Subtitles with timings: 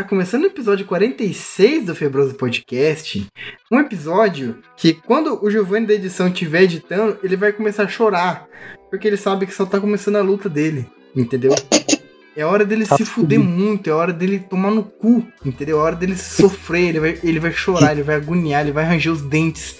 [0.00, 3.26] Tá começando o episódio 46 do Febroso Podcast.
[3.70, 8.48] Um episódio que, quando o Giovanni da edição estiver editando, ele vai começar a chorar.
[8.88, 10.86] Porque ele sabe que só tá começando a luta dele.
[11.14, 11.54] Entendeu?
[12.34, 15.78] É hora dele Tá se fuder muito, é hora dele tomar no cu, entendeu?
[15.78, 19.12] É hora dele sofrer, ele vai, ele vai chorar, ele vai agoniar, ele vai ranger
[19.12, 19.76] os dentes.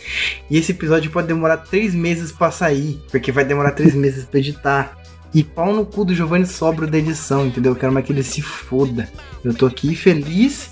[0.51, 4.39] E esse episódio pode demorar três meses pra sair, porque vai demorar três meses pra
[4.39, 5.00] editar.
[5.33, 7.73] E pau no cu do Giovanni Sobro da edição, entendeu?
[7.73, 9.09] Eu quero mais que ele se foda.
[9.45, 10.71] Eu tô aqui feliz,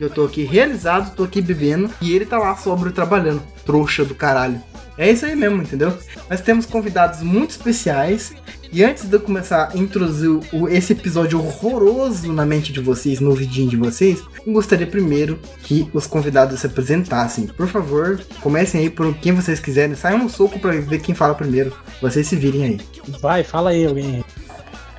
[0.00, 3.42] eu tô aqui realizado, tô aqui bebendo, e ele tá lá sobro trabalhando.
[3.64, 4.60] Trouxa do caralho.
[4.98, 5.96] É isso aí mesmo, entendeu?
[6.28, 8.34] Nós temos convidados muito especiais.
[8.72, 13.18] E antes de eu começar a introduzir o- esse episódio horroroso na mente de vocês,
[13.18, 17.46] no vidinho de vocês, eu gostaria primeiro que os convidados se apresentassem.
[17.48, 19.96] Por favor, comecem aí por quem vocês quiserem.
[19.96, 21.76] Saiam no soco pra ver quem fala primeiro.
[22.00, 22.80] Vocês se virem aí.
[23.20, 24.24] Vai, fala aí alguém.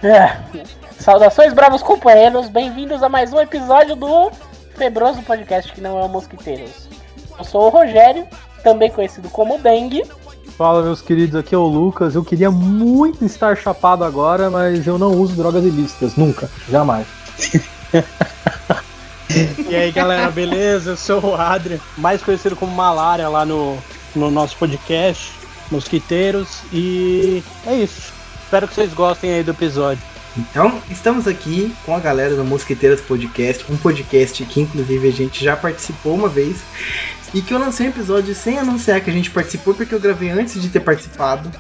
[0.04, 0.38] É.
[1.00, 4.32] Saudações, bravos companheiros, bem-vindos a mais um episódio do
[4.76, 6.90] Febroso Podcast, que não é o Mosquiteiros.
[7.40, 8.28] Eu sou o Rogério,
[8.64, 10.04] também conhecido como Dengue.
[10.58, 12.16] Fala, meus queridos, aqui é o Lucas.
[12.16, 17.08] Eu queria muito estar chapado agora, mas eu não uso drogas ilícitas, nunca, jamais.
[19.70, 20.92] E aí galera, beleza?
[20.92, 23.78] Eu sou o Adrian, mais conhecido como Malária lá no,
[24.14, 25.32] no nosso podcast,
[25.72, 28.12] Mosquiteiros, e é isso.
[28.44, 30.04] Espero que vocês gostem aí do episódio.
[30.38, 35.44] Então, estamos aqui com a galera do Mosqueteiras Podcast, um podcast que inclusive a gente
[35.44, 36.58] já participou uma vez
[37.34, 40.30] e que eu lancei um episódio sem anunciar que a gente participou porque eu gravei
[40.30, 41.52] antes de ter participado.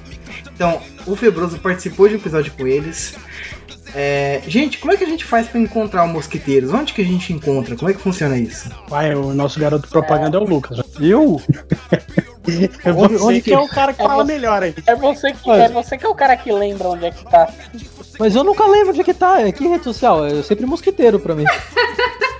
[0.53, 3.15] Então, o Febroso participou de um episódio com eles.
[3.93, 6.73] É, gente, como é que a gente faz pra encontrar o Mosqueteiros?
[6.73, 7.75] Onde que a gente encontra?
[7.75, 8.69] Como é que funciona isso?
[8.87, 10.79] Vai, o nosso garoto propaganda é o Lucas.
[10.99, 11.41] Eu?
[12.83, 14.73] É Onde- você onde que que- é o cara que É fala você- melhor aí.
[14.87, 17.47] É você, que, é você que é o cara que lembra onde é que tá.
[18.19, 19.41] Mas eu nunca lembro de que tá.
[19.41, 20.25] É que rede social?
[20.25, 21.45] É sempre mosquiteiro pra mim.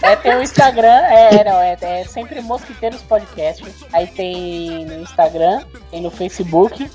[0.03, 3.63] É, tem o Instagram, é, não, é, é sempre Mosquiteiros Podcast.
[3.93, 6.89] Aí tem no Instagram, tem no Facebook,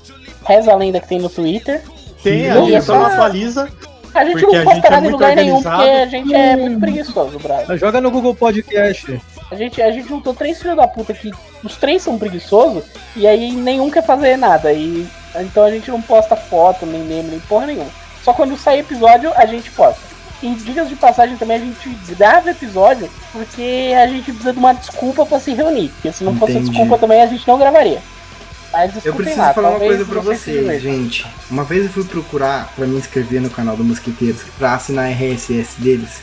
[0.45, 1.81] reza a lenda que tem no Twitter.
[2.21, 3.71] Tem, a Não, gente é só atualiza.
[4.17, 6.33] A gente Porque não a posta gente é nada em lugar nenhum, porque a gente
[6.35, 7.77] é muito preguiçoso, brother.
[7.77, 9.21] Joga no Google Podcast.
[9.51, 11.31] A gente, a gente juntou três filhos da puta que
[11.63, 12.83] os três são preguiçosos
[13.15, 14.73] e aí nenhum quer fazer nada.
[14.73, 15.07] E,
[15.39, 17.89] então a gente não posta foto, nem meme, nem porra nenhuma.
[18.23, 20.01] Só quando sair episódio a gente posta.
[20.41, 24.73] E dicas de passagem também a gente grava episódio porque a gente precisa de uma
[24.73, 25.89] desculpa pra se reunir.
[25.89, 26.69] Porque se não fosse Entendi.
[26.69, 28.01] desculpa também a gente não gravaria.
[28.77, 31.25] Mas Eu preciso lá, falar uma coisa pra vocês gente.
[31.49, 35.09] Uma vez eu fui procurar pra me inscrever no canal do Mosquiteiros pra assinar a
[35.09, 36.21] RSS deles.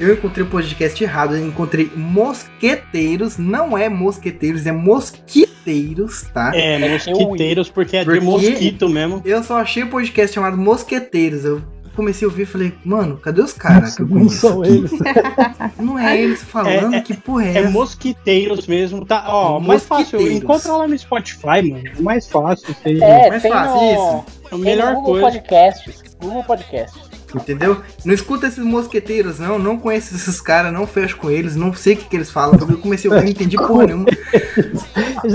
[0.00, 6.52] Eu encontrei o podcast errado, eu encontrei Mosqueteiros, não é Mosqueteiros, é Mosquiteiros, tá?
[6.54, 9.20] É, mosquiteiros, porque é Porque- de mosquito mesmo.
[9.24, 11.44] Eu só achei o podcast chamado Mosqueteiros.
[11.44, 11.62] Eu
[11.94, 14.36] comecei a ouvir e falei, mano, cadê os caras que eu Não conheço?
[14.36, 14.70] são aqui?
[14.72, 14.90] eles.
[15.78, 17.70] Não é eles falando, É- é- que porra é, É essa?
[17.70, 19.24] mosquiteiros mesmo, tá?
[19.28, 21.82] Ó, mais fácil, encontra lá no Spotify, mano.
[21.98, 23.00] É mais fácil, aí.
[23.02, 24.00] É, Mais tem fácil no, isso.
[24.44, 25.26] É a tem melhor Google coisa.
[25.38, 26.02] Podcasts.
[26.20, 27.14] Google Podcasts.
[27.34, 27.80] Entendeu?
[28.04, 29.58] Não escuta esses mosqueteiros, não.
[29.58, 32.56] Não conheço esses caras, não fecho com eles, não sei o que, que eles falam.
[32.68, 34.06] Eu comecei a ouvir, não entendi porra nenhuma.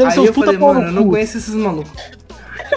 [0.10, 1.92] Aí eu falei, mano, eu não conheço esses malucos.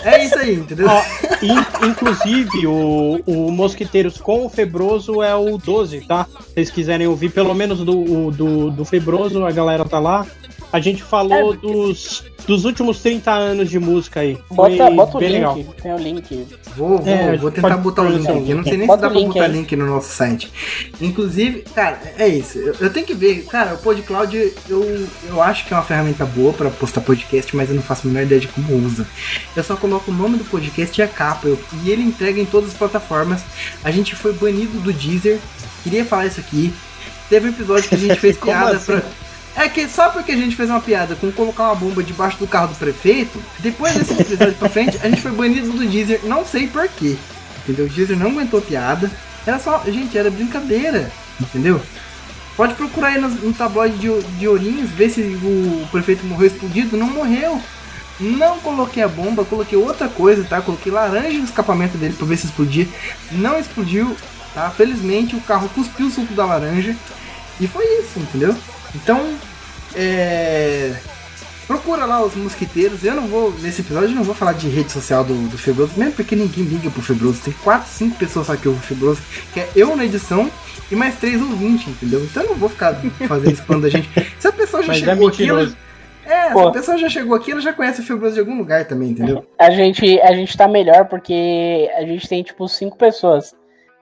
[0.04, 0.88] É isso aí, entendeu?
[0.88, 1.02] Ó,
[1.42, 6.26] in- inclusive, o, o Mosquiteiros com o Febroso é o 12, tá?
[6.40, 10.26] Se vocês quiserem ouvir pelo menos do, do, do Febroso, a galera tá lá.
[10.72, 11.56] A gente falou É.
[11.58, 14.38] dos, dos últimos 30 anos de música aí.
[14.50, 15.38] Bota, Foi bota o bem link.
[15.38, 15.74] legal.
[15.82, 16.46] Tem o link.
[16.74, 18.50] Vou, vou, É, vou tentar pode botar o link aqui.
[18.50, 19.52] Eu não sei nem se Bota dá o pra link botar aí.
[19.52, 20.50] link no nosso site.
[21.00, 22.58] Inclusive, cara, é isso.
[22.58, 23.44] Eu, eu tenho que ver.
[23.44, 24.36] Cara, o PodCloud,
[24.68, 28.06] eu, eu acho que é uma ferramenta boa pra postar podcast, mas eu não faço
[28.06, 29.06] a menor ideia de como usa.
[29.54, 31.46] Eu só coloco o nome do podcast e a capa.
[31.48, 33.42] eu- e ele entrega em todas as plataformas.
[33.84, 35.38] A gente foi banido do Deezer.
[35.82, 36.72] Queria falar isso aqui.
[37.28, 38.86] Teve um episódio que a gente fez piada assim?
[38.92, 39.02] pra.
[39.54, 42.46] É que só porque a gente fez uma piada com colocar uma bomba debaixo do
[42.46, 46.44] carro do prefeito, depois desse episódio pra frente, a gente foi banido do Deezer, não
[46.44, 47.16] sei porquê.
[47.62, 47.86] Entendeu?
[47.86, 49.10] O Deezer não aguentou piada.
[49.46, 49.82] Era só.
[49.86, 51.10] Gente, era brincadeira.
[51.40, 51.80] Entendeu?
[52.56, 56.96] Pode procurar aí no, no tabloide de, de Ourinhos, ver se o prefeito morreu explodido.
[56.96, 57.60] Não morreu.
[58.20, 60.60] Não coloquei a bomba, coloquei outra coisa, tá?
[60.60, 62.86] Coloquei laranja no escapamento dele pra ver se explodia.
[63.32, 64.16] Não explodiu,
[64.54, 64.70] tá?
[64.70, 66.94] Felizmente o carro cuspiu o suco da laranja.
[67.60, 68.56] E foi isso, entendeu?
[68.94, 69.34] Então,
[69.94, 70.94] é.
[71.66, 73.04] Procura lá os mosquiteiros.
[73.04, 75.92] Eu não vou, nesse episódio, eu não vou falar de rede social do, do Febroso,
[75.96, 77.40] mesmo porque ninguém liga pro Febroso.
[77.42, 79.22] Tem 4, 5 pessoas só que ouvem o Febroso,
[79.54, 80.50] que é eu na edição
[80.90, 82.22] e mais 3 ouvintes, entendeu?
[82.24, 82.94] Então eu não vou ficar
[83.26, 84.10] fazendo spam da gente.
[84.38, 85.72] Se a pessoa já Mas é chegou aqui, ela,
[86.26, 86.68] é, se Pô.
[86.68, 89.46] a pessoa já chegou aqui, ela já conhece o Febroso de algum lugar também, entendeu?
[89.58, 93.54] A gente, a gente tá melhor porque a gente tem, tipo, cinco pessoas.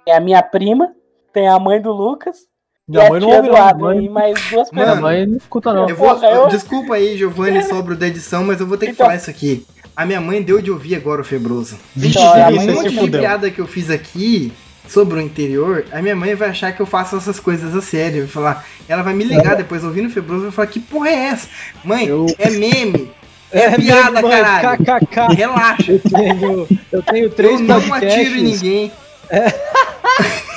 [0.05, 0.93] Tem a minha prima,
[1.33, 2.50] tem a mãe do Lucas,
[2.91, 3.63] Minha mãe não tia ouve, do não.
[3.63, 5.01] Adrian Mãe- e mais duas Minha pessoas.
[5.01, 5.89] mãe não escuta, não.
[5.89, 8.87] Eu vou, Porra, eu- Desculpa aí, Giovanni, sobre o da edição, mas eu vou ter
[8.87, 9.67] que Então- falar isso aqui.
[9.97, 11.77] A minha mãe deu de ouvir agora o Febroso.
[11.95, 14.53] Vixe, Então, um monte se de piada que eu fiz aqui
[14.89, 18.21] sobre o interior, a minha mãe vai achar que eu faço essas coisas a sério.
[18.23, 21.09] Vai falar, ela vai me ligar depois ouvindo o Febroso e vai falar, que porra
[21.11, 21.49] é essa?
[21.85, 23.11] Mãe, Eu- é meme.
[23.53, 24.79] É, piada, mesmo, mãe, caralho.
[24.79, 25.35] KKK.
[25.35, 25.91] Relaxa.
[25.93, 28.93] Eu tenho, eu tenho Eu três não atiro em ninguém.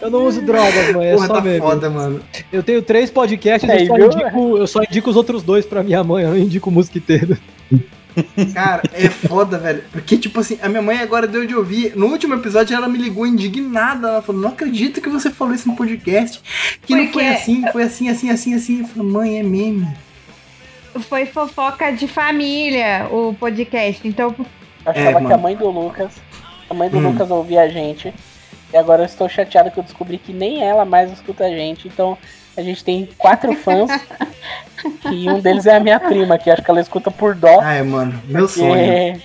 [0.00, 1.08] Eu não uso drogas, mãe.
[1.08, 1.58] É Porra, só tá meme.
[1.58, 2.20] foda, mano.
[2.52, 5.82] Eu tenho três podcasts, Aí, eu, só indico, eu só indico os outros dois pra
[5.82, 7.36] minha mãe, eu não indico o mosquiteiro.
[8.52, 9.84] Cara, é foda, velho.
[9.92, 11.94] Porque, tipo assim, a minha mãe agora deu de ouvir.
[11.96, 14.08] No último episódio, ela me ligou indignada.
[14.08, 16.40] Ela falou: Não acredito que você falou isso no podcast.
[16.82, 18.80] Que não foi assim, foi assim, assim, assim, assim.
[18.80, 19.86] Eu falei: Mãe, é meme.
[21.08, 24.06] Foi fofoca de família o podcast.
[24.08, 24.46] Então, Eu
[24.90, 26.12] achava É, que a mãe do Lucas,
[26.68, 27.10] a mãe do Hum.
[27.12, 28.12] Lucas ouvia a gente.
[28.72, 31.88] E agora eu estou chateado que eu descobri que nem ela mais escuta a gente.
[31.88, 32.18] Então
[32.56, 33.90] a gente tem quatro fãs.
[35.10, 37.60] e um deles é a minha prima, que acho que ela escuta por dó.
[37.60, 39.22] Ai, mano, meu porque- sonho.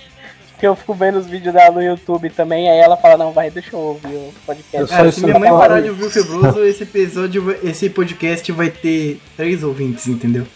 [0.52, 3.50] Porque eu fico vendo os vídeos dela no YouTube também, aí ela fala, não, vai,
[3.50, 4.76] deixa eu ouvir o podcast.
[4.78, 8.52] Eu Cara, só se minha mãe parar de ouvir o Febroso, esse episódio, esse podcast
[8.52, 10.46] vai ter três ouvintes, entendeu?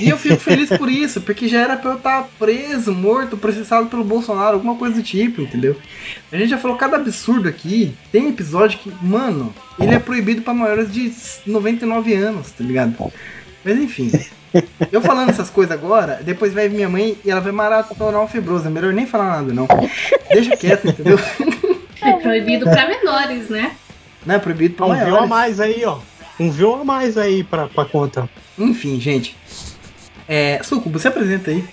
[0.00, 3.86] E eu fico feliz por isso, porque já era pra eu estar preso, morto, processado
[3.88, 5.76] pelo Bolsonaro, alguma coisa do tipo, entendeu?
[6.30, 7.94] A gente já falou cada absurdo aqui.
[8.12, 11.12] Tem episódio que, mano, ele é proibido pra maiores de
[11.46, 12.94] 99 anos, tá ligado?
[13.64, 14.10] Mas enfim.
[14.90, 18.28] Eu falando essas coisas agora, depois vai vir minha mãe e ela vai maratonar o
[18.28, 18.66] Febroso.
[18.66, 19.66] É melhor nem falar nada, não.
[20.32, 21.18] Deixa quieto, entendeu?
[22.00, 23.72] É proibido pra menores, né?
[24.24, 25.28] Não é proibido pra Um viu a maiores.
[25.28, 25.98] mais aí, ó.
[26.38, 28.30] Um viu a mais aí pra, pra conta.
[28.56, 29.36] Enfim, gente.
[30.28, 31.64] É, Sucubo, se apresenta aí.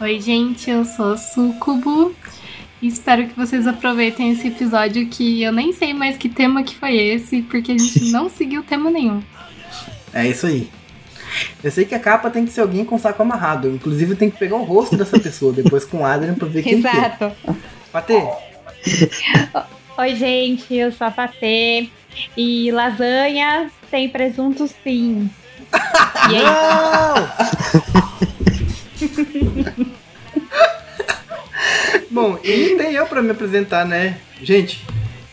[0.00, 2.14] Oi, gente, eu sou a Sucubo.
[2.82, 6.74] E espero que vocês aproveitem esse episódio que eu nem sei mais que tema que
[6.74, 9.22] foi esse, porque a gente não seguiu tema nenhum.
[10.12, 10.68] É isso aí.
[11.62, 13.68] Eu sei que a capa tem que ser alguém com saco amarrado.
[13.68, 16.80] Inclusive, tem que pegar o rosto dessa pessoa depois com o Adrian pra ver quem
[16.80, 16.90] que é.
[16.90, 17.32] exato.
[17.92, 18.22] Patê,
[19.98, 21.88] Oi, gente, eu sou a Patê.
[22.36, 25.28] E lasanha tem presunto sim.
[26.30, 26.44] E aí,
[32.10, 34.18] Bom, e tem eu pra me apresentar, né?
[34.42, 34.84] Gente,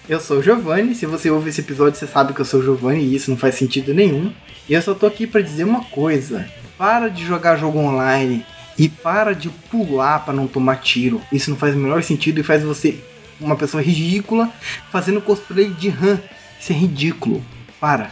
[0.07, 0.93] eu sou o Giovanni.
[0.93, 3.37] Se você ouve esse episódio, você sabe que eu sou o Giovanni e isso não
[3.37, 4.31] faz sentido nenhum.
[4.69, 6.47] E eu só tô aqui pra dizer uma coisa:
[6.77, 8.45] para de jogar jogo online
[8.77, 11.21] e para de pular pra não tomar tiro.
[11.31, 12.99] Isso não faz o menor sentido e faz você
[13.39, 14.51] uma pessoa ridícula
[14.91, 16.19] fazendo cosplay de Han.
[16.59, 17.43] Isso é ridículo.
[17.79, 18.11] Para.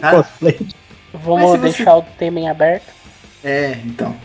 [0.00, 0.10] Tá?
[0.12, 0.56] Cosplay.
[0.60, 2.92] Mas Vamos você- deixar o tema em aberto.
[3.44, 4.16] É, então.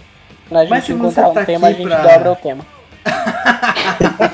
[0.49, 2.31] Quando a Mas gente se você encontrar um tá tema, a aqui gente pra- dobra
[2.31, 2.65] o tema.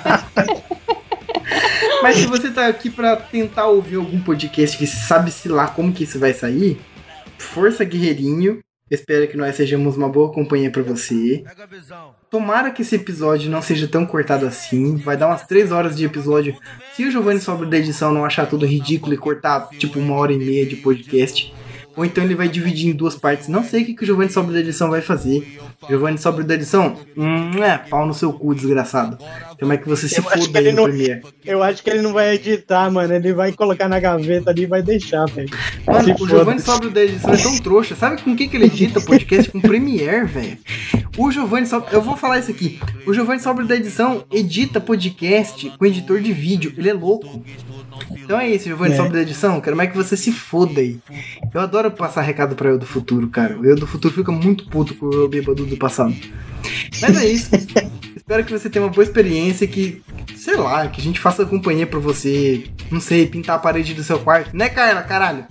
[2.01, 6.04] Mas se você tá aqui pra tentar ouvir algum podcast que sabe-se lá como que
[6.06, 6.80] isso vai sair,
[7.38, 8.60] força guerreirinho.
[8.90, 11.44] Espero que nós sejamos uma boa companhia pra você.
[12.31, 14.96] Tomara que esse episódio não seja tão cortado assim.
[14.96, 16.57] Vai dar umas 3 horas de episódio.
[16.96, 20.34] Se o Giovanni sobre da edição não achar tudo ridículo e cortar tipo uma hora
[20.34, 21.54] e meia de podcast.
[21.95, 23.47] Ou então ele vai dividir em duas partes.
[23.47, 25.59] Não sei o que, que o Giovanni sobre da edição vai fazer.
[25.88, 26.98] Giovanni sobre da edição?
[27.16, 29.18] Hum, é, pau no seu cu, desgraçado.
[29.60, 31.22] Como é que você se Eu foda aí no não- Premiere?
[31.46, 33.14] Eu acho que ele não vai editar, mano.
[33.14, 35.50] Ele vai colocar na gaveta ali e vai deixar, velho.
[35.88, 36.28] Mano, o.
[36.28, 37.96] Giovanni Sobre da edição é tão trouxa.
[37.96, 39.50] Sabe com o que, que ele edita podcast?
[39.51, 40.58] Com Premiere, velho.
[41.18, 41.94] O Giovanni Sobre.
[41.96, 42.80] Eu vou falar isso aqui.
[43.08, 46.74] O Giovanni Sobre da edição edita podcast com editor de vídeo.
[46.77, 47.42] Ele é louco.
[48.12, 48.98] Então é isso, Giovanni É.
[48.98, 49.60] Sobre da edição.
[49.60, 51.00] Quero mais que você se foda aí.
[51.53, 53.58] Eu adoro passar recado pra eu do futuro, cara.
[53.60, 56.16] O eu do futuro fica muito puto com o eu bêbado do passado.
[57.02, 57.50] Mas é isso.
[58.16, 59.66] Espero que você tenha uma boa experiência.
[59.68, 60.02] Que,
[60.36, 62.66] sei lá, que a gente faça companhia pra você.
[62.92, 64.56] Não sei, pintar a parede do seu quarto.
[64.56, 65.02] Né, Carla?
[65.02, 65.46] Caralho.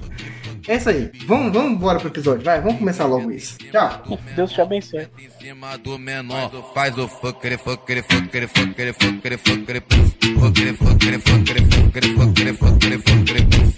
[0.69, 1.11] É isso aí.
[1.27, 2.45] Vamos, vamos embora pro episódio.
[2.45, 3.57] Vai, vamos começar logo isso.
[3.57, 4.19] Tchau.
[4.37, 5.09] Deus te abençoe.
[5.19, 6.51] em cima do menor.
[6.75, 7.09] Faz o.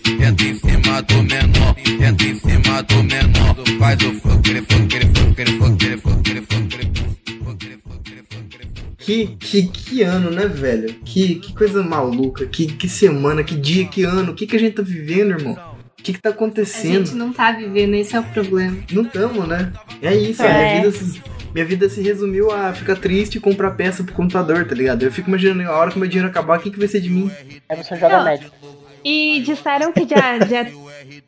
[0.03, 3.55] Tenta em cima do menor, tenta em cima do menor.
[3.79, 3.99] Faz.
[8.99, 10.93] Que, que, que ano, né, velho?
[11.05, 12.47] Que, que coisa maluca.
[12.47, 14.33] Que, que semana, que dia, que ano.
[14.33, 15.70] O que, que a gente tá vivendo, irmão?
[16.01, 17.07] O que, que tá A acontecendo?
[17.07, 18.77] gente não tá vivendo, esse é o problema.
[18.91, 19.71] Não tamo, né?
[20.01, 20.81] É isso, É.
[20.81, 24.67] Minha, vida se, minha vida se resumiu a ficar triste e comprar peça pro computador,
[24.67, 25.03] tá ligado?
[25.03, 27.11] Eu fico imaginando a hora que meu dinheiro acabar, o que, que vai ser de
[27.11, 27.31] mim?
[27.69, 28.57] Aí você joga médico.
[29.05, 30.73] E disseram que dia, dia,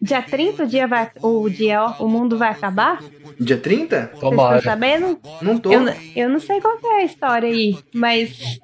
[0.01, 1.11] dia 30 o dia vai.
[1.21, 3.03] O dia, o mundo vai acabar?
[3.39, 4.11] Dia 30?
[4.15, 5.19] Vocês estão sabendo?
[5.43, 5.71] Não tô.
[5.71, 5.85] Eu,
[6.17, 8.59] eu não sei qual que é a história aí, mas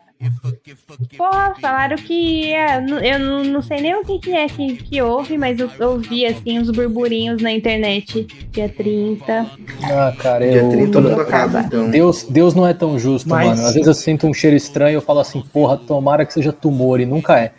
[1.17, 2.53] Porra, falaram que.
[2.53, 5.71] é, eu não, não sei nem o que, que é que, que houve, mas eu
[5.81, 8.27] ouvi assim uns burburinhos na internet.
[8.51, 9.47] Dia 30.
[9.85, 10.69] Ah, cara, Dia eu.
[10.71, 11.91] 30 toda- mundo acaba, então.
[11.91, 13.63] Deus, Deus não é tão justo, Mas- mano.
[13.67, 16.53] Às vezes eu sinto um cheiro estranho e eu falo assim, porra, tomara que seja
[16.53, 17.53] tumor, e nunca é.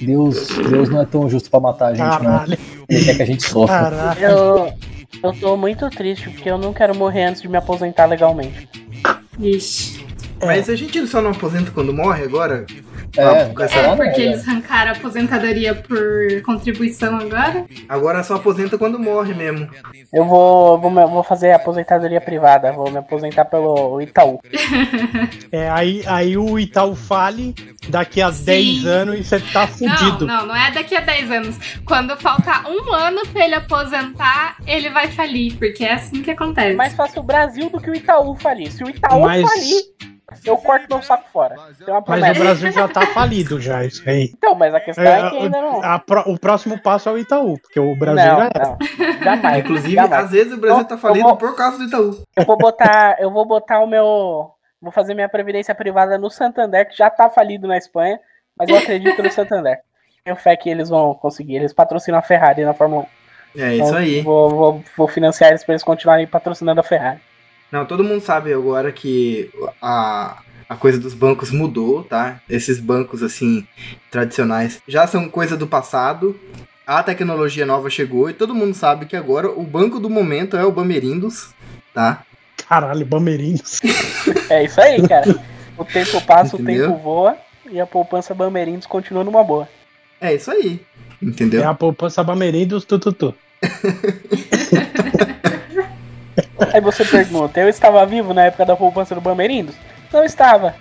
[0.00, 2.18] Deus, Deus não é tão justo pra matar a gente, não.
[2.18, 3.76] Caralho, Ele quer que a gente sofra.
[3.90, 4.20] caralho.
[4.24, 4.72] Eu,
[5.22, 8.68] eu tô muito triste porque eu não quero morrer antes de me aposentar legalmente.
[9.38, 10.01] Ixi.
[10.44, 12.66] Mas a gente só não aposenta quando morre agora?
[13.16, 15.98] É, Ah, com essa- É porque eles arrancaram a aposentadoria por
[16.44, 17.66] contribuição agora?
[17.88, 19.68] Agora só aposenta quando morre mesmo.
[20.12, 24.40] Eu vou, vou, vou fazer aposentadoria privada, vou me aposentar pelo Itaú.
[25.52, 27.54] É, aí, aí o Itaú fale
[27.88, 28.44] daqui a Sim.
[28.44, 30.26] 10 anos e você tá fudido.
[30.26, 31.58] Não, não, não é daqui a 10 anos.
[31.84, 36.70] Quando faltar um ano pra ele aposentar, ele vai falir, porque é assim que acontece.
[36.72, 38.70] É mais fácil o Brasil do que o Itaú falir.
[38.72, 39.82] Se o Itaú Mas- falir,
[40.44, 41.56] eu corto meu saco fora.
[41.78, 44.30] Tem uma Mas o Brasil já tá falido já, isso aí.
[44.36, 45.82] Então, mas a questão é, que ainda não.
[45.82, 48.68] a pro- o próximo passo é o Itaú, porque o Brasil Não, já era.
[48.68, 48.78] não.
[49.22, 49.58] Jamais.
[49.64, 50.24] Inclusive, jamais.
[50.24, 52.22] às vezes o Brasil Eu- tá falido vou- por causa do Itaú.
[52.36, 56.88] Eu vou botar, eu vou botar o meu, vou fazer minha previdência privada no Santander,
[56.88, 58.18] que já tá falido na Espanha,
[58.58, 59.80] mas eu acredito no Santander.
[60.24, 61.56] Tenho fé que eles vão conseguir.
[61.56, 63.02] Eles patrocinam a Ferrari na Fórmula
[63.56, 63.60] 1.
[63.60, 64.20] É Então, isso aí.
[64.22, 67.20] Vou, vou, vou financiar eles pra eles continuarem patrocinando a Ferrari.
[67.72, 69.50] Não, todo mundo sabe agora que
[69.80, 72.42] a, a coisa dos bancos mudou, tá?
[72.48, 73.66] Esses bancos, assim,
[74.10, 76.38] tradicionais já são coisa do passado.
[76.86, 80.64] A tecnologia nova chegou e todo mundo sabe que agora o banco do momento é
[80.66, 81.54] o Bamerindos,
[81.94, 82.24] tá?
[82.68, 83.80] Caralho, Bamerindos.
[84.50, 85.34] É isso aí, cara.
[85.78, 86.84] O tempo passa, Entendeu?
[86.84, 87.36] o tempo voa
[87.70, 89.66] e a poupança Bamerindos continua numa boa.
[90.20, 90.82] É isso aí,
[91.20, 91.62] entendeu?
[91.62, 93.34] É a poupança Bamerindos, tututu.
[96.72, 99.74] Aí você pergunta, eu estava vivo na época da poupança do Bamerindos?
[100.12, 100.74] Não estava.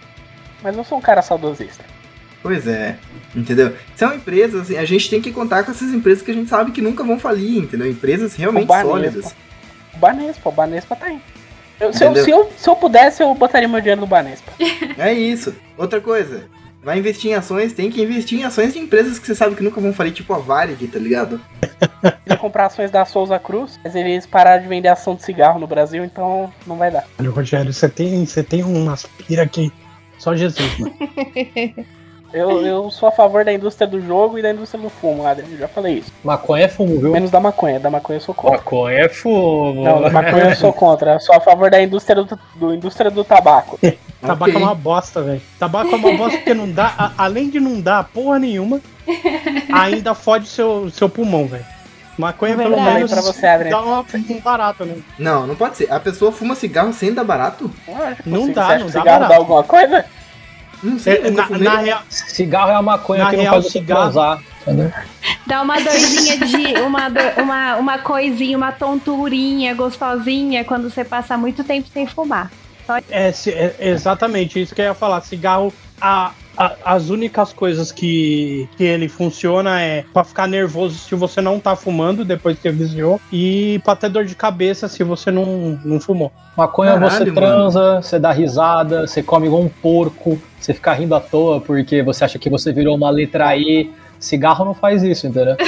[0.62, 1.84] Mas eu sou um cara saudosista.
[2.44, 2.96] Pois é,
[3.36, 3.76] entendeu?
[3.96, 6.72] São empresas, assim, a gente tem que contar com essas empresas que a gente sabe
[6.72, 7.88] que nunca vão falir, entendeu?
[7.90, 8.90] Empresas realmente O Banespa.
[8.92, 9.36] sólidas.
[9.94, 11.20] O Banespa, o Banespa tá aí.
[11.80, 14.52] Eu- se, eu, se, eu, se eu pudesse, eu botaria meu dinheiro no Banespa.
[14.98, 15.54] É isso.
[15.78, 16.46] Outra coisa,
[16.84, 19.64] vai investir em ações, tem que investir em ações de empresas que você sabe que
[19.64, 21.40] nunca vão falir, tipo a Varig, tá ligado?
[22.24, 25.68] Queria comprar ações da Souza Cruz, mas eles pararam de vender ação de cigarro no
[25.68, 27.06] Brasil, então não vai dar.
[27.20, 29.72] Olha, Rogério, você tem, você tem umas pira aqui.
[30.18, 30.94] Só Jesus, mano.
[32.34, 35.54] Eu, eu sou a favor da indústria do jogo e da indústria do fumo, Adriano.
[35.54, 36.12] Eu já falei isso.
[36.24, 37.12] Maconha é fumo, viu?
[37.12, 37.80] Menos da maconha.
[37.80, 38.58] Da maconha eu sou contra.
[38.58, 39.84] Maconha é fumo.
[39.84, 41.14] Não, da maconha eu sou contra.
[41.16, 43.78] Eu sou a favor da indústria do, do indústria do tabaco.
[44.22, 44.56] Tabaco Ok.
[44.62, 45.42] é uma bosta, velho.
[45.60, 48.80] Tabaco é uma bosta porque não dá, a- além de não dar porra nenhuma,
[49.74, 51.66] ainda fode seu, seu pulmão, velho.
[52.18, 52.94] Maconha pelo Verdade.
[52.96, 54.98] menos Pra você, dá uma, um barato, né?
[55.18, 55.92] Não, não pode ser.
[55.92, 57.72] A pessoa fuma cigarro sem dar barato?
[57.88, 59.30] Lógico, Não você dá, acha não que dá cigarro barato.
[59.34, 60.06] dá alguma coisa?
[60.84, 63.66] Não sei, É, na, na real, Cigarro é a maconha Na que não real, faz
[63.66, 63.80] você.
[64.62, 64.92] Entendeu?
[65.48, 66.80] Dá uma dorzinha de.
[66.82, 72.52] Uma, dor- uma, uma coisinha, uma tonturinha gostosinha quando você passa muito tempo sem fumar.
[73.10, 75.22] é, se- é exatamente isso que eu ia falar.
[75.22, 81.16] Cigarro, a, a- as únicas coisas que, que ele funciona é pra ficar nervoso se
[81.16, 85.32] você não tá fumando depois que viciou e pra ter dor de cabeça se você
[85.32, 86.32] não, não fumou.
[86.58, 87.36] Maconha Caralho, você mano.
[87.36, 92.04] transa, você dá risada, você come igual um porco, você fica rindo à toa porque
[92.04, 93.90] você acha que você virou uma letra E.
[94.22, 95.56] Cigarro não faz isso, entendeu?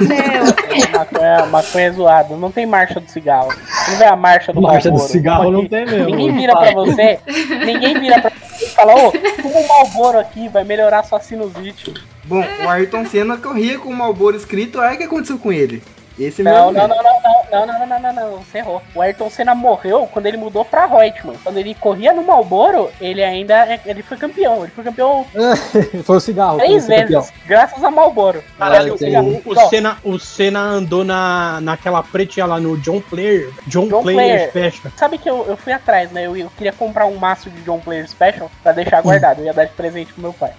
[0.00, 2.36] Não, Maconha, maconha é zoado.
[2.36, 3.48] Não tem marcha do cigarro.
[3.88, 5.12] Não vê a marcha do Marcha do Marlboro.
[5.12, 5.68] cigarro não aqui.
[5.68, 6.06] tem mesmo.
[6.06, 7.18] Ninguém vira pra você.
[7.64, 11.94] Ninguém vira pra você e fala, ô, fuma um Malboro aqui, vai melhorar sua sinusite.
[12.24, 15.82] Bom, o Ayrton Senna corria com o Malboro escrito, aí o que aconteceu com ele?
[16.18, 16.88] Esse Não, mesmo.
[16.88, 18.82] não, não, não, não, não, não, não, não, não, você errou.
[18.94, 21.36] O Ayrton Senna morreu quando ele mudou pra Reutemann.
[21.44, 24.62] Quando ele corria no Malboro, ele ainda é- ele foi campeão.
[24.64, 25.24] Ele foi campeão
[26.04, 26.58] Foi o cigarro.
[26.58, 27.20] três foi o campeão.
[27.22, 28.42] vezes, graças a Malboro.
[28.58, 29.16] Caralho, entendi.
[29.16, 33.50] o, o, Senna, o Senna andou na, naquela pretinha lá no John Player.
[33.66, 34.72] John, John Player, Player.
[34.72, 34.92] Special.
[34.96, 36.26] Sabe que eu, eu fui atrás, né?
[36.26, 39.38] Eu, eu queria comprar um maço de John Player Special pra deixar guardado.
[39.40, 40.52] Eu ia dar de presente pro meu pai.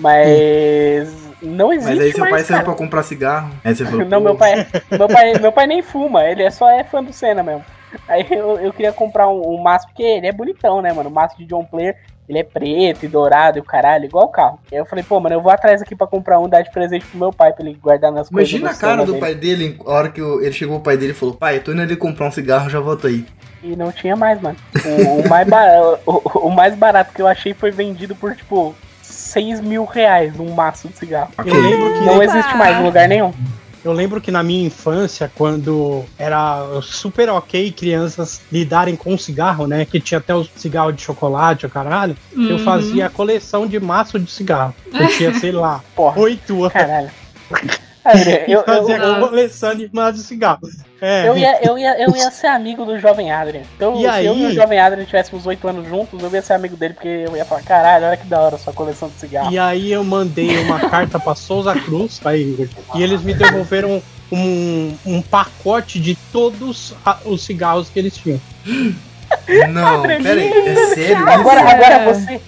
[0.00, 3.50] Mas não existe Mas aí seu mais, pai saiu pra comprar cigarro.
[3.64, 6.68] Aí você falou, Não, meu pai, meu pai, meu pai nem fuma, ele é só
[6.70, 7.64] é fã do Senna mesmo.
[8.06, 11.08] Aí eu, eu queria comprar um, um maço, porque ele é bonitão, né, mano?
[11.08, 11.96] O maço de John Player,
[12.28, 14.58] ele é preto e dourado e o caralho, igual o carro.
[14.70, 17.06] Aí eu falei, pô, mano, eu vou atrás aqui pra comprar um, dar de presente
[17.06, 18.50] pro meu pai, pra ele guardar nas coisas.
[18.52, 19.20] Imagina a cara do dele.
[19.20, 21.72] pai dele, a hora que o- ele chegou o pai dele e falou, pai, tô
[21.72, 23.24] indo ali comprar um cigarro, já volto aí.
[23.62, 24.56] E não tinha mais, mano.
[24.84, 28.74] O, o mais barato, o, o mais barato que eu achei foi vendido por, tipo,
[29.08, 31.30] 6 mil reais um maço de cigarro.
[31.38, 31.52] Ok.
[31.52, 33.32] Eu lembro que Não existe mais em lugar nenhum.
[33.84, 39.84] Eu lembro que na minha infância, quando era super ok crianças lidarem com cigarro, né?
[39.84, 42.16] Que tinha até os cigarros de chocolate, o caralho.
[42.36, 42.58] Eu Uhum.
[42.58, 44.74] fazia a coleção de maço de cigarro.
[44.92, 45.80] Eu tinha, sei lá,
[46.16, 46.72] oito anos.
[46.72, 47.10] caralho.
[48.10, 50.60] Adriano, E eu, eu, eu, coleção de de cigarro.
[51.00, 53.62] É, eu ia, eu, ia, eu ia ser amigo do Jovem Adrian.
[53.76, 54.42] Então, E se eu aí?
[54.42, 57.36] e o Jovem Adrian tivéssemos oito anos juntos, eu ia ser amigo dele, porque eu
[57.36, 59.52] ia falar, caralho, olha que da hora sua coleção de cigarro.
[59.52, 64.02] E aí eu mandei uma carta pra Souza Cruz, aí, Igor, e eles me devolveram
[64.32, 68.40] um, um pacote de todos a- os cigarros que eles tinham.
[69.70, 72.40] Não, pera aí, é sério Agora, agora você,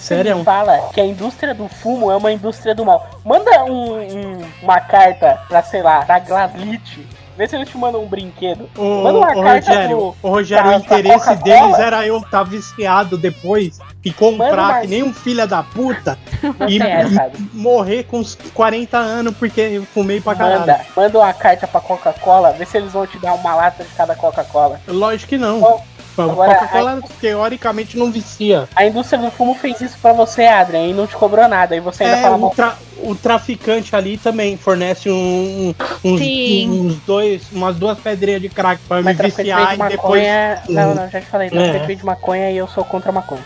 [0.00, 0.38] você Sério?
[0.38, 3.08] me fala que a indústria do fumo é uma indústria do mal.
[3.24, 7.06] Manda um- um- uma carta pra, sei lá, pra Glaslit.
[7.36, 8.66] Vê se eles te mandam um brinquedo.
[8.78, 12.16] Ô, Manda uma ô, carta Rogério, pro- ô, Rogério, pra- o interesse deles era eu
[12.16, 16.18] estar viciado depois e comprar Manda uma- que nem um filho da puta
[16.66, 17.30] e, essa.
[17.38, 20.60] e morrer com uns 40 anos porque eu fumei pra caralho.
[20.60, 23.90] Manda, manda uma carta pra Coca-Cola, vê se eles vão te dar uma lata de
[23.90, 24.80] cada Coca-Cola.
[24.88, 25.60] Lógico que não.
[25.60, 25.84] Bom,
[26.22, 28.68] A agora, Coca-Cola teoricamente não vicia.
[28.74, 31.76] A indústria do fumo fez isso pra você, Adrian, e não te cobrou nada.
[31.76, 36.20] E você ainda É, fala o, tra- o traficante ali também fornece um, um- uns,
[36.20, 40.22] uns dois, umas duas pedrinhas de crack pra me viciar vende e depois.
[40.22, 40.62] maconha.
[40.68, 41.48] Não, não, já te falei.
[41.48, 41.50] É.
[41.50, 43.42] Traficante vende maconha e eu sou contra a maconha.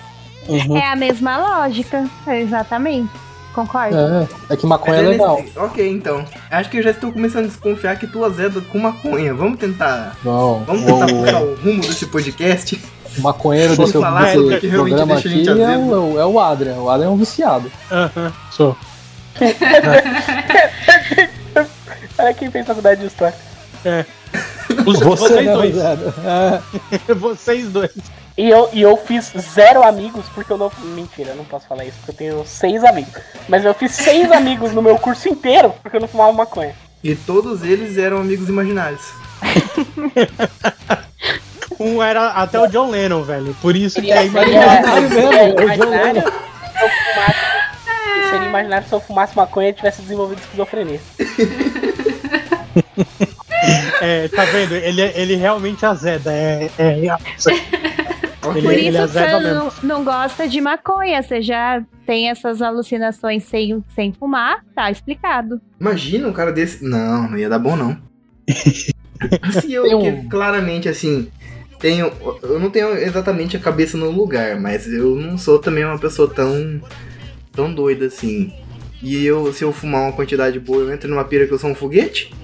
[0.48, 0.76] Uhum.
[0.76, 2.08] É a mesma lógica.
[2.26, 3.10] Exatamente.
[3.54, 3.96] Concordo?
[3.96, 5.42] É, é que maconha é Mas legal.
[5.42, 6.24] nesse- Ok, então.
[6.50, 9.34] Acho que eu já estou começando a desconfiar que tu azeda com maconha.
[9.34, 10.16] Vamos tentar.
[10.24, 12.80] Não, Vamos tentar o, puxar o rumo desse podcast.
[13.18, 15.80] o maconheiro desse, falar desse do que programa aqui gente é azedo.
[16.14, 16.76] o, é o Adrian.
[16.76, 17.70] O Adrian é um viciado.
[17.90, 18.76] Aham, sou.
[22.18, 23.34] Olha quem fez faculdade de história.
[24.86, 25.76] Os, Você, vocês né, dois.
[25.78, 26.60] É.
[27.14, 27.90] vocês dois.
[28.40, 30.72] E eu, e eu fiz zero amigos porque eu não.
[30.82, 33.12] Mentira, eu não posso falar isso, porque eu tenho seis amigos.
[33.46, 36.74] Mas eu fiz seis amigos no meu curso inteiro porque eu não fumava maconha.
[37.04, 39.02] E todos eles eram amigos imaginários.
[41.78, 43.56] Um era até o John Lennon, velho.
[43.62, 45.08] Por isso que é imaginário.
[45.08, 46.28] mesmo, seria é o John imaginário se
[46.82, 47.40] eu fumasse.
[48.30, 51.00] Seria imaginário se eu fumasse maconha e tivesse desenvolvido esquizofrenia.
[54.00, 54.74] É, tá vendo?
[54.74, 56.32] Ele, ele realmente azeda.
[56.32, 57.16] É, é, é.
[58.40, 59.54] Por ele- isso que você mesmo.
[59.54, 61.22] não, não gosta de maconha.
[61.22, 65.60] Você já tem essas alucinações sem, sem fumar, tá explicado.
[65.80, 66.82] Imagina um cara desse.
[66.84, 67.96] Não, não ia dar bom, não.
[69.60, 71.28] Se eu, que claramente, assim,
[71.78, 72.10] tenho.
[72.42, 76.28] Eu não tenho exatamente a cabeça no lugar, mas eu não sou também uma pessoa
[76.32, 76.80] tão.
[77.52, 78.52] tão doida assim.
[79.02, 81.70] E eu, se eu fumar uma quantidade boa, eu entro numa pira que eu sou
[81.70, 82.34] um foguete?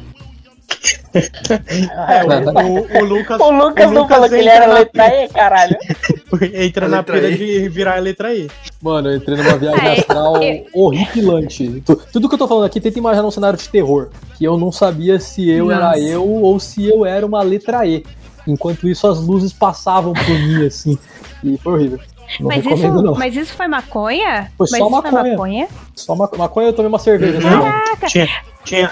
[1.14, 3.40] É, o, o- o Lucas.
[3.40, 5.76] O Lucas não falou que ele era letra E, caralho.
[6.54, 7.36] Entra na pira E.
[7.36, 8.50] de virar a letra I.
[8.82, 11.82] Mano, eu entrei numa viagem É, astral eu- horripilante.
[11.86, 14.10] Tu- Tudo que eu tô falando aqui, tenta imaginar um cenário de terror.
[14.36, 15.98] Que eu não sabia se eu era Nossa.
[16.00, 18.04] eu ou se eu era uma letra E.
[18.46, 20.98] Enquanto isso, as luzes passavam por mim, assim.
[21.42, 21.98] E foi horrível.
[22.40, 23.14] Não Mas isso, não.
[23.14, 24.50] mas isso foi maconha?
[24.58, 25.12] Foi mas só isso maconha.
[25.12, 25.68] foi maconha?
[25.94, 27.38] Só uma, maconha eu tomei uma cerveja.
[27.40, 27.50] Não.
[27.64, 27.72] Não.
[28.08, 28.30] Tinha, tinha,
[28.64, 28.90] tinha,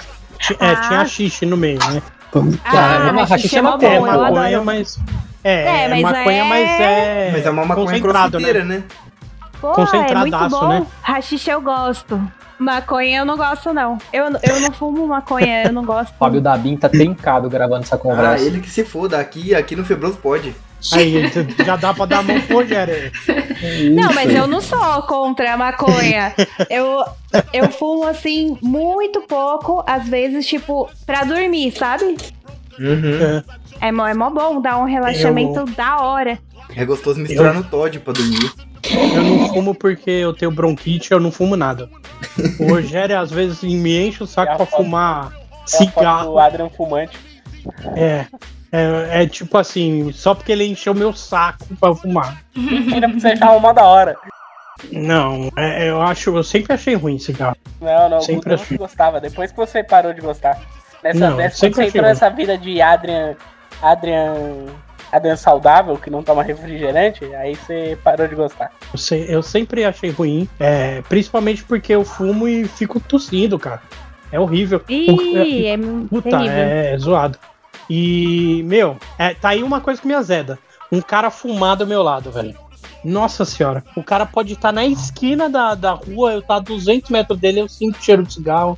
[0.59, 0.75] é, Ah.
[0.87, 2.01] tinha xixi no meio, né?
[2.63, 3.89] Cara, mas rachixe é é uma maconha.
[3.93, 4.99] É eu maconha, mas.
[5.43, 7.29] É, É, é mas maconha, é- mas é.
[7.31, 8.83] Mas é uma maconha concentrado, crossfiteira, né?
[9.61, 10.67] Pô, é muito Concentradaço, bom.
[10.67, 10.85] né?
[11.01, 12.21] Rachixe eu gosto.
[12.59, 13.97] Maconha eu não gosto, não.
[14.13, 16.13] Eu, eu não fumo maconha, eu não gosto.
[16.17, 18.43] Fábio Dabin tá tencado gravando essa Ah, conversa.
[18.45, 19.19] ele que se foda.
[19.19, 20.55] Aqui, aqui no Febroso pode.
[20.93, 21.31] Aí
[21.65, 23.11] já dá pra dar a mão pro Rogério.
[23.93, 26.33] Não, mas eu não sou contra a maconha.
[26.69, 27.03] Eu,
[27.53, 32.15] eu fumo assim muito pouco, às vezes, tipo, pra dormir, sabe?
[32.79, 33.41] Uhum.
[33.81, 36.37] É mó, é mó bom, dá um relaxamento da hora.
[36.75, 38.51] É gostoso misturar no Todd pra dormir.
[38.91, 41.89] Eu não fumo porque eu tenho bronquite, eu não fumo nada.
[42.59, 46.31] O Rogério às vezes me enche o saco É pra foto- fumar É cigarro.
[46.33, 47.17] do Adrian fumante.
[47.95, 48.25] É,
[48.71, 52.41] é, é tipo assim, só porque ele encheu meu saco pra fumar.
[52.55, 54.15] Mentira, você achava uma da hora.
[54.91, 57.55] Não, é- eu acho, eu sempre achei ruim cigarro.
[57.81, 58.77] Não, não, Sempre não achei.
[58.77, 59.19] gostava.
[59.21, 60.59] Depois que você parou de gostar.
[61.03, 62.09] Nessa, Não, nessa, quando sempre você achei entrou ruim.
[62.13, 63.35] nessa vida de Adrian.
[63.81, 64.65] Adrian.
[65.11, 68.71] Adrian saudável, que não toma refrigerante, aí você parou de gostar.
[68.91, 73.81] Eu, sei- eu sempre achei ruim, é, principalmente porque eu fumo e fico tossindo, cara.
[74.29, 74.81] É horrível.
[74.89, 75.77] Ih, é
[76.09, 76.51] Puta, terrível.
[76.57, 77.37] é zoado.
[77.89, 80.57] E, meu, é, tá aí uma coisa que me azeda.
[80.91, 82.55] Um cara fumar do meu lado, velho.
[83.03, 83.83] Nossa senhora.
[83.95, 87.61] O cara pode estar na esquina da, da rua, eu tá a 200 metros dele,
[87.61, 88.77] eu sinto cheiro de cigarro.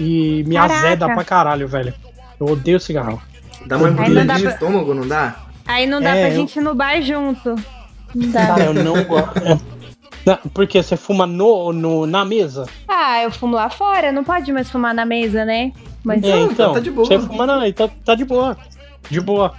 [0.00, 0.74] E me Caraca.
[0.80, 1.94] azeda pra caralho, velho.
[2.40, 3.20] Eu odeio cigarro.
[3.66, 5.36] Dá uma dá no pra- estômago, não dá?
[5.66, 7.54] Aí não dá É, pra eu- gente ir no bar junto.
[8.14, 8.46] Não dá.
[8.46, 9.34] Cara, eu não gosto.
[10.26, 12.66] Não, Porque você fuma no, no, na mesa?
[12.88, 15.70] Ah, eu fumo lá fora, não pode mais fumar na mesa, né?
[16.06, 17.06] Mas É, Não, então, tá de boa.
[17.08, 18.56] Você fuma, não, então tá de boa.
[19.10, 19.52] De boa.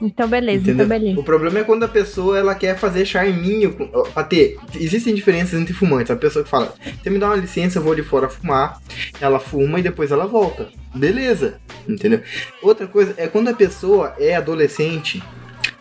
[0.00, 0.84] então beleza, Entendeu?
[0.86, 1.20] então beleza.
[1.20, 3.88] O problema é quando a pessoa ela quer fazer charminho com-
[4.24, 4.58] ter.
[4.74, 6.10] Existem diferenças entre fumantes.
[6.10, 8.78] A pessoa que fala, você me dá uma licença, eu vou ali fora fumar.
[9.20, 10.68] Ela fuma e depois ela volta.
[10.94, 11.58] Beleza.
[11.88, 12.20] Entendeu?
[12.62, 15.22] Outra coisa é quando a pessoa é adolescente,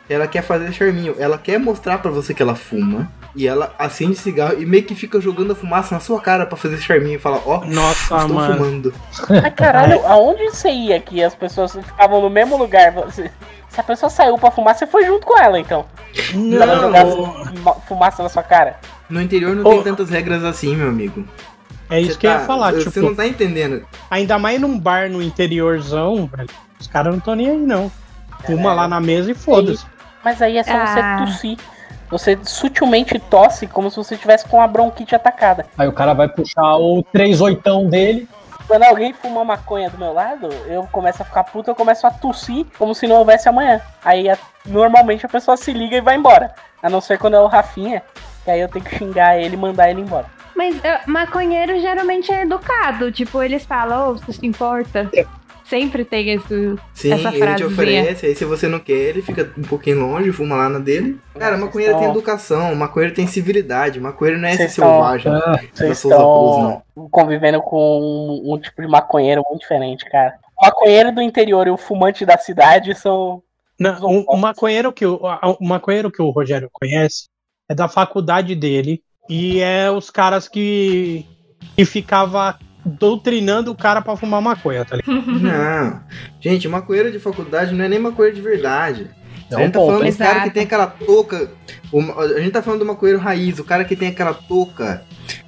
[0.09, 1.15] ela quer fazer charminho.
[1.19, 3.11] Ela quer mostrar pra você que ela fuma.
[3.35, 6.55] E ela acende cigarro e meio que fica jogando a fumaça na sua cara pra
[6.55, 8.53] fazer charminho e fala, ó, Nossa, estou mano.
[8.55, 8.93] fumando.
[9.29, 12.91] Mas caralho, aonde você ia que as pessoas ficavam no mesmo lugar?
[12.93, 13.29] Você-
[13.67, 15.85] Se a pessoa saiu pra fumar, você foi junto com ela, então.
[16.33, 17.05] Não, jogar
[17.61, 18.79] ma- fumaça na sua cara.
[19.09, 19.69] No interior não Ô.
[19.73, 21.25] tem tantas regras assim, meu amigo.
[21.89, 23.85] É isso Você que eu tá- ia falar, Você tipo, não tá entendendo.
[24.09, 26.29] ainda mais num bar no interiorzão,
[26.79, 27.91] os caras não estão nem aí, não.
[28.45, 29.85] Fuma lá na mesa e foda-se.
[30.23, 31.17] Mas aí é só Ah.
[31.17, 31.57] você tossir.
[32.09, 35.65] Você sutilmente tosse como se você tivesse com a bronquite atacada.
[35.77, 38.27] Aí o cara vai puxar o 3 oitão dele.
[38.67, 42.11] Quando alguém fuma maconha do meu lado, eu começo a ficar puto, eu começo a
[42.11, 43.79] tossir como se não houvesse amanhã.
[44.03, 46.53] Aí a- normalmente a pessoa se liga e vai embora.
[46.81, 48.01] A não ser quando é o Rafinha,
[48.43, 50.25] que aí eu tenho que xingar ele e mandar ele embora.
[50.55, 53.11] Mas maconheiro geralmente é educado.
[53.11, 55.09] Tipo, eles falam, ô, você se importa?
[55.65, 56.75] Sempre tem esse.
[56.93, 60.31] Sim, Essa ele te oferece, aí se você não quer, ele fica um pouquinho longe,
[60.31, 61.19] fuma lá na dele.
[61.37, 65.31] Cara, maconheiro tem estão- educação, maconheiro tem civilidade, maconheiro não é esse Vocês estão- selvagem.
[65.31, 66.57] Ah, da Vocês Souza Cruz,
[66.89, 67.99] estão convivendo com
[68.45, 70.35] um, um tipo de maconheiro muito diferente, cara.
[70.61, 73.41] O maconheiro do interior e o fumante da cidade são.
[73.79, 75.19] Não, São o, o maconheiro que o,
[75.59, 77.25] o maconheiro que o Rogério conhece
[77.67, 81.25] é da faculdade dele e é os caras que
[81.75, 85.25] que ficava doutrinando o cara pra fumar maconha, tá ligado?
[85.41, 86.01] Não.
[86.39, 89.09] Gente, maconheiro de faculdade não é nem maconheiro de verdade.
[89.49, 91.51] É a gente tá ponto, falando dos cara que tem aquela touca.
[92.17, 95.03] a gente tá falando do maconheiro raiz, o cara que tem aquela touca.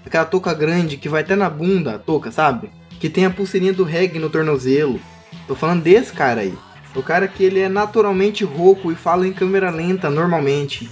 [0.05, 2.69] Aquela touca grande que vai até na bunda, a touca, sabe?
[2.99, 4.99] Que tem a pulseirinha do reggae no tornozelo.
[5.47, 6.53] Tô falando desse cara aí.
[6.95, 10.89] O cara que ele é naturalmente rouco e fala em câmera lenta normalmente.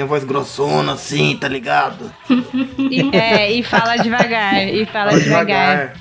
[0.00, 2.10] Tem a voz grossona assim, tá ligado?
[3.12, 4.66] É, e fala devagar.
[4.66, 5.76] E fala devagar.
[5.76, 5.92] devagar.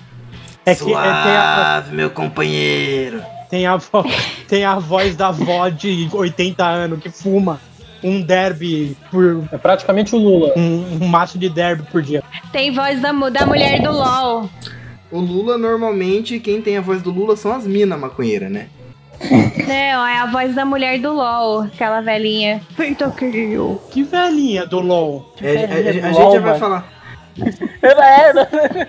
[0.65, 3.21] É que é, tem, a, Suave, meu companheiro.
[3.49, 4.05] tem, a, vo-
[4.47, 7.59] tem a voz da avó de 80 anos que fuma
[8.01, 9.43] um derby por.
[9.51, 10.53] É praticamente o Lula.
[10.55, 12.23] Um, um maço de derby por dia.
[12.53, 14.49] Tem voz da, da mulher do LOL.
[15.11, 18.67] O Lula, normalmente, quem tem a voz do Lula são as minas maconheiras, né?
[19.67, 22.61] Não, é a voz da mulher do LOL, aquela velhinha.
[22.75, 23.81] Feito kill.
[23.91, 25.33] Que velhinha do LOL.
[25.41, 25.69] É, a,
[26.07, 26.59] a- a gente já vai mano.
[26.59, 26.99] falar.
[27.81, 28.87] É,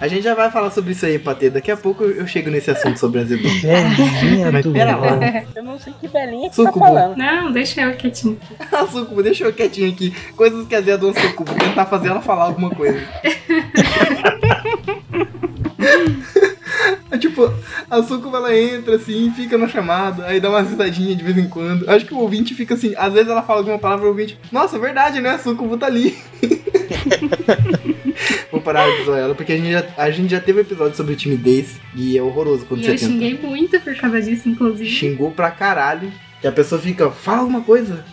[0.00, 1.50] A gente já vai falar sobre isso aí, Patê.
[1.50, 3.58] Daqui a pouco eu chego nesse assunto sobre azedume.
[3.60, 5.10] Velhinha Mas do pera LOL.
[5.20, 5.42] lá.
[5.54, 6.86] Eu não sei que belinha que você tá Sucubo.
[6.86, 7.16] falando.
[7.16, 8.38] Não, deixa eu quietinho.
[8.72, 10.14] Ah, Sucubo, deixa eu quietinho aqui.
[10.36, 11.52] Coisas que a Zé Dom Sucubo.
[11.54, 12.98] Tentar fazer ela falar alguma coisa.
[17.10, 17.52] É tipo,
[17.90, 21.48] a Sucubo ela entra assim, fica na chamada, aí dá uma risadinha de vez em
[21.48, 21.88] quando.
[21.90, 24.38] Acho que o ouvinte fica assim, às vezes ela fala alguma palavra e o ouvinte,
[24.52, 25.30] nossa, verdade, né?
[25.30, 26.16] A Sucubo tá ali.
[28.50, 31.16] Vou parar de zoar ela, porque a gente, já, a gente já teve episódio sobre
[31.16, 33.06] timidez e é horroroso quando E você eu tenta.
[33.12, 34.88] xinguei muito por causa disso, inclusive.
[34.90, 36.12] Xingou pra caralho.
[36.42, 38.04] E a pessoa fica, fala alguma coisa.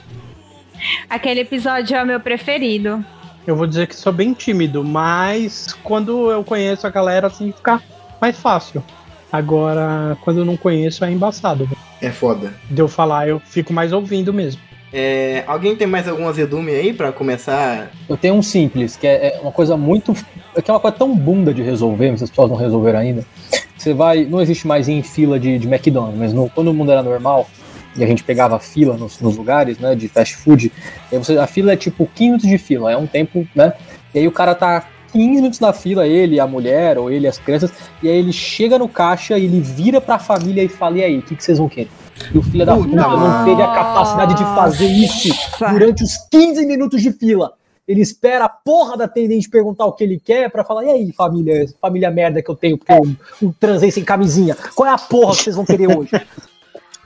[1.10, 3.04] Aquele episódio é o meu preferido.
[3.46, 7.82] Eu vou dizer que sou bem tímido, mas quando eu conheço a galera, assim, fica
[8.22, 8.84] mais fácil.
[9.32, 11.70] Agora, quando eu não conheço, é embaçado.
[12.02, 12.54] É foda.
[12.70, 14.62] De eu falar, eu fico mais ouvindo mesmo.
[14.94, 17.92] É, alguém tem mais algum azedume aí pra começar?
[18.08, 20.14] Eu tenho um simples, que é é uma coisa muito.
[20.64, 23.26] que é uma coisa tão bunda de resolver, mas as pessoas não resolveram ainda.
[23.78, 24.24] Você vai.
[24.26, 27.50] Não existe mais em fila de, de McDonald's, mas no- quando o mundo era normal
[27.98, 30.72] e a gente pegava fila nos, nos lugares, né, de fast food,
[31.12, 33.74] você, a fila é tipo 15 minutos de fila, é um tempo, né?
[34.14, 37.38] E aí o cara tá 15 minutos na fila, ele, a mulher, ou ele, as
[37.38, 41.04] crianças, e aí ele chega no caixa e ele vira pra família e fala: e
[41.04, 41.90] aí, o que, que vocês vão querer?
[42.34, 45.30] E o filho da Puta, puta não teve a capacidade de fazer isso
[45.72, 47.54] durante os 15 minutos de fila.
[47.88, 51.14] Ele espera a porra da atendente perguntar o que ele quer pra falar: e aí,
[51.14, 53.08] família, família merda que eu tenho, porque eu,
[53.42, 54.56] eu transei sem camisinha.
[54.76, 56.12] Qual é a porra que vocês vão querer hoje?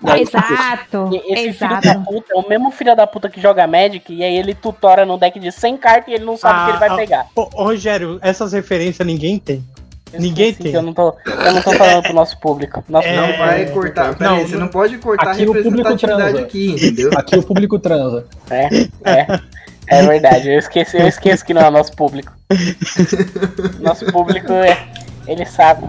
[0.03, 1.81] Aí, Exato, Esse exato.
[1.81, 4.55] filho da puta é o mesmo filho da puta que joga Magic e aí ele
[4.55, 6.95] tutora no deck de 100 cartas e ele não sabe o que ele vai Ah,
[6.95, 7.25] pegar.
[7.35, 9.63] Ô, ô, Rogério, essas referências ninguém tem.
[10.11, 10.73] Eu ninguém tem.
[10.73, 12.83] Eu não, tô, eu não tô falando pro nosso público.
[12.89, 14.15] Nosso É, Não vai cortar.
[14.15, 17.11] Pera não, aí, você não- pode cortar a Aqui o público representatividade aqui, entendeu?
[17.15, 18.25] Aqui o público transa.
[18.49, 18.67] É,
[19.09, 19.39] é.
[19.87, 22.31] É verdade, eu esqueci, eu esqueço que não é nosso público.
[23.79, 24.77] Nosso público é.
[25.27, 25.85] Ele sabe.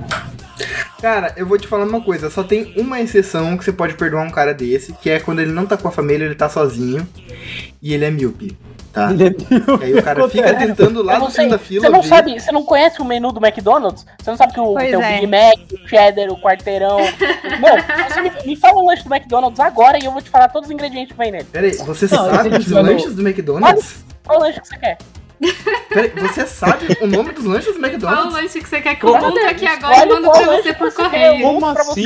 [1.00, 4.22] Cara, eu vou te falar uma coisa, só tem uma exceção que você pode perdoar
[4.22, 7.06] um cara desse, que é quando ele não tá com a família, ele tá sozinho.
[7.82, 8.56] e ele é míope,
[8.92, 9.10] tá?
[9.10, 9.82] Ele é míope.
[9.82, 12.40] E aí o cara fica tentando lá no fim da fila você não ver- sabe,
[12.40, 14.06] você não conhece o menu do McDonald's?
[14.22, 15.14] Você não sabe que o, tem o é.
[15.20, 16.98] Big Mac, o cheddar, o quarteirão.
[17.60, 20.48] Não, você me, me fala um lanche do McDonald's agora e eu vou te falar
[20.48, 21.46] todos os ingredientes que vem nele.
[21.50, 24.04] Peraí, você Não, sabe os lanches do McDonald's?
[24.24, 24.98] Qual lanche que você quer?
[25.88, 28.32] Peraí, você sabe o nome dos lanches do Qual o McDonald's?
[28.32, 30.92] lanche que você quer que eu monte aqui escolhe agora e mando pra você por
[30.92, 31.42] correio?
[31.42, 32.04] Como assim?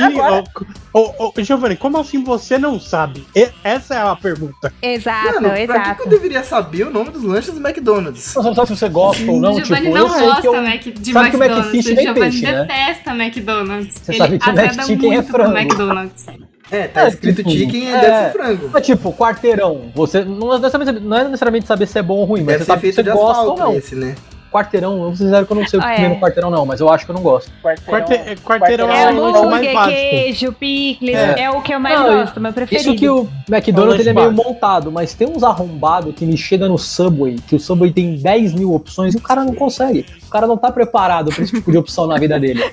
[0.93, 3.25] Ô, ô, ô, Giovanni, como assim você não sabe?
[3.35, 4.73] E- essa é a pergunta.
[4.81, 6.03] Exato, Mano, pra que, que exato.
[6.03, 8.23] eu deveria saber o nome dos lanches do McDonald's?
[8.23, 10.61] Você não sabe se você gosta ou não, o Giovanni tipo, não gosta que eu...
[10.63, 11.73] Mac, de sabe que o McDonald's.
[11.73, 12.61] McFish o vem Giovanni peixe, né?
[12.63, 13.95] detesta McDonald's.
[14.01, 15.57] Você Ele sabe que o McChicken é muito pro frango.
[15.57, 16.25] McDonald's.
[16.71, 18.01] É, tá É, escrito tipo, chicken e é.
[18.01, 18.69] deve ser frango.
[18.73, 22.25] Mas, tipo, quarteirão, você não é, necessariamente, não é necessariamente saber se é bom ou
[22.25, 23.73] ruim, mas Deve você sabe se feito você de gosta ou não.
[23.77, 24.15] esse, né?
[24.57, 26.09] Quarteirão, eu vou ser sincero que eu não sei o que Ah, comer é.
[26.09, 27.51] no quarteirão não, mas eu acho que eu não gosto.
[27.63, 29.99] Quarteirão, Quarte- quarteirão É é o lanche mais básico.
[29.99, 31.41] queijo, picles, É.
[31.43, 31.49] é.
[31.51, 32.89] o que eu mais Não, gosto, meu preferido.
[32.89, 36.35] Isso que o McDonald's lanche ele é meio montado, mas tem uns arrombados que me
[36.37, 40.05] chega no Subway, que o Subway tem 10 mil opções e o cara não consegue.
[40.25, 42.63] O cara não tá preparado pra esse tipo de opção na vida dele.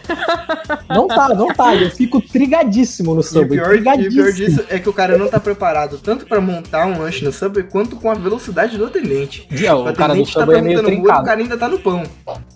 [0.89, 1.75] Não tá, não tá.
[1.75, 3.49] Eu fico trigadíssimo no E o, Subway.
[3.61, 4.33] pior, e o pior trigadíssimo.
[4.33, 7.65] disso é que o cara não tá preparado tanto pra montar um lanche no Subway
[7.65, 9.47] quanto com a velocidade do atendente.
[9.51, 11.23] É, o cara do tá Subway é meio o trincado.
[11.23, 12.03] o cara ainda tá no pão.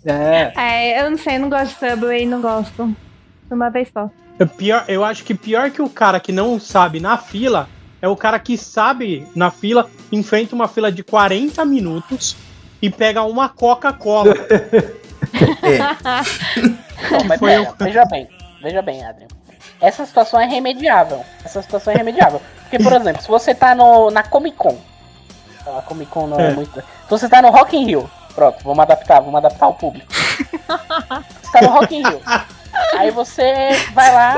[0.04, 0.52] É.
[0.56, 2.94] É, eu não sei, eu não gosto de Subway, não gosto.
[3.50, 4.10] Uma vez só.
[4.38, 7.68] É Pior, eu acho que pior que o cara que não sabe na fila
[8.00, 12.36] é o cara que sabe na fila, enfrenta uma fila de 40 minutos
[12.80, 14.34] e pega uma Coca-Cola.
[15.62, 15.78] É,
[17.26, 17.40] mas
[17.78, 18.28] veja bem,
[18.62, 19.26] veja bem, Adrian.
[19.80, 21.24] Essa situação é remediável.
[21.44, 22.40] Essa situação é remediável.
[22.62, 24.76] Porque, por exemplo, se você tá no, na Comic Con.
[25.66, 26.54] A Comic Con não é, É.
[26.54, 26.80] muito.
[26.80, 28.10] Se você tá no Rock in Rio.
[28.38, 30.06] Pronto, vamos adaptar, vamos adaptar ao público.
[30.12, 32.22] Você tá no Rock in Rio.
[32.96, 34.36] Aí você vai lá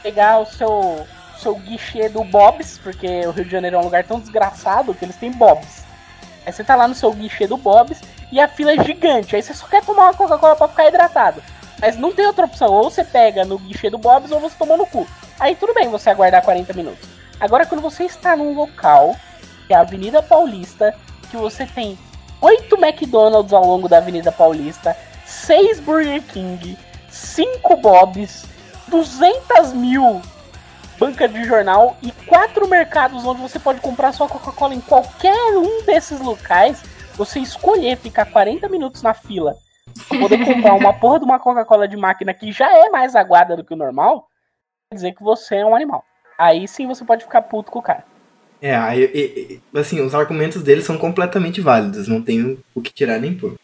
[0.00, 1.04] pegar o seu,
[1.36, 5.04] seu guichê do Bob's, porque o Rio de Janeiro é um lugar tão desgraçado que
[5.04, 5.82] eles têm Bob's.
[6.46, 9.34] Aí você tá lá no seu guichê do Bob's e a fila é gigante.
[9.34, 11.42] Aí você só quer tomar uma Coca-Cola pra ficar hidratado.
[11.80, 12.68] Mas não tem outra opção.
[12.68, 15.04] Ou você pega no guichê do Bob's ou você toma no cu.
[15.40, 17.08] Aí tudo bem você aguardar 40 minutos.
[17.40, 19.16] Agora quando você está num local,
[19.66, 20.94] que é a Avenida Paulista,
[21.28, 21.98] que você tem
[22.40, 28.46] oito McDonald's ao longo da Avenida Paulista, seis Burger King, cinco Bob's,
[28.88, 30.20] 200 mil
[30.98, 35.82] bancas de jornal e quatro mercados onde você pode comprar sua Coca-Cola em qualquer um
[35.84, 36.82] desses locais,
[37.14, 39.56] você escolher ficar 40 minutos na fila
[40.08, 43.56] pra poder comprar uma porra de uma Coca-Cola de máquina que já é mais aguada
[43.56, 44.26] do que o normal,
[44.90, 46.04] quer dizer que você é um animal.
[46.38, 48.04] Aí sim você pode ficar puto com o cara.
[48.62, 53.34] É aí, assim, os argumentos dele são completamente válidos, não tem o que tirar nem
[53.34, 53.54] pôr.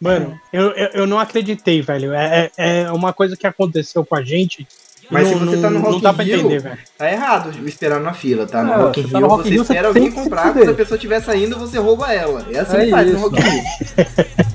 [0.00, 2.12] Mano, eu, eu, eu não acreditei, velho.
[2.12, 4.66] É, é é uma coisa que aconteceu com a gente.
[5.10, 6.78] Mas não, se você tá no Rock não dá pra Rio, entender, velho.
[6.98, 8.62] Tá errado esperar na fila, tá?
[8.62, 10.22] No É, Rock in você tá Rio, no Rock você Rio, você espera tem alguém
[10.24, 12.44] comprar, quando a pessoa estiver saindo, você rouba ela.
[12.52, 13.22] É assim É que faz no isso.
[13.22, 13.62] Rock in Rio.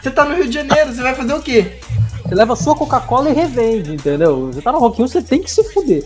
[0.00, 1.72] Você tá no Rio de Janeiro, você vai fazer o quê?
[2.24, 4.46] Você leva a sua Coca-Cola e revende, entendeu?
[4.52, 6.04] Você tá no Rock in Rio, você tem que se fuder.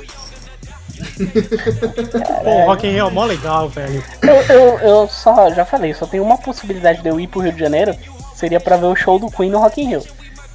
[2.45, 4.03] Pô, o Rock in Rio é mó legal, velho.
[4.23, 7.53] Eu, eu, eu só já falei, só tem uma possibilidade de eu ir pro Rio
[7.53, 7.95] de Janeiro,
[8.35, 10.03] seria pra ver o show do Queen no Rock in Rio.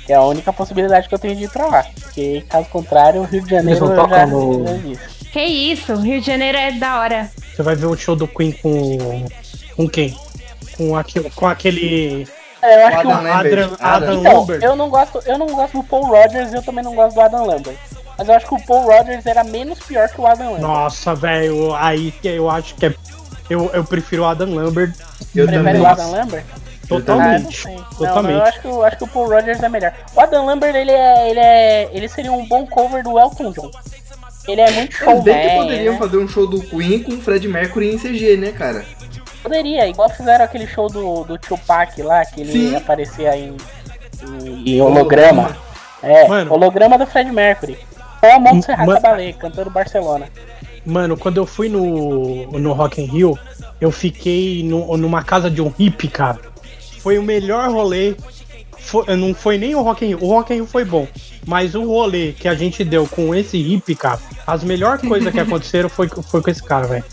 [0.06, 1.86] Que é a única possibilidade que eu tenho de ir pra lá.
[2.02, 4.66] Porque caso contrário, o Rio de Janeiro eu já, no-.
[5.32, 7.30] Que isso, Rio de Janeiro é da hora.
[7.56, 9.26] Você vai ver o show do Queen com.
[9.76, 10.18] Com quem?
[10.76, 11.30] Com aquele.
[11.30, 12.28] Com aquele
[12.62, 13.60] É, eu acho que o Adam Lambert.
[13.64, 14.64] Adam, Adam Então, Lambert.
[14.64, 17.22] eu não gosto, eu não gosto do Paul Rogers e eu também não gosto do
[17.22, 17.78] Adam Lambert.
[18.22, 20.62] Mas eu acho que o Paul Rogers era menos pior que o Adam Lambert.
[20.62, 22.94] Nossa, velho, aí que eu acho que é.
[23.50, 24.94] Eu, eu prefiro o Adam Lambert
[25.36, 25.82] Eu Prefere também.
[25.82, 26.46] o Adam Lambert?
[26.48, 27.68] Ah, eu não totalmente.
[27.68, 28.36] Não, totalmente.
[28.36, 29.92] eu acho que, eu acho que o Paul Rogers é melhor.
[30.14, 33.72] O Adam Lambert, ele é, ele é, ele seria um bom cover do Elton John.
[34.48, 36.00] Ele é muito Mas bem que poderiam né?
[36.00, 38.86] fazer um show do Queen com o Fred Mercury em CG, né, cara?
[39.42, 42.76] Poderia, igual fizeram aquele show do, do Tupac lá, que ele Sim.
[42.76, 43.58] aparecia em,
[44.24, 45.58] em, em holograma.
[46.04, 46.54] É, Mano.
[46.54, 47.78] holograma do Fred Mercury.
[48.22, 50.30] Com a mão do Serrat Ma- Caballé, cantando Barcelona.
[50.86, 53.38] Mano, quando eu fui no, no Rock in Rio,
[53.80, 56.40] eu fiquei no- numa casa de um hippie, cara.
[57.00, 58.16] Foi o melhor rolê.
[58.78, 60.24] Foi- não foi nem o Rock in Rio.
[60.24, 61.08] O Rock in Rio foi bom.
[61.46, 65.40] Mas o rolê que a gente deu com esse hippie, cara, as melhores coisas que
[65.42, 67.04] aconteceram foi, foi com esse cara, velho.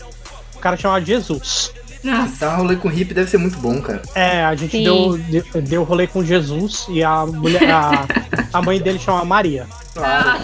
[0.55, 1.71] O cara chamava Jesus.
[2.03, 2.45] Nossa.
[2.45, 4.01] Dar rolê com hippie deve ser muito bom, cara.
[4.15, 4.83] É, a gente Sim.
[4.83, 5.17] deu,
[5.61, 8.05] deu, rolê com Jesus e a mulher, a,
[8.53, 9.67] a mãe dele chama Maria.
[9.93, 10.39] Claro.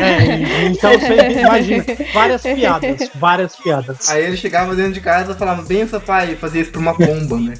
[0.00, 4.08] É, então você imagina, várias piadas, várias piadas.
[4.10, 6.94] Aí ele chegava dentro de casa e falava, benção, pai, e fazia isso pra uma
[6.94, 7.54] pomba, né?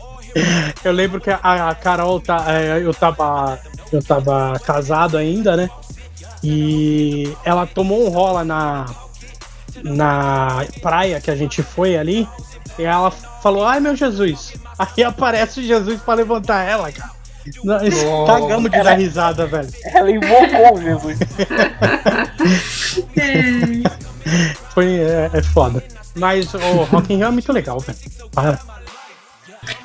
[0.82, 1.38] Eu lembro que a,
[1.70, 3.58] a Carol tá, é, eu tava
[3.92, 5.70] eu tava casado ainda, né?
[6.42, 8.86] E ela tomou um rola na
[9.82, 12.28] na praia que a gente foi ali
[12.78, 14.54] E ela falou, ai meu Jesus.
[14.78, 17.10] Aí aparece Jesus pra levantar ela, cara.
[17.62, 18.32] Nós Nossa.
[18.32, 19.68] cagamos de dar risada, velho.
[19.84, 21.18] Ela invocou Jesus.
[24.70, 25.82] Foi, é, é foda.
[26.14, 27.98] Mas o Rock in Rio é muito legal, velho.
[28.32, 28.58] Para.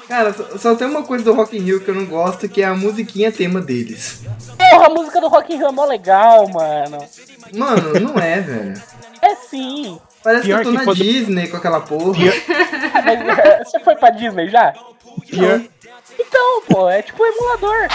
[0.08, 2.62] Cara, só, só tem uma coisa do Rock in Rio que eu não gosto, que
[2.62, 4.22] é a musiquinha tema deles.
[4.58, 6.98] Porra, a música do Rock in Rio é mó legal, mano.
[7.54, 8.82] Mano, não é, velho.
[9.22, 10.00] É sim.
[10.24, 12.20] Parece Pior que eu tô que na quando- Disney com aquela porra.
[12.20, 14.74] Mas, é, você foi pra Disney já?
[15.30, 15.62] Pior,
[16.20, 17.88] Então, pô, é tipo um emulador.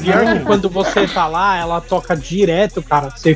[0.00, 3.10] pior que quando você tá lá, ela toca direto, cara.
[3.10, 3.34] Você,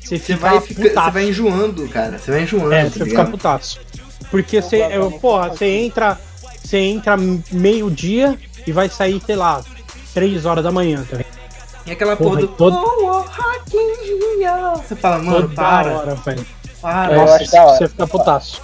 [0.00, 2.18] você Você fica vai, fica, você vai enjoando, cara.
[2.18, 3.30] Você vai enjoando, É, tá você fica ligado?
[3.32, 3.80] putaço.
[4.30, 6.18] Porque você, eu, porra, você entra,
[6.62, 7.16] você entra
[7.52, 9.62] meio-dia e vai sair, sei lá,
[10.14, 11.35] 3 horas da manhã, tá ligado?
[11.86, 12.48] E aquela Porra, porra do.
[12.48, 14.76] todo- Oh, oh.
[14.82, 15.96] Você fala, mano, Toda para.
[15.98, 16.46] hora, velho.
[16.80, 17.12] Para.
[17.14, 17.46] Eu Nossa,
[17.78, 18.60] você fica putaço.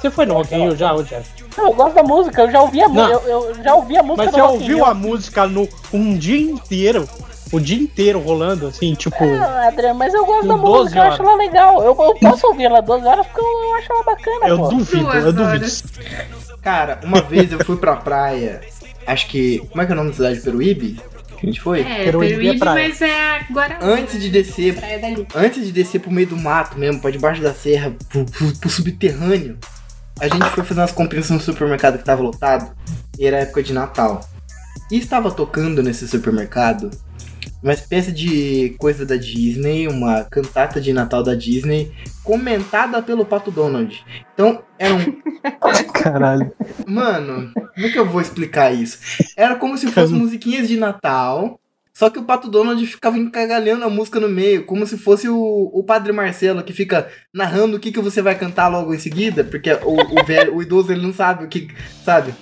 [0.00, 1.28] Você foi no Rock in Rio já, ô Jeff?
[1.56, 4.24] Não, eu gosto da música, eu já ouvi a, eu, eu já ouvi a música
[4.24, 7.08] Mas do você ouviu a música no um dia inteiro?
[7.50, 9.16] O dia inteiro rolando, assim, tipo.
[9.24, 11.82] Ah, Adriano, mas eu gosto da 12 música, eu acho ela legal.
[11.82, 14.68] Eu, eu posso ouvir ela 12 horas porque eu, eu acho ela bacana, Eu pô.
[14.68, 15.64] duvido, Duas eu duvido.
[15.64, 15.84] horas.
[16.62, 18.60] Cara, uma vez eu fui pra praia.
[19.06, 19.58] Acho que.
[19.70, 20.40] Como é que é o nome da cidade?
[20.40, 21.00] Peruíbe?
[21.38, 21.80] Que a gente foi?
[21.80, 22.88] É, Peruíbe é praia.
[22.88, 23.84] mas é Guarani.
[23.84, 25.26] Antes de descer Praia dali.
[25.34, 28.68] antes de descer pro meio do mato mesmo, pra debaixo da serra, pro, pro- pro
[28.70, 29.56] subterrâneo,
[30.20, 32.70] a gente foi fazer umas compras no supermercado que tava lotado,
[33.18, 34.20] e era época de Natal.
[34.90, 36.90] E estava tocando nesse supermercado
[37.62, 41.92] uma espécie de coisa da Disney, uma cantata de Natal da Disney,
[42.22, 44.04] comentada pelo Pato Donald.
[44.34, 45.22] Então, era um.
[45.92, 46.52] Caralho.
[46.86, 48.98] Mano, como é que eu vou explicar isso?
[49.36, 51.60] Era como se fossem musiquinhas de Natal,
[51.98, 55.70] só que o Pato Donald ficava encagalhando a música no meio, como se fosse o,
[55.72, 59.42] o Padre Marcelo que fica narrando o que, que você vai cantar logo em seguida,
[59.42, 61.68] porque o, o, velho, o idoso ele não sabe o que.
[62.04, 62.32] Sabe?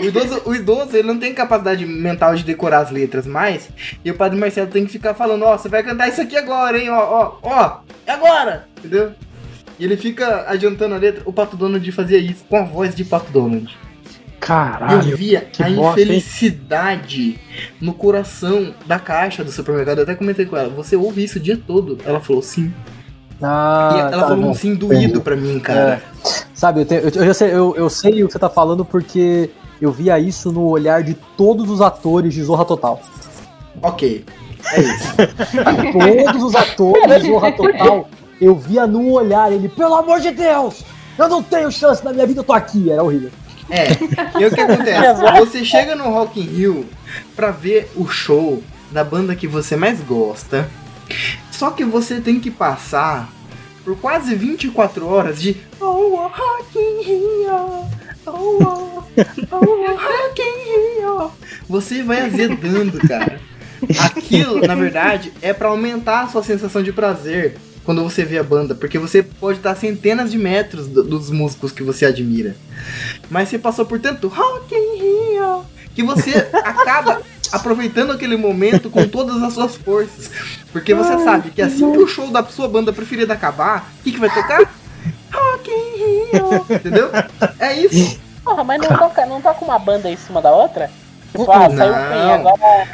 [0.00, 3.68] O idoso, o idoso ele não tem capacidade mental de decorar as letras mais,
[4.04, 6.78] e o Padre Marcelo tem que ficar falando: Ó, você vai cantar isso aqui agora,
[6.78, 6.88] hein?
[6.90, 8.66] Ó, ó, ó, é agora!
[8.78, 9.12] Entendeu?
[9.78, 11.22] E ele fica adiantando a letra.
[11.24, 13.66] O Pato Donald fazia isso com a voz de Pato Donald.
[14.42, 15.16] Eu Caralho.
[15.16, 16.06] via que a bosta, hein?
[16.06, 17.38] infelicidade
[17.80, 19.98] no coração da caixa do supermercado.
[19.98, 21.98] Eu até comentei com ela, você ouve isso o dia todo?
[22.04, 22.72] Ela falou sim.
[23.42, 26.02] Ah, e ela tá falou um sim doído pra mim, cara.
[26.54, 29.48] Sabe, eu, tenho- eu, eu sei, eu, eu sei o que você tá falando porque
[29.80, 33.00] eu via isso no olhar de todos os atores de Zorra Total.
[33.82, 34.24] Ok.
[34.72, 35.14] É isso.
[36.26, 38.08] Todos os atores de Zorra Total,
[38.40, 40.84] eu via no olhar ele, pelo amor de Deus!
[41.16, 42.90] Eu não tenho chance na minha vida, eu tô aqui.
[42.90, 43.30] Era horrível.
[43.70, 43.92] É.
[44.38, 45.22] E o que acontece?
[45.38, 46.86] Você chega no Rock in Rio
[47.36, 50.68] pra ver o show da banda que você mais gosta.
[51.50, 53.28] Só que você tem que passar
[53.84, 57.86] por quase 24 horas de Oh, Rock in Rio.
[58.26, 59.02] Oh,
[59.50, 59.64] oh,
[60.36, 61.30] Rio.
[61.68, 63.40] Você vai azedando, cara.
[64.04, 68.42] Aquilo, na verdade, é pra aumentar a sua sensação de prazer quando você vê a
[68.42, 72.54] banda, porque você pode estar centenas de metros do- dos músicos que você admira.
[73.30, 79.08] Mas você passou por tanto Rock in Rio que você acaba aproveitando aquele momento com
[79.08, 80.30] todas as suas forças.
[80.72, 84.12] Porque você sabe que assim que o show da sua banda preferida acabar, o que,
[84.12, 84.72] que vai tocar?
[85.32, 87.10] Rock in Rio, entendeu?
[87.58, 88.18] É isso.
[88.44, 90.90] Porra, mas não toca, não toca uma banda em cima da outra?
[91.30, 92.08] Tipo, ah, saiu Não.
[92.10, 92.88] quem agora.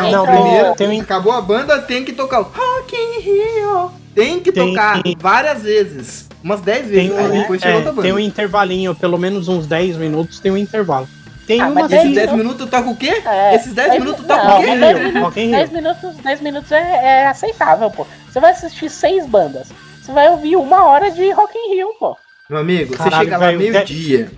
[0.00, 3.90] Não, Não, primeiro, tem acabou a banda, tem que tocar o Rock in Rio.
[4.14, 6.26] Tem que Tem tocar várias vezes.
[6.42, 7.12] Umas 10 Tem vezes.
[7.12, 8.02] um, Aí depois chega é, outra banda.
[8.02, 11.06] tem um intervalinho, pelo menos uns 10 minutos tem um intervalo.
[11.46, 13.22] Tem Ah, uma mas esses Tem- 10 minutos toca o quê?
[13.26, 14.66] É, Esses 10 dez minutos mi- toca o quê?
[14.66, 15.56] mas Rock in dez Rio, minutos- Rock in Rio.
[15.56, 18.06] 10 minutos, 10 minutos é, é aceitável, pô.
[18.30, 19.68] Você vai assistir seis bandas.
[20.06, 22.16] Você vai ouvir uma hora de Rock in Rio, pô.
[22.48, 24.30] Meu amigo, você Caralho, chega lá meio-dia.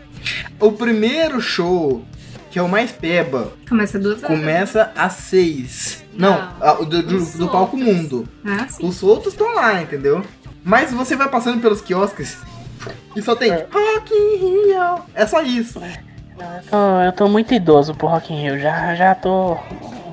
[0.58, 2.02] O primeiro show,
[2.50, 4.34] que é o mais peba, Começa duas horas.
[4.38, 6.04] começa às 6.
[6.14, 6.84] Não, Não.
[6.86, 8.26] do, do- do palco mundo.
[8.46, 8.86] Ah, sim.
[8.86, 10.24] Os outros estão lá, entendeu?
[10.64, 12.38] Mas você vai passando pelos quiosques
[13.14, 13.66] e só tem É.
[13.70, 15.02] Rock in Rio.
[15.14, 15.78] É só isso.
[15.80, 18.58] Não, eu, tô, eu tô muito idoso pro Rock in Rio.
[18.58, 19.58] Já, já tô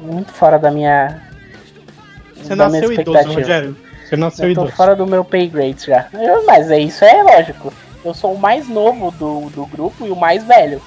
[0.01, 1.21] muito fora da minha.
[2.35, 3.75] Você da minha nasceu idoso, expectativa.
[4.15, 4.35] Rogério.
[4.35, 4.75] Você nasceu Eu tô idoso.
[4.77, 6.07] fora do meu pay grade já.
[6.13, 7.73] Eu- mas é isso, é lógico.
[8.03, 10.81] Eu sou o mais novo do, do grupo e o mais velho.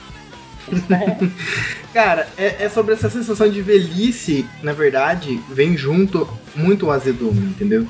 [1.93, 7.41] Cara, é, é sobre essa sensação de velhice, na verdade, vem junto muito o azedume,
[7.41, 7.87] entendeu?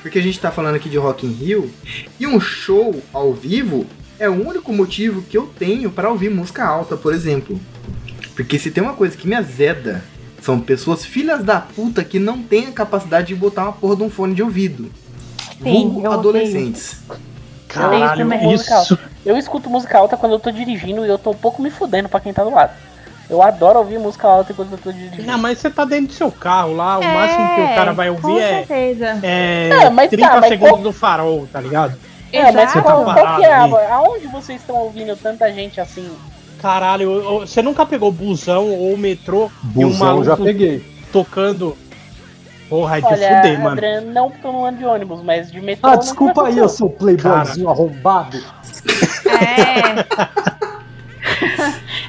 [0.00, 1.70] Porque a gente tá falando aqui de Rock in Rio
[2.18, 3.86] e um show ao vivo
[4.18, 7.60] é o único motivo que eu tenho para ouvir música alta, por exemplo.
[8.34, 10.02] Porque se tem uma coisa que me azeda,
[10.42, 14.02] são pessoas filhas da puta que não têm a capacidade de botar uma porra de
[14.02, 14.90] um fone de ouvido.
[15.62, 16.96] Sim, eu adolescentes.
[17.68, 18.82] Caralho, musical.
[18.82, 21.70] isso, Eu escuto música alta quando eu tô dirigindo e eu tô um pouco me
[21.70, 22.72] fudendo pra quem tá do lado.
[23.30, 25.22] Eu adoro ouvir música alta enquanto eu tô dirigindo.
[25.24, 27.92] Não, mas você tá dentro do seu carro lá, o É, máximo que o cara
[27.92, 29.20] vai Com ouvir é, certeza.
[29.22, 31.96] é É, mas tá, 30 mas segundos qual- do farol, tá ligado?
[32.32, 32.82] É, mas Exato.
[32.82, 33.90] qual, Você tá qual que é?
[33.92, 36.10] Aonde vocês estão ouvindo tanta gente assim?
[36.62, 40.82] Caralho, eu- eu- você nunca pegou busão ou metrô e um Busão maluco já peguei.
[41.12, 41.76] tocando.
[42.68, 43.70] Porra, é de Olha, fuder, mano.
[43.72, 45.90] André, não porque eu não ando de ônibus, mas de metrô.
[45.90, 48.38] Ah, desculpa aí, eu sou playboyzinho arrombado.
[49.26, 50.06] É.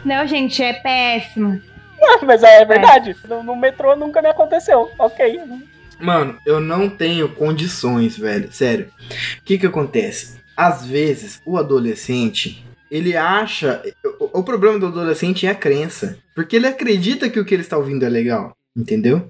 [0.06, 1.62] Não, gente, é péssimo.
[2.26, 3.16] Mas é verdade.
[3.28, 4.90] No, no metrô nunca me aconteceu.
[5.00, 5.40] Ok.
[6.00, 8.52] Mano, eu não tenho condições, velho.
[8.52, 8.90] Sério.
[9.40, 10.36] O que que acontece?
[10.58, 12.66] Às vezes, o adolescente,
[12.96, 13.82] ele acha.
[14.20, 16.20] O, o problema do adolescente é a crença.
[16.36, 18.56] Porque ele acredita que o que ele está ouvindo é legal.
[18.78, 19.30] Entendeu?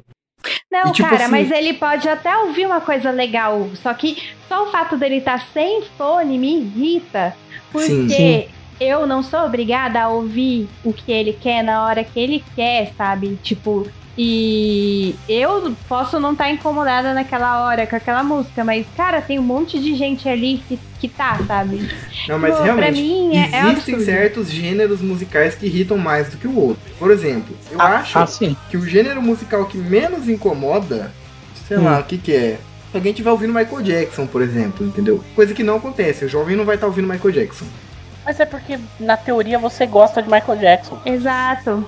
[0.70, 3.70] Não, E, tipo cara, assim- mas ele pode até ouvir uma coisa legal.
[3.76, 4.18] Só que
[4.50, 7.36] só o fato dele estar sem fone me irrita.
[7.72, 8.10] Porque Sim.
[8.10, 8.46] Sim.
[8.80, 12.92] eu não sou obrigada a ouvir o que ele quer na hora que ele quer,
[12.98, 13.38] sabe?
[13.42, 13.88] Tipo,
[14.18, 19.44] e eu posso não estar incomodada naquela hora com aquela música, mas, cara, tem um
[19.44, 21.90] monte de gente ali que, que tá, sabe?
[22.28, 22.86] Não, mas Pô, realmente.
[22.86, 24.06] pra mim é, é Existem absurdo.
[24.06, 26.84] certos gêneros musicais que irritam mais do que o outro.
[27.00, 28.28] Por exemplo, eu Ah, acho ah,
[28.70, 31.12] que o gênero musical que menos incomoda,
[31.68, 31.86] sei Hum.
[31.86, 32.60] lá, o que que é?
[32.92, 35.24] Se alguém estiver ouvindo Michael Jackson, por exemplo, entendeu?
[35.36, 37.66] Coisa que não acontece, o jovem não vai estar ouvindo Michael Jackson.
[38.24, 41.00] Mas é porque, na teoria, você gosta de Michael Jackson.
[41.04, 41.84] Exato.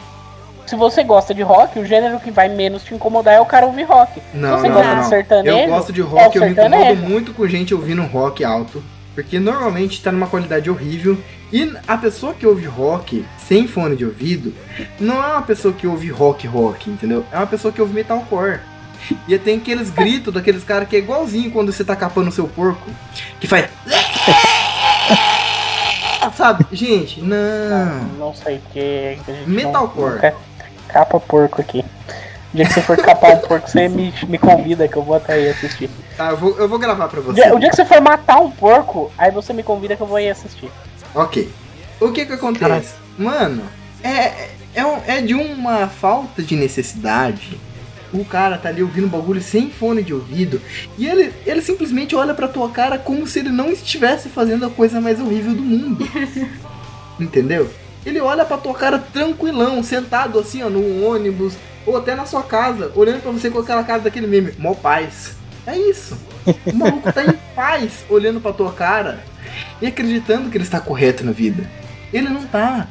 [0.66, 3.66] Se você gosta de rock, o gênero que vai menos te incomodar é o cara
[3.68, 4.20] ouvir rock.
[4.34, 5.10] Não, Se você não, gosta não, de não.
[5.10, 8.84] sertanejo, Eu gosto de é rock, eu me incomodo muito com gente ouvindo rock alto.
[9.14, 11.18] Porque normalmente tá numa qualidade horrível.
[11.54, 14.54] E a pessoa que ouve rock sem fone de ouvido
[15.00, 17.24] não é uma pessoa que ouve rock rock, entendeu?
[17.32, 18.60] É uma pessoa que ouve metalcore.
[19.28, 22.48] E tem aqueles gritos daqueles caras que é igualzinho quando você tá capando o seu
[22.48, 22.90] porco.
[23.40, 23.70] Que faz.
[26.36, 26.66] Sabe?
[26.72, 28.04] Gente, não.
[28.20, 30.06] Não sei, porque a gente Metalcore.
[30.06, 30.36] não- nunca
[30.88, 31.84] capa porco aqui.
[32.54, 35.16] O dia que você for capar um porco, você me, me convida que eu vou
[35.16, 35.90] até aí assistir.
[36.16, 37.42] Tá, eu vou, eu vou gravar pra O você.
[37.42, 40.08] dia, o dia que você for matar um porco, aí você me convida que eu
[40.08, 40.72] vou ir assistir.
[41.14, 41.50] Ok.
[42.00, 42.94] O que que acontece?
[43.18, 43.64] Mano,
[44.02, 47.60] é, é, um- é de uma falta de necessidade.
[48.14, 50.62] O cara tá ali ouvindo um bagulho sem fone de ouvido
[50.98, 54.70] e ele, ele simplesmente olha pra tua cara como se ele não estivesse fazendo a
[54.70, 56.08] coisa mais horrível do mundo.
[57.20, 57.70] Entendeu?
[58.06, 62.44] Ele olha pra tua cara tranquilão, sentado assim, ó, no ônibus ou até na sua
[62.44, 65.36] casa, olhando pra você com aquela cara daquele meme, mó paz.
[65.66, 66.18] É isso.
[66.66, 69.24] O maluco tá em paz olhando pra tua cara
[69.82, 71.68] e acreditando que ele está correto na vida.
[72.14, 72.88] Ele não tá.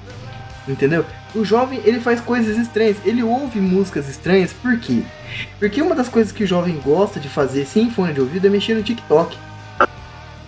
[0.66, 1.04] Entendeu?
[1.34, 5.02] O jovem, ele faz coisas estranhas, ele ouve músicas estranhas, por quê?
[5.58, 8.50] Porque uma das coisas que o jovem gosta de fazer sem fone de ouvido é
[8.50, 9.36] mexer no TikTok.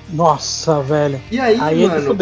[0.08, 1.20] Nossa, velho.
[1.30, 2.16] E aí, Aí mano.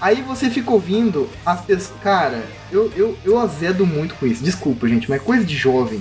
[0.00, 1.98] Aí você fica ouvindo as pessoas.
[2.02, 4.42] Cara, eu, eu, eu azedo muito com isso.
[4.42, 6.00] Desculpa, gente, mas coisa de jovem.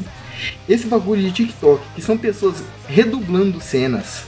[0.68, 4.24] Esse bagulho de TikTok, que são pessoas redublando cenas.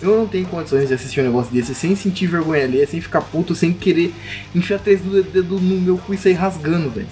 [0.00, 3.20] Eu não tenho condições de assistir um negócio desse sem sentir vergonha ali, sem ficar
[3.20, 4.14] puto, sem querer
[4.54, 7.06] enfiar três do dedo no meu cu e sair rasgando, velho.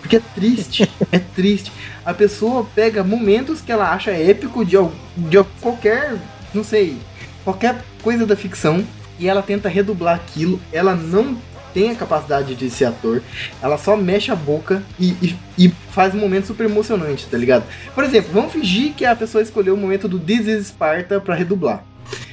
[0.00, 1.70] Porque é triste, é triste.
[2.04, 4.76] A pessoa pega momentos que ela acha épico de,
[5.16, 6.16] de qualquer,
[6.54, 6.96] não sei,
[7.44, 8.84] qualquer coisa da ficção
[9.18, 10.60] e ela tenta redublar aquilo.
[10.72, 11.36] Ela não
[11.76, 13.22] tem a capacidade de ser ator,
[13.60, 17.64] ela só mexe a boca e, e, e faz um momento super emocionante, tá ligado?
[17.94, 21.34] Por exemplo, vamos fingir que a pessoa escolheu o momento do This is Sparta pra
[21.34, 21.84] redublar.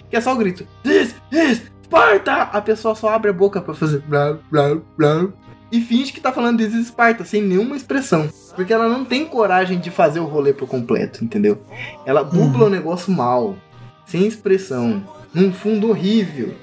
[0.09, 2.43] Que é só o grito: This is Sparta!
[2.43, 5.27] A pessoa só abre a boca pra fazer blá blá blá
[5.73, 8.29] e finge que tá falando This is Sparta sem nenhuma expressão.
[8.55, 11.61] Porque ela não tem coragem de fazer o rolê por completo, entendeu?
[12.05, 13.57] Ela dubla o negócio mal,
[14.05, 15.03] sem expressão,
[15.34, 16.53] num fundo horrível.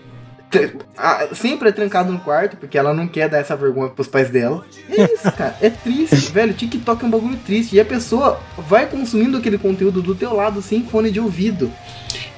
[1.34, 4.64] Sempre é trancado no quarto, porque ela não quer dar essa vergonha pros pais dela.
[4.88, 5.56] É isso, cara.
[5.60, 6.52] É triste, velho.
[6.52, 7.76] TikTok é um bagulho triste.
[7.76, 11.70] E a pessoa vai consumindo aquele conteúdo do teu lado sem fone de ouvido.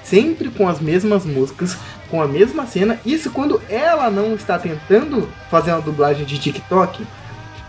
[0.04, 1.76] Sempre com as mesmas músicas,
[2.10, 3.00] com a mesma cena.
[3.06, 7.06] Isso quando ela não está tentando fazer uma dublagem de TikTok.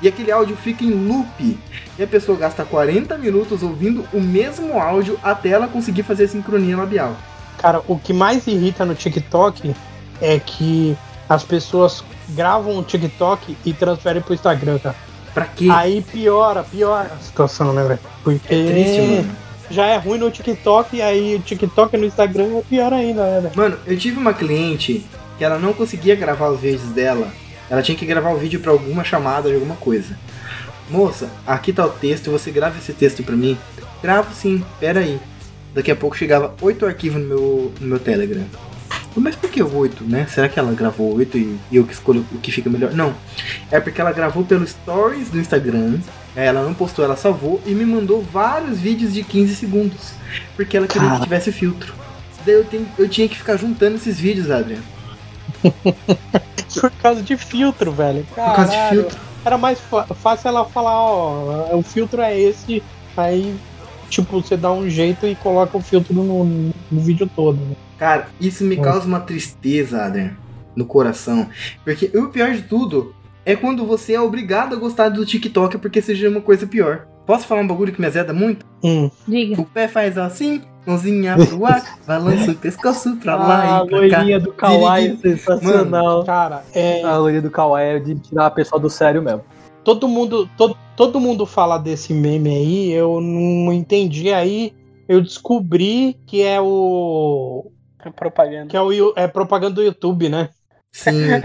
[0.01, 1.57] E aquele áudio fica em loop.
[1.97, 6.27] E a pessoa gasta 40 minutos ouvindo o mesmo áudio até ela conseguir fazer a
[6.27, 7.15] sincronia labial.
[7.57, 9.73] Cara, o que mais irrita no TikTok
[10.21, 10.95] é que
[11.27, 14.95] as pessoas gravam o TikTok e transferem pro Instagram, cara.
[15.33, 15.67] Pra quê?
[15.71, 17.99] Aí piora, piora a situação, né, velho?
[18.23, 19.35] Porque É triste, mano.
[19.69, 23.41] já é ruim no TikTok, e aí o TikTok no Instagram é pior ainda, né,
[23.41, 23.53] velho?
[23.55, 25.03] Mano, eu tive uma cliente
[25.37, 27.27] que ela não conseguia gravar os vídeos dela.
[27.69, 30.15] Ela tinha que gravar o vídeo pra alguma chamada de alguma coisa.
[30.89, 33.57] Moça, aqui tá o texto, você grava esse texto pra mim?
[34.01, 35.19] Gravo sim, pera aí.
[35.73, 38.43] Daqui a pouco chegava oito arquivos no meu, no meu Telegram.
[39.15, 40.25] Mas por que o 8, né?
[40.29, 42.91] Será que ela gravou 8 e eu que escolho o que fica melhor?
[42.93, 43.13] Não.
[43.71, 45.99] É porque ela gravou pelo Stories do Instagram.
[46.35, 50.13] Ela não postou, ela salvou e me mandou vários vídeos de 15 segundos.
[50.55, 51.19] Porque ela queria Cara.
[51.19, 51.93] que tivesse filtro.
[52.45, 54.83] Daí eu, tenho, eu tinha que ficar juntando esses vídeos, Adriano.
[56.81, 58.25] Por causa de filtro, velho.
[58.25, 59.01] Por causa de Caralho.
[59.01, 59.19] filtro.
[59.45, 59.77] Era mais
[60.21, 62.81] fácil ela falar, ó, o filtro é esse,
[63.15, 63.53] aí,
[64.21, 67.57] tipo, você dá um jeito e coloca o filtro no, no vídeo todo.
[67.57, 67.75] Né?
[67.97, 70.35] Cara, isso me causa uma tristeza, Adriano,
[70.75, 71.47] no coração.
[71.83, 73.13] Porque o pior de tudo
[73.45, 77.07] é quando você é obrigado a gostar do TikTok porque seja uma coisa pior.
[77.25, 78.65] Posso falar um bagulho que me azeda muito?
[78.83, 79.09] Hum.
[79.27, 79.61] Diga.
[79.61, 84.09] O pé faz assim, mãozinha pro ar, balança o pescoço pra lá Ah, e pra
[84.09, 84.17] cá.
[84.17, 86.23] loirinha do Kawaii, Dirigi- sensacional.
[86.25, 89.41] Cara, é, A loirinha do Kawaii é de tirar a pessoa do sério mesmo.
[89.83, 94.73] Todo mundo todo, todo mundo fala desse meme aí, eu não entendi aí,
[95.07, 97.71] eu descobri que é o
[98.15, 98.67] Propaganda.
[98.67, 100.49] que é o é propaganda do YouTube, né?
[100.91, 101.11] Sim.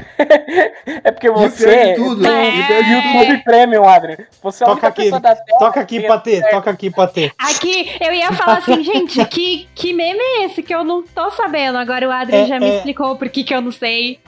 [1.04, 4.16] É porque você de tudo, tem o pior de tudo YouTube Premium, Adrian.
[4.42, 7.32] Você é Toca única aqui, pessoa da Terra Toca aqui, que Patê, toca aqui, Patê.
[7.38, 11.30] Aqui, eu ia falar assim, gente, que, que meme é esse que eu não tô
[11.30, 11.76] sabendo?
[11.76, 12.76] Agora o Adrian É, já me é.
[12.76, 14.18] explicou por que que eu não sei.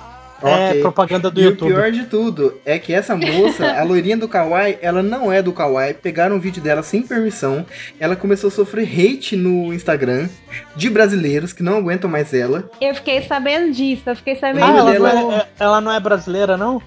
[0.43, 0.81] É Ok.
[0.83, 1.71] propaganda do E YouTube.
[1.73, 5.43] o pior de tudo é que essa moça, a loirinha do Kawaii, ela não é
[5.43, 5.95] do Kawaii.
[5.95, 7.65] Pegaram um vídeo dela sem permissão.
[7.99, 10.29] Ela começou a sofrer hate no Instagram
[10.75, 12.71] de brasileiros que não aguentam mais ela.
[12.81, 15.03] Eu fiquei sabendo disso, eu fiquei sabendo Ah, ela, disso.
[15.03, 16.81] não é, ela não é brasileira, não?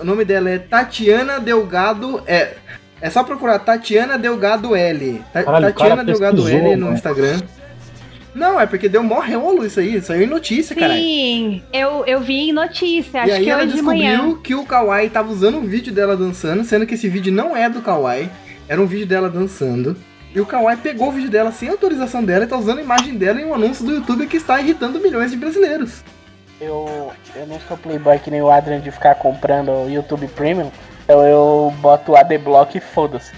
[0.00, 2.22] O nome dela é Tatiana Delgado.
[2.26, 2.54] É,
[3.00, 5.22] é só procurar Tatiana Delgado L.
[5.32, 6.92] Ta- Caralho, Tatiana Delgado L no mano.
[6.96, 7.40] Instagram.
[8.36, 10.00] Não, é porque deu mó rolo isso aí.
[10.02, 11.00] Saiu em notícia, caralho.
[11.00, 14.38] Sim, eu, eu vi em notícia, E acho aí que ela hoje de descobriu manhã.
[14.44, 17.68] que o Kawaii tava usando o vídeo dela dançando, sendo que esse vídeo não é
[17.70, 18.28] do Kawaii,
[18.68, 19.96] era um vídeo dela dançando.
[20.34, 23.14] E o Kawaii pegou o vídeo dela sem autorização dela e tá usando a imagem
[23.16, 26.04] dela em um anúncio do YouTube que está irritando milhões de brasileiros.
[26.60, 30.70] Eu, eu não sou playboy que nem o Adrian de ficar comprando o YouTube Premium.
[31.04, 33.32] Então eu boto o ADBlock e foda-se.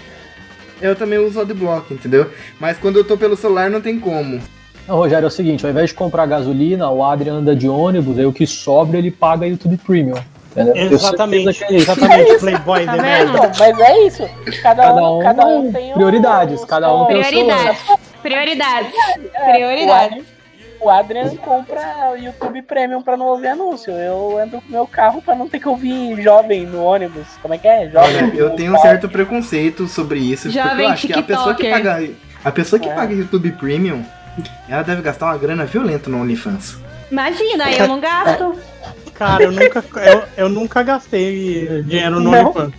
[0.81, 2.29] Eu também uso o Adblock, entendeu?
[2.59, 4.41] Mas quando eu tô pelo celular não tem como.
[4.89, 8.17] Não, Rogério, é o seguinte, ao invés de comprar gasolina, o Adrian anda de ônibus,
[8.17, 10.17] aí o que sobra ele paga YouTube Premium.
[10.51, 10.75] Entendeu?
[10.91, 13.37] Exatamente, é exatamente, Playboy Tá vendo?
[13.37, 14.27] Então, mas é isso.
[14.63, 17.31] Cada, Cada um, um cada um tem o- prioridades, os cada um tem o seu-
[17.31, 17.81] Prioridades,
[18.23, 18.93] prioridades,
[19.35, 20.23] É, prioridades.
[20.81, 23.91] O Adrian compra o YouTube Premium pra não ouvir anúncio.
[23.93, 27.27] Eu ando com meu carro pra não ter que ouvir jovem no ônibus.
[27.41, 27.89] Como é que é?
[27.89, 28.15] Jovem.
[28.23, 31.53] Olha, eu tenho um certo preconceito sobre isso, porque Jovem eu acho que a pessoa
[31.53, 32.09] que paga.
[32.43, 32.93] A pessoa que É.
[32.93, 34.01] paga YouTube Premium,
[34.67, 36.77] ela deve gastar uma grana violenta no OnlyFans.
[37.11, 38.55] Imagina, eu não gasto.
[39.13, 42.45] Cara, eu nunca, eu, eu nunca gastei dinheiro no Não.
[42.51, 42.73] OnlyFans.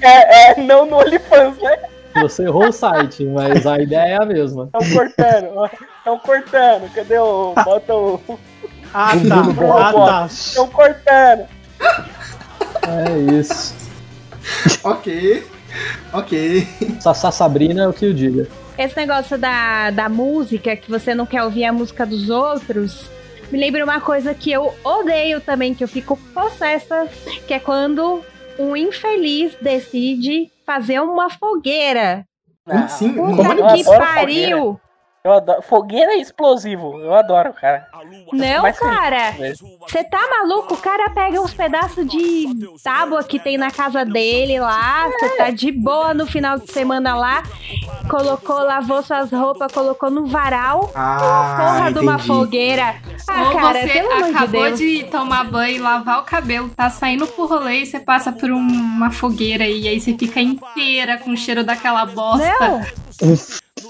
[0.00, 1.78] É, é, não no OnlyFans, né?
[2.20, 4.64] Você errou o site, mas a ideia é a mesma.
[4.64, 5.70] Estão cortando.
[5.98, 6.94] Estão cortando.
[6.94, 7.54] Cadê o.
[7.54, 8.20] Bota o.
[8.92, 9.88] Ah, tá.
[9.88, 10.26] Ah, tá.
[10.26, 11.46] Estão cortando.
[12.82, 13.74] É isso.
[14.84, 15.46] ok.
[16.12, 16.68] Ok.
[17.00, 18.46] Sassá Sabrina é o que eu diga.
[18.78, 23.10] Esse negócio da, da música, que você não quer ouvir a música dos outros,
[23.50, 27.06] me lembra uma coisa que eu odeio também, que eu fico possessa,
[27.46, 28.22] que é quando
[28.58, 32.24] um infeliz decide fazer uma fogueira.
[32.64, 33.08] Como assim?
[33.08, 34.06] eu Como Puta adoro que fogueira.
[34.06, 34.80] pariu!
[35.24, 35.62] Eu adoro.
[35.62, 36.98] Fogueira é explosivo.
[36.98, 37.86] Eu adoro, cara.
[38.32, 39.32] Não, cara,
[39.88, 40.74] você tá maluco?
[40.74, 42.46] O cara pega uns pedaços de
[42.82, 47.14] tábua que tem na casa dele lá, você tá de boa no final de semana
[47.14, 47.44] lá,
[48.10, 52.26] colocou, lavou suas roupas, colocou no varal, Ah, porra de uma entendi.
[52.26, 52.94] fogueira.
[53.28, 54.78] Ah, Ou cara, você de acabou Deus.
[54.80, 58.58] de, tomar banho, lavar o cabelo, tá saindo pro rolê e você passa por um-
[58.58, 62.68] uma fogueira e aí você fica inteira com o cheiro daquela bosta.
[62.68, 62.80] Não,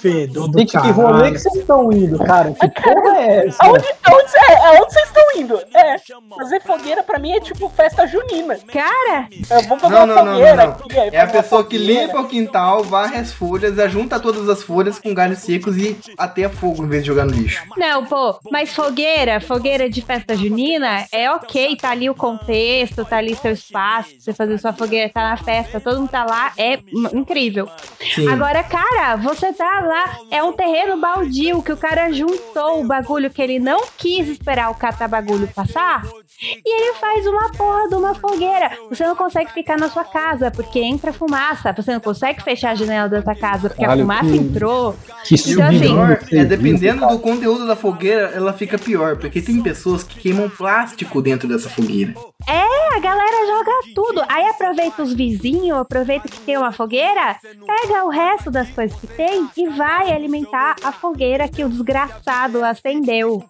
[0.02, 2.52] Fedor do Gente, que rolê que vocês estão indo, cara?
[2.52, 3.64] Que porra é essa?
[3.64, 5.58] Aonde, aonde, é, aonde vocês estão indo?
[5.72, 5.96] É,
[6.36, 8.58] fazer fogueira pra mim é tipo festa junina.
[8.72, 10.72] cara, É, vamos fazer Não, uma não, não, fogueira não, não.
[10.72, 10.98] aqui.
[10.98, 14.98] aí É a pessoa que limpa o quintal, varre as folhas, ajunta todas as folhas
[14.98, 17.62] com galhos secos e ateia fogo em vez de jogar no lixo.
[17.76, 23.18] não, pô, mas fogueira, fogueira de festa junina, é ok, tá ali o contexto, tá
[23.18, 26.78] ali seu espaço, você fazer sua fogueira, tá na festa, todo mundo tá lá, é
[27.14, 27.68] incrível.
[28.14, 28.28] Sim.
[28.28, 33.30] Agora, cara, você tá lá, é um terreno baldio que o cara juntou o bagulho
[33.30, 36.02] que ele não quis esperar o catabagulho passar
[36.42, 38.72] e ele faz uma porra de uma fogueira.
[38.88, 41.72] Você não consegue ficar na sua casa porque entra fumaça.
[41.72, 44.96] Você não consegue fechar a janela da tua casa porque a fumaça que- entrou.
[45.24, 49.16] Que E o Então, assim, pior é dependendo do conteúdo da fogueira, ela fica pior,
[49.16, 52.14] porque tem pessoas que queimam plástico dentro dessa fogueira.
[52.48, 54.22] É, a galera joga tudo.
[54.28, 59.06] Aí aproveita os vizinhos, aproveita que tem uma fogueira, pega o resto das coisas que
[59.06, 63.44] tem e vai alimentar a fogueira que o desgraçado acendeu.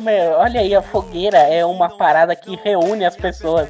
[0.00, 3.68] Meu, olha aí, a fogueira é uma parada que reúne as pessoas.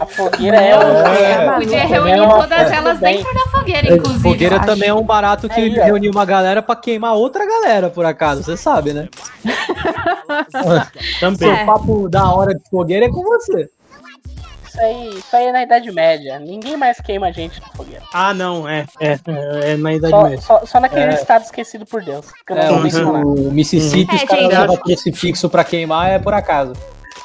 [0.00, 1.06] A fogueira é, um.
[1.06, 3.16] É, Podia É reunir uma todas elas bem.
[3.18, 4.22] dentro da fogueira, inclusive.
[4.22, 4.66] Fogueira acho.
[4.66, 8.42] também é um barato que Aí, reuniu uma galera pra queimar outra galera, por acaso,
[8.42, 9.08] você sabe, né?
[11.20, 11.56] Também.
[11.56, 13.68] Seu papo da hora de fogueira é com você.
[14.68, 16.38] Isso aí, isso aí é na Idade Média.
[16.38, 18.02] Ninguém mais queima a gente na fogueira.
[18.12, 18.84] Ah, não, é.
[19.00, 20.40] É, é, é na Idade Só, Média.
[20.42, 21.14] só, só naquele É.
[21.14, 22.26] estado esquecido por Deus.
[22.50, 22.76] É, o,
[23.48, 24.16] o Mississippi, Uhum.
[24.16, 26.72] os caras É, levam crucifixo pra queimar, é por acaso.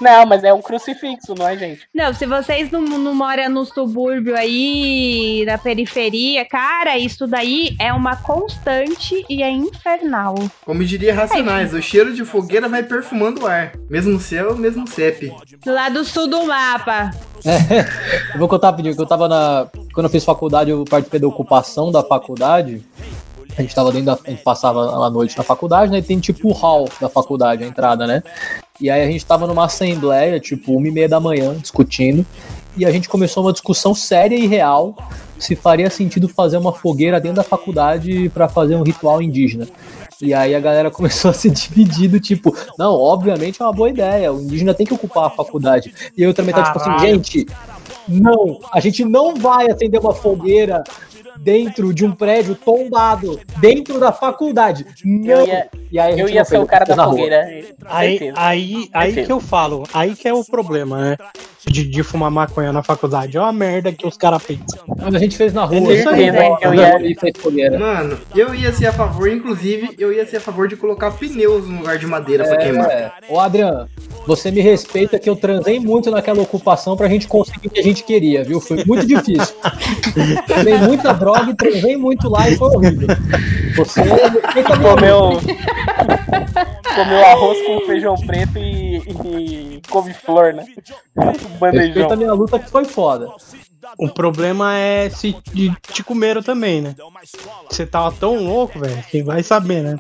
[0.04, 1.88] Não, mas é um crucifixo, não é, gente?
[1.94, 7.94] Não, se vocês não, não moram no subúrbio aí, na periferia, cara, isso daí é
[7.94, 10.36] uma constante e é infernal.
[10.66, 13.72] Como diria Racionais, o cheiro de fogueira vai perfumando o ar.
[13.90, 15.34] Mesmo céu, mesmo CEP.
[15.64, 17.12] Do lado sul do mapa.
[18.34, 19.68] Eu vou contar rapidinho, que eu tava na.
[19.94, 22.84] Quando eu fiz faculdade, eu participei da ocupação da faculdade.
[23.58, 24.20] A gente tava dentro da.
[24.26, 26.00] A gente passava a noite na faculdade, né?
[26.00, 28.24] E tem tipo o hall da faculdade, a entrada, né?
[28.82, 32.26] E aí a gente tava numa assembleia, tipo, uma e meia da manhã, discutindo.
[32.76, 34.96] E a gente começou uma discussão séria e real
[35.38, 39.68] se faria sentido fazer uma fogueira dentro da faculdade pra fazer um ritual indígena.
[40.22, 43.90] E aí a galera começou a se dividir do tipo, não, obviamente é uma boa
[43.90, 45.94] ideia, o indígena tem que ocupar a faculdade.
[46.18, 47.46] E eu também tá tipo assim, gente,
[48.08, 50.84] não, a gente não vai acender uma fogueira
[51.40, 54.86] dentro de um prédio tombado, dentro da faculdade.
[55.04, 55.42] Não.
[55.42, 57.46] Eu ia, e aí eu ia ser o cara da fogueira.
[57.86, 61.18] Aí, aí, aí que eu falo, aí que é o problema, né?
[61.66, 63.38] De, de fumar maconha na faculdade.
[63.38, 64.80] É uma merda que os caras pensam.
[65.02, 65.80] Mas a gente fez na rua.
[65.80, 66.34] Com certeza, a gente
[66.64, 67.80] eu fez ia- na rua fez fogueira.
[67.80, 71.68] Mano, eu ia ser a favor, inclusive, eu ia ser a favor de colocar pneus
[71.68, 72.90] no lugar de madeira pra queimar.
[72.92, 73.12] É.
[73.30, 73.88] Ô, Adriano,
[74.28, 77.84] você me respeita que eu transei muito naquela ocupação pra gente conseguir o que a
[77.84, 78.60] gente queria, viu?
[78.60, 79.56] Foi muito difícil.
[80.48, 83.08] Tomei muita droga e transei muito lá e foi horrível.
[83.78, 85.40] Você a minha Comeu.
[86.96, 90.66] comeu arroz com feijão preto e, e couve-flor, né?
[91.60, 91.86] Bandejão.
[91.88, 93.30] Respeita a minha luta que foi foda.
[93.98, 96.96] O problema é se te, te comeram também, né?
[97.70, 100.00] Você tava tão louco, velho, quem vai saber, né?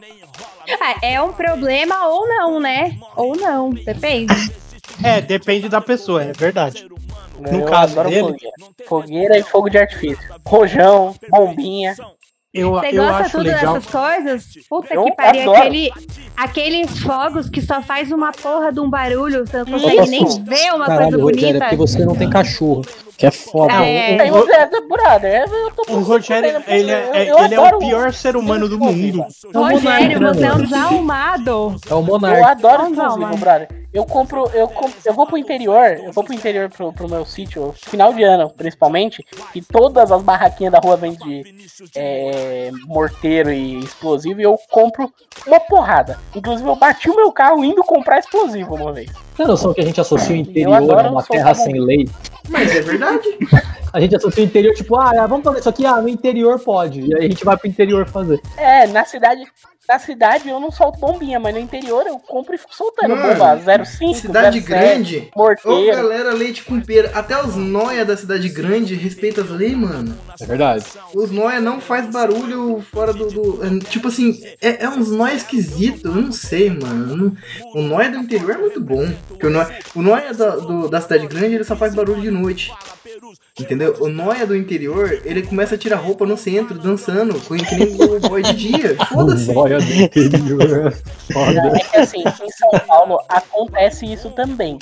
[0.81, 2.97] Ah, é um problema ou não, né?
[3.15, 4.33] Ou não, depende.
[5.03, 6.87] É, depende da pessoa, é verdade.
[7.39, 8.53] No Eu caso dele- fogueira.
[8.87, 10.23] Fogueira e fogo de artifício.
[10.45, 11.95] Rojão, bombinha.
[12.53, 13.73] Eu, Você eu gosta acho tudo legal.
[13.73, 14.45] dessas coisas?
[14.69, 15.41] Puta Eu que pariu.
[15.41, 15.57] adoro.
[15.57, 15.91] Aquele,
[16.37, 19.45] aqueles fogos que só faz uma porra de um barulho.
[19.47, 21.65] Você não consegue nem ver uma Caralho, coisa Rogério, é bonita.
[21.65, 22.83] porque você não tem cachorro.
[23.17, 23.73] Que é foda.
[23.83, 24.17] É.
[24.17, 24.45] É eu
[25.75, 28.77] tô O Rogério, eu- ele, é, eu ele é o adoro- pior ser humano do
[28.77, 29.25] mundo.
[29.53, 31.75] Rogério, monarca, você é um né, desalmado.
[31.89, 32.47] É o Eu monarca.
[32.51, 33.37] adoro Não, exclusivo, mano.
[33.37, 33.82] brother.
[33.93, 37.23] Eu compro, eu compro, eu vou pro interior, eu vou pro interior pro, pro meu
[37.25, 39.23] sítio, final de ano, principalmente,
[39.53, 41.55] e todas as barraquinhas da rua vendem de
[41.95, 45.13] é, morteiro e explosivo, e eu compro
[45.45, 46.17] uma porrada.
[46.35, 49.11] Inclusive, eu bati o meu carro indo comprar explosivo uma vez.
[49.35, 50.75] Tem noção que a gente associa o interior
[51.05, 52.07] a uma terra sem lei?
[52.49, 53.27] Mas é verdade.
[53.91, 57.01] A gente associa o interior, tipo, ah, vamos fazer isso aqui, ah, no interior pode.
[57.01, 58.39] E aí a gente vai pro interior fazer.
[58.57, 59.43] É, na cidade,
[59.87, 63.35] na cidade eu não solto bombinha, mas no interior eu compro e fico soltando Mano,
[63.35, 65.29] bomba 05, Cidade 07, grande.
[65.35, 65.95] Ô, morteiro.
[65.97, 67.11] galera, leite com pera.
[67.13, 70.17] Até os noia da cidade grande respeitam as leis, mano.
[70.41, 70.85] É verdade.
[71.13, 73.27] Os noia não faz barulho fora do.
[73.27, 76.07] do- é, tipo assim, é, é uns noia esquisito.
[76.07, 77.35] Eu não sei, mano.
[77.75, 79.07] O noia do interior é muito bom.
[79.27, 82.31] Porque o noia, o noia da, do- da cidade grande ele só faz barulho de
[82.31, 82.71] noite.
[83.59, 83.95] Entendeu?
[83.99, 87.93] O noia do interior, ele começa a tirar roupa no centro, dançando, com que nem
[88.01, 88.95] o boy de dia.
[89.13, 89.51] Foda-se.
[89.55, 90.91] Olha do interior.
[91.31, 91.73] Foda.
[91.75, 94.79] É que assim, em São Paulo acontece isso também.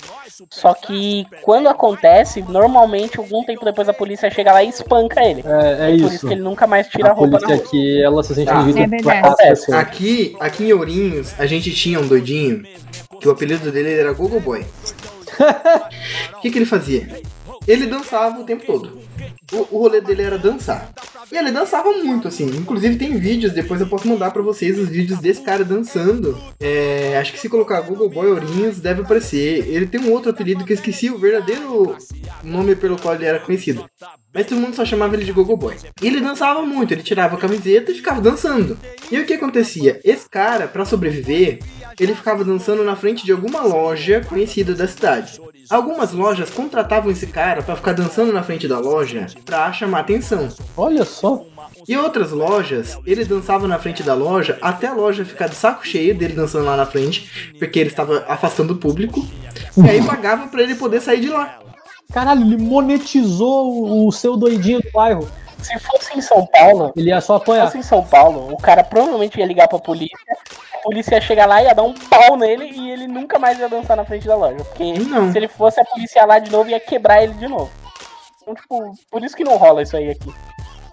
[0.49, 5.43] Só que quando acontece, normalmente algum tempo depois a polícia chega lá e espanca ele.
[5.45, 6.27] É, é Por isso isso.
[6.27, 7.65] que ele nunca mais tira a A roupa na polícia rua.
[7.67, 9.35] aqui, ela se sente Ah, invadida é verdade.
[9.37, 9.77] pessoas.
[9.77, 12.63] Aqui, aqui em Ourinhos, a gente tinha um doidinho
[13.19, 14.65] que o apelido dele era Gogo Boy.
[16.37, 17.21] O que, que ele fazia?
[17.67, 18.99] Ele dançava o tempo todo.
[19.51, 20.91] O, o rolê dele era dançar.
[21.31, 22.45] E ele dançava muito, assim.
[22.45, 26.37] Inclusive tem vídeos, depois eu posso mandar pra vocês os vídeos desse cara dançando.
[26.59, 29.67] É, acho que se colocar Google Boy Ourinhos deve aparecer.
[29.67, 31.95] Ele tem um outro apelido que eu esqueci o verdadeiro
[32.43, 33.85] nome pelo qual ele era conhecido.
[34.33, 35.75] Mas todo mundo só chamava ele de Gogo Boy.
[36.01, 38.77] E ele dançava muito, ele tirava a camiseta e ficava dançando.
[39.11, 39.99] E o que acontecia?
[40.03, 41.59] Esse cara, pra sobreviver,
[41.99, 45.39] ele ficava dançando na frente de alguma loja conhecida da cidade.
[45.71, 50.49] Algumas lojas contratavam esse cara pra ficar dançando na frente da loja pra chamar atenção.
[50.75, 51.45] Olha só.
[51.87, 55.87] E outras lojas, ele dançava na frente da loja até a loja ficar de saco
[55.87, 59.25] cheio dele dançando lá na frente, porque ele estava afastando o público.
[59.77, 61.57] E aí pagava pra ele poder sair de lá.
[62.11, 65.27] Caralho, ele monetizou o, o seu doidinho do bairro.
[65.61, 67.65] Se fosse em São Paulo, Ele ia só se apanhar.
[67.65, 70.17] fosse em São Paulo, o cara provavelmente ia ligar pra polícia.
[70.73, 73.69] A polícia ia chegar lá, ia dar um pau nele e ele nunca mais ia
[73.69, 74.63] dançar na frente da loja.
[74.63, 75.31] Porque Não.
[75.31, 77.69] se ele fosse a polícia ia lá de novo, ia quebrar ele de novo.
[78.41, 80.33] Então, tipo, por isso que não rola isso aí aqui.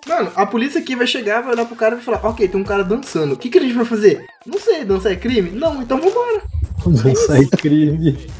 [0.06, 2.60] Mano, a polícia aqui vai chegar, vai olhar pro cara e vai falar, ok, tem
[2.60, 3.34] um cara dançando.
[3.34, 4.26] O que, que a gente vai fazer?
[4.46, 5.50] Não sei, dançar é crime?
[5.50, 6.42] Não, então vambora.
[7.12, 8.30] Isso aí, crime.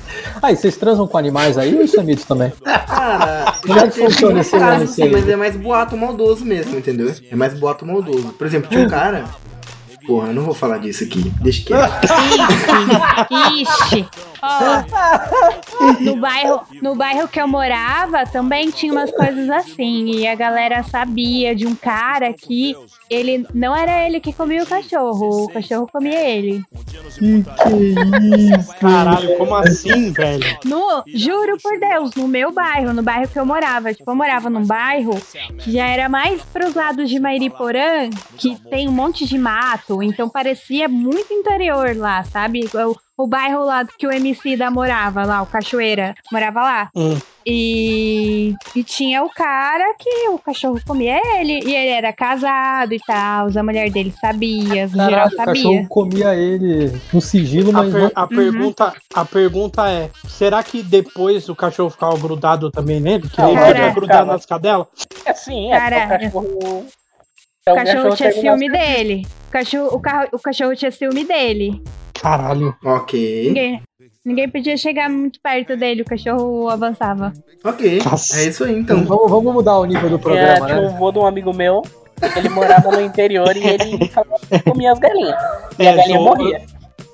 [0.41, 2.53] Ah, e vocês transam com animais aí ou isso é mito também?
[2.65, 5.11] Cara, Como é que funciona esse caso, lance assim, aí?
[5.13, 7.13] mas é mais boato maldoso mesmo, entendeu?
[7.31, 8.29] É mais boato maldoso.
[8.39, 9.25] Por exemplo, tinha um cara.
[10.09, 11.31] Porra, eu não vou falar disso aqui.
[11.43, 12.09] Deixa quieto.
[13.61, 14.09] Ixi,
[14.41, 14.83] ó,
[16.01, 20.83] no bairro, no bairro que eu morava também tinha umas coisas assim e a galera
[20.83, 22.75] sabia de um cara que
[23.11, 26.65] ele não era ele que comia o cachorro, o cachorro comia ele.
[28.81, 30.59] Caralho, como assim, velho?
[30.65, 34.49] No, juro por Deus, no meu bairro, no bairro que eu morava, tipo, eu morava
[34.49, 35.21] num bairro
[35.59, 40.29] que já era mais pros lados de Mairiporã, que tem um monte de mato, então
[40.29, 42.69] parecia muito interior lá, sabe?
[42.75, 46.91] O, o bairro lá que o MC da morava lá, o Cachoeira, morava lá.
[46.95, 47.19] Hum.
[47.51, 53.01] E, e tinha o cara que o cachorro comia ele, e ele era casado e
[53.01, 55.55] tal, a mulher dele sabia, o geral Caralho, o sabia.
[55.55, 58.11] cachorro comia ele no sigilo, A, mas per- não...
[58.15, 63.29] a pergunta, a pergunta é: será que depois o cachorro ficava grudado também nele?
[63.29, 64.33] Que ele cara, fica grudado ficava.
[64.33, 64.87] nas cadelas?
[65.25, 66.87] É assim, é porque o Caralho.
[67.75, 67.99] Cachorro.
[68.01, 69.27] O cachorro tinha ciúme dele.
[69.49, 71.83] O cachorro, o, carro, o cachorro tinha ciúme dele.
[72.21, 72.75] Caralho.
[72.85, 73.47] ok.
[73.49, 73.83] Ninguém,
[74.25, 77.33] ninguém podia chegar muito perto dele, o cachorro avançava.
[77.65, 78.01] Ok.
[78.05, 78.41] Nossa.
[78.41, 79.05] É isso aí então.
[79.05, 80.89] Vamos, vamos mudar o nível do É, programa, tinha né?
[80.89, 81.83] um vô de um amigo meu,
[82.37, 85.37] ele morava no interior e ele falava que comia as galinhas.
[85.79, 86.63] E a É, galinha zo- morria.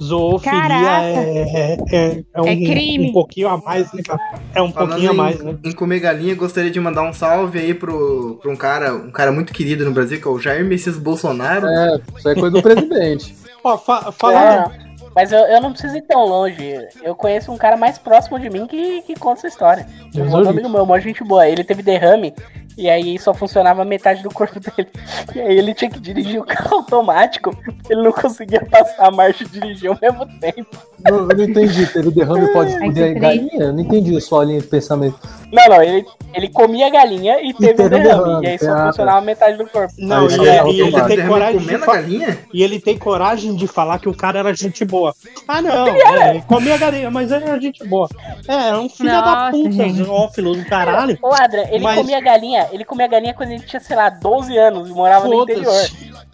[0.05, 3.11] Zoofilia é, é, é um, É crime.
[3.11, 4.21] um pouquinho a mais, né, cara?
[4.55, 5.57] É um Falando pouquinho a em, mais, né?
[5.65, 9.33] em comer galinha, gostaria de mandar um salve aí pro, pro um cara, um cara
[9.33, 11.67] muito querido no Brasil, que é o Jair Messias Bolsonaro.
[11.67, 13.35] É, isso é coisa do presidente.
[13.63, 14.71] Ó, fa falando.
[14.73, 14.85] É,
[15.15, 16.77] mas eu, eu não preciso ir tão longe.
[17.03, 19.87] Eu conheço um cara mais próximo de mim que, que conta essa história.
[20.15, 21.49] Um amigo meu, uma gente boa.
[21.49, 22.35] Ele teve derrame
[22.77, 24.89] e aí só funcionava metade do corpo dele.
[25.35, 27.57] E aí ele tinha que dirigir o carro automático.
[27.89, 30.67] Ele não conseguia passar a marcha e dirigir ao mesmo tempo.
[31.05, 31.87] Não, eu não entendi.
[31.87, 33.51] Teve derrame pode Ai, foder que galinha?
[33.65, 35.19] Eu não entendi a sua linha de pensamento.
[35.53, 38.25] Não, não, ele, ele comia galinha e teve um teve um derrame.
[38.25, 38.87] derrame, E aí só ah, tá.
[38.87, 39.93] funcionava metade do corpo.
[39.99, 42.39] Não, e, ele- é e ele tem coragem de fa- galinha?
[42.53, 45.15] E ele tem coragem de falar que o cara era gente boa.
[45.47, 48.09] Ah, não, é, ele comia galinha, mas era gente boa.
[48.49, 50.03] É, é um filho da Nossa, puta, gente.
[50.03, 51.19] zoófilo do caralho.
[51.23, 54.57] Ô, Adrian, ele Mas- comia galinha, ele comia galinha quando ele tinha, sei lá, 12
[54.57, 55.73] anos e morava no interior.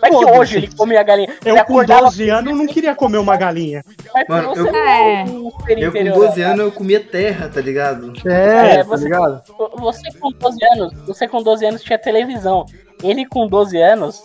[0.01, 1.29] Não é que hoje ele comia galinha.
[1.45, 3.85] ele Eu com acordava 12 anos não queria comer uma galinha.
[4.15, 5.25] Mas Mano, você eu- É.
[5.25, 6.47] um Eu com interior, 12 né?
[6.47, 8.13] anos eu comia terra, tá ligado?
[8.27, 9.43] É, É, tá você- ligado?
[9.79, 12.65] Você com 12 anos, você com 12 anos tinha televisão.
[13.03, 14.23] Ele com 12 anos,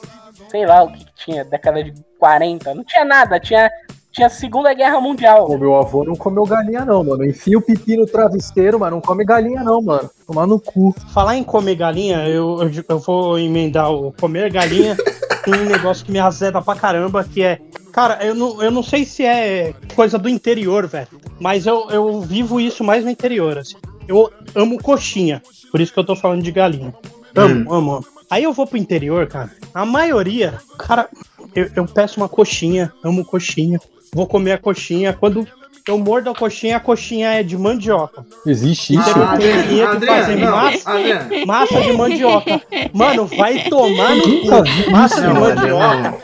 [0.49, 3.69] sei lá o que, que tinha, década de 40, não tinha nada, tinha,
[4.15, 5.45] tinha Segunda Guerra Mundial.
[5.45, 7.25] O meu avô não comeu galinha, não, mano.
[7.25, 10.09] Enfia o pipi no travesseiro, mas não come galinha, não, mano.
[10.25, 10.95] Tomar no cu.
[11.13, 14.95] Falar em comer galinha, eu, eu, eu vou emendar o comer galinha
[15.43, 17.59] com um negócio que me azeda pra caramba, que é.
[17.91, 21.09] Cara, eu não, eu não sei se é coisa do interior, velho.
[21.37, 23.75] Mas eu, eu vivo isso mais no interior, assim.
[24.07, 25.41] Eu amo coxinha.
[25.71, 26.95] Por isso que eu tô falando de galinha.
[27.35, 28.05] Amo, amo, amo.
[28.29, 29.51] Aí eu vou pro interior, cara.
[29.73, 31.09] A maioria, cara,
[31.53, 33.79] eu, eu peço uma coxinha, amo coxinha.
[34.15, 35.11] Vou comer a coxinha.
[35.11, 35.45] Quando
[35.87, 38.25] eu mordo a coxinha, a coxinha é de mandioca.
[38.45, 39.03] Existe isso?
[39.19, 40.91] Ah, Adriano, Adriano, fazendo não, massa?
[40.91, 41.45] Adriano.
[41.45, 42.61] Massa de mandioca.
[42.93, 44.91] Mano, vai tomar no cu.
[44.91, 46.17] Massa de Não, mandioca Adriano,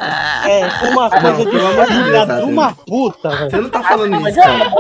[0.48, 3.52] é uma coisa de amor de filha de uma puta, velho.
[3.52, 4.72] Você não tá falando isso, cara.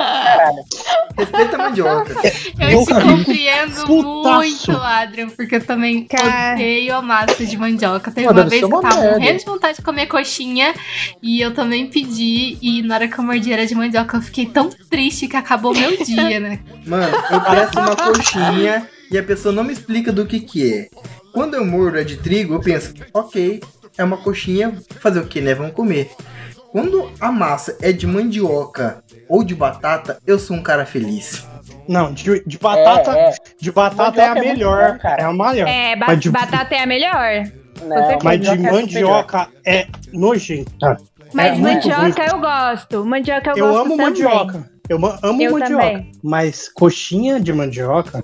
[1.17, 2.13] Respeita a mandioca.
[2.59, 3.09] Eu te Nunca vi.
[3.11, 4.35] compreendo Putaço.
[4.35, 6.53] muito, Adrian, porque eu também Cara.
[6.55, 8.09] odeio a massa de mandioca.
[8.11, 9.11] Teve Ah, uma vez que eu tava merda.
[9.19, 10.73] morrendo de vontade de comer coxinha
[11.21, 12.57] e eu também pedi.
[12.61, 15.73] E na hora que eu mordi era de mandioca, eu fiquei tão triste que acabou
[15.73, 16.59] meu dia, né?
[16.85, 20.87] Mano, eu peço uma coxinha e a pessoa não me explica do que que é.
[21.33, 23.61] Quando eu mordo é de trigo, eu penso, ok,
[23.97, 25.53] é uma coxinha, fazer o que, né?
[25.53, 26.11] Vamos comer.
[26.71, 31.45] Quando a massa é de mandioca ou de batata, eu sou um cara feliz.
[31.87, 33.33] Não, de, de batata, É, é.
[33.59, 34.93] de batata é a é muito melhor.
[34.93, 35.21] bom, cara.
[35.21, 35.67] é a maior.
[35.67, 37.43] É, ba- de- batata é a melhor.
[37.83, 38.19] Não.
[38.23, 40.71] Mas de mandioca é mandioca é nojento.
[41.33, 43.05] Mas É muito mandioca eu gosto.
[43.05, 44.05] Mandioca eu, Eu, gosto amo também.
[44.07, 44.71] mandioca.
[44.89, 45.67] Eu amo Eu mandioca.
[45.67, 46.11] também.
[46.23, 48.23] Mas coxinha de mandioca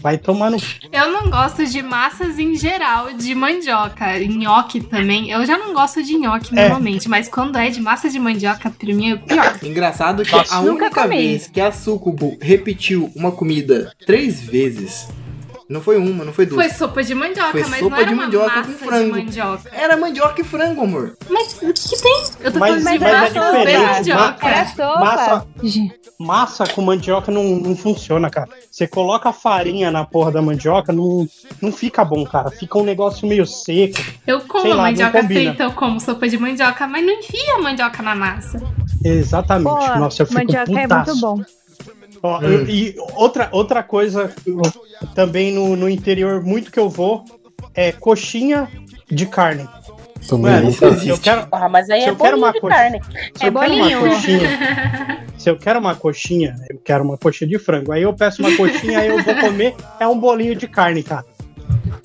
[0.00, 0.56] vai tomar no.
[0.92, 4.18] Eu não gosto de massas em geral de mandioca.
[4.18, 5.30] Nhoque também.
[5.30, 6.62] Eu já não gosto de nhoque É.
[6.62, 9.58] normalmente, mas quando é de massa de mandioca, pra mim é pior.
[9.62, 10.56] Engraçado que Nossa.
[10.56, 11.08] a única comi.
[11.16, 15.08] vez que a Sucubo repetiu uma comida três vezes
[15.68, 16.66] Não foi uma, não foi duas.
[16.66, 19.04] Foi sopa de mandioca, Foi mas sopa não era de uma mandioca massa com frango.
[19.04, 19.70] de mandioca.
[19.70, 21.16] Era mandioca e frango, amor.
[21.28, 22.24] Mas o que, que tem?
[22.40, 24.48] Eu tô Mas- falando de mas é massa de diferente, mandioca.
[24.48, 25.00] Era sopa.
[25.00, 25.46] Massa,
[26.18, 28.48] massa com mandioca não, não funciona, cara.
[28.70, 31.28] Você coloca farinha na porra da mandioca, não,
[31.60, 32.50] não fica bom, cara.
[32.50, 34.00] Fica um negócio meio seco.
[34.26, 38.02] Eu como lá, mandioca feita, eu como sopa de mandioca, mas não enfia a mandioca
[38.02, 38.58] na massa.
[39.04, 39.68] Exatamente.
[39.68, 41.10] Pô, Nossa, eu fico mandioca é putaço.
[41.10, 41.57] muito bom.
[42.22, 44.32] Ó, E outra, outra coisa
[45.14, 47.24] também no, no interior, muito que eu vou,
[47.74, 48.68] é coxinha
[49.08, 49.68] de carne.
[50.28, 51.08] Também Mano, nunca- isso existe.
[51.10, 53.00] Eu quero, Porra, mas aí Se é eu quero bolinho uma de carne.
[53.02, 54.00] se É eu quero uma bolinho.
[54.00, 54.40] coxinha,
[55.38, 57.92] se eu quero uma coxinha, eu quero uma coxinha de frango.
[57.92, 61.24] Aí eu peço uma coxinha, aí eu vou comer, é um bolinho de carne, cara.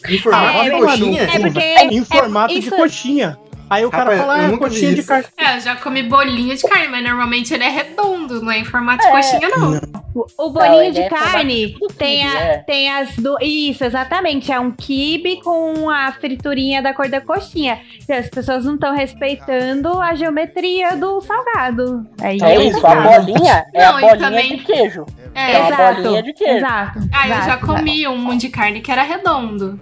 [0.07, 1.23] Em formato Ah, de mano, coxinha?
[1.23, 1.59] É porque.
[1.91, 3.37] Em formato é- de coxinha.
[3.69, 5.25] Aí o cara Rapaz, fala, ah, é vi coxinha de carne.
[5.37, 8.65] É, eu já comi bolinho de carne, mas normalmente ele é redondo, não é em
[8.65, 9.11] formato de É.
[9.11, 10.03] coxinha, não.
[10.37, 12.57] O bolinho ele de é carne tem, a- é.
[12.59, 13.35] tem as do.
[13.41, 14.51] Isso, exatamente.
[14.51, 17.79] É um kibe com a friturinha da cor da coxinha.
[18.07, 22.05] As pessoas não estão respeitando a geometria do salgado.
[22.21, 25.05] Aí É isso, a bolinha é Não, a bolinha também- de queijo.
[25.33, 26.57] É, É uma Exato, bolinha de queijo.
[26.57, 26.99] Exato.
[27.11, 27.65] Ah, eu já exato.
[27.65, 29.79] comi um de carne que era redondo.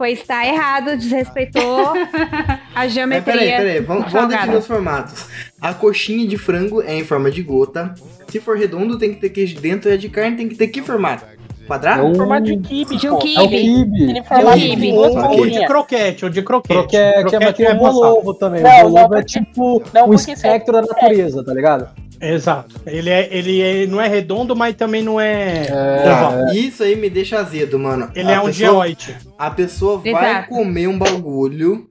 [0.00, 3.34] Pois tá errado, desrespeitou a Mas geometria.
[3.34, 5.26] peraí, peraí, vamos, vamos definir os formatos.
[5.60, 7.94] A coxinha de frango é em forma de gota.
[8.26, 9.90] Se for redondo, tem que ter queijo dentro.
[9.90, 11.26] E a de carne tem que ter que formato?
[11.70, 12.02] Quadrado?
[12.06, 13.36] É o- Formato de kibe, De um kibe.
[13.36, 14.02] É o kibe.
[14.10, 14.92] Ele formato de kibe.
[14.92, 15.66] Ou de bolinhas.
[15.66, 16.74] croquete, ou de croquete.
[16.80, 17.92] Croquete, é, mas tem o passado.
[17.92, 18.60] bolovo também.
[18.62, 21.88] Não, o bolovo é tipo não, você- espectro da natureza, tá ligado?
[22.20, 22.74] Exato.
[22.84, 25.66] Ele, é, ele é- não é redondo, mas também não é.
[25.70, 26.54] É.
[26.54, 28.10] Isso aí me deixa azedo, mano.
[28.14, 29.16] Ele A é um pessoa- geoide.
[29.38, 30.48] A pessoa vai Exato.
[30.48, 31.86] comer um bagulho.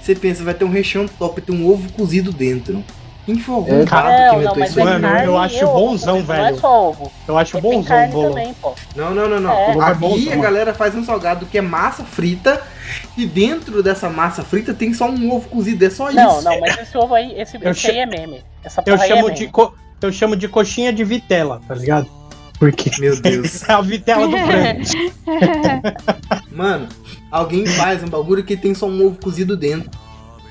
[0.00, 2.82] Você pensa, vai ter um recheio top, tem um ovo cozido dentro.
[3.26, 3.84] Quem foi algum É.
[3.84, 4.84] gato Não, que não, inventou mas isso é?
[4.84, 6.60] Mano, carne eu acho ovo, bonzão, Não é velho.
[6.60, 7.12] só ovo.
[7.26, 8.28] Eu acho É, bonzão o bolo.
[8.30, 8.54] também.
[8.94, 9.50] Não, não, não, não.
[9.50, 9.70] É.
[9.70, 12.62] Ovo é Aqui a galera faz um salgado que é massa frita.
[13.16, 15.84] E dentro dessa massa frita tem só um ovo cozido.
[15.86, 16.44] É só Não, isso.
[16.44, 18.44] não, mas esse ovo aí, esse, Eu esse aí é meme.
[18.62, 19.38] Essa Eu porra aí é chamo, meme.
[19.38, 22.06] de co- eu chamo de coxinha de vitela, tá ligado?
[22.58, 23.66] Porque Meu Deus.
[23.66, 24.82] é a vitela do frango.
[26.52, 26.88] Mano,
[27.30, 29.90] alguém faz um bagulho que tem só um ovo cozido dentro.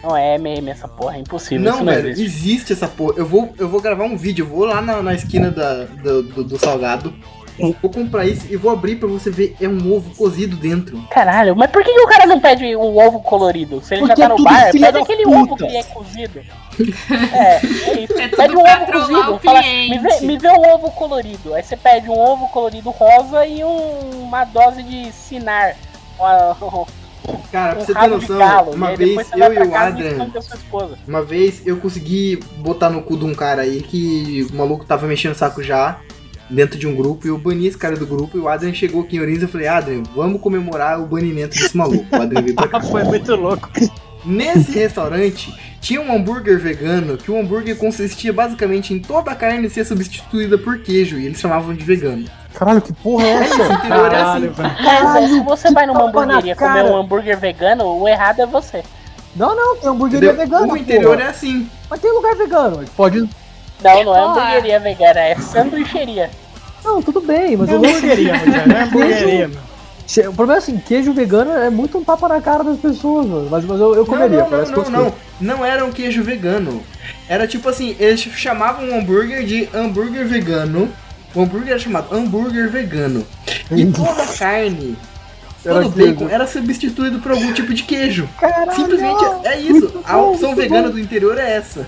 [0.04, 1.64] Não é meme essa porra, é impossível.
[1.64, 2.38] Não, isso não velho, existe.
[2.46, 3.14] existe essa porra.
[3.18, 6.24] Eu vou, eu vou gravar um vídeo, eu vou lá na, na esquina da, do,
[6.24, 7.14] do- do salgado.
[7.60, 9.56] Vou comprar isso e vou abrir pra você ver.
[9.62, 11.00] É um ovo cozido dentro.
[11.12, 13.80] Caralho, mas por que, que o cara não pede um ovo colorido?
[13.80, 15.38] Se ele Porque já é tá no tudo bar, pede aquele puta.
[15.38, 16.42] ovo que é cozido.
[17.32, 17.56] É,
[17.92, 18.20] é isso.
[18.20, 19.36] É pede um ovo cozido.
[19.36, 21.54] o Fala, me, vê, me vê um ovo colorido.
[21.54, 25.76] Aí você pede um ovo colorido rosa e um- uma dose de sinar.
[26.18, 26.58] Uma-
[27.52, 28.72] Cara, pra um você ter noção, galo.
[28.72, 30.32] uma aí vez eu e o Adrian,
[31.08, 35.08] uma vez eu consegui botar no cu de um cara aí que o maluco tava
[35.08, 36.00] mexendo o saco já
[36.50, 39.04] dentro de um grupo e eu bani esse cara do grupo e o Adrian chegou
[39.04, 42.06] aqui em Orins e eu falei, Adrian, vamos comemorar o banimento desse maluco.
[42.12, 42.82] O Adrian veio pra cá.
[42.82, 43.70] Foi muito louco.
[44.26, 49.70] Nesse restaurante tinha um hambúrguer vegano que o hambúrguer consistia basicamente em toda a carne
[49.70, 52.26] ser substituída por queijo e eles chamavam de vegano.
[52.54, 53.74] Caralho, que porra é É isso, o essa?
[53.74, 54.50] interior é assim.
[54.54, 55.14] Caralho.
[55.14, 58.84] Mas se você vai numa hamburgueria comer um hambúrguer vegano, o errado é você.
[59.36, 60.46] Não, não, tem hamburgueria Entendeu?
[60.60, 60.74] vegana.
[60.74, 61.28] o interior porra.
[61.28, 61.68] é assim.
[61.90, 62.86] Mas tem lugar vegano.
[62.96, 63.20] Pode.
[63.20, 63.30] Não,
[63.84, 64.22] não é Porra.
[64.42, 66.30] hamburgueria vegana, é sanduicheria.
[66.86, 67.90] Não, tudo bem, mas É eu não.
[67.90, 69.73] hamburgueria, é hamburgueria, mano.
[70.30, 73.48] O problema é assim, queijo vegano é muito um tapa na cara das pessoas, mano.
[73.50, 75.14] Mas, mas eu, eu comeria, não, não, parece não, não, não.
[75.40, 76.84] Não era um queijo vegano.
[77.28, 80.90] Era tipo assim, eles chamavam um hambúrguer de hambúrguer vegano.
[81.34, 83.26] O hambúrguer era chamado hambúrguer vegano.
[83.72, 84.96] E toda a carne,
[85.66, 86.30] Era todo o bacon queijo.
[86.34, 88.30] era substituído por algum tipo de queijo.
[88.40, 90.02] Caralho, Simplesmente é isso.
[90.06, 90.94] A opção vegana bom.
[90.94, 91.88] do interior é essa.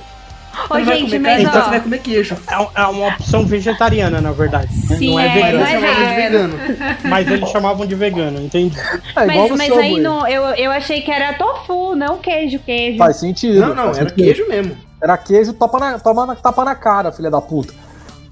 [0.70, 1.64] Ô, gente, mas então ó.
[1.64, 2.38] você vai comer queijo.
[2.48, 4.74] É é uma opção vegetariana, na verdade.
[4.74, 5.60] Sim, não é, é, Mas vegano.
[5.60, 6.60] não eles é de vegano.
[7.04, 8.78] Mas eles chamavam de vegano, entendi.
[9.16, 12.98] É igual Mas, mas aí não, eu, eu achei que era tofu, não queijo, queijo.
[12.98, 13.60] Faz sentido.
[13.60, 14.78] Não, não, era queijo mesmo.
[15.02, 17.74] Era queijo, tapa na, toma na, tapa na cara, filha da puta.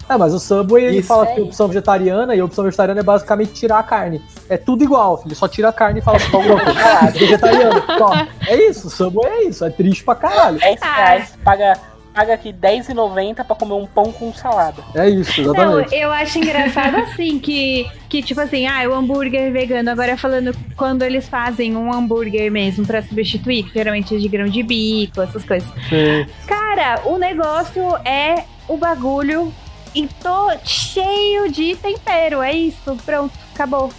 [0.10, 1.08] É, mas o Subway ele Isso.
[1.08, 4.22] fala É que opção vegetariana e a opção vegetariana é basicamente tirar a carne.
[4.50, 5.36] É tudo igual, filho.
[5.36, 7.12] Só tira a carne e fala assim, alguma coisa.
[7.12, 7.82] Vegetariano.
[7.82, 8.12] Tó.
[8.48, 9.64] É isso, o Subway é isso.
[9.64, 10.60] É triste pra caralho.
[10.60, 10.96] 10 Ah.
[10.96, 11.78] reais, paga,
[12.14, 14.84] paga aqui R$10,90 pra comer um pão com salada.
[14.96, 15.96] É isso, Não, exatamente.
[15.96, 21.02] eu acho engraçado assim, que, que tipo assim, ah, o hambúrguer vegano, agora falando quando
[21.04, 25.44] eles fazem um hambúrguer mesmo pra substituir, que geralmente é de grão de bico, essas
[25.44, 25.68] coisas.
[25.90, 26.26] Sim.
[26.46, 29.54] Cara, o negócio é o bagulho
[29.96, 33.92] e tô cheio de tempero, é isso, pronto, acabou.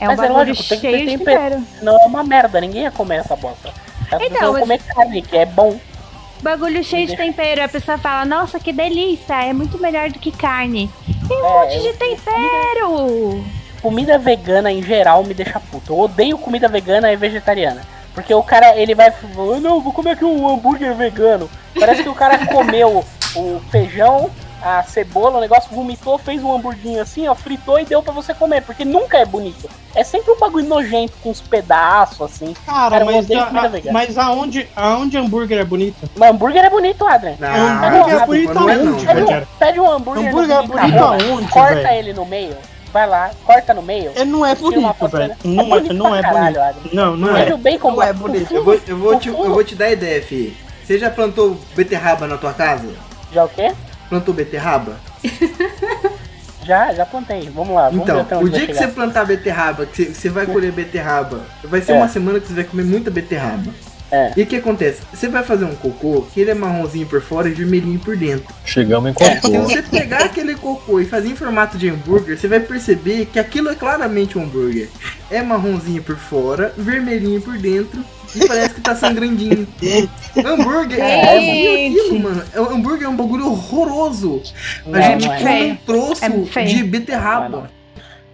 [0.00, 1.40] É um Mas é bagulho lógico, tem que ter cheio de tempero.
[1.56, 1.66] tempero.
[1.78, 3.70] Senão é uma merda, ninguém ia comer essa bosta.
[4.10, 5.78] As Então, pessoas mas- comer carne, que é bom.
[6.42, 10.30] Bagulho cheio de tempero, a pessoa fala, nossa, que delícia, é muito melhor do que
[10.30, 10.88] carne.
[11.26, 13.44] Tem um É, monte de tempero!
[13.82, 15.92] comida vegana em geral me deixa puto.
[15.92, 17.82] Eu odeio comida vegana e vegetariana.
[18.14, 19.12] Porque o cara, ele vai
[19.60, 21.48] não, vou comer aqui um hambúrguer vegano.
[21.78, 23.04] Parece que o cara comeu
[23.36, 24.30] o feijão,
[24.62, 28.34] a cebola, o negócio, vomitou, fez um hamburguinho assim, ó, fritou e deu pra você
[28.34, 28.62] comer.
[28.62, 29.68] Porque nunca é bonito.
[29.94, 32.54] É sempre um bagulho nojento, com uns pedaços, assim.
[32.66, 36.08] Cara, Cara, mas, a- a- mas aonde, aonde hambúrguer é bonito?
[36.16, 37.36] Mas hambúrguer é bonito, Adrian.
[37.38, 40.56] Não, hambúrguer é desculpa, bonito não é não, aonde, Pede um, pede um hambúrguer, Hambúrguer
[40.56, 41.88] é bonito aonde, corta velho?
[41.98, 42.56] ele no meio,
[42.92, 44.12] vai lá, corta no meio.
[44.14, 45.36] É, não é bonito, velho.
[45.44, 46.94] Não é, bonito não é caralho, bonito.
[46.94, 47.56] Não, não é.
[47.56, 48.46] bacon Não é bonito.
[48.46, 50.56] fundo, Eu vou, eu, vou te, eu vou te dar ideia, fi.
[50.84, 52.88] Você já plantou beterraba na tua casa?
[53.32, 53.72] Já o quê?
[54.08, 54.96] Plantou beterraba?
[56.64, 57.48] Já, já plantei.
[57.48, 58.88] Vamos lá, vamos Então, o dia que chegar.
[58.88, 61.94] você plantar beterraba, que você- você vai colher beterraba, vai ser É.
[61.96, 63.72] uma semana que você vai comer muita beterraba.
[64.10, 64.32] É.
[64.36, 65.02] E o que acontece?
[65.12, 68.46] Você vai fazer um cocô que ele é marronzinho por fora e vermelhinho por dentro.
[68.64, 69.62] Chegamos em Se concurso.
[69.68, 73.68] você pegar aquele cocô e fazer em formato de hambúrguer, você vai perceber que aquilo
[73.68, 74.88] é claramente um hambúrguer.
[75.30, 78.02] É marronzinho por fora, vermelhinho por dentro
[78.34, 79.66] e parece que tá sangrandinho.
[80.44, 81.98] hambúrguer é Gente.
[82.00, 82.42] aquilo, mano.
[82.54, 84.42] É- hambúrguer é um bagulho horroroso.
[84.86, 85.38] A Não, gente não é.
[85.38, 87.70] come um troço É de Não é, beterraba.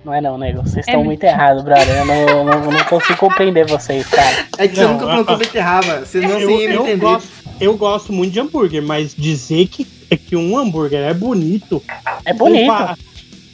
[0.04, 0.62] Não é não, nego.
[0.62, 1.88] Vocês É estão muito- muito errados, brother.
[1.96, 4.46] Eu não, eu não, eu não consigo compreender vocês, cara.
[4.58, 6.96] É que você Não, nunca plantou a- beterraba, senão você Eu, ia me eu, entender.
[6.96, 7.28] gosto,
[7.60, 11.82] eu gosto muito de hambúrguer, mas dizer que, é que um hambúrguer é bonito.
[12.24, 12.70] É bonito.
[12.70, 12.96] compa-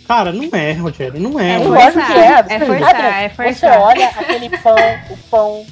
[0.09, 1.53] Cara, não é, Rogério, não é.
[1.53, 2.57] É Eu forçar, que é.
[2.57, 3.81] é forçar, é Você forçar.
[3.81, 4.75] olha aquele pão,
[5.09, 5.67] o pão,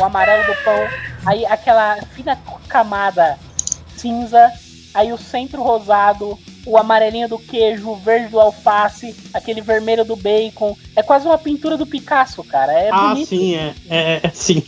[0.00, 0.86] o amarelo do pão,
[1.26, 3.38] aí aquela fina camada
[3.94, 4.50] cinza,
[4.94, 10.16] aí o centro rosado, o amarelinho do queijo, o verde do alface, aquele vermelho do
[10.16, 10.76] bacon.
[10.94, 12.72] É quase uma pintura do Picasso, cara.
[12.72, 13.28] É ah, bonito.
[13.28, 13.74] sim, é.
[13.88, 14.62] É, é sim.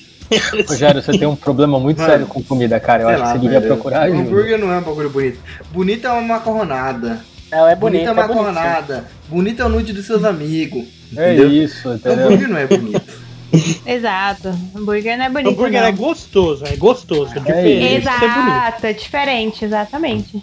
[0.68, 3.02] Rogério, você tem um problema muito Mano, sério com comida, cara.
[3.02, 4.20] Eu acho lá, que você devia procurar ajuda.
[4.20, 5.38] Hambúrguer não é um bagulho bonito.
[5.70, 7.20] Bonito é uma macarronada.
[7.50, 8.26] Não, é Bonito bonito, é é bonito.
[8.26, 8.44] sim.
[8.44, 9.04] macarronada.
[9.28, 10.84] Bonito é o nude dos seus amigos.
[11.16, 11.52] É Entendeu?
[11.52, 12.26] isso, entendeu?
[12.26, 13.23] Hambúrguer não é bonito.
[13.86, 14.48] Exato.
[14.76, 15.50] Hambúrguer não é bonito.
[15.50, 15.88] hambúrguer não.
[15.88, 17.30] é gostoso, é gostoso.
[17.36, 17.98] É diferente.
[17.98, 18.48] de ser bonito.
[18.48, 20.42] Exato, é diferente, exatamente.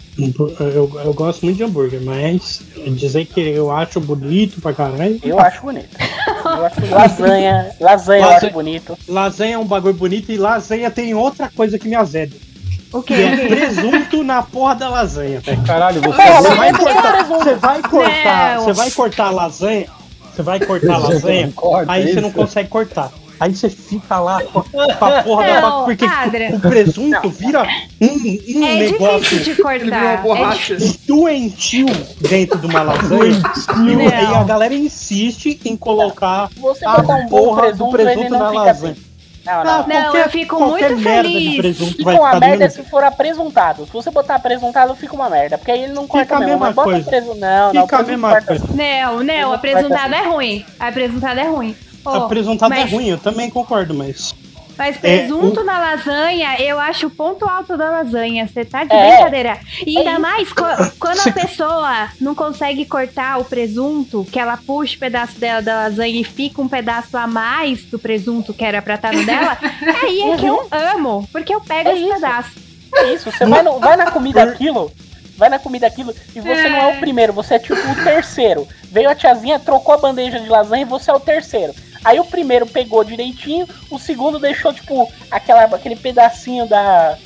[0.58, 5.18] Eu, eu gosto muito de hambúrguer, mas dizer que eu acho bonito pra caralho.
[5.22, 5.88] Eu acho bonito.
[6.44, 8.98] Eu acho lasanha, lasanha eu Lasanha- acho bonito.
[9.08, 12.34] Lasanha é um bagulho bonito e lasanha tem outra coisa que me azeda.
[12.92, 13.22] O Que quê?
[13.22, 15.40] é presunto na porra da lasanha.
[15.66, 18.64] Caralho, você Porra, Você vai cortar, você vai cortar, Não.
[18.64, 19.86] você vai cortar a lasanha,
[20.34, 22.36] você vai cortar a lasanha, Corta aí você não isso.
[22.38, 23.10] consegue cortar.
[23.40, 26.50] Aí você fica lá com com a porra da Não, vaca, porque Adra.
[26.54, 27.66] o presunto vira
[28.00, 30.56] um, um É negócio difícil de Ele virou uma cortar.
[30.70, 31.86] É doentio
[32.20, 33.42] dentro de uma lasanha.
[33.78, 34.36] e, Não.
[34.36, 36.48] a galera insiste em colocar
[36.86, 38.92] a um porra presunto, do presunto na não lasanha.
[38.92, 39.02] assim.
[39.44, 39.78] Não, Ah, não.
[39.88, 41.78] Não, qualquer- eu fico muito feliz.
[41.96, 43.84] Fica uma merda mesmo se for apresuntado.
[43.86, 45.58] Se você botar apresuntado, fica uma merda.
[45.58, 46.52] Porque aí ele não corta a mesmo.
[46.52, 47.38] mesma Mas bota presunto.
[47.38, 47.82] Não, não.
[47.82, 48.64] Fica a mesma coisa.
[48.74, 50.64] Não, não, apresentado é ruim.
[50.78, 51.76] Apresentado é ruim.
[52.04, 54.34] Ô, Apresentado é mas- ruim, eu também concordo, mas.
[54.82, 58.48] Mas É, presunto na lasanha, eu acho o ponto alto da lasanha.
[58.48, 59.14] Você tá de É.
[59.14, 59.60] brincadeira.
[59.86, 60.64] E ainda É mais co-
[60.98, 65.74] quando a pessoa não consegue cortar o presunto, que ela puxa o pedaço dela da
[65.84, 69.56] lasanha e fica um pedaço a mais do presunto que era pra estar no dela,
[70.02, 71.28] aí é que eu amo.
[71.30, 72.14] Porque eu pego É esse isso.
[72.14, 72.50] pedaço.
[72.96, 73.30] É isso.
[73.30, 74.90] Você vai, no- vai na comida aquilo.
[75.36, 78.66] Vai na comida aquilo e você não é o primeiro, você é tipo o terceiro.
[78.90, 81.72] Veio a tiazinha, trocou a bandeja de lasanha e você é o terceiro.
[82.04, 87.16] Aí o primeiro pegou direitinho, o segundo deixou, tipo, aquela, aquele pedacinho da,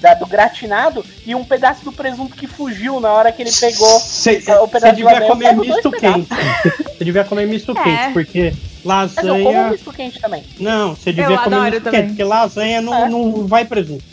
[0.00, 3.88] da- do gratinado e um pedaço do presunto que fugiu na hora que ele pegou.
[4.00, 6.28] Você É, o pedaço de devia lasanha, comer misto quente.
[6.98, 7.82] Você devia comer misto É.
[7.82, 8.54] quente, porque
[8.84, 9.70] Mas eu como lasanha.
[9.70, 10.44] misto quente também.
[10.60, 12.00] Não, você devia Eu comer misto também.
[12.00, 13.08] quente, porque lasanha não, É.
[13.08, 14.04] não vai presunto.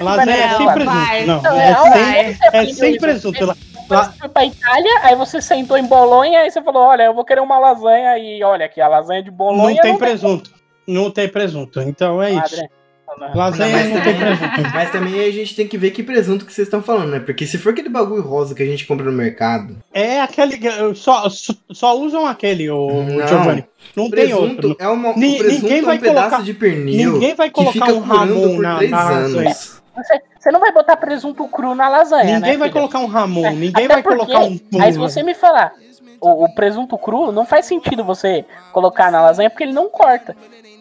[0.00, 0.84] Lasanha é sem presunto.
[0.94, 1.24] vai.
[1.24, 3.00] Não, Não, é, é sem, é você sem isso?
[3.00, 3.56] presunto.
[3.90, 7.14] Lá- Você foi pra Itália, aí você sentou em Bolonha e você falou, olha, eu
[7.14, 10.50] vou querer uma lasanha e olha aqui, a lasanha de Bolonha não tem presunto.
[10.86, 11.80] Não tem presunto.
[11.80, 12.40] Então é isso.
[12.56, 12.68] Padre.
[13.34, 14.70] Lasanha Mas não tem também- presunto.
[14.72, 17.18] Mas também a gente tem que ver que presunto que vocês estão falando, né?
[17.18, 20.60] Porque se for aquele bagulho rosa que a gente compra no mercado, É aquele.
[20.94, 21.28] Só,
[21.72, 23.26] só, usam aquele, o Não.
[23.26, 23.64] Giovanni.
[23.96, 24.76] Não tem presunto outro.
[24.78, 27.48] é uma, Ni- o presunto ninguém é um vai pedaço colocar- de pernil Ninguém vai
[27.48, 29.82] que colocar fica um Ramon por na, três na anos.
[29.96, 32.34] Você, você não vai botar presunto cru na lasanha, né?
[32.34, 32.80] Ninguém vai filho?
[32.80, 33.50] colocar um Ramon.
[33.50, 34.58] Ninguém Até vai porque, colocar um.
[34.80, 35.74] Aí se você me falar,
[36.18, 40.34] o, o presunto cru, não faz sentido você colocar na lasanha porque ele não corta.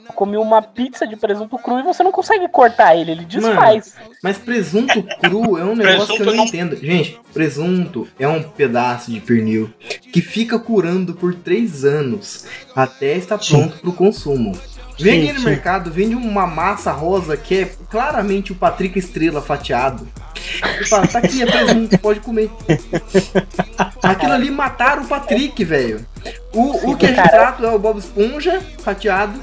[0.08, 3.96] Eu comi uma pizza de presunto cru e você não consegue cortar ele, ele desfaz.
[4.24, 6.78] Mas presunto cru é um negócio que eu não entendo.
[6.78, 9.72] Gente, presunto é um pedaço de pernil
[10.12, 14.58] que fica curando por três anos até estar pronto pro consumo.
[15.00, 15.46] Vem Sim, aqui no sim.
[15.46, 20.08] mercado, vende uma massa rosa que é claramente o Patrick Estrela fatiado.
[20.82, 22.50] E fala, tá aqui, é presunto, pode comer.
[24.04, 26.06] Aquilo ali mataram o Patrick, velho.
[26.54, 29.40] O, O, o queijo de prato é o Bob Esponja, fatiado.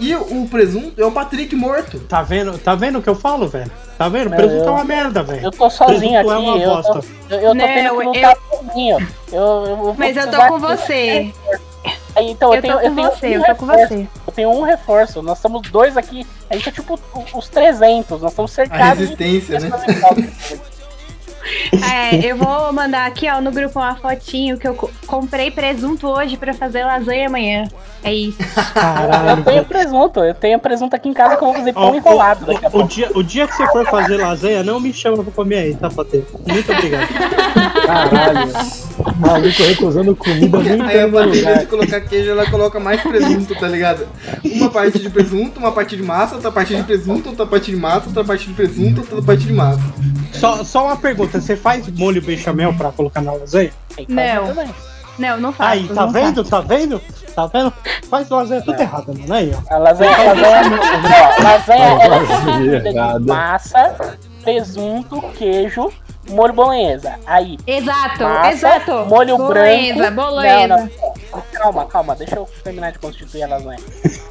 [0.00, 1.98] E o presunto é o Patrick morto.
[2.00, 3.70] Tá vendo, tá vendo o que eu falo, velho?
[3.98, 4.30] Tá vendo?
[4.30, 5.44] Não, Presunto eu- é uma merda, velho.
[5.46, 7.08] Eu tô sozinho Presunto aqui, é uma eu tô, bosta.
[7.30, 9.08] eu, eu tô Não, tendo que eu- sozinho.
[9.32, 9.40] Eu,
[9.88, 11.32] eu Mas eu tô com você.
[12.22, 13.88] Então, eu, Eu tenho, tô eu com tenho você, um eu tô com reforço.
[13.94, 14.08] você.
[14.26, 15.22] Eu tenho um reforço.
[15.22, 16.26] Nós estamos dois aqui.
[16.50, 16.98] A gente é tipo
[17.34, 18.20] os 300.
[18.22, 19.70] Nós estamos A cercados resistência, né?
[21.90, 26.06] É, eu vou mandar aqui, ó, no grupo uma fotinho que eu co- comprei presunto
[26.06, 27.68] hoje pra fazer lasanha amanhã.
[28.02, 28.38] É isso.
[28.74, 29.40] Caralho.
[29.40, 30.20] Eu tenho presunto.
[30.20, 32.68] Eu tenho presunto aqui em casa que eu vou fazer Ó, pão enrolado daqui a
[32.70, 35.58] o, o, dia, o dia que você for fazer lasanha, não me chama pra comer
[35.58, 36.22] aí, tá, Patê?
[36.46, 37.08] Muito obrigado.
[37.86, 38.52] Caralho.
[39.18, 43.00] Maluco recusando comida muito Aí a Patrícia, em vez de colocar queijo, ela coloca mais
[43.00, 44.06] presunto, tá ligado?
[44.44, 47.76] Uma parte de presunto, uma parte de massa, outra parte de presunto, outra parte de
[47.76, 49.80] massa, outra parte de presunto, outra parte de massa.
[50.32, 53.70] Só, só uma pergunta, você faz molho bechamel pra colocar na lasanha?
[54.08, 54.46] Não.
[54.48, 54.74] também.
[55.18, 55.70] Não, não faço.
[55.70, 56.44] Aí, tá não vendo?
[56.44, 57.00] Tá vendo?
[57.34, 57.72] Tá vendo?
[58.08, 59.34] Faz lasanha tudo errado, mano.
[59.34, 59.74] Aí, ó.
[59.74, 60.80] A lasanha, a lasanha,
[61.38, 63.18] ó, lasanha ela é Lasanha de errada.
[63.20, 63.96] massa,
[64.44, 65.90] presunto, queijo,
[66.30, 67.14] molho bolonhesa.
[67.26, 68.92] Aí, Exato, massa, exato.
[69.08, 70.14] molho bolonhesa, branco.
[70.30, 70.68] bolonhesa.
[70.68, 71.42] Não.
[71.52, 73.80] Calma, calma, deixa eu terminar de constituir a lasanha.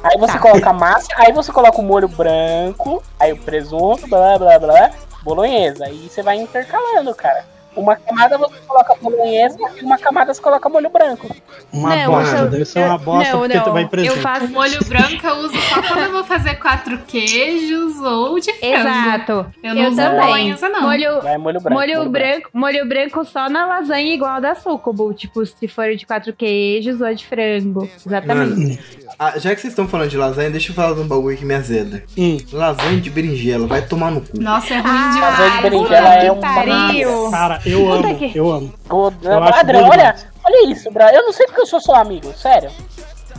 [0.02, 4.38] Aí você coloca a massa, aí você coloca o molho branco, aí o presunto, blá
[4.38, 4.90] blá blá,
[5.28, 5.84] bolonhesa.
[5.86, 7.44] Aí você vai intercalando, cara.
[7.78, 11.34] Uma camada você coloca bolonhesa e uma camada você coloca molho branco.
[11.72, 13.64] Uma Não, bosta, eu- deve ser uma bosta não, porque não.
[13.64, 14.18] tu vai Eu presente.
[14.18, 14.48] O faço.
[14.48, 18.76] molho branco eu uso só quando eu vou fazer quatro queijos ou de frango.
[18.76, 19.46] Exato.
[19.62, 20.20] Eu não uso também.
[20.20, 20.82] bolonhesa, não.
[20.82, 21.74] Molho, Vai molho branco.
[21.80, 25.12] molho, branco, molho branco só na lasanha igual da Sucubo.
[25.14, 27.88] Tipo, se for de quatro queijos ou de frango.
[28.04, 28.78] Exatamente.
[29.18, 31.44] Ah, já que vocês estão falando de lasanha, deixa eu falar de um bagulho que
[31.44, 32.02] me azeda.
[32.16, 32.38] Hum.
[32.52, 34.40] Lasanha de berinjela, vai tomar no cu.
[34.40, 35.62] Nossa, é ruim Ah, Lasanha de demais.
[35.62, 37.30] berinjela é um pariu.
[37.30, 38.72] Cara, eu amo, que- eu amo.
[38.90, 41.12] Ô, Eu bom olha, olha isso, Bra.
[41.12, 42.70] Eu não sei porque eu sou seu amigo, sério.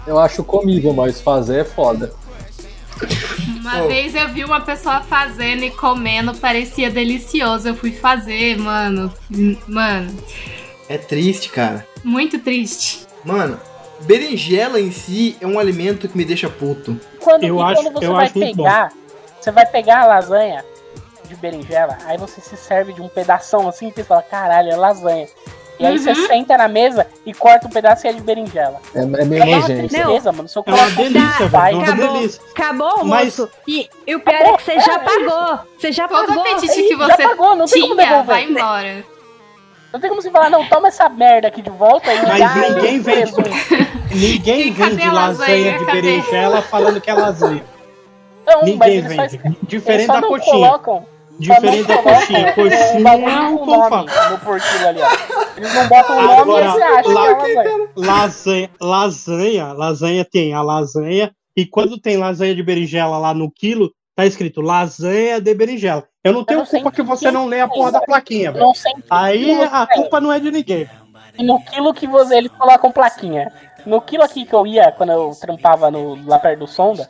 [0.07, 2.11] Eu acho comível, mas fazer é foda.
[3.61, 3.87] Uma Oh.
[3.87, 7.67] vez eu vi uma pessoa fazendo e comendo, parecia delicioso.
[7.69, 9.13] Eu fui fazer, mano.
[9.67, 10.11] Mano,
[10.87, 11.85] É triste, cara.
[12.03, 13.05] muito triste.
[13.23, 13.59] Mano,
[14.01, 16.99] berinjela em si é um alimento que me deixa puto.
[17.19, 18.91] Quando, Eu acho- quando você eu vai acho muito pegar,
[19.39, 20.65] você vai pegar a lasanha
[21.29, 25.27] de berinjela, aí você se serve de um pedação assim, você fala, caralho, é lasanha.
[25.79, 26.27] E aí você Uhum.
[26.27, 28.81] senta na mesa e corta um pedaço e é de berinjela.
[28.93, 29.87] É, é meio É uma nojento.
[29.87, 30.49] tristeza, mano.
[30.49, 31.71] Seu É uma delícia, vai.
[31.71, 31.85] velho.
[31.85, 32.13] É uma Acabou.
[32.19, 32.41] delícia.
[32.51, 33.47] Acabou o Mas-.
[33.65, 35.59] E, e o pior é que você já pagou.
[35.79, 36.41] Você já Todo pagou.
[36.41, 38.25] apetite que Já você pagou, não tem como tinha, devolver.
[38.25, 39.05] vai embora.
[39.93, 42.55] Não tem como você falar, não, toma essa merda aqui de volta e Mas dá
[42.55, 43.31] ninguém vende.
[44.11, 45.77] Ninguém E vende lasanha lasanha?
[45.79, 47.63] de berinjela falando que é lasanha.
[48.45, 49.39] Não, mas Ninguém vende.
[49.63, 50.51] Diferente da coxinha.
[50.51, 51.05] colocam.
[51.39, 52.49] Diferente da não coxinha.
[52.49, 54.07] o Coxinha é o o que eu nome falo.
[54.31, 55.55] no porquilo ali, ó.
[55.57, 57.89] Eles não botam o nome e Agora, você acha que é lasanha.
[57.95, 61.31] Lasanha, lasanha, lasanha tem a lasanha.
[61.55, 66.03] E quando tem lasanha de berinjela lá no quilo, tá escrito lasanha de berinjela.
[66.23, 68.65] Eu não tenho não sei culpa que você não lê a porra da plaquinha, velho.
[68.65, 68.73] Não
[69.09, 70.89] Aí a culpa não é de ninguém.
[71.37, 73.51] E no quilo que você, eles colocam plaquinha.
[73.85, 77.09] No quilo aqui que eu ia, quando eu trampava no, lá perto do Sonda,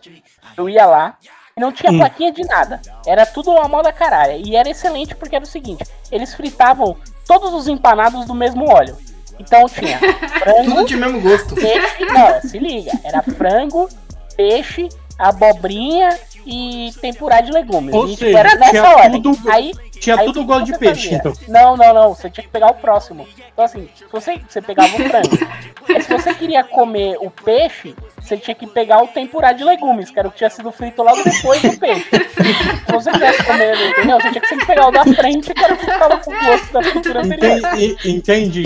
[0.55, 1.17] eu ia lá
[1.59, 1.97] não tinha Hum.
[1.99, 2.81] plaquinha de nada.
[3.05, 4.41] Era tudo uma moda caralho.
[4.45, 6.95] E era excelente porque era o seguinte: eles fritavam
[7.27, 8.97] todos os empanados do mesmo óleo.
[9.39, 11.55] Então tinha Tudo frango, de mesmo gosto.
[11.55, 12.05] peixe.
[12.05, 12.91] Não, se liga.
[13.03, 13.87] Era frango,
[14.35, 17.93] peixe, abobrinha e tempurá de legumes.
[17.93, 19.21] Ou e, tipo, seja, era nessa tinha ordem.
[19.21, 21.17] tudo- Aí Tinha Aí, tudo gosto de peixe, fazia?
[21.17, 21.33] então.
[21.49, 22.15] Não, não, não.
[22.15, 23.27] Você tinha que pegar o próximo.
[23.51, 25.37] Então, assim, se você, você pegava o frango.
[25.89, 30.09] Aí, se você queria comer o peixe, você tinha que pegar o tempurá de legumes,
[30.09, 32.07] que era o que tinha sido frito logo depois do peixe.
[32.11, 34.21] Se você quisesse comer, ele, entendeu?
[34.21, 36.45] Você tinha que sempre pegar o da frente, que era o que ficava com o
[36.45, 37.57] gosto da fritura anterior.
[37.57, 37.97] Entendi.
[38.09, 38.63] Entendi.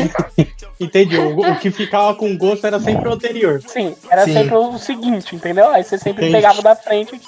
[0.80, 1.18] Entendi.
[1.18, 3.60] O, o que ficava com gosto era sempre o anterior.
[3.66, 4.34] Sim, era Sim.
[4.34, 5.70] sempre o seguinte, entendeu?
[5.70, 6.36] Aí você sempre Entendi.
[6.36, 7.20] pegava o da frente.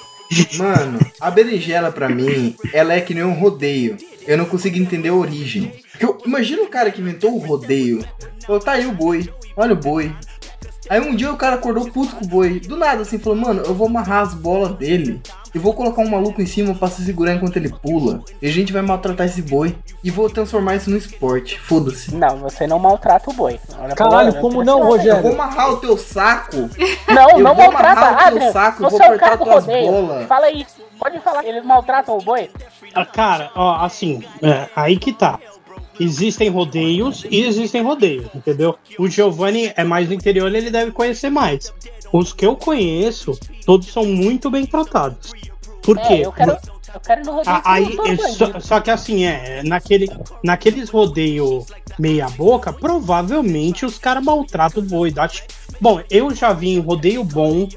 [0.56, 3.96] Mano, a berinjela pra mim, ela é que nem um rodeio.
[4.26, 5.72] Eu não consigo entender a origem.
[6.00, 8.04] Eu, imagina o cara que inventou o rodeio.
[8.44, 10.12] Falou, tá aí o boi, olha o boi.
[10.88, 12.60] Aí um dia o cara acordou puto com o boi.
[12.60, 15.20] Do nada assim, falou, mano, eu vou amarrar as bolas dele.
[15.56, 18.20] E vou colocar um maluco em cima pra se segurar enquanto ele pula.
[18.42, 19.74] E a gente vai maltratar esse boi.
[20.04, 21.58] E vou transformar isso no esporte.
[21.58, 22.14] Foda-se.
[22.14, 23.58] Não, você não maltrata o boi.
[23.80, 25.32] Olha Caralho, olha, como não, pra- Eu vou Rogério?
[25.32, 26.68] amarrar o teu saco.
[27.08, 28.00] Não, Eu não vou maltrata.
[28.00, 29.90] amarrar o teu saco, eu você vou é o cara apertar do tuas rodeio.
[29.92, 30.26] bolas.
[30.26, 30.66] Fala aí.
[30.98, 31.44] Pode falar.
[31.46, 32.50] Eles maltratam o boi?
[32.94, 35.38] Ah, Cara, ó, assim, é, aí que tá.
[35.98, 38.76] Existem rodeios e existem rodeios, entendeu?
[38.98, 41.72] O Giovanni é mais do interior, ele deve conhecer mais.
[42.12, 45.32] Os que eu conheço, todos são muito bem tratados.
[45.82, 46.20] Por É, quê?
[46.24, 46.56] eu quero,
[46.94, 47.62] eu quero no rodeio.
[47.64, 50.08] Aí, é só, só que assim, é, naquele,
[50.42, 51.64] naqueles rodeio
[51.98, 55.30] meia boca, provavelmente os caras maltratam o boi, dá,
[55.80, 57.68] Bom, eu já vi em rodeio bom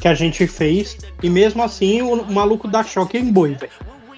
[0.00, 3.72] que a gente fez, e mesmo assim o maluco dá choque em boi, velho.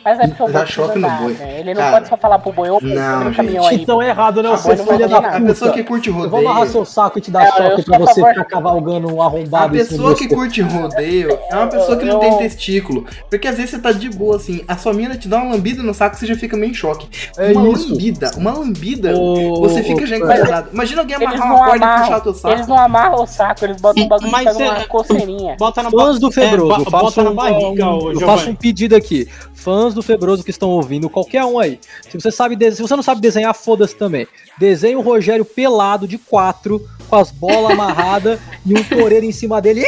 [0.07, 1.33] Mas é porque o Dá boi choque no boi.
[1.33, 1.57] né?
[1.61, 3.83] Ele não Cara, pode só falar pro boi, ô, não, caminhão aí.
[3.83, 4.51] Então é errado, né?
[4.53, 5.29] A Você filha da nada.
[5.37, 5.47] A puta.
[5.53, 6.71] pessoa que curte Eu vou amarrar rodeio.
[6.73, 9.75] seu saco e te dar choque pra a você favor- ficar cavalgando um A arrombado
[9.75, 13.05] cima pessoa que curte rodeio é uma pessoa que não tem testículo.
[13.29, 15.83] Porque às vezes você tá de boa assim, a sua mina te dá uma lambida
[15.83, 17.09] no saco e você já fica meio em choque.
[17.37, 17.91] É uma isso.
[17.91, 19.13] lambida, uma lambida,
[19.59, 20.69] você fica já incomodado.
[20.73, 22.55] Imagina alguém amarrar uma corda e puxar teu saco.
[22.55, 25.57] eles não amarram o saco, eles botam um bagulho e fazem uma é- coceirinha.
[25.59, 28.51] Bota na Fãs do Febroso, é, eu bo- faço, bota na um- barriga, eu faço
[28.51, 29.29] um pedido aqui.
[29.53, 31.81] Fãs do Febroso que estão ouvindo, qualquer um aí.
[32.09, 34.27] Se você sabe se você não sabe desenhar, foda-se também.
[34.59, 39.61] Desenha o Rogério pelado de quatro, com as bolas amarradas e um toureiro em cima
[39.61, 39.85] dele!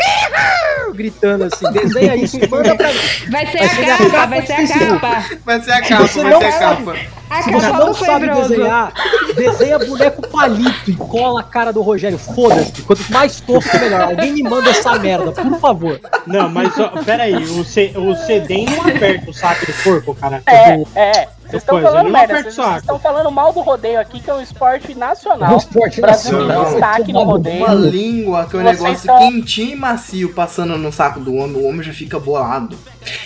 [0.94, 1.70] Gritando assim.
[1.72, 2.98] Desenha isso e manda pra mim.
[3.30, 5.24] Vai ser Vai ser a capa, capa vai ser a capa.
[5.44, 6.96] Vai ser a capa, você vai não ser a sabe- capa.
[7.30, 8.48] A Se você capa não sabe Febroso.
[8.48, 8.92] desenhar,
[9.36, 12.16] desenha boneco palito e cola a cara do Rogério.
[12.18, 12.80] Foda-se.
[12.82, 14.00] Quanto mais tosco, melhor.
[14.00, 16.00] Alguém me manda essa merda, por favor.
[16.26, 20.14] Não, mas ó, pera aí, o, C, o CD não aperta o saco do corpo,
[20.14, 20.42] cara.
[20.46, 21.28] É, Do- é.
[21.48, 24.40] Vocês estão falando não merda, vocês estão falando mal do rodeio aqui, que é um
[24.42, 25.54] esporte É nacional.
[25.54, 26.64] um esporte Brasil nacional.
[26.72, 27.64] destaque no rodeio.
[27.64, 31.34] Uma língua que é um Vocês negócio são- quentinho e macio passando no saco do
[31.34, 32.76] homem, o homem já fica bolado.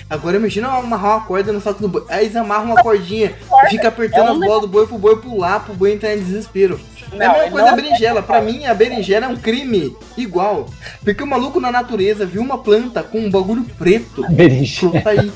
[0.09, 2.05] Agora imagina amarrar uma corda no saco do boi.
[2.09, 3.35] Aí eles amarram uma cordinha
[3.65, 6.15] e fica apertando É um as bolas do boi pro boi pular, pro boi entrar
[6.15, 6.79] em desespero.
[7.13, 8.23] é a Não, mesma coisa não- a berinjela.
[8.23, 10.67] Pra mim, a berinjela é um crime igual.
[11.03, 14.25] Porque o maluco na natureza viu uma planta com um bagulho preto.
[14.31, 14.93] Berinjela.
[14.93, 15.33] Pronto, tá aí.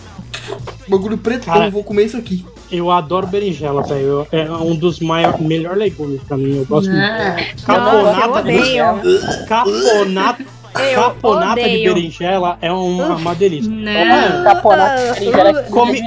[0.88, 2.46] Bagulho preto, Cara, então eu vou comer isso aqui.
[2.70, 4.26] Eu adoro berinjela, velho.
[4.32, 6.58] É um dos maiores, melhores legumes pra mim.
[6.58, 7.02] Eu gosto muito.
[7.02, 9.46] Eu Caponata de.
[9.46, 10.44] Caponata,
[10.80, 11.94] Eu caponata de odeio.
[11.94, 13.70] berinjela é uma, uma delícia.
[13.70, 14.44] Não.
[14.44, 16.02] Caponata de berinjela é Come-.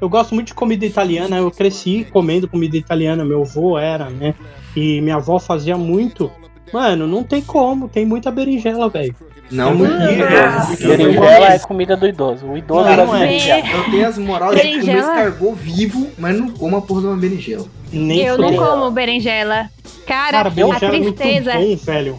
[0.00, 4.34] Eu gosto muito de comida italiana, eu cresci comendo comida italiana, meu avô era, né?
[4.76, 6.30] E minha avó fazia muito.
[6.72, 9.14] Mano, não tem como, tem muita berinjela, velho.
[9.50, 10.06] Não, É velho.
[10.08, 10.88] lindo.
[10.88, 12.46] Berinjela é comida do idoso.
[12.46, 13.20] O idoso Não, não é.
[13.26, 13.68] berinjela.
[13.68, 15.00] Eu tenho as moral de comer Berinjela?
[15.00, 17.66] escargot vivo, mas não como a porra de uma berinjela.
[17.92, 19.70] Nem Eu não como berinjela.
[20.06, 21.52] Cara, Cara, a berinjela é muito tristeza.
[21.52, 22.18] bom, velho.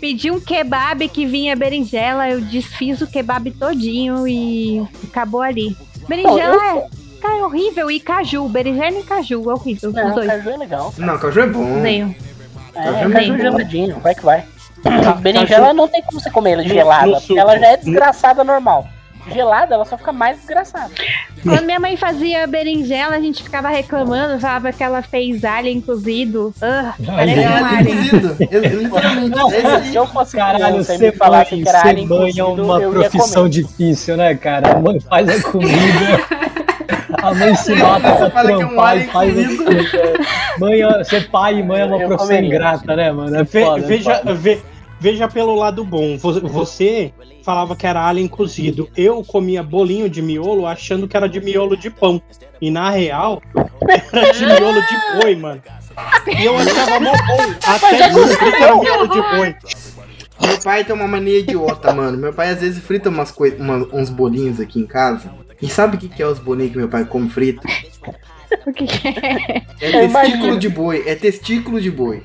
[0.00, 5.74] Pedi um kebab que vinha berinjela, eu desfiz o kebab todinho e acabou ali.
[6.08, 6.86] Berinjela é,
[7.22, 7.90] cara, é horrível.
[7.90, 9.88] E caju, berinjela e caju, é horrível.
[9.90, 10.26] Os Não, dois.
[10.26, 10.94] caju é legal.
[10.98, 11.78] Não, caju é bom.
[11.78, 12.14] Odeio.
[12.74, 14.44] É, Caju é caju geladinho, vai que vai.
[15.20, 18.86] Berinjela não tem como você comer ela gelada, no ela já é desgraçada normal.
[19.32, 20.90] Gelada, ela só fica mais desgraçada.
[21.42, 26.52] Quando minha mãe fazia berinjela, a gente ficava reclamando, falava que ela fez alien cozido.
[26.60, 27.96] Ah, parece É um alien alien.
[28.10, 28.36] cozido.
[28.50, 29.38] Eu- Literalmente.
[29.38, 29.84] É isso aí.
[29.90, 32.92] Se eu fosse Caralho, e me mãe, que era alien mãe é cozido, uma eu
[32.92, 34.72] ia profissão difícil, né, cara?
[34.76, 36.44] A mãe faz a comida.
[37.22, 39.62] A mãe se mata Você pra fala que é trampar e faz cozido.
[39.62, 40.12] o quê?
[40.58, 43.34] Mãe, é- ser pai e mãe é uma profissão ingrata, né, mano?
[43.40, 44.20] É foda, é veja.
[45.04, 46.16] Ve- veja pelo lado bom.
[46.16, 47.12] Vo- Você
[47.42, 48.88] falava que era alien cozido.
[48.96, 52.20] Eu comia bolinho de miolo achando que era de miolo de pão.
[52.60, 53.42] E na real,
[54.12, 55.62] era de miolo de boi, mano.
[56.38, 57.54] E eu achava mó bom.
[57.66, 59.54] Até descobri que era miolo de boi.
[60.40, 62.18] Meu pai tem uma mania idiota, mano.
[62.18, 65.30] Meu pai às vezes frita umas coi- uma- uns bolinhos aqui em casa.
[65.62, 67.62] E sabe o que, que é os bolinhos que meu pai come frito?
[68.66, 69.62] O que que é?
[69.80, 71.02] É testículo de boi.
[71.06, 72.22] É testículo de boi.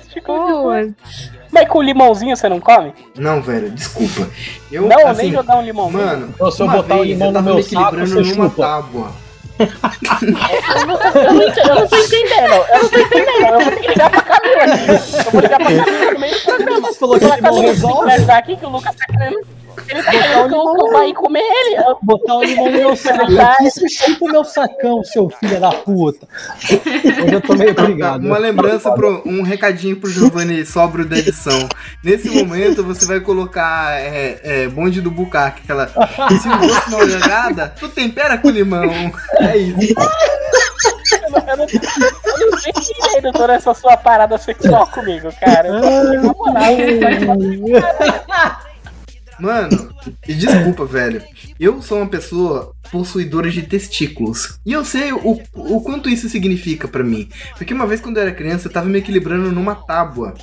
[0.00, 0.84] Testículo de boi.
[1.02, 1.30] Putz.
[1.50, 2.92] Mas com limãozinho você não come?
[3.16, 4.28] Não, velho, desculpa.
[4.72, 6.04] Eu, não, assim, nem jogar um limãozinho.
[6.04, 8.44] Mano, Então, se eu botar o vez limão eu no meu me saco, você numa
[8.48, 8.62] chupa.
[8.62, 9.24] tábua.
[9.56, 12.52] Eu não, tô, eu, não, eu não tô entendendo.
[12.54, 13.46] Eu não tô entendendo.
[13.46, 14.90] Eu vou ter que ligar pra Camila aqui.
[15.26, 16.88] Eu vou ligar pra Camila no meio do programa.
[16.88, 18.10] Você falou que limão resolve?
[18.38, 19.46] aqui que o Lucas tá querendo.
[19.88, 20.46] Ele tá
[20.92, 21.76] vá ir comer ele.
[22.02, 23.26] Botar o limão no meu saco.
[23.62, 26.26] Você chupa o meu sacão, seu filho da puta.
[27.24, 28.26] Hoje eu tô meio brigado.
[28.26, 31.68] Uma lembrança, pro, um recadinho pro Giovanni Sobro da edição.
[32.02, 35.88] Nesse momento você vai colocar é, é, bonde do bucaque, aquela.
[35.88, 39.12] Se o gosto não agrada, tu tempera com limão.
[39.40, 39.94] É isso.
[41.22, 45.68] Eu não, eu não, eu não entendendo toda essa sua parada sexual comigo, cara.
[45.68, 47.80] Eu tô na moral, você
[48.26, 48.60] tá-
[49.38, 49.92] Mano,
[50.26, 51.22] desculpa, velho.
[51.58, 54.58] Eu sou uma pessoa possuidora de testículos.
[54.64, 57.28] E eu sei o, o quanto isso significa pra mim.
[57.56, 60.34] Porque uma vez quando eu era criança, eu tava me equilibrando numa tábua.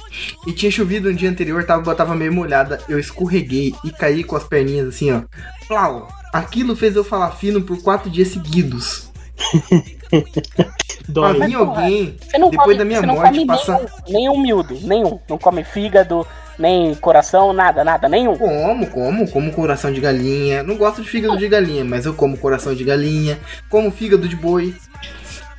[0.45, 2.81] E tinha chovido no dia anterior, a tábua tava meio molhada.
[2.89, 5.23] Eu escorreguei e caí com as perninhas assim, ó.
[5.67, 6.07] Plau!
[6.33, 9.09] Aquilo fez eu falar fino por quatro dias seguidos.
[10.11, 10.65] Pra
[11.07, 11.47] Dói.
[11.47, 13.73] vir alguém, Você não depois come, da minha você não morte, come passa.
[13.73, 15.19] nenhum, nenhum miúdo, nenhum.
[15.29, 16.25] Não come fígado,
[16.59, 18.37] nem coração, nada, nada, nenhum.
[18.37, 20.63] Como, como, como coração de galinha.
[20.63, 23.39] Não gosto de fígado de galinha, mas eu como coração de galinha,
[23.69, 24.75] como fígado de boi.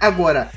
[0.01, 0.49] Agora,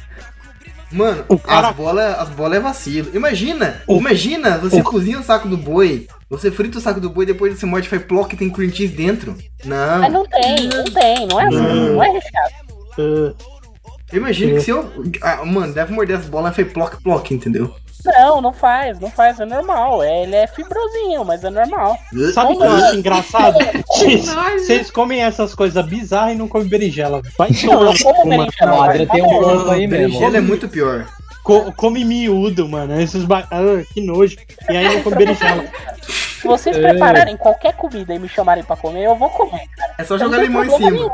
[0.92, 3.10] Mano, O cara- as bolas as bola é vacilo.
[3.14, 7.10] Imagina, O- imagina, você o- cozinha o saco do boi, você frita o saco do
[7.10, 9.36] boi, depois você morde, faz ploc e tem cream cheese dentro.
[9.66, 10.10] Mas Não.
[10.10, 11.94] não tem, não tem, não é assim, Não.
[11.96, 12.54] não é recheado.
[12.98, 13.36] Uh,
[14.16, 14.90] Imagina que se eu.
[15.22, 17.74] Ah, mano, deve morder as bolas e faz ploc, ploc, entendeu?
[18.06, 20.04] Não, não faz, não faz, é normal.
[20.04, 21.98] É, ele é fibrosinho, mas é normal.
[22.34, 23.58] sabe o que eu acho engraçado?
[24.60, 27.22] Vocês- comem essas coisas bizarras e não comem berinjela.
[27.38, 29.08] Vai Não, tomar eu como uma- berinjela.
[29.08, 30.08] Tem um ponto aí mesmo.
[30.08, 31.08] Berinjela é muito pior.
[31.44, 33.00] Co- come miúdo, mano.
[33.02, 33.48] Esses ba...
[33.52, 33.62] ah,
[33.94, 34.38] que nojo.
[34.70, 35.66] E aí não come berinjela.
[36.42, 39.64] Se vocês prepararem qualquer comida e me chamarem pra comer, eu vou comer.
[39.98, 40.92] É só jogar limão em cima.
[40.92, 41.10] nenhum.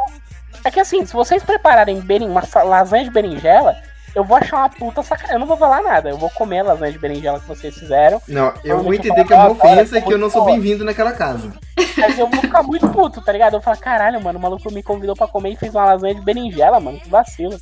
[0.64, 2.28] É que assim, se vocês prepararem berin...
[2.30, 3.76] uma sa- lasanha de berinjela,
[4.14, 5.36] eu vou achar uma puta sacanagem.
[5.36, 6.10] Eu não vou falar nada.
[6.10, 8.22] Eu vou comer a lasanha de berinjela que vocês fizeram.
[8.28, 10.30] Não, eu vou Provavelmente entender que é uma falo, "Ah, ofensa e que eu não
[10.30, 11.52] sou bem-vindo naquela casa.
[11.98, 13.54] Mas eu vou ficar muito puto, tá ligado?
[13.54, 16.16] Eu vou falar, caralho, mano, o maluco me convidou pra comer e fez uma lasanha
[16.16, 17.00] de berinjela, mano.
[17.00, 17.58] Que vacilo.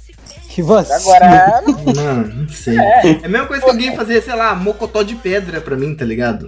[0.49, 0.97] Que vacilo.
[1.13, 1.61] Agora,
[1.95, 2.77] Não, não sei.
[2.77, 6.03] É a mesma coisa que alguém fazer, sei lá, mocotó de pedra pra mim, tá
[6.03, 6.47] ligado?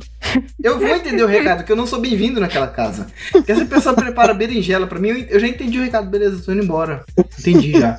[0.63, 3.07] Eu vou entender o recado, que eu não sou bem-vindo naquela casa.
[3.31, 6.63] Porque essa pessoa prepara berinjela pra mim, eu- já entendi o recado, beleza, tô indo
[6.63, 7.03] embora.
[7.39, 7.95] Entendi já.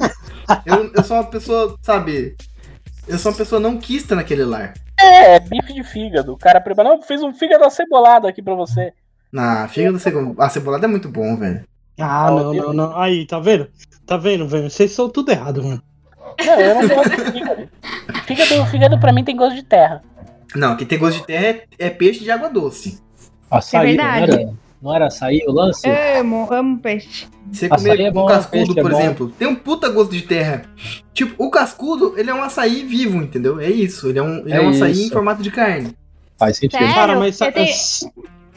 [0.67, 2.35] Eu, eu sou uma pessoa, sabe?
[3.07, 4.75] Eu sou uma pessoa não quista naquele lar.
[4.99, 6.33] é, bife de fígado.
[6.33, 8.93] O cara prepara, não, fiz um fígado acebolado aqui pra você.
[9.33, 11.65] Na fígado, cebo- a cebolada é muito bom, velho.
[12.01, 12.99] Ah, não, não, não.
[12.99, 13.69] Aí, tá vendo?
[14.07, 14.69] Tá vendo, velho?
[14.71, 15.83] Vocês são tudo errado, mano.
[16.45, 17.69] Não, eu não gosto de fígado.
[18.27, 20.03] Fígado, fígado pra mim tem gosto de terra.
[20.55, 23.01] Não, que tem gosto de terra é, é peixe de água doce.
[23.51, 24.33] Açaí, não verdade.
[24.43, 24.53] era,
[24.83, 25.89] não era açaí o lance?
[26.19, 27.27] Amo, amo peixe.
[27.51, 28.99] Você Açaí comer é um bom, cascudo, peixe é por bom.
[29.01, 30.63] exemplo, tem um puta gosto de terra.
[31.13, 33.61] Tipo, o cascudo, ele é um açaí vivo, entendeu?
[33.61, 34.09] É isso.
[34.09, 35.07] Ele é um, ele é É um açaí isso.
[35.07, 35.95] em formato de carne.
[36.39, 36.79] Faz sentido.
[36.81, 36.95] Sério?
[36.95, 38.13] Cara, mas Eu tenho-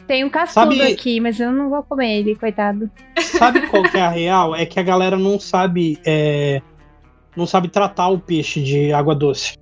[0.06, 2.90] Tem um cascudo Sabe- aqui, mas eu não vou comer ele, coitado.
[3.20, 4.54] sabe qual que é a real?
[4.54, 5.98] É que a galera não sabe.
[6.06, 6.62] é,
[7.36, 9.54] não sabe tratar o peixe de água doce.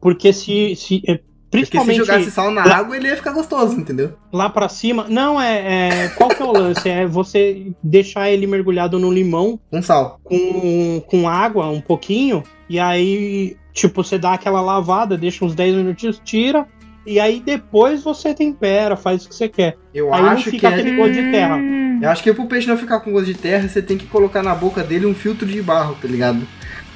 [0.00, 0.74] Porque se.
[0.76, 1.14] se é,
[1.50, 4.12] Porque se principalmente jogasse sal na lá- água, ele ia ficar gostoso, entendeu?
[4.32, 5.06] lá pra cima.
[5.08, 6.08] Não, é, é.
[6.10, 6.88] Qual que é o lance?
[6.88, 10.20] É você deixar ele mergulhado no limão Com sal.
[10.22, 12.42] com, com água um pouquinho.
[12.68, 16.66] E aí, tipo, você dá aquela lavada, deixa uns 10 minutinhos, tira.
[17.06, 19.76] E aí depois você tempera, faz o que você quer.
[19.92, 21.58] Eu Aí não acho que fica é- aquele gosto de terra.
[22.00, 24.42] Eu acho que pro peixe não ficar com gosto de terra, você tem que colocar
[24.42, 26.46] na boca dele um filtro de barro, tá ligado?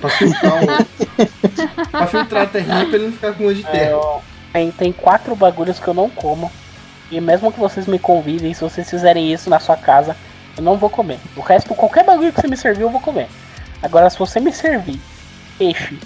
[0.04, 1.86] Pra filtrar o...
[1.90, 3.90] pra filtrar a terrinha pra ele não ficar com gosto de É, terra.
[3.90, 4.22] eu-
[4.52, 6.50] tem, tem quatro bagulhos que eu não como.
[7.10, 10.16] E mesmo que vocês me convidem, se vocês fizerem isso na sua casa,
[10.56, 11.18] eu não vou comer.
[11.36, 13.28] O resto, qualquer bagulho que você me servir, eu vou comer.
[13.82, 15.00] Agora, se você me servir
[15.58, 15.98] peixe,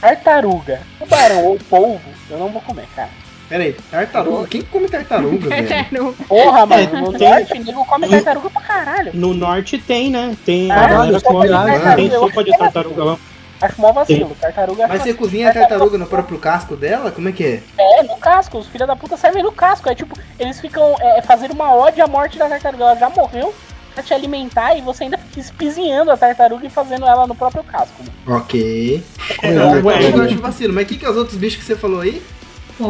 [0.00, 2.00] tartaruga, tubarão ou polvo,
[2.30, 3.08] eu não vou comer, cara.
[3.48, 4.48] Pera aí, tartaruga?
[4.48, 6.14] Quem come tartaruga, velho?
[6.28, 9.10] Porra, mano, É, no tem- norte, nego come tartaruga pra caralho.
[9.14, 10.34] No norte tem, né?
[10.44, 11.48] Tem, Ah, galera come-
[11.96, 13.18] tem sopa de tartaruga lá.
[13.64, 14.36] Acho mó vacilo.
[14.40, 17.10] Tartaruga Mas acho você cozinha a tartaruga no próprio casco dela?
[17.10, 17.62] Como é que é?
[17.78, 18.58] É, no casco.
[18.58, 19.88] Os filhos da puta servem no casco.
[19.88, 22.84] É tipo, eles ficam é, fazendo uma ode à morte da tartaruga.
[22.84, 23.54] Ela já morreu
[23.94, 27.62] pra te alimentar e você ainda fica espizinhando a tartaruga e fazendo ela no próprio
[27.64, 28.02] casco.
[28.26, 29.02] Ok.
[29.42, 30.72] É, Eu ué, acho vacilo.
[30.72, 32.22] Mas o que, que é os outros bichos que você falou aí?
[32.78, 32.88] Eu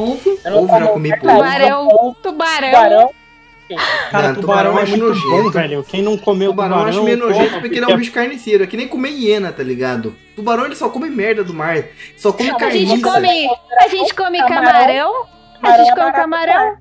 [0.50, 2.16] não Ovo, já comi Tubarão.
[2.22, 2.70] Tubarão.
[2.70, 3.10] tubarão.
[4.10, 5.30] Cara, Não, tubarão, tubarão é acho muito nojento.
[5.44, 5.84] bom, velho.
[5.84, 6.98] Quem não comeu Tubarão eu tubarão...
[6.98, 8.64] acho meio nojento porque ele é um bicho carniceiro.
[8.64, 10.14] É que nem comer hiena, tá ligado?
[10.36, 11.82] Tubarão ele só come merda do mar.
[12.16, 13.10] Só come Não, A gente carniça.
[13.10, 13.48] come,
[13.80, 14.64] a gente come Camarão.
[14.64, 15.26] camarão.
[15.62, 16.76] A gente é come camarão.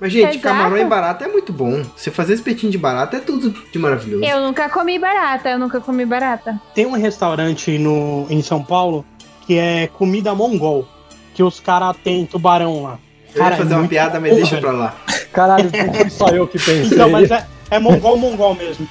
[0.00, 0.42] Mas, gente, Exato.
[0.42, 1.82] camarão em barata é muito bom.
[1.96, 4.24] Você fazer espetinho de barata é tudo de maravilhoso.
[4.24, 6.60] Eu nunca comi barata, eu nunca comi barata.
[6.74, 9.04] Tem um restaurante no, em São Paulo
[9.46, 10.88] que é comida mongol.
[11.34, 12.98] Que os caras têm tubarão lá.
[13.34, 14.94] Eu ia Cara, fazer é uma piada, mas deixa pra lá.
[15.32, 16.84] Caralho, não só eu que pensei.
[16.86, 18.86] Então, mas é, é mongol, mongol mesmo.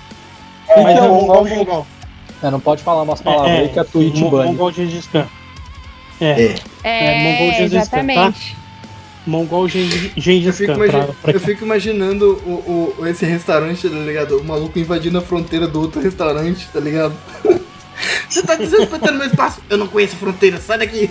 [0.67, 1.87] É, Mas é mongol, mongol.
[2.41, 4.51] É, não pode falar umas palavras aí que a Twitch Mo- bane.
[4.51, 5.27] Mongol Gengis Khan.
[6.19, 6.55] É.
[6.83, 8.57] É, mongol Jesus, exatamente.
[9.27, 11.07] Mongol Gengis Eu Gengis fico, Khan.
[11.27, 14.37] eu fico imaginando o, o- esse restaurante, tá ligado?
[14.39, 17.13] O maluco invadindo a fronteira do outro restaurante, tá ligado?
[18.29, 19.61] Você tá desrespeitando meu espaço?
[19.69, 21.09] Eu não conheço fronteira, sai daqui!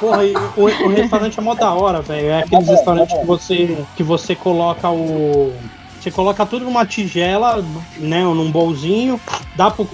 [0.00, 2.28] Porra, e o, o restaurante é mó da hora, velho.
[2.28, 5.54] É aqueles é restaurantes que você, que você coloca o.
[6.00, 7.64] Você coloca tudo numa tigela,
[7.98, 8.22] né?
[8.22, 9.20] Num bolzinho,
[9.56, 9.86] dá pro,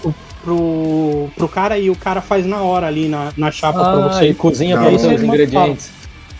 [0.42, 4.08] pro, pro cara e o cara faz na hora ali na, na chapa pra Ah,
[4.08, 4.28] você.
[4.28, 5.90] e cozinha pra você os ingredientes.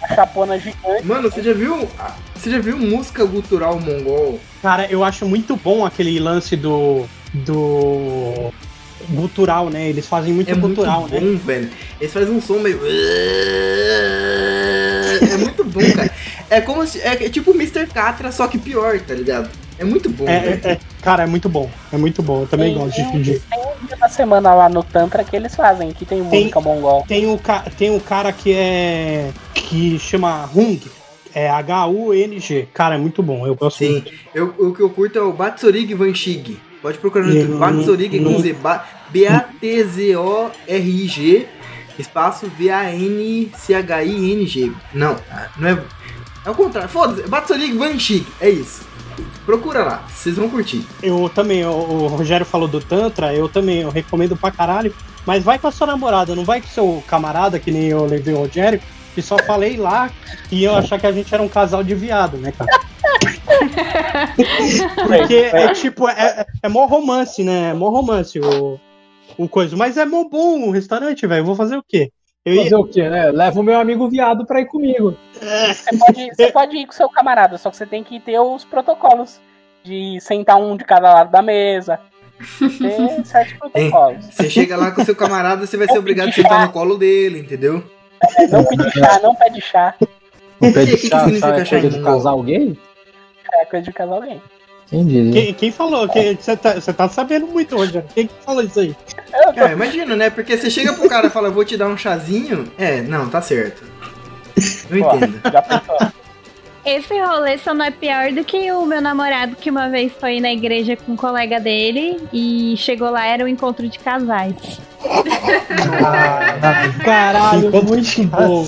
[0.03, 1.07] A chapona gigante.
[1.07, 1.89] Mano, você já viu.
[2.35, 4.41] Você já viu música gutural mongol?
[4.61, 7.05] Cara, eu acho muito bom aquele lance do.
[7.33, 8.53] do.
[9.11, 9.89] Gutural, né?
[9.89, 11.41] Eles fazem muito É muito gutural, bom, né?
[11.45, 11.71] velho.
[12.01, 12.81] Eles fazem um som meio.
[15.31, 16.11] É muito bom, cara.
[16.51, 17.01] É como se.
[17.01, 17.87] É tipo Mr.
[17.87, 19.51] Catra, só que pior, tá ligado?
[19.79, 21.69] É muito bom, É, é- é- cara, é muito bom.
[21.93, 22.43] É muito bom.
[22.43, 23.23] Eu também Tem- gosto tem, de.
[23.35, 26.61] de- tem um dia da semana lá no Tantra que eles fazem, que tem música
[26.61, 27.05] mongol.
[27.09, 27.41] Tem o,
[27.79, 29.31] tem o cara que é.
[29.55, 30.79] que chama Hung.
[31.35, 32.69] É H-U-N-G.
[32.75, 33.47] Cara, é muito bom.
[33.47, 33.93] Eu gosto Sim.
[33.93, 34.13] muito.
[34.35, 36.59] Eu, o que eu curto é o Batsorig Vanchig.
[36.83, 37.59] Pode procurar no Eu YouTube.
[38.21, 38.53] não- com Z.
[38.55, 38.85] Ba-
[40.13, 41.47] B-A-T-Z-O-R-I-G.
[41.99, 44.73] Espaço V-A-N-C-H-I-N-G.
[44.95, 45.17] Não,
[45.59, 45.79] não é.
[46.45, 46.89] É o contrário.
[46.89, 47.29] Foda-se.
[47.29, 48.27] Batsorig Vanchig.
[48.41, 48.83] É isso.
[49.45, 50.05] Procura lá.
[50.09, 50.85] Vocês vão curtir.
[51.03, 54.93] Eu também, o, o Rogério falou do Tantra, eu também, eu recomendo pra caralho.
[55.27, 58.35] Mas vai com a sua namorada, não vai com seu camarada, que nem eu levei
[58.35, 58.81] o Rogério,
[59.15, 60.11] que só falei lá
[60.51, 62.71] e eu achar que a gente era um casal de viado, né, cara?
[65.07, 67.71] Porque é tipo, é, é mó romance, né?
[67.71, 68.79] É mó romance o,
[69.37, 69.77] o coisa.
[69.77, 71.45] Mas é mó bom o restaurante, velho.
[71.45, 72.11] Vou fazer o quê?
[72.45, 73.31] Eu ia, Fazer o quê, né?
[73.31, 75.17] Leva o meu amigo viado pra ir comigo.
[75.33, 78.65] Você pode, você pode ir com seu camarada, só que você tem que ter os
[78.65, 79.41] protocolos
[79.85, 82.01] de sentar um de cada lado da mesa.
[82.59, 84.27] Ter certos protocolos.
[84.27, 87.39] Você chega lá com seu camarada, você vai ser obrigado a sentar no colo dele,
[87.39, 87.85] entendeu?
[88.51, 89.95] Não pede chá, não pede chá.
[90.61, 92.79] O pé E de o que chá, significa chá é chá coisa de casal gay?
[93.55, 94.41] É coisa de casal gay.
[94.93, 95.31] Entendi.
[95.33, 96.07] quem, quem falou?
[96.07, 98.07] Você tá, você tá sabendo muito, Rogério.
[98.15, 98.95] Quem que falou isso aí?
[99.57, 100.29] É, imagina, né?
[100.29, 102.71] Porque você chega pro cara e fala, vou te dar um chazinho.
[102.77, 103.83] É, não, tá certo.
[105.03, 105.41] Ó, entendo.
[105.51, 106.22] já pensou.
[106.85, 110.41] Esse rolê só não é pior do que o meu namorado que uma vez foi
[110.41, 114.81] na igreja com um colega dele e chegou lá, era um encontro de casais.
[117.05, 118.65] Caralho, Enquanto- muito bom.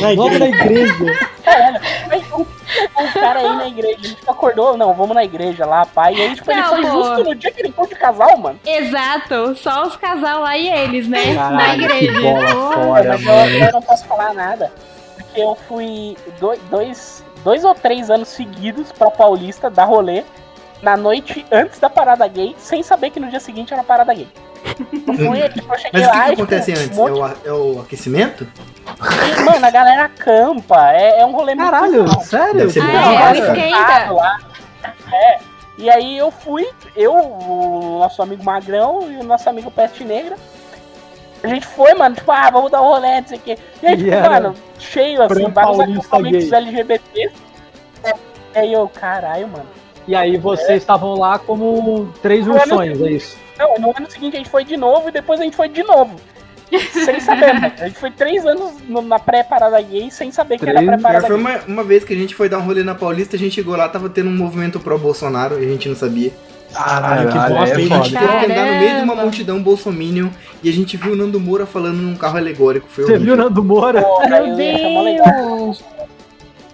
[0.00, 0.94] Na Vamos na igreja.
[2.10, 2.46] Aí o,
[3.12, 6.14] cara aí na igreja, a gente acordou, não, vamos na igreja lá, pai.
[6.14, 6.90] E aí, tipo, ele Não, foi pô.
[6.90, 8.58] justo no dia que ele encontrou de casal, mano.
[8.66, 11.32] Exato, só os casal lá e eles, né?
[11.34, 12.12] na Caralho, igreja.
[12.12, 13.50] que bola fora, mas mano.
[13.50, 14.72] eu, eu não posso falar nada.
[15.16, 16.16] Porque eu fui
[16.70, 20.24] dois, dois, ou três anos seguidos pra Paulista dar rolê
[20.82, 24.28] na noite antes da parada gay, sem saber que no dia seguinte era parada gay.
[25.06, 26.90] Eu fui, tipo, eu cheguei Mas o que, lá que e, tipo, acontece um antes?
[26.90, 28.44] É monte o, é o aquecimento?
[28.44, 30.90] de- Mano, a galera acampa.
[30.92, 32.20] É, é um rolê muito Caralho, legal.
[32.22, 32.54] sério?
[32.54, 34.38] Deve Ah, é, é lá.
[35.12, 35.38] É.
[35.78, 36.66] E aí eu fui,
[36.96, 40.36] eu, o nosso amigo Magrão e o nosso amigo Peste Negra.
[41.46, 43.58] A gente foi, mano, tipo, ah, vamos dar um rolê, não sei o quê.
[43.82, 46.54] E aí, tipo, era mano, cheio, assim, vários acampamentos gay.
[46.58, 47.30] LGBT.
[48.54, 49.66] E aí eu, caralho, mano.
[50.08, 53.36] E aí vocês estavam lá como três ursões, é isso?
[53.58, 55.82] Não, no ano seguinte a gente foi de novo e depois a gente foi de
[55.82, 56.16] novo.
[56.92, 57.72] sem saber, mano.
[57.78, 60.86] A gente foi três anos no- na pré-parada gay sem saber que era Três?
[60.86, 61.44] Pré-parada foi gay.
[61.44, 63.76] uma, uma vez que a gente foi dar um rolê na Paulista, a gente chegou
[63.76, 66.32] lá, tava tendo um movimento pró-Bolsonaro e a gente não sabia.
[66.72, 67.88] Caralho, que bosta, é hein?
[67.92, 70.28] A gente teve que andar no meio de uma multidão bolsominion
[70.62, 72.86] e a gente viu o Nando Moura falando num carro alegórico.
[72.90, 73.34] Foi Você horrível.
[73.36, 74.02] viu Nando Moura?
[74.02, 74.56] Pô, Meu.
[74.56, 75.84] Deus!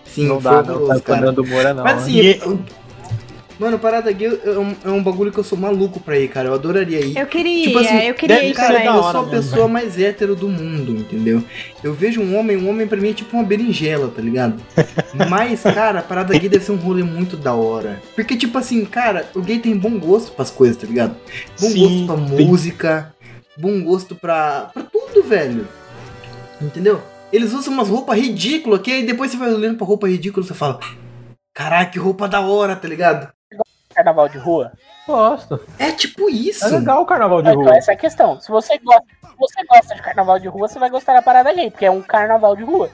[0.06, 1.16] Sim, não dá, não tá.
[1.16, 1.84] Nando Moura, não.
[1.84, 2.58] Mas assim, E- eu-
[3.58, 6.48] mano, parada gay é um, é um bagulho que eu sou maluco pra ir, cara.
[6.48, 7.16] Eu adoraria ir.
[7.16, 9.98] Eu queria, Tipo assim, eu queria deve ir Cara, eu sou a mesmo, pessoa mais
[9.98, 11.42] hétero do mundo, entendeu?
[11.82, 14.62] Eu vejo um homem, um homem pra mim é tipo uma berinjela, tá ligado?
[15.28, 18.00] Mas, cara, a parada gay deve ser um rolê muito da hora.
[18.14, 21.16] Porque, tipo assim, cara, o gay tem bom gosto pras coisas, tá ligado?
[21.60, 22.46] Bom Sim, gosto pra tem.
[22.46, 23.14] música,
[23.56, 25.66] bom gosto pra, pra tudo, velho.
[26.60, 27.00] Entendeu?
[27.32, 30.48] Eles usam umas roupas ridículas, que aí depois você vai olhando pra roupa ridícula e
[30.48, 30.78] você fala,
[31.54, 33.28] caraca, que roupa da hora, tá ligado?
[33.94, 34.72] Carnaval de rua.
[35.06, 35.60] Gosto.
[35.78, 36.64] É tipo isso.
[36.64, 37.76] É legal o carnaval de Então, rua.
[37.76, 38.40] essa é a questão.
[38.40, 41.52] Se você gosta, se você gosta de carnaval de rua, você vai gostar da parada
[41.52, 42.88] gay, porque é um carnaval de rua.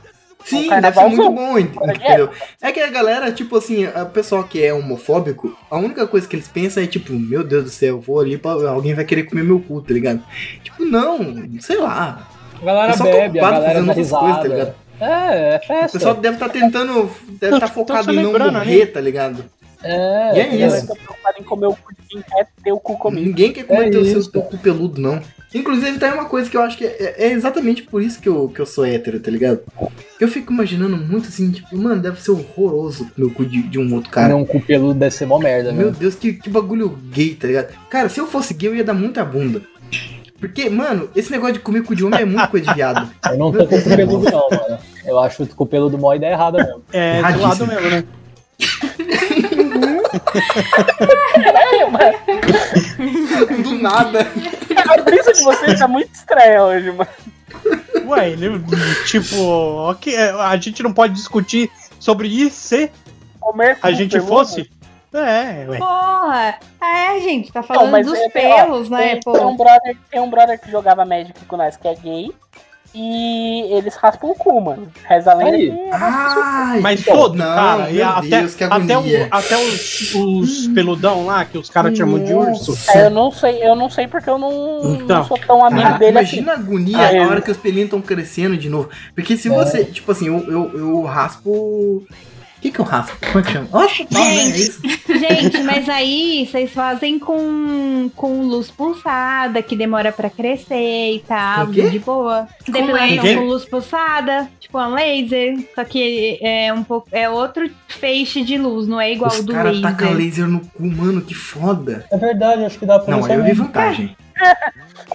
[0.44, 2.30] Sim, Um deve ser muito bom, ent- entendeu?
[2.62, 6.36] É que a galera, tipo assim, o pessoal que é homofóbico, a única coisa que
[6.36, 8.52] eles pensam é tipo, meu Deus do céu, eu vou ali pra.
[8.52, 10.22] Alguém vai querer comer meu cu, tá ligado?
[10.62, 11.18] Tipo, não,
[11.60, 12.28] sei lá.
[12.62, 14.48] A galera O tá bebe, a galera fazendo outras coisas, tá risada.
[14.48, 14.74] ligado?
[15.00, 15.98] É, é O festa.
[15.98, 17.10] pessoal deve estar tentando.
[17.40, 19.44] Deve estar Tô focado em não morrer, tá ligado?
[19.82, 20.86] É, E é isso.
[20.86, 23.26] preocupado em comer o cu de quem quer ter o cu comigo.
[23.26, 24.30] Ninguém quer comer É teu isso.
[24.30, 25.20] seu cu peludo, não.
[25.54, 28.48] Inclusive, tem uma coisa que eu acho que é, é exatamente por isso que eu,
[28.48, 29.60] que eu sou hétero, tá ligado?
[30.20, 33.78] Eu fico imaginando muito assim, tipo, mano, deve ser horroroso comer o cu de, de
[33.78, 34.32] um outro cara.
[34.34, 35.90] Comer um cu peludo deve ser mó merda, Meu meu.
[35.92, 37.72] Deus, que, que bagulho gay, tá ligado?
[37.88, 39.62] Cara, se eu fosse gay, eu ia dar muita bunda.
[40.38, 43.10] Porque, mano, esse negócio de comer cu de homem é muito coisa de viado.
[43.28, 44.78] Eu não tô com cu peludo, não, mano.
[45.04, 46.82] Eu acho que o cu peludo mó ideia errada mesmo.
[46.92, 47.48] É, de Erradíssimo.
[47.48, 48.04] lado mesmo, né?
[51.34, 53.62] Caralho, mano.
[53.62, 54.20] Do nada.
[54.76, 57.10] A brisa de vocês tá muito estranha hoje, mano.
[58.06, 58.60] Ué, ele,
[59.06, 59.36] tipo,
[59.90, 62.90] ok, a gente não pode discutir sobre isso se
[63.40, 64.28] Comer a gente peludo.
[64.28, 64.70] fosse.
[65.12, 65.78] É, ué.
[65.78, 66.58] Porra!
[66.82, 69.32] É, gente, tá Não, falando mas dos é, tem, ó, pelos, né, tem, pô?
[69.32, 72.30] tem um brother, tem um brother que jogava Magic com nós que é gay.
[72.94, 74.90] E eles raspam o cu, mano.
[75.04, 75.70] Reza a lenda Aí.
[75.70, 77.90] que Ai, Mas todo, não, cara.
[77.90, 79.24] E até, Deus, que até, agonia.
[79.30, 82.76] o- até os, os peludão lá, que os caras chamam de urso.
[82.92, 85.18] É, eu não sei, eu não sei porque eu não, Então.
[85.18, 86.38] não sou tão amigo Cara, dele assim.
[86.38, 87.20] imagina a agonia Ah, é.
[87.24, 88.88] na hora que os pelinhos estão crescendo de novo.
[89.14, 92.04] Porque se você, tipo assim, eu, eu, eu raspo.
[92.58, 93.16] O que que eu raspo?
[93.24, 93.68] Como é que chama?
[93.72, 94.36] Oxe, não, né?
[94.36, 94.80] É isso.
[95.06, 101.66] Gente, mas aí vocês fazem com, com luz pulsada, que demora pra crescer e tal,
[101.66, 101.88] Com o quê?
[101.88, 102.48] de boa.
[102.66, 103.38] Depilação laser.
[103.38, 108.58] com luz pulsada, tipo um laser, só que é um pouco é outro feixe de
[108.58, 109.90] luz, não é igual Os o do caras laser.
[109.90, 112.04] tacam laser no cu, mano, que foda.
[112.10, 114.16] É verdade, acho que dá pra Não, eu vi vantagem.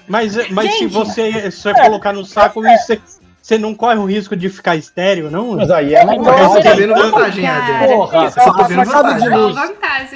[0.08, 0.94] Mas, mas se Gente.
[0.94, 3.00] você, se você colocar no saco, você,
[3.44, 5.58] você não corre o risco de ficar estéreo, não?
[5.58, 7.46] Mas aí é uma Não, Eu tô vendo vantagem.
[7.46, 7.88] Adriano.
[7.98, 9.30] Porra, só tô vendo vantagem.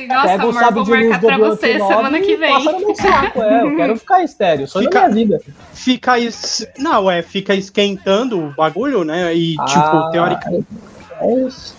[0.08, 2.54] Nossa, Pega o amor, sábio vou marcar pra você semana que vem.
[2.54, 3.62] passa no meu saco, é.
[3.64, 5.42] Eu quero ficar estéreo, só Fica- na minha vida.
[5.74, 6.66] Fica es...
[6.80, 9.36] Não, é, fica esquentando o bagulho, né?
[9.36, 10.66] E, Ah, tipo, teoricamente.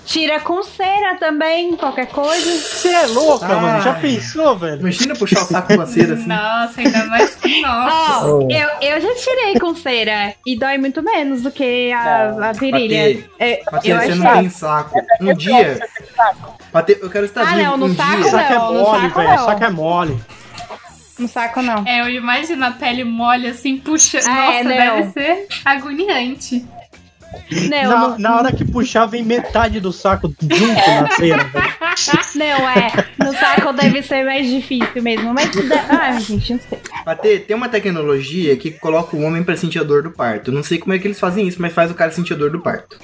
[0.05, 2.51] Tira com cera também, qualquer coisa.
[2.59, 3.61] Você é louca, Ai.
[3.61, 3.83] mano.
[3.83, 4.81] Já pensou, velho?
[4.81, 6.27] Imagina puxar o saco com a cera assim.
[6.27, 8.27] Nossa, ainda mais que nossa.
[8.27, 8.49] Ó, Oh.
[8.51, 13.25] eu, eu já tirei com cera e dói muito menos do que a, a virilha.
[13.39, 15.01] É, bater, eu você acho não tem saco.
[15.21, 15.79] Um dia.
[16.73, 18.31] Bater, eu quero estar Ah, não, no um saco dia.
[18.31, 19.31] Saco é Não, no mole, saco velho.
[19.31, 19.45] não.
[19.47, 20.21] Saco é mole.
[21.19, 21.85] No saco não.
[21.87, 24.21] É, eu imagino a pele mole assim, puxa.
[24.25, 24.71] Ah, Nossa, é, não.
[24.97, 26.65] deve ser agoniante.
[27.69, 31.47] Não, Na, no- na hora que puxar, vem metade do saco junto na cera.
[32.37, 32.93] Não, é.
[33.19, 35.35] No saco deve ser mais difícil mesmo.
[35.35, 35.51] Mas.
[35.89, 37.39] Ah, gente, não sei.
[37.41, 40.53] Tem uma tecnologia que coloca o homem pra sentir a dor do parto.
[40.53, 42.51] Não sei como é que eles fazem isso, mas faz o cara sentir a dor
[42.51, 42.99] do parto.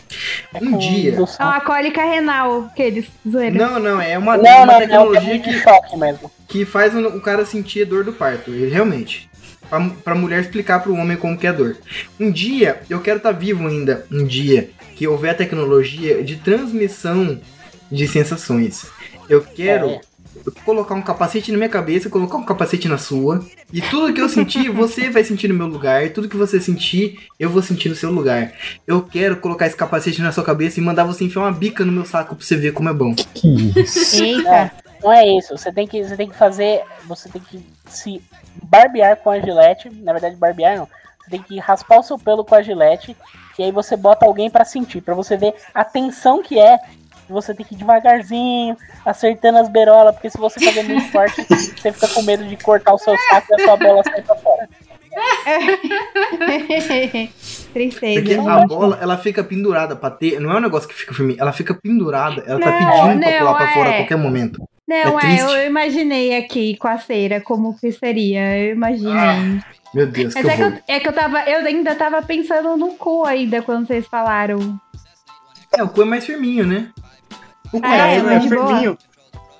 [0.54, 1.16] Um Com dia.
[1.38, 3.56] É uma cólica renal, que eles zoeiram.
[3.56, 6.30] Não, não, é uma, Não, uma não, não, é tecnologia um que, choque mesmo.
[6.46, 8.50] que faz o, o cara sentir a dor do parto.
[8.52, 9.28] Ele, realmente.
[9.74, 11.76] Pra, pra mulher explicar pro homem como que é a dor.
[12.20, 14.06] Um dia, eu quero estar vivo ainda.
[14.10, 17.40] Um dia que houver a tecnologia de transmissão
[17.90, 18.86] de sensações.
[19.28, 20.00] Eu quero É.
[20.64, 23.44] colocar um capacete na minha cabeça, colocar um capacete na sua.
[23.72, 26.04] E tudo que eu sentir, você vai sentir no meu lugar.
[26.06, 28.52] E tudo que você sentir, eu vou sentir no seu lugar.
[28.86, 31.90] Eu quero colocar esse capacete na sua cabeça e mandar você enfiar uma bica no
[31.90, 33.12] meu saco pra você ver como é bom.
[33.34, 34.22] Que isso.
[34.22, 34.70] Eita.
[35.04, 35.56] Não é isso.
[35.56, 36.82] Você tem que, você tem que fazer.
[37.06, 38.22] Você tem que se
[38.62, 39.90] barbear com a gilete.
[39.90, 40.88] Na verdade, barbear não.
[41.20, 43.14] Você tem que raspar o seu pelo com a gilete.
[43.58, 45.02] E aí você bota alguém pra sentir.
[45.02, 46.78] Pra você ver a tensão que é.
[47.28, 50.14] Você tem que ir devagarzinho, acertando as berolas.
[50.14, 53.46] Porque se você fazer muito forte, você fica com medo de cortar o seu saco
[53.50, 54.68] e a sua bola sair pra fora.
[57.72, 58.20] Tristeza.
[58.20, 60.40] Porque a bola, ela fica pendurada pra ter.
[60.40, 62.42] Não é um negócio que fica firme, ela fica pendurada.
[62.46, 63.96] Ela tá Não, pedindo pra não, pular pra fora a é.
[63.98, 64.68] qualquer momento.
[64.86, 68.58] Não, É é, eu imaginei aqui com a cera como que seria.
[68.58, 69.60] Eu imaginei.
[69.94, 71.40] Meu Deus, que Mas é que, eu, é que eu tava.
[71.48, 74.78] Eu ainda tava pensando no cu ainda quando vocês falaram.
[75.72, 76.90] É, o cu é mais firminho, né?
[77.72, 78.98] O cu Ah, é, É, é firminho.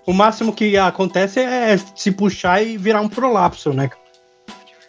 [0.07, 3.89] O máximo que acontece é se puxar e virar um prolapso, né?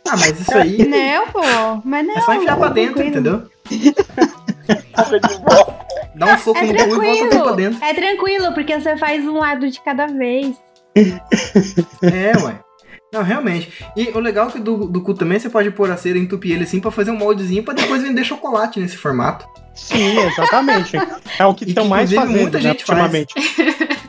[0.07, 1.39] Ah, mas isso aí Não, pô.
[1.85, 2.17] Mas não.
[2.17, 3.09] é só enfiar pra dentro, tranquilo.
[3.09, 3.49] entendeu?
[6.15, 7.55] Dá um soco É no cu e volta tudo pra tranquilo.
[7.55, 7.83] dentro.
[7.85, 10.55] É tranquilo, porque você faz um lado de cada vez.
[12.01, 12.59] É, ué.
[13.13, 13.71] Não, realmente.
[13.95, 16.21] E o legal é que do, do cu também você pode pôr a cera e
[16.21, 19.45] entupir ele assim pra fazer um moldezinho pra depois vender chocolate nesse formato.
[19.73, 20.97] Sim, exatamente.
[21.37, 22.99] É o que estão mais fazendo, muita né, gente faz.
[22.99, 23.33] ultimamente.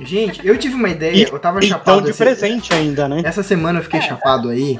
[0.00, 3.20] Gente, eu tive uma ideia, E, eu tava então chapado de esse- presente ainda, né?
[3.24, 4.78] Essa semana eu fiquei chapado aí.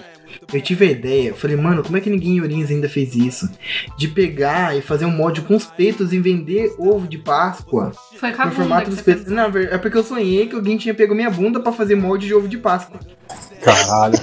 [0.52, 3.16] Eu tive a ideia, eu falei, mano, como é que ninguém em Ourinhos ainda fez
[3.16, 3.50] isso?
[3.98, 8.30] De pegar e fazer um molde com os peitos e vender ovo de Páscoa Foi
[8.32, 9.26] com a no bunda formato dos peitos.
[9.26, 12.34] Não, é porque eu sonhei que alguém tinha pego minha bunda pra fazer molde de
[12.34, 13.00] ovo de Páscoa.
[13.62, 14.14] Caralho.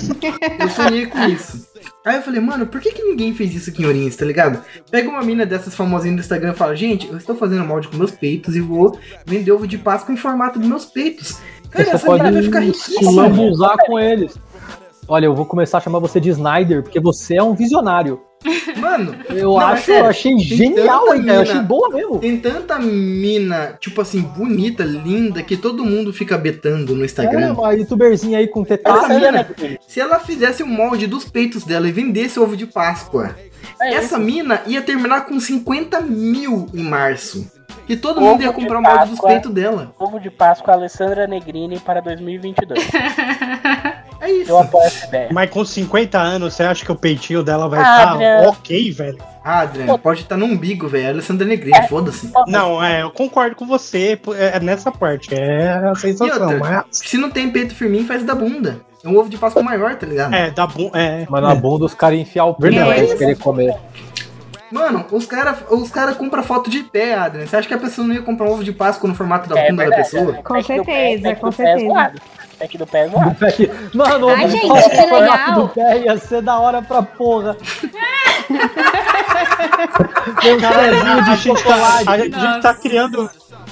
[0.59, 1.67] Eu sonhei com isso.
[2.05, 4.63] Aí eu falei, mano, por que, que ninguém fez isso aqui em Ourinhos, tá ligado?
[4.89, 7.97] Pega uma mina dessas famosinhas do Instagram e fala, gente, eu estou fazendo molde com
[7.97, 11.37] meus peitos e vou vender ovo de Páscoa em formato dos meus peitos.
[11.69, 13.11] Cara, Você essa mina vai ficar se riquíssima.
[13.11, 14.37] lambuzar com eles.
[15.07, 18.21] Olha, eu vou começar a chamar você de Snyder, porque você é um visionário.
[18.77, 20.03] Mano, Eu Não, é acho, sério.
[20.05, 22.19] eu achei genial a ideia, eu mina- achei boa mesmo.
[22.19, 27.53] Tem tanta mina, tipo assim, bonita, linda, que todo mundo fica betando no É, Instagram.
[27.53, 29.07] uma youtuberzinha aí com Essa tetá.
[29.09, 29.47] mina,
[29.87, 33.35] se ela fizesse um molde dos peitos dela e vendesse ovo de Páscoa,
[33.81, 37.49] É essa mina ia terminar com 50 mil em março.
[37.87, 39.93] E todo Ovo mundo ia comprar o molde dos peitos dela.
[39.99, 42.79] Ovo de Páscoa Alessandra Negrini para 2022.
[44.23, 44.51] É isso.
[44.51, 45.29] Eu apoio essa ideia.
[45.31, 48.49] Mas com 50 anos, você acha que o peitinho dela vai estar Adriano.
[48.49, 49.17] ok, velho?
[49.43, 51.09] Ah, Adriano, pode estar no umbigo, velho.
[51.09, 52.31] Alessandra Negrini, foda-se.
[52.47, 55.35] Não, é, eu concordo com você é, nessa parte.
[55.35, 56.41] É a sensação.
[56.47, 58.79] outra, Mas, se não tem peito firminho, faz da bunda.
[59.03, 60.33] É um ovo de Páscoa maior, tá ligado?
[60.33, 60.89] é, dá bom.
[60.93, 62.87] É, Mas na bunda os caras enfiar o pé Verdade.
[62.89, 63.75] pra eles querer comer.
[64.71, 67.45] Mano, os caras os cara compram foto de pé, Adrian.
[67.45, 69.59] Você acha que a pessoa não ia comprar um ovo de Páscoa no formato da
[69.59, 70.37] É bunda da pessoa?
[70.37, 70.41] é.
[70.41, 72.13] Com certeza, com é certeza.
[72.63, 73.35] Pack do pé é zoado.
[73.93, 75.53] Mano, Ai, o gente, foto que do formato legal.
[75.61, 77.57] do pé ia ser da hora pra porra.
[80.41, 82.05] Tem um pezinho a, de gente chocolate.
[82.05, 83.29] tá, a gente- a gente tá criando.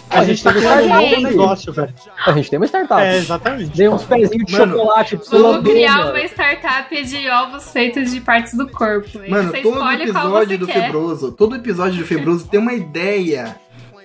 [0.09, 1.93] A, A gente gente tá tem criando um negócio, velho.
[2.25, 3.01] A gente tem uma startup.
[3.01, 3.69] É, exatamente.
[3.77, 6.09] Dei uns pezinhos de Mano, chocolate pra você Vamos criar mano.
[6.11, 9.07] uma startup de ovos feitos de partes do corpo.
[9.29, 10.73] Mano, você todo escolhe qual episódio você do quer.
[10.85, 13.55] Febroso, todo episódio do Febroso tem uma ideia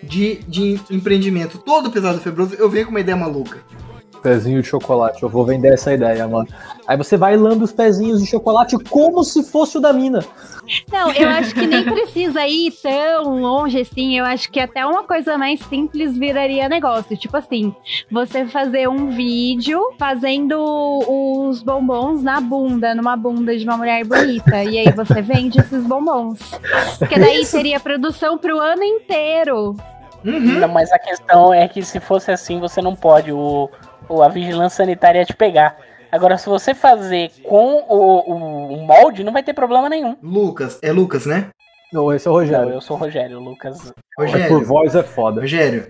[0.03, 1.59] de, de empreendimento.
[1.59, 3.59] Todo episódio do Febroso eu venho com uma ideia maluca.
[4.27, 6.49] Pezinho de chocolate, eu vou vender essa ideia, mano.
[6.85, 10.19] Aí você vai e lambe os pezinhos de chocolate como se fosse o da mina.
[10.91, 14.19] Não, eu acho que nem precisa ir tão longe assim.
[14.19, 17.17] Eu acho que até uma coisa mais simples viraria negócio.
[17.17, 17.73] Tipo assim,
[18.11, 24.65] você fazer um vídeo fazendo os bombons na bunda, numa bunda de uma mulher bonita.
[24.65, 26.41] E aí você vende esses bombons.
[26.99, 29.77] Porque daí teria produção pro ano inteiro.
[30.25, 30.59] Uhum.
[30.59, 33.31] Não, mas a questão é que se fosse assim, você não pode.
[33.33, 33.71] O,
[34.09, 35.77] o- a vigilância sanitária ia te pegar.
[36.11, 37.95] Agora, se você fazer com o,
[38.31, 40.17] o- o molde, não vai ter problema nenhum.
[40.23, 41.49] Lucas, é Lucas, né?
[41.93, 42.71] Não, esse é o Não, Rogério.
[42.71, 43.79] eu sou o Rogério, o Lucas.
[43.79, 45.41] Mas por Rogério, voz é foda.
[45.41, 45.89] Rogério,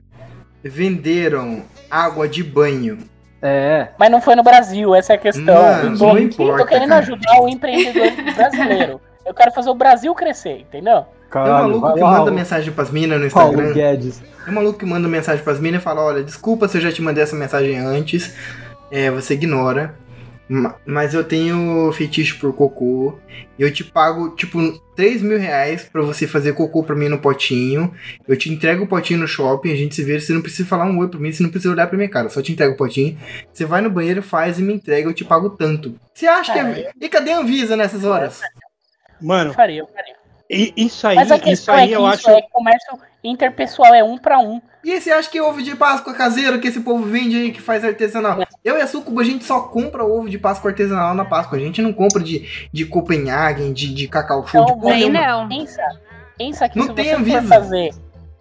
[0.63, 2.99] venderam água de banho.
[3.43, 3.89] É.
[3.99, 5.45] Mas não foi no Brasil, essa é a questão.
[5.55, 7.01] Mano, eu tô, não eu importa, tô querendo cara.
[7.01, 9.01] ajudar o empreendedor brasileiro.
[9.27, 11.03] Eu quero fazer o Brasil crescer, entendeu?
[11.03, 13.75] Tem um Caralho, maluco vai que manda mensagem pras minas no Paulo Instagram.
[13.75, 14.19] Guedes.
[14.45, 16.93] Tem um maluco que manda mensagem pras minas e fala: Olha, desculpa se eu já
[16.93, 18.33] te mandei essa mensagem antes.
[18.91, 19.95] É, você ignora.
[20.49, 23.19] Ma- Mas eu tenho fetiche por cocô.
[23.59, 24.59] E eu te pago, tipo,
[24.95, 27.93] 3 mil reais pra você fazer cocô pra mim no potinho.
[28.29, 30.21] Eu te entrego o potinho no shopping, a gente se vê.
[30.21, 32.29] Você não precisa falar um oi pra mim, você não precisa olhar pra minha cara.
[32.29, 33.19] Só te entrego o potinho.
[33.53, 35.97] Você vai no banheiro, faz e me entrega, eu te pago tanto.
[36.15, 36.93] Você acha que é.
[37.01, 38.41] E cadê a Anvisa nessas horas?
[39.21, 40.15] Eu Mano, faria, eu faria.
[40.51, 42.31] e- isso aí, Mas a isso questão aí é que eu isso acho.
[42.31, 44.61] é comércio interpessoal, é um pra um.
[44.85, 47.85] E você acha que ovo de Páscoa caseiro que esse povo vende aí que faz
[47.85, 48.39] artesanal?
[48.65, 51.59] Eu e a Sucuba, a gente só compra ovo de Páscoa artesanal na Páscoa.
[51.59, 55.27] A gente não compra de, de Copenhagen, de, de cacau show, de Então, Nem nenhuma.
[55.27, 55.49] não.
[55.49, 55.83] Pensa,
[56.39, 57.43] pensa que Não se tem você for Anvisa.
[57.49, 57.91] fazer.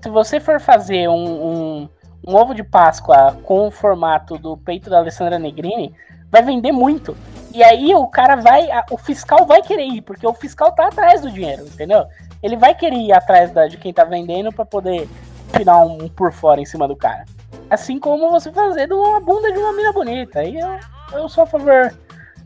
[0.03, 1.89] Se você for fazer um, um,
[2.27, 5.95] um ovo de Páscoa com o formato do peito da Alessandra Negrini,
[6.30, 7.18] vai vender muito.
[7.56, 8.69] E aí o cara vai.
[8.69, 12.06] a- o fiscal vai querer ir, porque o fiscal tá atrás do dinheiro, entendeu?
[12.44, 15.07] Ele vai querer ir atrás da, de quem tá vendendo pra poder
[15.56, 17.23] tirar um, por fora em cima do cara.
[17.69, 20.40] Assim como você fazer de uma bunda de uma mina bonita.
[20.40, 20.77] Aí eu,
[21.14, 21.94] eu sou a favor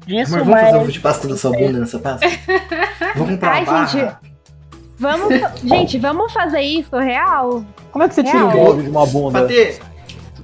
[0.06, 0.48] disso, Mas mas.
[0.48, 2.30] vamos fazer ovo de Páscoa da sua bunda nessa Páscoa?
[3.16, 3.86] Vou comprar Ai, barra.
[3.88, 4.16] gente,
[5.02, 5.30] Vamos,
[5.64, 7.64] gente, vamos fazer isso real?
[7.92, 8.68] Como é que você tira um Real.
[8.68, 9.42] ovo de uma bunda?
[9.42, 9.80] Patê,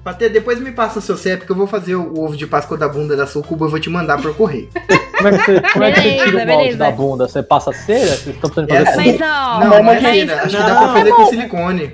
[0.05, 2.77] Patê, depois me passa o seu CEP que eu vou fazer o ovo de Páscoa
[2.77, 4.69] da bunda da Sucuba e vou te mandar por correio.
[5.17, 6.77] Como é que você, como é que você Beleza, tira o molde beleza.
[6.77, 7.27] da bunda?
[7.27, 8.05] Você passa cera?
[8.05, 9.05] Vocês estão precisando fazer É, cera?
[9.05, 10.41] Mas não, Não, não é mas, cera.
[10.43, 10.77] Acho que dá Não.
[10.83, 11.93] pra fazer com silicone.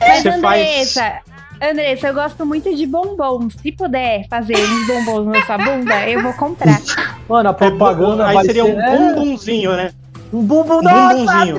[0.00, 1.12] mas Você faz- Andressa,
[1.60, 3.54] Andressa, eu gosto muito de bombons.
[3.60, 6.80] Se puder fazer uns bombons na sua bunda, eu vou comprar.
[7.28, 8.72] Mano, a É, propaganda aí vai seria ser...
[8.74, 9.90] um é, bumbumzinho, né?
[10.32, 10.78] um bumbum.
[10.78, 11.58] Um Nossa, bumbumzinho.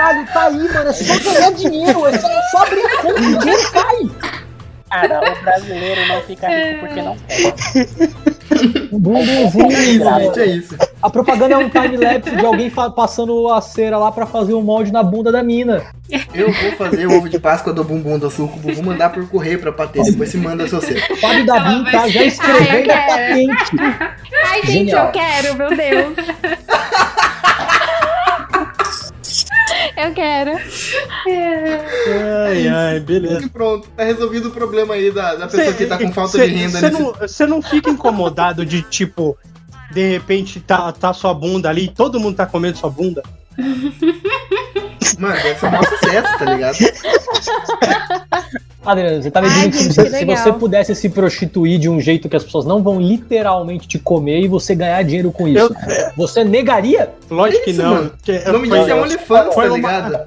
[0.00, 0.90] Caralho, tá aí, mano.
[0.90, 2.06] É só ganhar dinheiro.
[2.06, 4.10] É só, só abrir a conta e o dinheiro cai.
[4.90, 7.54] Cara, o brasileiro não fica rico porque não quer.
[8.92, 10.20] Um bumbumzinho, Isso, mano.
[10.24, 10.76] gente, é isso.
[11.00, 14.90] A propaganda é um time-lapse de alguém passando a cera lá pra fazer o molde
[14.92, 15.84] na bunda da mina.
[16.34, 19.60] Eu vou fazer o ovo de Páscoa do bumbum da Sucuba, vou mandar por correio
[19.60, 21.12] pra Patê, depois você manda seu CEP.
[21.12, 23.76] O Fábio Dabin tá já escrevendo a Ai, eu patente.
[24.44, 25.06] Ai, gente, Genial.
[25.06, 26.16] eu quero, meu Deus.
[30.06, 30.52] Eu quero.
[32.46, 33.44] Ai, ai, beleza.
[33.44, 36.48] E pronto, tá resolvido o problema aí da, da pessoa que tá com falta Cê-
[36.48, 37.02] de renda cê nesse...
[37.02, 39.36] não, Você não fica incomodado de, tipo,
[39.92, 43.22] de repente tá, tá sua bunda ali e todo mundo tá comendo sua bunda?
[45.18, 46.78] Mano, deve ser um sucesso, tá ligado?
[48.84, 51.78] Adriano, você tá me Ai, dizendo que gente, se, que se você pudesse se prostituir
[51.78, 55.30] de um jeito que as pessoas não vão literalmente te comer e você ganhar dinheiro
[55.30, 55.74] com isso,
[56.16, 57.10] você negaria?
[57.30, 57.90] Lógico que Isso, não.
[57.94, 58.10] mano.
[58.10, 60.18] porque O nome foi, disso é OnlyFans, tá foi uma- ligado?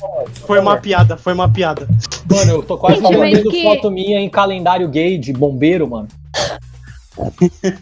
[0.45, 1.88] foi uma piada, foi uma piada.
[2.31, 6.07] Mano, eu tô quase vendendo que- foto minha em calendário gay de bombeiro, mano.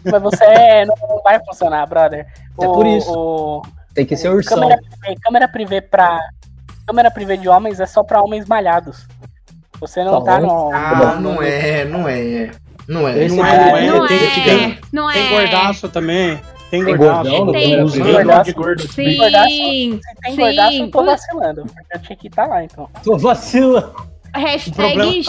[0.04, 2.26] Mas você é- não não vai funcionar, brother.
[2.60, 3.10] É por isso.
[3.12, 3.62] O,
[3.94, 4.58] Tem que ser ursão.
[4.58, 6.18] câmera, privê, câmera privê pra.
[6.86, 9.06] Câmera privê de homens é só pra homens malhados.
[9.82, 10.70] Você não Tá tá, no.
[10.72, 12.50] Ah, não é, não é.
[12.88, 13.24] Não é.
[13.24, 13.86] Esse Não é- é, não é.
[13.86, 15.14] Não tem, é, tem, não é.
[15.14, 16.40] tem gordaço também.
[16.70, 17.30] Tem Tem gordaço.
[17.30, 17.52] Tem.
[17.52, 18.12] Tem privê?
[18.12, 18.82] gordaço de gordo.
[18.88, 19.48] Sim, gordaço?
[19.50, 20.36] Se tem sim.
[20.36, 21.62] gordaço, eu tô vacilando.
[21.62, 22.88] Porque eu tinha que estar lá, então.
[23.04, 23.92] Tô vacila.
[24.34, 25.24] Hashtag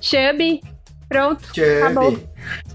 [0.00, 0.60] chubby.
[1.08, 1.44] Pronto.
[1.80, 2.12] Acabou.
[2.12, 2.20] Não,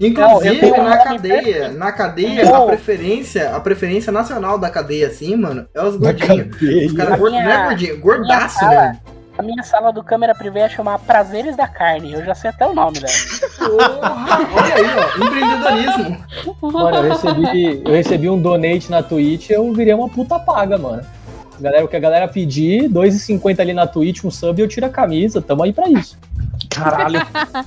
[0.00, 2.62] Inclusive, um na cadeia, na cadeia, Não.
[2.62, 6.56] a preferência, a preferência nacional da cadeia, assim, mano, é os gordinhos.
[6.86, 9.00] Os caras gordos, não é gordinho, gordaço, minha sala- né?
[9.38, 12.12] A minha sala do câmera privê é chamar Prazeres da Carne.
[12.12, 13.12] Eu já sei até o nome dela.
[13.56, 16.24] Porra, olha aí, ó, empreendedorismo.
[16.60, 21.06] Mano, eu recebi, eu recebi um donate na Twitch eu virei uma puta paga, mano.
[21.60, 24.86] Galera, o que a galera pedir, 2,50 ali na Twitch, um sub e eu tiro
[24.86, 25.40] a camisa.
[25.40, 26.18] Tamo aí pra isso.
[26.68, 27.20] Caralho.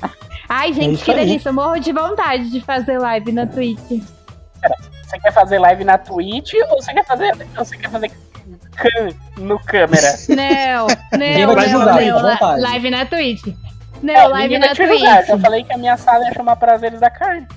[0.50, 1.50] Ai, É gente, isso que delícia.
[1.50, 4.04] Eu morro de vontade de fazer live na Twitch.
[5.06, 8.12] Você quer fazer live na Twitch ou você quer fazer, ou você quer fazer
[9.38, 10.16] no câmera?
[10.30, 10.88] Não,
[11.48, 12.56] não, vai não, julgar, la-.
[12.58, 13.48] Live na Twitch.
[14.02, 15.22] Não, É, live na te julgar.
[15.22, 15.42] Eu Twitch.
[15.42, 17.48] falei que a minha sala ia chamar Prazeres da Carne.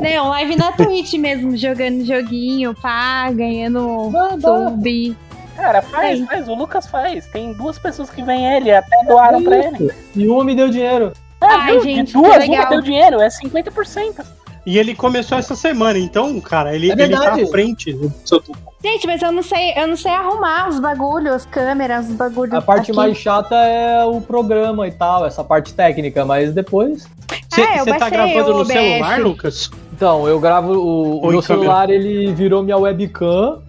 [0.00, 4.10] Não, live na Twitch mesmo, jogando joguinho, pá, ganhando
[4.40, 5.16] sub.
[5.56, 6.26] Cara, faz, Sim.
[6.26, 6.48] faz.
[6.48, 7.26] O Lucas faz.
[7.28, 9.90] Tem duas pessoas que vêm ele, até doaram pra ele.
[10.14, 11.12] E uma me deu dinheiro.
[11.40, 11.82] Ah, Ai, viu?
[11.82, 13.20] gente, De duas, uma deu dinheiro.
[13.20, 14.24] É 50%.
[14.64, 18.42] E ele começou essa semana, então, cara, ele, É ele tá à frente do seu
[18.84, 22.54] Gente, mas eu não sei, eu não sei arrumar os bagulhos, as câmeras, os bagulhos.
[22.54, 22.96] A parte aqui.
[22.96, 27.06] mais chata é o programa e tal, essa parte técnica, mas depois.
[27.48, 29.70] Você Ah, eu tá gravando no celular, Lucas?
[29.92, 31.42] Então, eu gravo o, o Oi, meu câmera.
[31.42, 33.60] celular, ele virou minha webcam.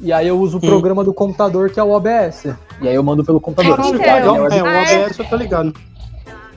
[0.00, 0.68] E aí eu uso o Hum.
[0.68, 2.44] programa do computador que é o OBS.
[2.80, 3.76] E aí eu mando pelo computador.
[3.98, 4.58] Caralho, né?
[4.58, 5.04] É, o Ah, é?
[5.06, 5.74] OBS eu tô ligado.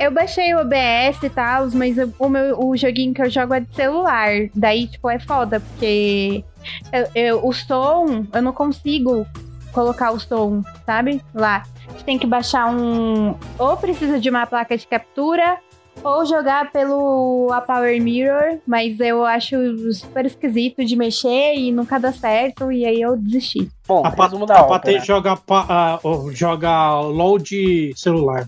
[0.02, 3.54] Eu baixei o OBS e tal, mas eu- o, meu, o joguinho que eu jogo
[3.54, 4.30] é de celular.
[4.56, 6.44] Daí, tipo, é foda, porque
[6.92, 9.28] eu- eu- o som, eu não consigo
[9.72, 11.22] colocar o som, sabe?
[11.36, 11.62] Lá.
[11.96, 13.36] Você tem que baixar um.
[13.60, 15.60] Ou precisa de uma placa de captura,
[16.04, 19.56] ou jogar pelo a Power Mirror, mas eu acho
[19.94, 23.70] super esquisito de mexer e nunca dá certo, e aí eu desisti.
[23.88, 24.64] Bom, A, Pa- resumo da a.
[24.64, 28.48] Patê joga, pa- oh, joga LOL de celular.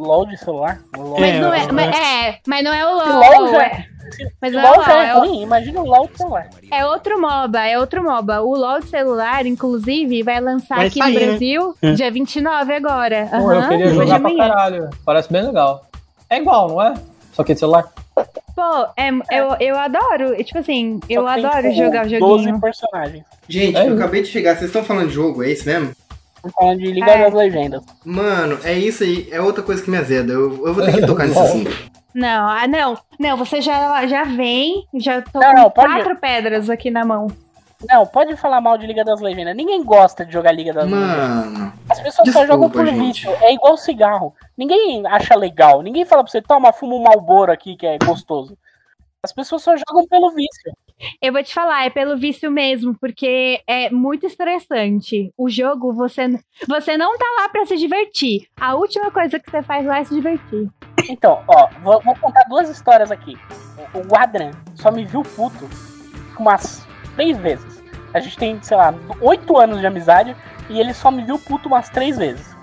[0.00, 0.80] LOL de celular?
[0.96, 1.72] LOL, Mas não é, é.
[1.72, 3.08] mas, é, mas não é o LOL.
[3.40, 3.84] LOL já é,
[4.40, 6.16] mas não é LOL o LOL, já é é o- ruim, imagina o LOL de
[6.16, 6.48] celular.
[6.70, 8.40] É outro MOBA, é outro MOBA.
[8.42, 11.26] O LoL de celular, inclusive, vai lançar Vai aqui sair, no né?
[11.26, 11.92] Brasil É.
[11.92, 13.28] dia 29 agora.
[13.30, 14.48] Pô, Aham, eu queria jogar pra amanhã.
[14.48, 14.90] caralho.
[15.04, 15.84] Parece bem legal.
[16.28, 16.94] É igual, não é?
[17.32, 17.88] Só que de celular.
[18.54, 20.36] Pô, é, eu, eu adoro.
[20.44, 22.60] Tipo assim, eu Só tem, adoro tipo, jogar o 12 joguinho.
[22.60, 23.24] personagens.
[23.48, 25.92] Gente, É eu acabei de chegar, vocês estão falando de jogo, é isso mesmo?
[26.42, 27.24] Tô falando de Liga É.
[27.24, 27.82] das Legendas.
[28.04, 30.32] Mano, é isso aí, é outra coisa que me azeda.
[30.32, 31.64] Eu, eu vou ter que tocar nisso assim.
[32.14, 32.98] Não, ah, não.
[33.18, 37.28] Não, você já, já vem, já tô Não, com não, quatro pedras aqui na mão.
[37.88, 39.56] Não, pode falar mal de Liga das Legendas.
[39.56, 41.16] Ninguém gosta de jogar Liga das Legendas.
[41.46, 42.98] Mano, As pessoas desculpa, só jogam por gente.
[42.98, 43.30] vício.
[43.40, 44.34] É igual cigarro.
[44.56, 45.80] Ninguém acha legal.
[45.82, 48.56] Ninguém fala pra você, toma, fuma um Malboro aqui que é gostoso.
[49.22, 50.72] As pessoas só jogam pelo vício.
[51.20, 55.32] Eu vou te falar, é pelo vício mesmo, porque é muito estressante.
[55.36, 56.26] O jogo, você,
[56.66, 58.46] você não tá lá pra se divertir.
[58.58, 60.68] A última coisa que você faz lá é se divertir.
[61.08, 63.36] Então, ó, vou, vou contar duas histórias aqui.
[63.94, 65.68] O, o Adran só me viu puto
[66.38, 66.86] umas
[67.16, 67.82] três vezes.
[68.12, 70.36] A gente tem, sei lá, oito anos de amizade
[70.68, 72.56] e ele só me viu puto umas três vezes.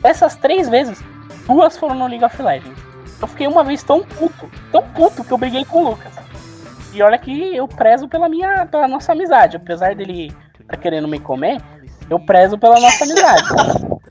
[0.00, 1.02] Dessas três vezes,
[1.46, 2.78] duas foram no League of Legends.
[3.20, 6.27] Eu fiquei uma vez tão puto, tão puto que eu briguei com o Lucas.
[6.92, 10.32] E olha que eu prezo pela minha, pela nossa amizade, apesar dele
[10.66, 11.60] tá querendo me comer,
[12.08, 13.44] eu prezo pela nossa amizade.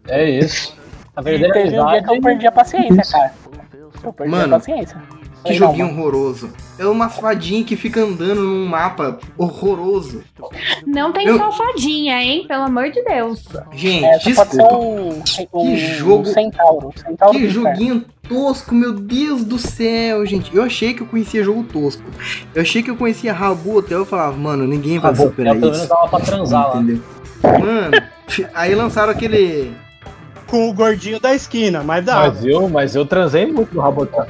[0.08, 0.78] É isso.
[1.16, 2.06] A E teve um dia amizade.
[2.06, 3.34] que eu perdi a paciência, cara.
[4.04, 4.98] Eu perdi Mano, a paciência.
[5.54, 6.50] Que não, joguinho horroroso.
[6.78, 10.24] É uma fadinha que fica andando num mapa horroroso.
[10.86, 12.46] Não tem Eu- só fadinha, hein?
[12.48, 13.44] Pelo amor de Deus.
[13.74, 14.76] Gente, É, desculpa.
[14.76, 16.94] um, um, Que jogo- um centauro.
[16.96, 20.56] centauro Que joguinho tosco, meu Deus do céu, gente.
[20.56, 22.04] Eu achei que eu conhecia jogo tosco.
[22.54, 25.66] Eu achei que eu conhecia Rabu até eu falava, mano, ninguém vai bom, superar pelo
[25.68, 25.90] menos isso.
[25.90, 26.76] dava pra transar lá.
[27.60, 28.02] Mano,
[28.54, 29.72] aí lançaram aquele.
[30.48, 32.20] Com o gordinho da esquina, mas dá.
[32.20, 34.26] Mas eu, mas eu transei muito no Rabotan.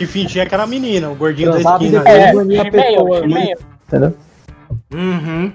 [0.00, 2.08] Que fingia que era menina, o gordinho Transava da esquina.
[2.08, 3.20] É, Gmail, pessoa.
[3.20, 3.58] Gmail.
[3.86, 4.16] Entendeu?
[4.94, 5.52] Uhum.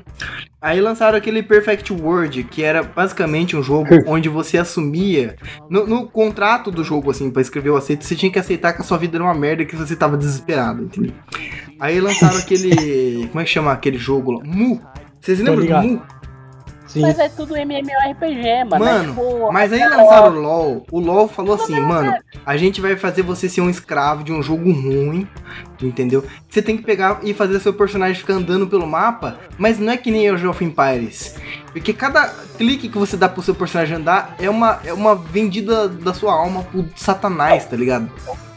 [0.61, 5.35] Aí lançaram aquele Perfect World, que era basicamente um jogo onde você assumia.
[5.67, 8.83] No, no contrato do jogo, assim, pra escrever o aceito, você tinha que aceitar que
[8.83, 11.13] a sua vida era uma merda e que você tava desesperado, entendeu?
[11.79, 13.25] Aí lançaram aquele.
[13.33, 14.43] Como é que chama aquele jogo lá?
[14.45, 14.79] Mu!
[15.19, 15.87] Vocês lembram do.
[15.87, 16.01] Mu?
[16.95, 17.01] Sim.
[17.01, 18.85] Mas é tudo MMORPG, mano.
[18.85, 20.87] Mano, é tipo, Mas aí é lançaram o LOL.
[20.89, 22.13] O LOL falou assim, mano,
[22.45, 25.27] a gente vai fazer você ser um escravo de um jogo ruim,
[25.81, 26.23] entendeu?
[26.47, 29.97] Você tem que pegar e fazer seu personagem ficar andando pelo mapa, mas não é
[29.97, 31.35] que nem Age of Empires.
[31.73, 35.89] Porque cada clique que você dá pro seu personagem andar é uma, é uma vendida
[35.89, 38.09] da sua alma pro satanás, tá ligado?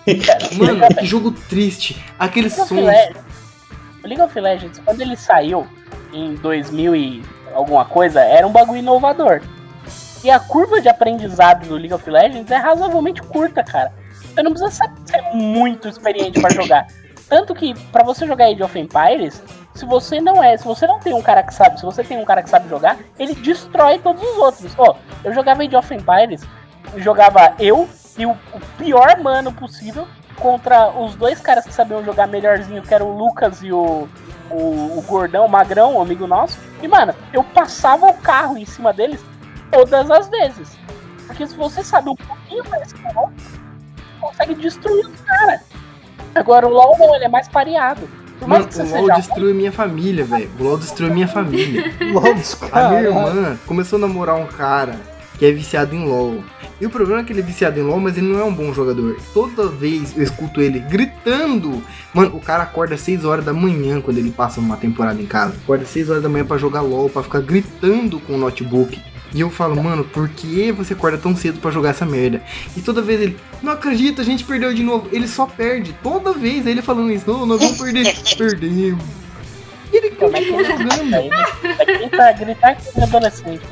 [0.56, 2.00] Mano, que jogo triste.
[2.16, 2.70] Aqueles sons.
[2.70, 5.66] O League of Legends, quando ele saiu
[6.12, 7.22] em 2000 e
[7.54, 9.42] alguma coisa, era um bagulho inovador.
[10.22, 13.92] E a curva de aprendizado do League of Legends é razoavelmente curta, cara.
[14.34, 16.86] Você não precisa ser, ser muito experiente pra jogar.
[17.28, 19.42] Tanto que, pra você jogar Age of Empires,
[19.74, 22.18] se você não é, se você não tem um cara que sabe, se você tem
[22.18, 24.74] um cara que sabe jogar, ele destrói todos os outros.
[24.78, 26.42] Ó, eu jogava Age of Empires,
[26.96, 28.36] jogava eu e o
[28.76, 30.08] pior mano possível
[30.38, 34.08] contra os dois caras que sabiam jogar melhorzinho, que eram o Lucas e o,
[34.50, 36.58] o, o Gordão, o Magrão, um amigo nosso.
[36.82, 39.20] E, mano, eu passava o carro em cima deles
[39.70, 40.76] todas as vezes.
[41.26, 43.34] Porque se você sabe um pouquinho mais que o outro,
[44.20, 45.60] consegue destruir os caras.
[46.34, 48.08] Agora o LoL não, ele é mais pareado.
[48.46, 50.50] Mano, o LoL destruiu minha família, velho.
[50.58, 51.84] O LoL destruiu minha família.
[52.12, 52.34] LOL
[52.72, 54.94] A minha irmã começou a namorar um cara
[55.38, 56.42] que é viciado em LoL.
[56.80, 58.52] E o problema é que ele é viciado em LoL, mas ele não é um
[58.52, 59.16] bom jogador.
[59.32, 61.82] Toda vez eu escuto ele gritando.
[62.14, 65.26] Mano, o cara acorda às 6 horas da manhã quando ele passa uma temporada em
[65.26, 65.54] casa.
[65.62, 69.00] Acorda às 6 horas da manhã pra jogar LoL, pra ficar gritando com o notebook.
[69.34, 72.42] E eu falo, mano, por que você acorda tão cedo pra jogar essa merda?
[72.76, 75.08] E toda vez ele, não acredito, a gente perdeu de novo.
[75.12, 75.94] Ele só perde.
[76.02, 78.14] Toda vez ele falando isso, não, nós vamos perder.
[78.36, 79.04] Perdemos.
[79.92, 81.14] E ele é continua ele jogando.
[81.14, 81.30] Aí,
[81.78, 83.62] é gritar, gritar com adolescente.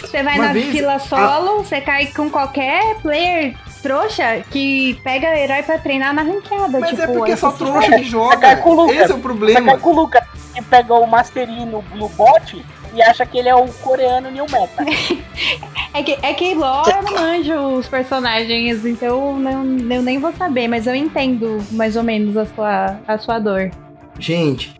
[0.00, 5.36] Você vai Uma na vez, fila solo, você cai com qualquer player trouxa que pega
[5.38, 6.80] herói pra treinar na ranqueada.
[6.80, 8.38] Mas tipo, é porque é só trouxa que joga.
[8.38, 8.96] cai com o Lucas.
[8.96, 9.72] Esse é o Você problema.
[9.72, 12.64] cai com o Lucas que pega o Mastery no, no bot
[12.94, 14.84] e acha que ele é o coreano New Meta.
[15.96, 19.62] É que, é que LOL eu não manjo os personagens, então não,
[19.94, 23.70] eu nem vou saber, mas eu entendo mais ou menos a sua, a sua dor.
[24.18, 24.74] Gente,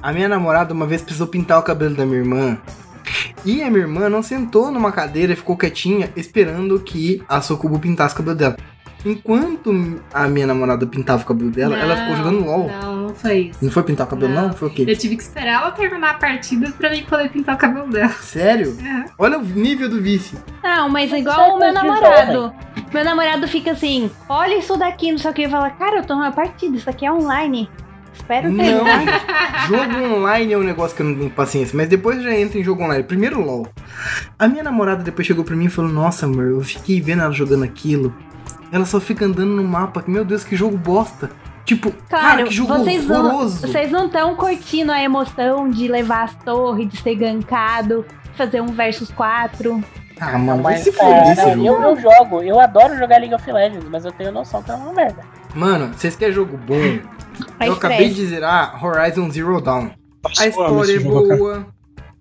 [0.00, 2.58] a minha namorada uma vez precisou pintar o cabelo da minha irmã.
[3.44, 7.78] E a minha irmã não sentou numa cadeira e ficou quietinha esperando que a Socubo
[7.78, 8.56] pintasse o cabelo dela.
[9.04, 12.70] Enquanto a minha namorada pintava o cabelo dela, ela ficou jogando LOL.
[12.70, 13.62] Não, não foi isso.
[13.62, 14.48] Não foi pintar o cabelo, não?
[14.48, 14.54] Não.
[14.54, 14.86] Foi o quê?
[14.88, 18.08] Eu tive que esperar ela terminar a partida pra mim poder pintar o cabelo dela.
[18.08, 18.74] Sério?
[18.82, 19.04] É.
[19.18, 20.38] Olha o nível do vício.
[20.62, 22.54] Não, mas Mas igual o meu namorado.
[22.94, 26.04] Meu namorado fica assim, olha isso daqui, não sei o que, e fala, cara, eu
[26.04, 27.68] tô numa partida, isso aqui é online.
[28.24, 28.64] Espero Não.
[28.64, 29.66] terminar.
[29.68, 32.64] Jogo online é um negócio que eu não tenho paciência, mas depois já entra em
[32.64, 33.02] jogo online.
[33.04, 33.66] Primeiro LOL.
[34.38, 37.32] A minha namorada depois chegou pra mim e falou: Nossa, amor, eu fiquei vendo ela
[37.32, 38.14] jogando aquilo.
[38.72, 40.02] Ela só fica andando no mapa.
[40.06, 41.30] Meu Deus, que jogo bosta.
[41.64, 43.66] Tipo, cara, Claro, que jogo vocês não, horroroso.
[43.66, 48.04] vocês não estão curtindo a emoção de levar as torres, de ser gankado,
[48.36, 49.82] fazer um versus 4.
[50.20, 51.82] Ah, mano, vai Mas, se foder cara, esse eu, jogo.
[51.82, 54.92] eu jogo, eu adoro jogar League of Legends, mas eu tenho noção que é uma
[54.92, 55.22] merda.
[55.54, 56.74] Mano, vocês querem jogo bom?
[57.64, 59.90] Eu acabei de zerar Horizon Zero Dawn.
[60.38, 61.66] A eu história é jogo, boa.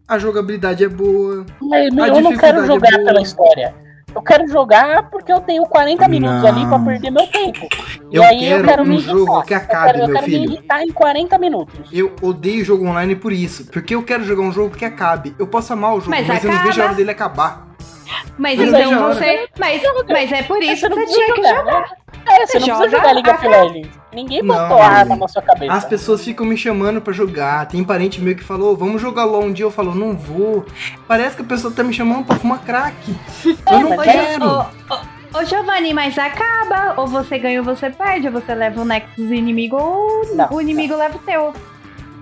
[0.07, 1.45] A jogabilidade é boa.
[1.61, 3.05] Mas eu não quero jogar é boa.
[3.05, 3.75] pela história.
[4.13, 6.47] Eu quero jogar porque eu tenho 40 minutos Não.
[6.47, 7.67] ali pra perder meu tempo.
[8.11, 9.45] E Eu aí quero eu quero um me jogo irritar.
[9.45, 10.39] que eu acabe, quero, eu meu quero filho.
[10.41, 11.89] me irritar em 40 minutos.
[11.91, 13.65] Eu odeio jogo online por isso.
[13.71, 15.33] Porque eu quero jogar um jogo que acabe.
[15.39, 17.72] Eu posso amar o jogo, mas, Mas eu não vejo a hora dele acabar.
[18.37, 19.13] Mas Mas então veja a hora.
[19.15, 19.49] você.
[19.59, 21.91] Mas, mas é por isso Você que não você tinha que jogar, jogar.
[22.25, 24.03] É, você não Joga precisa jogar League of Legends.
[24.13, 25.21] Ninguém Não, botou arma mano.
[25.21, 25.73] na sua cabeça.
[25.73, 27.67] As pessoas ficam me chamando pra jogar.
[27.67, 29.65] Tem parente meu que falou, vamos jogar LOL um dia.
[29.65, 30.65] Eu falo, não vou.
[31.07, 32.95] Parece que a pessoa tá me chamando pra fumar crack.
[33.71, 34.45] Eu não é- quero.
[34.47, 34.59] Ô,
[34.91, 36.93] ô, ô, Giovanni, mas acaba.
[37.01, 38.27] Ou você ganha ou você perde.
[38.27, 41.51] Ou você leva o Nexus inimigo ou Não, o inimigo leva o teu.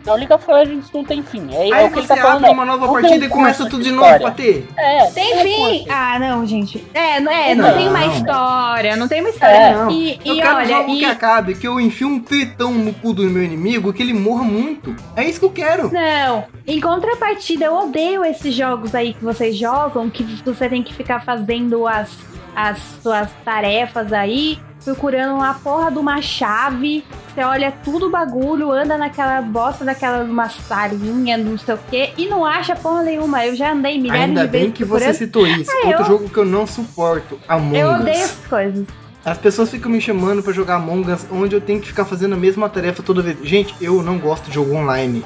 [0.06, 1.48] Não, League of Legends não tem fim.
[1.54, 2.36] É, é Aí o que ele você tá falando.
[2.38, 4.68] abre é, uma nova não partida e começa tudo de novo pra ter.
[4.78, 5.86] É, Tem é fim!
[5.90, 6.84] Ah, não, gente.
[6.94, 7.78] É, não, é, não, Não.
[7.78, 8.96] tem uma história.
[8.96, 9.54] Não tem uma história.
[9.56, 9.74] É.
[9.76, 9.92] Não.
[9.92, 12.72] E, Eu e quero um olha, jogo e- que acabe, que eu enfio um tritão
[12.74, 14.96] no cu do meu inimigo, que ele morra muito.
[15.16, 15.92] É isso que eu quero.
[15.94, 20.94] Não, em contrapartida, eu odeio esses jogos aí que vocês jogam, que você tem que
[20.94, 22.18] ficar fazendo as,
[22.56, 27.04] as suas tarefas aí, procurando uma porra de uma chave.
[27.34, 32.28] Você olha tudo bagulho, anda naquela bosta daquela uma salinha, não sei o quê, e
[32.28, 33.46] não acha porra nenhuma.
[33.46, 35.16] Eu já andei milhares Ainda de vezes bem que você procurando.
[35.18, 35.72] citou isso.
[35.72, 38.00] Ah, Outro eu- jogo que eu não suporto, Among Eu Us.
[38.02, 38.88] odeio essas coisas.
[39.24, 42.34] As pessoas ficam me chamando pra jogar Among Us, onde eu tenho que ficar fazendo
[42.34, 43.38] a mesma tarefa toda vez.
[43.44, 45.24] Gente, eu não gosto de jogo online.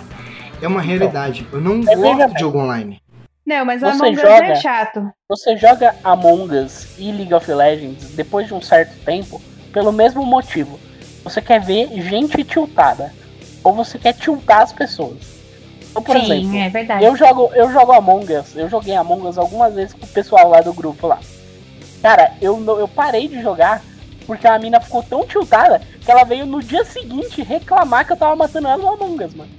[0.61, 1.47] É uma realidade.
[1.51, 3.01] Eu não gosto de jogo online.
[3.45, 5.11] Não, mas Você Among Us joga- é chato.
[5.29, 9.41] Você joga Among Us e League of Legends depois de um certo tempo
[9.71, 10.79] pelo mesmo motivo.
[11.23, 13.13] Você quer ver gente tiltada.
[13.63, 15.17] Ou você quer tiltar as pessoas.
[15.89, 17.03] Então, por Sim, exemplo, é verdade.
[17.05, 20.49] eu jogo, eu jogo Among Us, eu joguei Among Us algumas vezes com o pessoal
[20.49, 21.19] lá do grupo lá.
[22.01, 23.81] Cara, eu, não- eu parei de jogar
[24.27, 28.17] porque a mina ficou tão tiltada que ela veio no dia seguinte reclamar que eu
[28.17, 29.49] tava matando ela no Among Us, mano.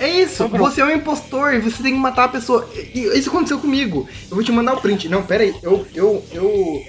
[0.00, 2.68] É isso, você é um impostor e você tem que matar a pessoa.
[2.74, 4.08] E- isso aconteceu comigo.
[4.30, 5.08] Eu vou te mandar o print.
[5.08, 5.54] Não, pera aí.
[5.62, 5.86] Eu.
[5.94, 6.24] Eu.
[6.32, 6.82] eu...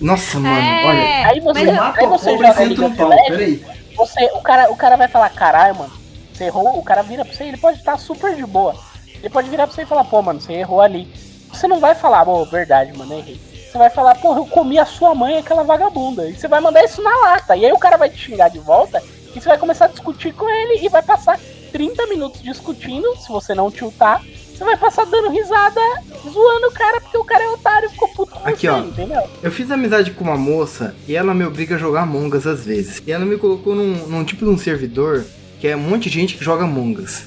[0.00, 0.56] Nossa, mano,
[0.86, 0.98] olha.
[0.98, 3.08] É, Aí você, eu- Mata aí o você pobre e of pau.
[3.08, 3.64] Legends, Pera aí.
[3.96, 5.92] você, o, cara, o cara vai falar, caralho, mano,
[6.32, 8.76] você errou, o cara vira pra você, ele pode estar super de boa.
[9.06, 11.08] Ele pode virar pra você e falar, pô, mano, você errou ali.
[11.52, 13.40] Você não vai falar, pô, verdade, mano, errei.
[13.52, 16.26] Você você vai falar, porra, eu comi a sua mãe, aquela vagabunda.
[16.28, 17.54] E você vai mandar isso na lata.
[17.56, 19.02] E aí o cara vai te xingar de volta
[19.34, 21.38] e você vai começar a discutir com ele e vai passar
[21.72, 24.22] 30 minutos discutindo, se você não tiltar.
[24.22, 25.80] Você vai passar dando risada,
[26.24, 28.78] zoando o cara, porque o cara é otário ficou puto com Aqui, você, ó.
[28.80, 29.22] entendeu?
[29.40, 32.64] Eu fiz amizade com uma moça e ela me obriga a jogar Among Us às
[32.64, 33.00] vezes.
[33.06, 35.24] E ela me colocou num, num tipo de um servidor
[35.60, 37.22] que é um monte de gente que joga Among Us.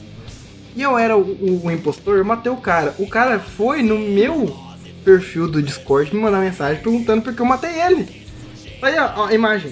[0.76, 2.94] E eu era o, o- o impostor, eu matei o cara.
[3.00, 4.54] O cara foi no meu
[5.06, 8.26] perfil do Discord me mandar mensagem perguntando por que eu matei ele.
[8.82, 9.72] Aí, ó, ó, a imagem.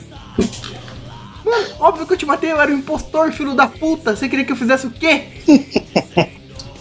[1.79, 4.15] Óbvio que eu te matei, eu era o impostor, filho da puta.
[4.15, 5.23] Você queria que eu fizesse o quê?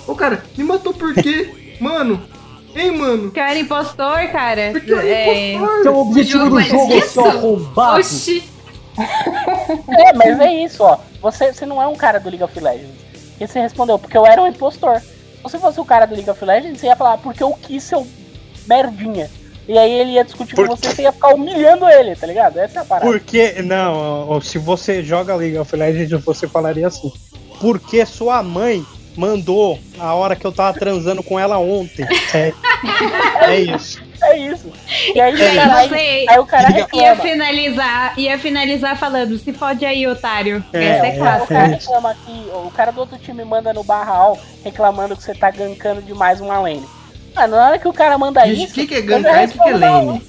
[0.07, 1.77] Ô cara, me matou por quê?
[1.81, 2.21] Mano,
[2.75, 3.31] hein, mano?
[3.31, 4.71] Que eu era impostor, cara.
[4.73, 5.83] Por que eu era É, impostor?
[5.83, 8.01] Seu objetivo jogo do é jogo é seu arrombado.
[8.01, 8.45] Oxi,
[9.89, 10.99] É, mas é isso, ó.
[11.23, 12.91] Você, você não é um cara do League of Legends.
[13.41, 15.01] E você respondeu, porque eu era um impostor.
[15.01, 17.83] Se você fosse o cara do League of Legends, você ia falar, porque eu quis
[17.85, 18.07] seu
[18.67, 19.31] merdinha.
[19.69, 22.59] E aí ele ia discutir Por com você, você ia ficar humilhando ele, tá ligado?
[22.59, 23.11] Essa é a parada.
[23.11, 27.13] Porque, não, se você joga League of Legends, você falaria assim.
[27.61, 28.83] Porque sua mãe
[29.15, 32.07] mandou a hora que eu tava transando com ela ontem.
[32.35, 32.53] É,
[33.43, 34.01] é isso.
[34.23, 34.73] É isso.
[35.15, 37.17] E aí, É o cara, aí, aí o cara ia reclama.
[37.17, 40.65] finalizar, ia finalizar falando, se pode aí, otário.
[40.73, 41.55] É, Essa é é, O clássica.
[41.55, 45.51] cara reclama aqui, o cara do outro time manda no barral reclamando que você tá
[45.51, 46.87] gankando demais uma lane.
[47.35, 48.73] Mano, na hora que o cara manda Gente, isso.
[48.73, 50.23] o que, que é gankar e o que, que é lane?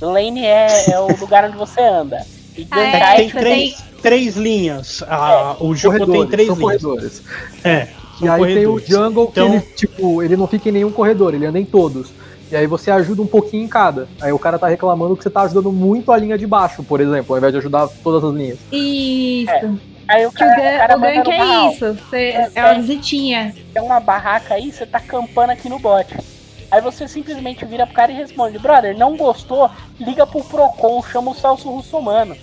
[0.00, 2.24] Lane é, é o lugar onde você anda.
[2.56, 5.02] E Ah, é, tem três, três linhas.
[5.08, 6.82] Ah, o jogo tem Corredores, três são linhas.
[6.82, 7.22] corredores.
[7.64, 7.88] É.
[8.20, 8.88] E aí tem o corredores.
[8.88, 12.08] jungle que Então- ele, tipo, ele não fica em nenhum corredor, ele anda em todos.
[12.50, 14.06] E aí você ajuda um pouquinho em cada.
[14.20, 17.00] Aí o cara tá reclamando que você tá ajudando muito a linha de baixo, por
[17.00, 18.58] exemplo, ao invés de ajudar todas as linhas.
[18.70, 19.78] Isso.
[20.08, 21.72] Aí o Que o, cara, o cara o gank é barral.
[21.72, 21.94] isso.
[21.94, 22.74] Você, É, é uma é.
[22.74, 23.54] visitinha.
[23.72, 26.06] Tem uma barraca aí, você tá campando aqui no bot.
[26.70, 29.70] Aí você simplesmente vira pro cara e responde, brother, não gostou?
[30.00, 32.36] Liga pro Procon, chama o Celso Russomano.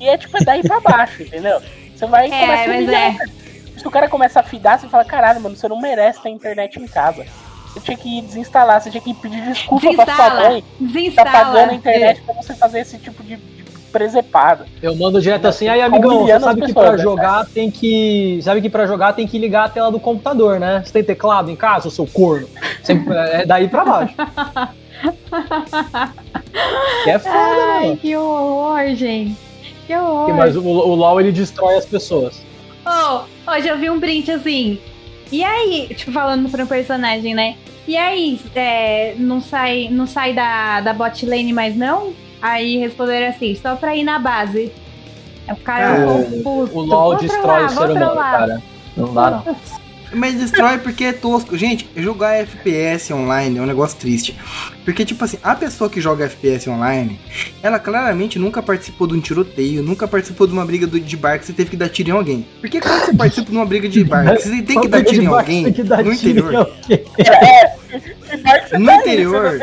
[0.00, 1.60] E é tipo, é daí pra baixo, entendeu?
[1.94, 3.16] Você vai e É, começa a humilhar.
[3.76, 6.78] Se o cara começa a fidar, você fala, caralho, mano, você não merece ter internet
[6.78, 7.24] em casa.
[7.72, 10.50] Você tinha que desinstalar, você tinha que pedir desculpa pra sua Desinstala.
[10.50, 10.60] mãe.
[10.62, 11.30] Tá Desinstala.
[11.30, 13.36] pagando a internet pra você fazer esse tipo de
[13.90, 14.66] presepada.
[14.82, 18.40] Eu mando direto assim, aí amigão, você sabe que pra né, jogar tem que.
[18.42, 20.82] Sabe que pra jogar tem que ligar a tela do computador, né?
[20.84, 22.48] Você tem teclado em casa, seu corno?
[22.82, 24.14] Sempre, é daí pra baixo.
[27.04, 27.98] que é foda, Ai, né?
[28.00, 29.36] que horror, gente.
[29.86, 30.34] Que horror.
[30.34, 32.40] Mas o, o LoL ele destrói as pessoas.
[32.86, 34.78] Ô, hoje eu vi um print assim.
[35.32, 37.56] E aí, tipo, falando pra um personagem, né?
[37.86, 42.12] E aí, é, não sai, não sai da, da bot lane mais não?
[42.42, 44.72] Aí responderam assim, só pra ir na base.
[45.48, 46.78] O cara ficou puto.
[46.78, 48.30] O LoL destrói lá, o ser humano, lá.
[48.30, 48.62] cara.
[48.96, 49.56] Não dá, não.
[50.12, 51.56] Mas destrói porque é tosco.
[51.56, 54.36] Gente, jogar FPS online é um negócio triste.
[54.84, 57.16] Porque, tipo assim, a pessoa que joga FPS online,
[57.62, 61.38] ela claramente nunca participou de um tiroteio, nunca participou de uma briga do- de bar
[61.38, 62.44] que você teve que dar tiro em alguém.
[62.60, 65.22] Porque quando você participa de uma briga de bar, que você tem que dar tiro
[65.22, 67.04] em alguém, Tem que dar no tiro em interior, alguém.
[68.68, 68.98] Você No tá aí?
[69.00, 69.58] interior,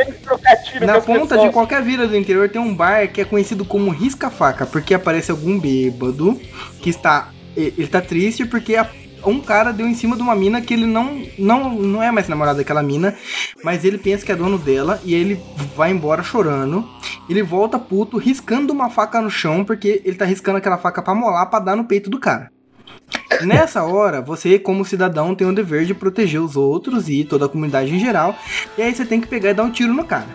[0.71, 1.41] tiro na ponta pessoas.
[1.43, 5.31] de qualquer vila do interior tem um bar que é conhecido como risca-faca, porque aparece
[5.31, 6.39] algum bêbado
[6.81, 7.29] que está.
[7.55, 8.87] Ele tá triste porque a-
[9.25, 12.27] um cara deu em cima de uma mina que ele não, não, não é mais
[12.27, 13.15] namorado daquela mina,
[13.63, 15.39] mas ele pensa que é dono dela e aí ele
[15.75, 16.87] vai embora chorando.
[17.29, 21.15] Ele volta puto, riscando uma faca no chão, porque ele tá riscando aquela faca pra
[21.15, 22.49] molar pra dar no peito do cara.
[23.41, 27.49] Nessa hora, você, como cidadão, tem o dever de proteger os outros e toda a
[27.49, 28.35] comunidade em geral.
[28.77, 30.27] E aí você tem que pegar e dar um tiro no cara.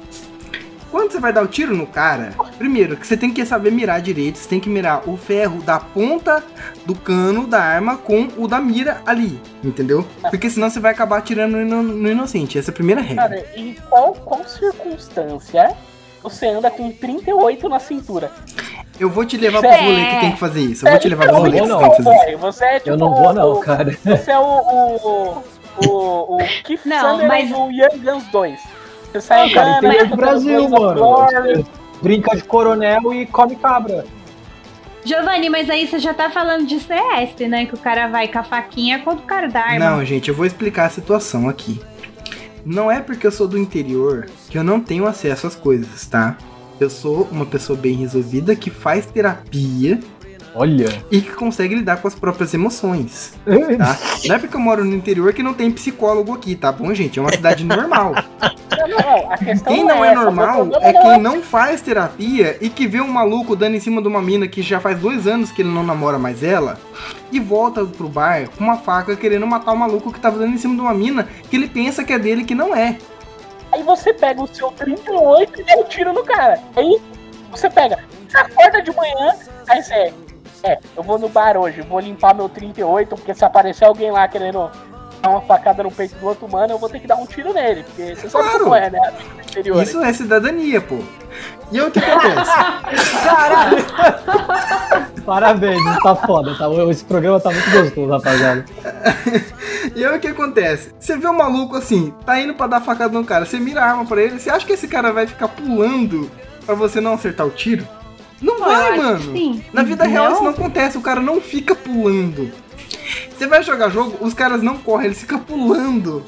[0.90, 4.02] Quando você vai dar o tiro no cara, primeiro que você tem que saber mirar
[4.02, 6.44] direito, você tem que mirar o ferro da ponta
[6.84, 10.06] do cano da arma com o da mira ali, entendeu?
[10.28, 12.58] Porque senão você vai acabar atirando no inocente.
[12.58, 13.26] Essa é a primeira regra.
[13.26, 15.74] Cara, em qual, qual circunstância
[16.22, 18.30] você anda com 38 na cintura?
[19.00, 19.80] Eu vou te levar pro É.
[19.84, 20.86] rolê que tem que fazer isso.
[20.86, 22.38] Eu vou te levar pro não rolê que tem que fazer isso.
[22.38, 23.90] Você é tipo Eu não vou, não, o- cara.
[24.04, 24.42] Você é o.
[24.42, 25.42] o.
[25.86, 26.34] o.
[26.36, 28.60] o Keith Não, Sanders mas- do Young Guns 2.
[29.12, 31.26] Você sai Não, cara, anda do Brasil, mano.
[32.02, 34.04] Brinca de coronel e come cabra.
[35.04, 37.66] Giovanni, mas aí você já tá falando de CS, né?
[37.66, 39.78] Que o cara vai com a faquinha contra o cara da arma.
[39.90, 41.80] Não, gente, eu vou explicar a situação aqui.
[42.64, 46.38] Não é porque eu sou do interior que eu não tenho acesso às coisas, tá?
[46.80, 50.00] Eu sou uma pessoa bem resolvida que faz terapia
[50.54, 51.02] Olha.
[51.10, 53.34] e que consegue lidar com as próprias emoções,
[53.78, 53.98] tá?
[54.26, 57.18] Não é porque eu moro no interior que não tem psicólogo aqui, tá bom, gente?
[57.18, 58.14] É uma cidade normal.
[58.76, 62.68] Não, não, a questão Quem não é o normal é quem não faz terapia e
[62.68, 65.52] que vê um maluco dando em cima de uma mina que já faz dois anos
[65.52, 66.78] que ele não namora mais ela
[67.30, 70.58] e volta pro bar com uma faca querendo matar o maluco que tava dando em
[70.58, 72.98] cima de uma mina que ele pensa que é dele que não é.
[73.72, 76.60] Aí você pega o seu 38 e dá um tiro no cara.
[76.76, 77.00] Aí
[77.50, 77.98] você pega,
[78.34, 79.34] acorda de manhã,
[79.68, 80.12] aí você.
[80.64, 84.26] É, eu vou no bar hoje, vou limpar meu 38, porque se aparecer alguém lá
[84.28, 84.70] querendo
[85.20, 87.52] dar uma facada no peito do outro mano, eu vou ter que dar um tiro
[87.52, 87.82] nele.
[87.84, 88.64] Porque você sabe Claro.
[88.64, 89.12] como é, né?
[89.44, 89.82] exterior.
[89.82, 90.98] Isso é cidadania, pô.
[91.70, 92.50] E aí o que acontece?
[95.24, 96.68] Parabéns, tá foda, tá?
[96.90, 98.64] Esse programa tá muito gostoso, rapaziada.
[99.96, 100.94] E aí o que acontece?
[100.98, 103.90] Você vê o maluco assim, tá indo pra dar facada no cara, você mira a
[103.90, 106.30] arma pra ele, você acha que esse cara vai ficar pulando
[106.64, 107.84] pra você não acertar o tiro?
[108.42, 109.32] Não Pô, vai, mano.
[109.32, 109.62] sim.
[109.72, 110.32] Na vida real Não?
[110.34, 112.50] isso não acontece, o cara não fica pulando.
[113.36, 116.24] Você vai jogar jogo, os caras não correm, eles ficam pulando.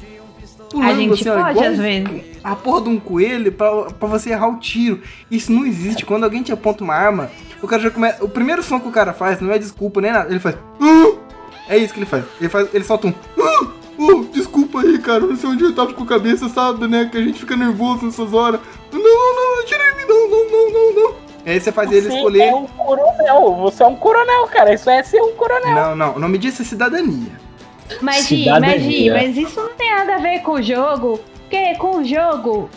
[0.71, 2.25] Pulando A gente assim, ó, pode, igual às vezes.
[2.43, 5.01] a porra de um coelho pra, pra você errar o tiro.
[5.31, 6.05] Isso não existe.
[6.05, 7.31] Quando alguém te aponta uma arma,
[7.63, 8.25] o cara já começa.
[8.25, 10.31] O primeiro som que o cara faz não é desculpa nem nada.
[10.31, 10.57] Ele faz.
[10.81, 11.13] "Ah!"
[11.69, 12.25] É isso que ele faz.
[12.41, 12.69] Ele faz.
[12.75, 13.15] Ele solta um.
[13.41, 13.67] "Ah!
[13.97, 15.21] Oh, desculpa aí, cara.
[15.21, 17.09] Não sei onde eu tava com a cabeça, sabe, né?
[17.11, 18.59] Que a gente fica nervoso nessas horas.
[21.45, 21.53] Não, não.
[21.53, 22.41] Aí você faz ele Você escolher.
[22.49, 24.73] é um coronel, você é um coronel, cara.
[24.75, 25.75] Isso é ser um coronel.
[25.75, 26.15] Não, não.
[26.17, 27.33] O nome disso é cidadania.
[28.01, 28.61] Mas, Cidadania.
[28.77, 31.21] mas, Gi, mas isso não tem nada a ver com o jogo.
[31.41, 32.71] Porque com o jogo,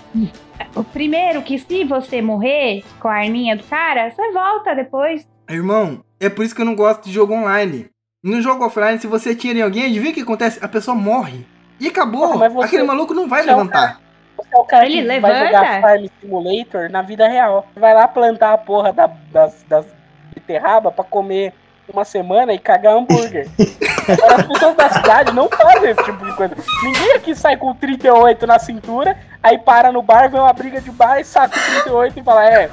[0.76, 5.26] o primeiro que se você morrer com a arminha do cara, você volta depois.
[5.50, 7.90] Irmão, é por isso que eu não gosto de jogo online.
[8.22, 10.60] No jogo offline, se você atira em alguém, adivinha o que acontece?
[10.62, 11.46] A pessoa morre.
[11.80, 12.38] E acabou.
[12.38, 14.02] Você- Aquele maluco não vai você é um levantar.
[14.38, 15.34] Você é o cara Ele que levanta?
[15.34, 17.68] vai jogar Farm Simulator na vida real.
[17.76, 19.86] Vai lá plantar a porra da, das, das
[20.34, 21.54] beterraba pra comer
[21.92, 23.48] uma semana e cagar hambúrguer.
[24.08, 26.56] Agora, as pessoas da cidade não fazem esse tipo de coisa.
[26.84, 30.92] Ninguém aqui sai com 38 na cintura, aí para no bar, vê uma briga de
[30.92, 32.70] bar e saca o 38 e fala, é,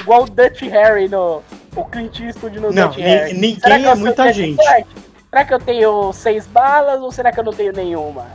[0.00, 1.42] igual o Dutch Harry no.
[1.76, 3.34] O Clint Eastwood no Não, Dutch Harry.
[3.34, 4.62] ninguém é muita gente.
[5.30, 8.26] Será que eu tenho seis balas ou será que eu não tenho nenhuma?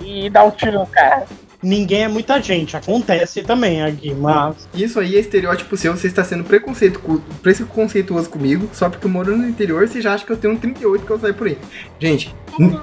[0.00, 1.26] E dá um tiro no cara.
[1.62, 4.68] Ninguém é muita gente, acontece também aqui, mas.
[4.74, 7.00] Isso aí é estereótipo seu, você está sendo preconceito,
[7.42, 10.56] preconceituoso comigo, só porque eu moro no interior, você já acha que eu tenho um
[10.56, 11.58] 38 que eu saio por aí.
[11.98, 12.34] Gente,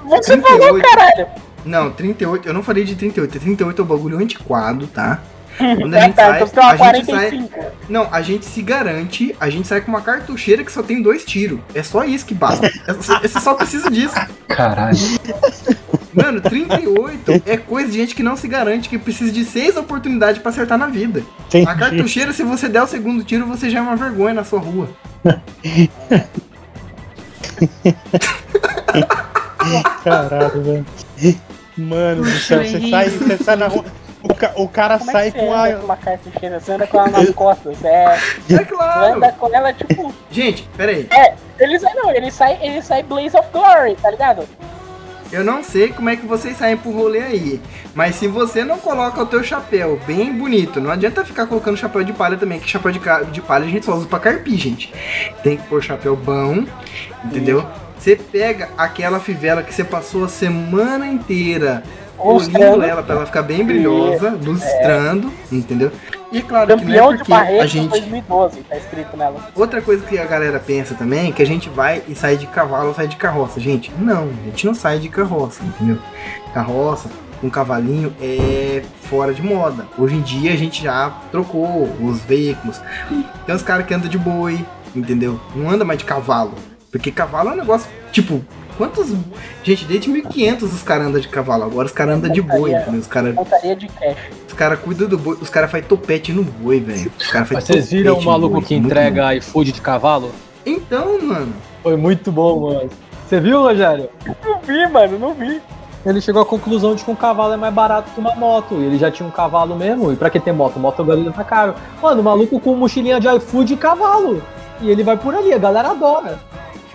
[0.06, 1.26] Você falou, caralho.
[1.64, 5.22] Não, 38, eu não falei de 38, 38 é um bagulho antiquado, tá?
[5.56, 7.60] Quando a Ah, gente tá, sai, então a gente sai, 45.
[7.88, 11.24] não, a gente se garante, a gente sai com uma cartucheira que só tem dois
[11.24, 11.60] tiros.
[11.74, 12.66] É só isso que basta.
[12.88, 12.92] É-
[13.28, 14.14] Você só precisa disso.
[14.48, 14.98] Caralho.
[16.14, 20.40] Mano, 38 é coisa de gente que não se garante, que precisa de seis oportunidades
[20.40, 21.22] pra acertar na vida.
[21.46, 21.68] Entendi.
[21.68, 24.60] A cartucheira, se você der o segundo tiro, você já é uma vergonha na sua
[24.60, 24.88] rua.
[30.02, 30.86] Caralho, velho.
[31.76, 33.84] Mano do céu, você sai, você sai na rua.
[34.22, 35.76] O, ca- o cara Como sai é que você com anda a.
[35.78, 36.60] com uma cartucheira?
[36.60, 37.84] Você anda com ela nas costas.
[37.84, 38.18] É, É
[38.48, 39.14] você claro.
[39.16, 40.14] anda com ela, tipo...
[40.30, 41.06] Gente, pera aí.
[41.58, 44.48] Ele sai, não, ele sai, ele sai Blaze of Glory, tá ligado?
[45.34, 47.60] Eu não sei como é que vocês saem pro rolê aí,
[47.92, 52.04] mas se você não coloca o teu chapéu bem bonito, não adianta ficar colocando chapéu
[52.04, 53.00] de palha também, que chapéu de,
[53.32, 54.94] de palha a gente só usa pra carpir, gente.
[55.42, 56.64] Tem que pôr chapéu bom,
[57.24, 57.66] entendeu?
[57.98, 61.82] Você pega aquela fivela que você passou a semana inteira
[62.16, 65.90] polindo ela pra ela ficar bem brilhosa, lustrando, entendeu?
[66.32, 67.90] E claro que não Campeão é de porque Barreto a gente...
[67.90, 69.48] 2012, tá escrito nela.
[69.54, 72.46] Outra coisa que a galera pensa também é que a gente vai e sai de
[72.46, 73.60] cavalo ou sai de carroça.
[73.60, 75.98] Gente, não, a gente não sai de carroça, entendeu?
[76.52, 77.08] Carroça
[77.40, 79.86] com cavalinho é fora de moda.
[79.98, 82.80] Hoje em dia a gente já trocou os veículos.
[83.44, 84.64] Tem uns caras que andam de boi,
[84.96, 85.38] entendeu?
[85.54, 86.54] Não anda mais de cavalo.
[86.90, 88.42] Porque cavalo é um negócio, tipo,
[88.76, 89.14] quantos.
[89.62, 93.00] Gente, desde 1500 os caras andam de cavalo, agora os caras andam de boi, entendeu?
[93.00, 94.16] Os caras Pontaria de cash.
[94.46, 97.10] os cara cuidam do boi, os caras fazem topete no boi, velho.
[97.30, 100.28] Caras vocês viram o maluco boi, que entrega iFood de cavalo?
[100.28, 100.32] bom.
[100.66, 101.52] Então, mano.
[101.82, 102.90] Foi muito bom, mano.
[103.26, 104.08] Você viu, Rogério?
[104.44, 105.60] Não vi, mano, não vi.
[106.04, 108.74] Ele chegou à conclusão de que um cavalo é mais barato que uma moto.
[108.74, 110.12] E ele já tinha um cavalo mesmo.
[110.12, 110.78] E pra que ter moto?
[110.78, 111.74] Moto a gasolina tá caro.
[112.02, 114.42] Mano, o maluco com mochilinha de iFood e cavalo.
[114.82, 116.38] E ele vai por ali, a galera adora.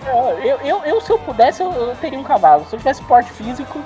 [0.06, 2.64] Eu, eu, eu, se eu pudesse, eu, eu teria um cavalo.
[2.68, 3.78] Se eu tivesse porte físico,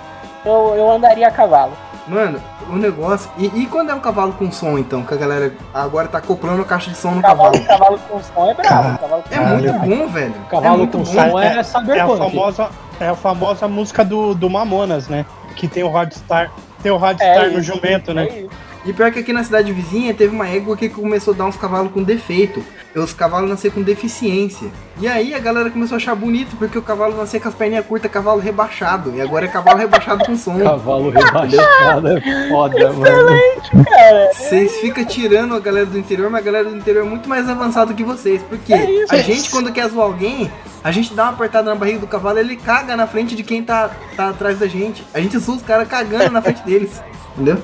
[0.45, 1.73] eu, eu andaria a cavalo.
[2.07, 2.39] Mano,
[2.69, 3.31] o negócio.
[3.39, 5.03] E, e quando é um cavalo com som, então?
[5.03, 7.66] Que a galera agora tá acoplando caixa de som no Cavalo, cavalo.
[7.66, 8.99] cavalo com som é bravo.
[8.99, 10.35] Cavalo com É som muito bom, velho.
[10.51, 11.05] Cavalo é muito com bom.
[11.31, 12.19] som é, É a cyberpunk.
[12.19, 12.69] famosa,
[13.01, 15.24] é a famosa música do, do Mamonas, né?
[15.57, 16.51] Que tem o Rodstar.
[16.82, 18.27] Tem o É Rodstar no isso, jumento, né?
[18.28, 18.51] É isso.
[18.85, 21.57] E pior que aqui na cidade vizinha teve uma égua que começou a dar uns
[21.57, 22.62] cavalos com defeito.
[22.95, 24.71] Os cavalos nasceram com deficiência.
[25.01, 27.85] E aí a galera começou a achar bonito porque o cavalo nascia com as perninhas
[27.85, 29.12] curtas, cavalo rebaixado.
[29.16, 30.61] E agora é cavalo rebaixado com som.
[30.61, 33.85] Cavalo rebaixado é foda, mano.
[33.85, 37.29] Cara, Vocês ficam tirando a galera do interior, mas a galera do interior é muito
[37.29, 38.41] mais avançada que vocês.
[38.49, 39.12] Porque É isso.
[39.15, 40.51] a gente, quando quer zoar alguém,
[40.85, 43.62] a gente dá uma apertada na barriga do cavalo ele caga na frente de quem
[43.65, 45.05] tá, tá atrás da gente.
[45.12, 47.03] A gente zoa os caras cagando na frente deles.
[47.35, 47.59] Entendeu?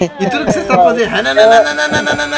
[0.00, 1.10] E tudo que você sabe fazer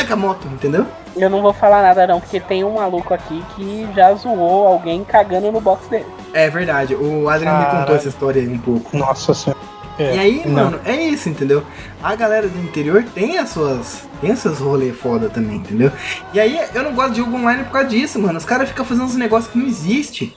[0.06, 0.86] com a moto, entendeu?
[1.16, 5.04] Eu não vou falar nada não, porque tem um maluco aqui que já zoou alguém
[5.04, 6.06] cagando no box dele.
[6.32, 8.96] É verdade, o Adriano me contou essa história aí um pouco.
[8.96, 9.60] Nossa senhora.
[9.98, 10.64] É, E aí, não.
[10.64, 11.62] mano, é isso, entendeu?
[12.02, 14.08] A galera do interior tem as suas.
[14.20, 15.92] Tem esses rolês foda também, entendeu?
[16.32, 18.38] E aí eu não gosto de jogo online por causa disso, mano.
[18.38, 20.34] Os caras ficam fazendo uns negócios que não existe.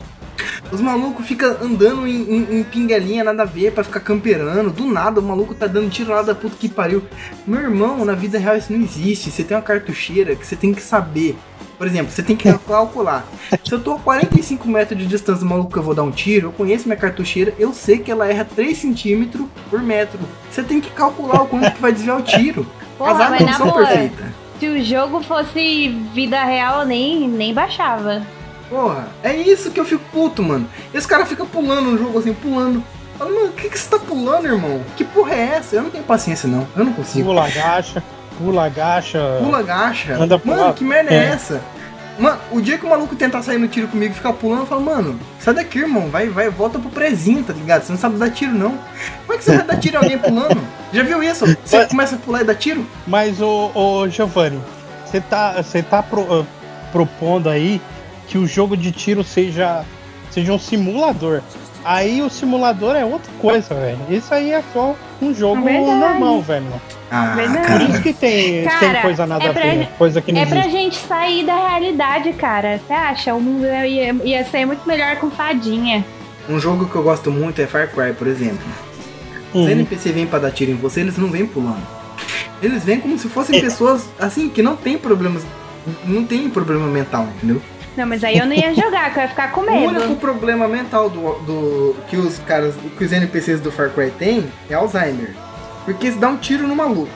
[0.75, 4.69] Os malucos ficam andando em, em, em pingalinha, nada a ver, pra ficar camperando.
[4.71, 7.01] Do nada, o maluco tá dando tiro lá da puta que pariu.
[7.47, 9.31] Meu irmão, na vida real isso não existe.
[9.31, 11.37] Você tem uma cartucheira que você tem que saber.
[11.77, 13.25] Por exemplo, você tem que calcular.
[13.63, 16.11] Se eu tô a 45 metros de distância do maluco que eu vou dar um
[16.11, 20.19] tiro, eu conheço minha cartucheira, eu sei que ela erra 3 centímetros por metro.
[20.51, 22.67] Você tem que calcular o quanto que vai desviar o tiro.
[22.97, 24.25] Porra, As armas mas não na são boa, perfeitas.
[24.59, 28.21] se o jogo fosse vida real, eu nem, nem baixava.
[28.75, 30.67] Porra, é isso que eu fico puto, mano.
[30.93, 32.83] E os caras ficam pulando no jogo assim, pulando.
[33.17, 34.81] Fala, mano, o que, que você tá pulando, irmão?
[34.97, 35.77] Que porra é essa?
[35.77, 36.67] Eu não tenho paciência, não.
[36.75, 37.29] Eu não consigo.
[37.29, 38.03] Pula, agacha,
[38.37, 39.37] pula, agacha.
[39.41, 40.15] Pula, agacha.
[40.15, 41.15] Anda mano, que merda é.
[41.15, 41.23] É.
[41.27, 41.61] essa?
[42.19, 44.65] Mano, o dia que o maluco tentar sair no tiro comigo e ficar pulando, eu
[44.65, 46.09] falo, mano, sai daqui, irmão.
[46.09, 47.83] Vai, vai, volta pro prezinho, tá ligado?
[47.83, 48.77] Você não sabe dar tiro, não.
[49.25, 50.61] Como é que você vai dar tiro em alguém pulando?
[50.91, 51.45] Já viu isso?
[51.63, 52.85] Você começa a pular e dá tiro?
[53.07, 54.59] Mas, ô, ô Giovanni,
[55.05, 56.45] você tá, você tá pro- ah,
[56.91, 57.81] propondo aí
[58.27, 59.83] que o jogo de tiro seja,
[60.31, 61.41] seja um simulador.
[61.83, 63.99] Aí o simulador é outra coisa, velho.
[64.09, 65.85] Isso aí é só um jogo Verdade.
[65.99, 66.65] normal, velho.
[67.11, 67.71] Ah, Verdade.
[67.71, 70.31] Por isso que tem, Cara, tem coisa nada é a pra ver, gente- coisa que
[70.31, 70.71] não É pra existe.
[70.77, 72.79] gente sair da realidade, cara.
[72.87, 73.35] Você acha?
[73.35, 76.03] O mundo ia, ia ser muito melhor com fadinha.
[76.49, 78.65] Um jogo que eu gosto muito é Far Cry, por exemplo.
[79.53, 79.69] Os Uhum.
[79.69, 81.85] NPC vêm pra dar tiro em você, eles não vêm pulando.
[82.63, 85.43] Eles vêm como se fossem pessoas, assim, que não tem problemas.
[86.03, 87.61] Não tem problema mental, entendeu?
[87.97, 90.15] Não, mas aí eu não ia jogar, que eu ia ficar com O único medo.
[90.17, 94.73] problema mental do, do que os caras, que os NPCs do Far Cry têm é
[94.73, 95.33] Alzheimer.
[95.85, 97.09] Porque se dá um tiro no maluco.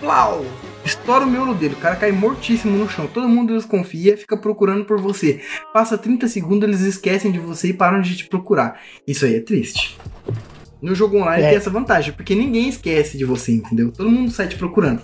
[0.00, 0.44] Plau!
[0.82, 3.06] Estoura o miolo dele, o cara cai mortíssimo no chão.
[3.06, 5.40] Todo mundo desconfia, fica procurando por você.
[5.74, 8.80] Passa 30 segundos, eles esquecem de você e param de te procurar.
[9.06, 9.98] Isso aí é triste.
[10.80, 11.48] No jogo online É.
[11.48, 13.92] tem essa vantagem, porque ninguém esquece de você, entendeu?
[13.92, 15.02] Todo mundo sai te procurando.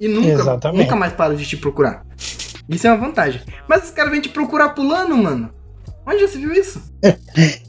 [0.00, 0.82] E nunca, Exatamente.
[0.84, 2.02] nunca mais para de te procurar.
[2.70, 3.42] Isso é uma vantagem.
[3.68, 5.50] Mas os caras vêm te procurar pulando, mano.
[6.06, 6.82] Onde já se viu isso?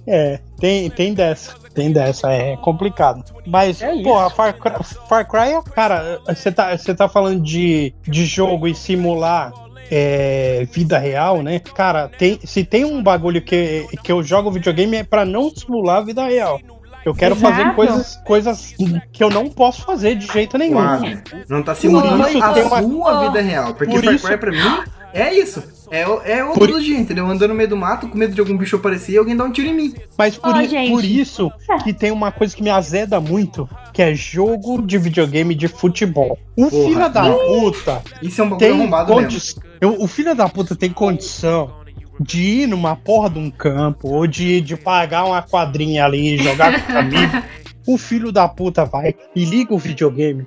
[0.07, 1.53] É, tem, tem dessa.
[1.75, 3.23] Tem dessa, é complicado.
[3.45, 7.93] Mas, É pô, Far Cry, Far Cry é, cara, você tá, você tá falando de,
[8.01, 9.53] de jogo e simular
[9.89, 11.59] é, vida real, né?
[11.59, 15.97] Cara, tem, se tem um bagulho que, que eu jogo videogame é pra não simular
[15.97, 16.59] a vida real.
[17.05, 17.55] Eu quero Exato.
[17.55, 18.75] fazer coisas, coisas
[19.11, 20.73] que eu não posso fazer de jeito nenhum.
[20.73, 21.03] Claro.
[21.49, 23.73] Não tá simulando isso a uma- sua vida real.
[23.73, 24.83] Porque Por Far isso- Cry pra mim
[25.13, 25.63] é isso.
[25.89, 27.25] É, o- é o Por- dia, entendeu?
[27.27, 29.51] Andando no meio do mato, com medo de algum bicho aparecer e alguém dar um
[29.51, 29.93] tiro em mim.
[30.17, 30.89] Mas por, i- gente.
[30.89, 31.51] por isso
[31.83, 36.37] que tem uma coisa que me azeda muito, que é jogo de videogame de futebol.
[36.55, 36.83] O Porra.
[36.87, 39.23] filho da puta Isso é um bagulho tem arrombado mesmo.
[39.27, 41.80] condi- eu- O filho da puta tem condição
[42.21, 46.43] de ir numa porra de um campo ou de, de pagar uma quadrinha ali e
[46.43, 47.43] jogar com os amigos.
[47.87, 50.45] O filho da puta vai e liga o videogame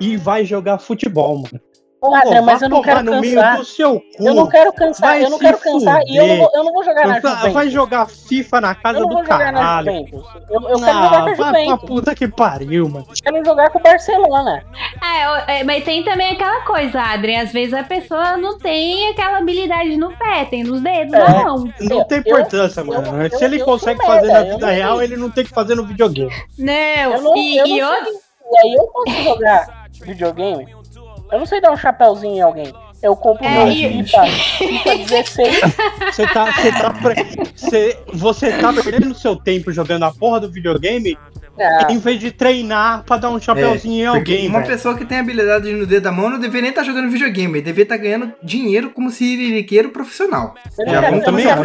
[0.00, 1.60] e vai jogar futebol, mano.
[2.02, 3.56] Ô, Adrian, mas vai eu não quero no meio cansar.
[3.58, 4.06] do seu cu.
[4.20, 6.72] Eu não quero cansar, Vai eu não quero cansar e eu não, vou, eu não
[6.72, 7.52] vou jogar na Vai- Juventus.
[7.52, 9.86] vai jogar FIFA na casa eu não do vou jogar na caralho.
[9.92, 10.24] Juventus.
[10.50, 11.88] Eu, eu quero jogar com a Ah, vai pra Juventus.
[11.88, 13.06] puta que pariu, mano.
[13.08, 14.64] Eu quero jogar com o Barcelona.
[15.46, 17.36] É, é, mas tem também aquela coisa, Adri.
[17.36, 21.18] Às vezes a pessoa não tem aquela habilidade no pé, tem nos dedos, É.
[21.44, 21.58] não.
[21.80, 23.22] Não Eu- tem eu- importância, mano.
[23.24, 25.44] eu- Se ele eu consegue fazer merda, na eu vida não real, ele não tem
[25.44, 26.32] que fazer no videogame.
[26.58, 28.02] Não, Eu não, e, eu e não.
[28.52, 30.79] E aí eu posso jogar videogame.
[31.30, 32.74] Eu não sei dar um chapéuzinho em alguém.
[33.02, 35.60] Eu compro É, meu e- FIFA, FIFA 16.
[36.12, 40.50] Você tá, você tá, pre- você, você tá perdendo seu tempo jogando a porra do
[40.50, 41.16] videogame
[41.58, 44.96] Ah, em vez de treinar pra dar um chapéuzinho em É, Porque alguém, uma pessoa
[44.96, 47.82] que tem habilidade no dedo da mão não deveria nem estar jogando videogame, ele deveria
[47.82, 50.54] estar ganhando dinheiro como siririqueiro profissional.
[50.78, 51.60] eu não Já quero, eu não começar quero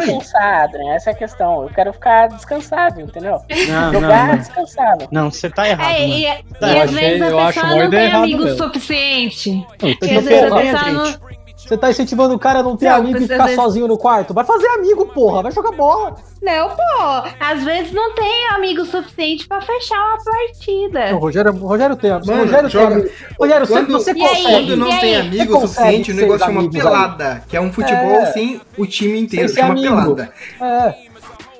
[0.63, 0.93] Adrian.
[0.95, 1.63] Essa é a questão.
[1.63, 3.37] Eu quero ficar descansado, entendeu?
[3.69, 4.37] Não, Jogar não, não.
[4.37, 5.07] descansado.
[5.11, 7.79] Não, você tá errado, É, e, e Eu às vezes eu a acho pessoa uma
[7.81, 8.57] não ideia tem errada amigo mesmo.
[8.57, 9.51] suficiente.
[9.51, 11.24] Não, E às vezes a tá- pessoa não.
[11.65, 13.97] Você tá incentivando o cara a não ter Não, amigo e ficar vezes- sozinho no
[13.97, 14.33] quarto?
[14.35, 15.41] Vai fazer amigo, porra.
[15.41, 16.15] Vai jogar bola.
[16.41, 17.29] Não, pô.
[17.39, 21.15] Às vezes não tem amigo suficiente pra fechar uma partida.
[21.15, 22.11] O Rogério, Rogério tem.
[22.11, 23.11] Mano, Rogério joga- tem.
[23.39, 24.19] Rogério, Quando- você E aí?
[24.29, 24.51] consegue.
[24.51, 25.21] Quando não tem aí?
[25.21, 28.25] amigo suficiente, o negócio chama amigos pelada, que é um futebol É.
[28.27, 30.15] sem o time inteiro, Sem chama amigo.
[30.15, 30.31] pelada.
[30.61, 30.95] É.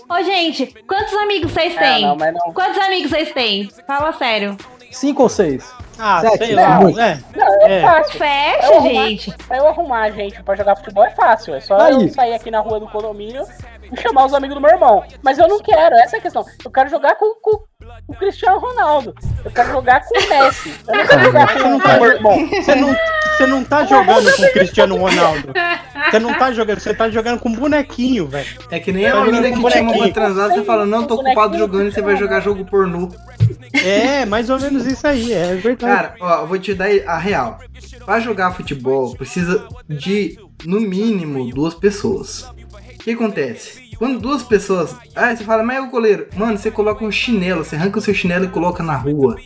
[0.07, 2.01] Ô, gente, quantos amigos vocês Ah, têm?
[2.05, 2.53] não, mas não.
[2.53, 3.69] Quantos amigos vocês têm?
[3.87, 4.55] Fala sério.
[4.91, 5.65] Cinco ou seis.
[5.97, 6.67] Ah, Sete, sei né?
[6.67, 7.03] lá.
[7.05, 7.19] É.
[7.61, 7.81] É, É.
[7.81, 8.19] fácil.
[8.19, 9.33] Fecha, Eu arrumar- gente.
[9.47, 11.53] Pra eu arrumar gente pra jogar futebol é fácil.
[11.55, 11.93] É só Aí.
[11.93, 13.43] eu sair aqui na rua do condomínio
[13.91, 15.03] e chamar os amigos do meu irmão.
[15.23, 16.45] Mas eu não quero, essa é a questão.
[16.63, 19.13] Eu quero jogar com, com, com o Cristiano Ronaldo.
[19.43, 20.73] Eu quero jogar com o Messi.
[20.87, 22.47] Eu não quero jogar com o meu irmão.
[22.49, 22.95] Você não,
[23.37, 25.53] você não tá jogando com o Cristiano Ronaldo.
[26.09, 28.47] Você não tá jogando, você tá jogando com bonequinho, velho.
[28.71, 30.85] É que nem a Tá menina jogando que com te chama pra transar, você fala,
[30.85, 33.09] não, tô ocupado jogando e você vai jogar jogo pornô.
[33.73, 35.77] É, mais ou menos isso aí, é verdade.
[35.77, 37.59] Cara, ó, eu vou te dar a real.
[38.05, 42.43] Pra jogar futebol, precisa de, no mínimo, duas pessoas.
[42.43, 43.85] O que acontece?
[43.97, 44.95] Quando duas pessoas.
[45.15, 46.27] Ah, você fala, mas é o goleiro.
[46.35, 49.37] Mano, você coloca um chinelo, você arranca o seu chinelo e coloca na rua.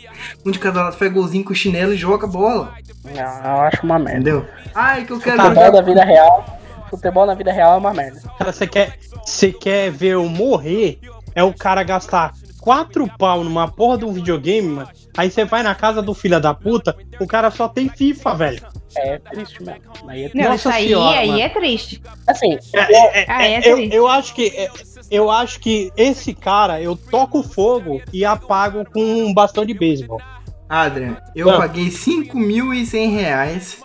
[0.44, 2.74] Um de cada lado faz golzinho com o chinelo e joga bola.
[3.04, 3.12] Não,
[3.56, 4.18] eu acho uma merda.
[4.20, 4.46] Entendeu?
[4.74, 5.70] Ah, é que eu quero Futebol jogar.
[5.70, 6.58] da vida real.
[6.90, 8.20] Futebol na vida real é uma merda.
[8.36, 10.98] Cara, você quer, você quer ver eu morrer?
[11.34, 14.88] É o cara gastar quatro pau numa porra de um videogame, mano.
[15.16, 18.62] Aí você vai na casa do filho da puta, o cara só tem FIFA, velho.
[18.96, 19.82] É triste mesmo.
[20.08, 21.40] Aí é Não, Nossa isso aí, senhora, aí mano.
[21.40, 22.02] é triste.
[22.26, 23.94] Assim, É, é, Ah, é, eu, triste.
[23.96, 24.68] eu acho que é,
[25.10, 30.20] eu acho que esse cara eu toco fogo e apago com um bastão de beisebol.
[30.68, 31.58] Adrian, eu Não.
[31.58, 33.78] paguei 5.100 reais.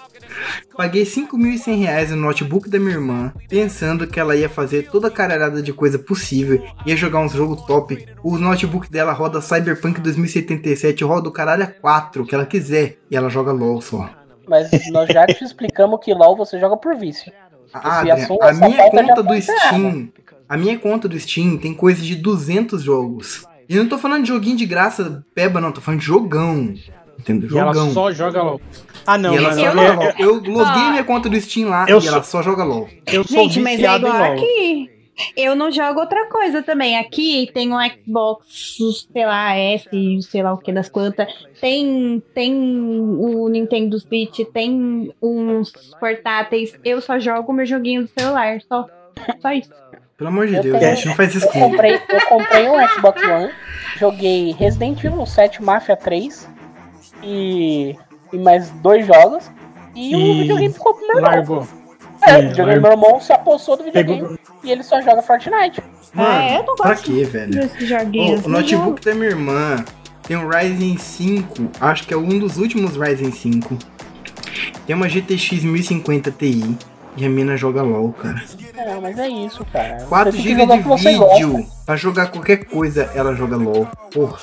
[0.75, 5.11] Paguei 5.100 reais no notebook da minha irmã, pensando que ela ia fazer toda a
[5.11, 8.05] caralhada de coisa possível, ia jogar uns jogos top.
[8.23, 13.15] O notebook dela roda Cyberpunk 2077, roda o caralho a 4 que ela quiser, e
[13.15, 14.09] ela joga LOL só.
[14.47, 17.31] mas nós já te explicamos que LOL você joga por vício.
[17.73, 19.67] Ah, Adrian, a minha conta do foi encerrada.
[19.67, 20.09] Steam,
[20.47, 23.45] a minha conta do Steam tem coisa de 200 jogos.
[23.67, 26.73] E eu não tô falando de joguinho de graça, peba não, tô falando de jogão.
[27.19, 27.49] Entendeu?
[27.51, 28.61] E ela só joga LOL.
[29.07, 30.13] Ah, não, e ela Eu, LOL.
[30.19, 30.89] Eu loguei Ó.
[30.91, 32.87] minha conta do Steam lá Eu e ela sou- só joga LOL.
[33.07, 34.91] eu sou Gente, mas é igual aqui.
[35.37, 36.97] Eu não jogo outra coisa também.
[36.97, 38.75] Aqui tem um Xbox,
[39.13, 39.87] sei lá, S,
[40.29, 41.31] sei lá o que das quantas.
[41.61, 45.71] Tem, tem o Nintendo Switch, tem uns
[46.01, 46.77] portáteis.
[46.83, 48.85] Eu só jogo meu joguinho do celular, só.
[49.41, 49.69] Só isso.
[50.17, 51.71] Pelo amor de Eu Deus, tenho- gente, não faz isso Eu comigo.
[51.71, 53.51] comprei, eu comprei um Xbox One,
[53.97, 56.49] joguei Resident Evil 7 Mafia 3
[57.23, 57.95] e,
[58.33, 59.49] e mais dois jogos.
[59.95, 61.67] E, o E videogame ficou pro meu irmão.
[62.21, 62.81] É, É, o videogame, largou.
[62.81, 65.81] meu irmão se apossou do videogame Pegou- e ele só joga Fortnite.
[66.13, 67.61] Mano, Ah, eu não pra gosto quê, velho?
[67.63, 69.83] Ô, o notebook da minha irmã
[70.23, 73.77] tem um Ryzen 5, acho que é um dos últimos Ryzen 5.
[74.87, 76.77] Tem uma GTX 1050 Ti
[77.17, 78.41] e a mina joga LOL, cara.
[78.75, 80.05] Não, mas é isso, cara.
[80.07, 81.51] 4 Você tem que GB o de vídeo.
[81.51, 81.65] gosta.
[81.85, 83.87] Pra jogar qualquer coisa, ela joga LOL.
[84.13, 84.39] Porra.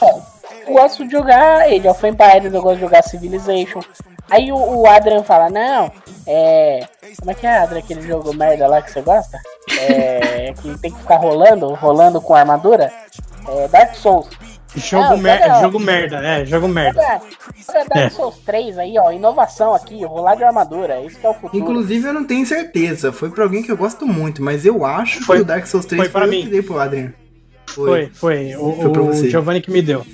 [0.67, 3.81] Eu gosto de jogar Age of Empires, eu gosto de jogar Civilization.
[4.31, 5.91] Aí o, o Adrian fala, não,
[6.27, 6.87] é.
[7.19, 9.39] Como é que é, Adrian, aquele jogo merda lá que você gosta?
[9.81, 10.53] É.
[10.61, 12.91] que tem que ficar rolando, rolando com armadura?
[13.49, 14.29] É Dark Souls.
[14.75, 17.03] Jogo, Ah, mer jogo merda, é, jogo merda.
[17.03, 17.21] Joga,
[17.67, 18.09] joga Dark É.
[18.11, 21.59] Souls 3 aí, ó, inovação aqui, rolar de armadura, isso que é o futuro.
[21.63, 23.13] Inclusive, eu não tenho certeza.
[23.13, 25.85] Foi pra alguém que eu gosto muito, mas eu acho Foi- que o Dark Souls
[25.85, 26.43] 3 foi pra eu mim.
[26.45, 27.13] que dei pro Adrian.
[27.67, 28.55] Foi, foi.
[28.57, 29.29] O, Foi pra o você.
[29.29, 30.07] Giovanni que me deu.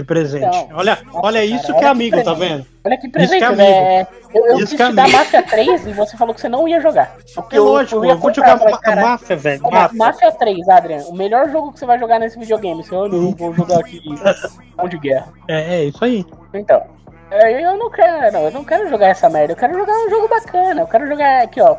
[0.00, 0.44] De presente.
[0.46, 2.48] Então, olha, nossa, olha cara, isso olha que é que amigo, tá presente.
[2.48, 2.66] vendo?
[2.84, 4.06] Olha que Isso presente, que é né?
[4.34, 5.08] Eu, eu Isso quis que é te dar.
[5.08, 7.16] Mafia 3 e você falou que você não ia jogar.
[7.34, 9.62] Porque É lógico, eu ia eu vou comprar, jogar falei, "Cara, máfia, velho.
[9.70, 9.98] Máfia.
[9.98, 12.82] Mafia 3, Adrian, o melhor jogo que você vai jogar nesse videogame.
[12.82, 14.00] Se eu não vou jogar aqui
[14.76, 15.28] mão de guerra.
[15.48, 16.24] É, é isso aí.
[16.54, 16.82] Então,
[17.30, 19.52] é, eu não quero, não, eu não quero jogar essa merda.
[19.52, 20.80] Eu quero jogar um jogo bacana.
[20.80, 21.76] Eu quero jogar aqui, ó.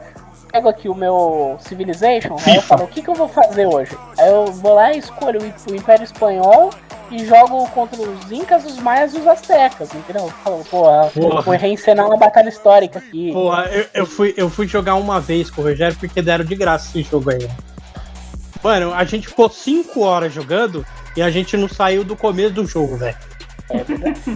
[0.52, 3.98] Pego aqui o meu Civilization, aí eu falo, o que, que eu vou fazer hoje?
[4.20, 6.72] Aí eu vou lá e escolho o Império Espanhol
[7.12, 10.32] e jogo contra os Incas, os Maias e os Aztecas, entendeu?
[10.70, 11.42] Porra, Porra.
[11.42, 13.32] vou reencenar uma batalha histórica aqui.
[13.34, 16.56] Porra, eu, eu fui, eu fui jogar uma vez com o Rogério porque deram de
[16.56, 17.48] graça esse jogo aí.
[18.64, 20.86] Mano, a gente ficou 5 horas jogando
[21.18, 23.18] e a gente não saiu do começo do jogo, velho.
[23.70, 23.78] É,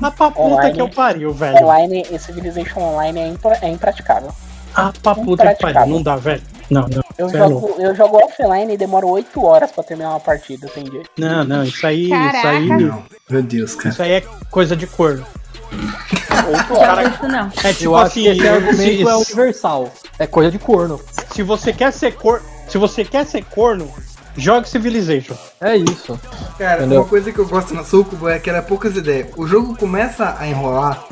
[0.02, 0.74] Ah, pra puta Online.
[0.74, 1.58] que eu pariu, velho.
[1.64, 4.32] online, Civilization Online é, impra- é impraticável.
[4.74, 5.88] Ah, pra puta que pariu.
[5.88, 6.42] Não dá, velho.
[6.70, 7.05] Não, não.
[7.18, 10.86] Eu é jogo, eu jogo offline e demoro 8 horas pra terminar uma partida, tem
[10.90, 11.10] jeito.
[11.18, 12.50] Não, não, isso aí, isso Caraca.
[12.50, 12.68] aí.
[12.68, 13.90] Não, meu Deus, cara.
[13.90, 15.26] Isso aí é coisa de corno.
[15.72, 17.08] 8 Não horas.
[17.10, 17.48] gosto, não.
[17.64, 19.92] É tipo Eu assim, esse se- argumento é universal.
[20.20, 21.00] É coisa de corno.
[21.34, 23.90] se você quer ser corno, se você quer ser corno,
[24.38, 25.36] jogue Civilization.
[25.62, 26.20] É isso.
[26.58, 27.02] Cara, Entendeu?
[27.02, 29.28] uma coisa que eu gosto na Sucubo é que ela é poucas ideias.
[29.38, 31.04] O jogo começa a enrolar,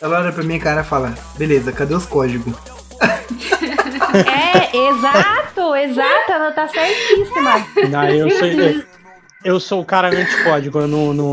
[0.00, 2.54] ela olha pra mim cara e fala, beleza, cadê os códigos?
[4.14, 5.41] É, exato,
[5.76, 7.66] exato, ela tá certíssima.
[7.90, 8.84] Não, eu sei.
[9.44, 11.12] Eu sou o cara anti-código, eu não.
[11.12, 11.32] não-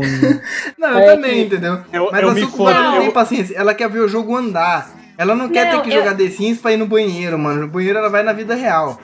[0.78, 1.80] Não, eu É também, que- entendeu?
[1.92, 4.36] Eu- Mas eu a me fodo, não eu- tem paciência, ela quer ver o jogo
[4.36, 4.90] andar.
[5.16, 7.60] Ela não quer Não, ter que eu- jogar The Sims pra ir no banheiro, mano.
[7.62, 8.98] No banheiro ela vai na vida real.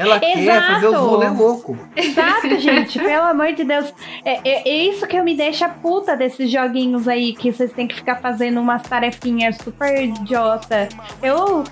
[0.00, 0.72] Ela quer Exato.
[0.74, 1.78] fazer os rolê louco.
[1.94, 3.92] Exato, gente, pelo amor de Deus.
[4.24, 7.86] É, é- é isso que eu me deixa puta desses joguinhos aí, que vocês têm
[7.86, 10.88] que ficar fazendo umas tarefinhas super idiota.
[11.22, 11.64] Eu,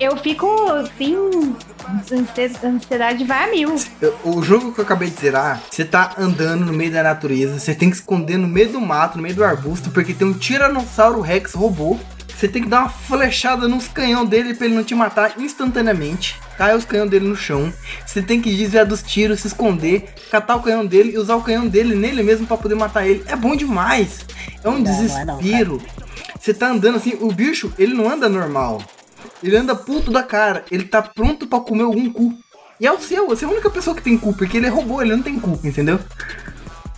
[0.00, 1.54] eu fico, assim,
[2.12, 3.74] ansie- ansiedade vai a mil.
[4.00, 7.58] Eu- O jogo que eu acabei de zerar, você tá andando no meio da natureza,
[7.58, 10.32] você tem que esconder no meio do mato, no meio do arbusto, porque tem um
[10.32, 11.98] Tiranossauro Rex robô.
[12.40, 16.40] Você tem que dar uma flechada nos canhão dele pra ele não te matar instantaneamente.
[16.56, 17.70] Cai os canhão dele no chão.
[18.06, 21.42] Você tem que desviar dos tiros, se esconder, catar o canhão dele e usar o
[21.42, 23.22] canhão dele nele mesmo pra poder matar ele.
[23.26, 24.20] É bom demais.
[24.64, 25.82] É um Não, é desespero.
[26.40, 28.82] Você tá andando assim, o bicho, ele não anda normal.
[29.42, 30.64] Ele anda puto da cara.
[30.70, 32.34] Ele tá pronto pra comer algum cu.
[32.80, 34.70] E é o seu, você é a única pessoa que tem cu, porque ele é
[34.70, 36.00] robô, ele não tem cu, entendeu?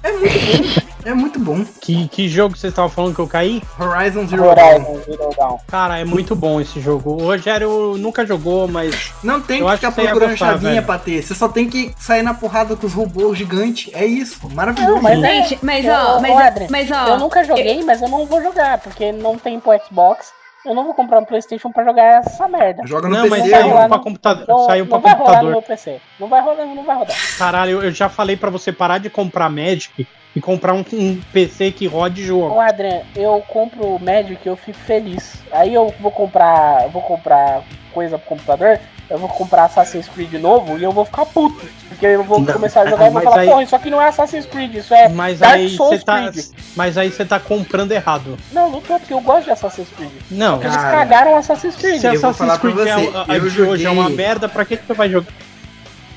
[0.02, 0.38] É muito
[0.80, 0.82] bom.
[1.04, 1.64] É muito bom.
[1.80, 3.60] Que, que jogo você estava falando que eu caí?
[3.78, 4.68] Horizon Zero Dawn.
[4.74, 5.58] Horizon Zero Dawn.
[5.66, 7.10] Cara, é muito bom esse jogo.
[7.20, 10.86] O Rogério nunca jogou, mas Não tem Eu que ficar que procurando gostar, chavinha velho.
[10.86, 11.22] pra ter.
[11.22, 13.92] Você só tem que sair na porrada com os robôs gigantes.
[13.94, 14.38] É isso.
[14.50, 14.94] Maravilhoso.
[14.94, 17.08] Não, mas é- Gente, mas eu- ó, mas, mas ó.
[17.08, 20.32] Eu nunca joguei, mas eu não vou jogar, porque não tem pro Xbox.
[20.64, 22.82] Eu não vou comprar um Playstation pra jogar essa merda.
[22.86, 23.50] Joga no não, mas PC.
[23.50, 24.44] vai saiu pra no- computador.
[24.48, 25.50] Não, Saiu pra não vai rolar no computador.
[25.50, 26.00] meu PC.
[26.20, 27.16] Não vai rolar, não vai rodar.
[27.38, 31.20] Caralho, eu- eu já falei pra você parar de comprar Magic e comprar um, um
[31.32, 32.54] PC que rode jogo.
[32.54, 35.34] Ô Adrian, eu compro o Magic e eu fico feliz.
[35.52, 36.88] Aí eu vou comprar.
[36.88, 38.80] vou comprar coisa pro computador,
[39.10, 41.62] eu vou comprar Assassin's Creed novo e eu vou ficar puto.
[41.90, 44.00] Porque eu vou Não, começar a jogar e vou falar, aí- porra, isso aqui não
[44.00, 46.46] é Assassin's Creed, isso é Mas Dark aí Souls você tá, Creed.
[46.74, 48.38] mas aí você tá comprando errado.
[48.50, 50.10] Não, não tô, porque eu gosto de Assassin's Creed.
[50.30, 52.00] Não, Eles Cara, cagaram Assassin's Creed.
[52.00, 54.76] se Assassin's Creed é, você, a- a eu de hoje é uma merda, pra que
[54.78, 55.30] você vai jogar?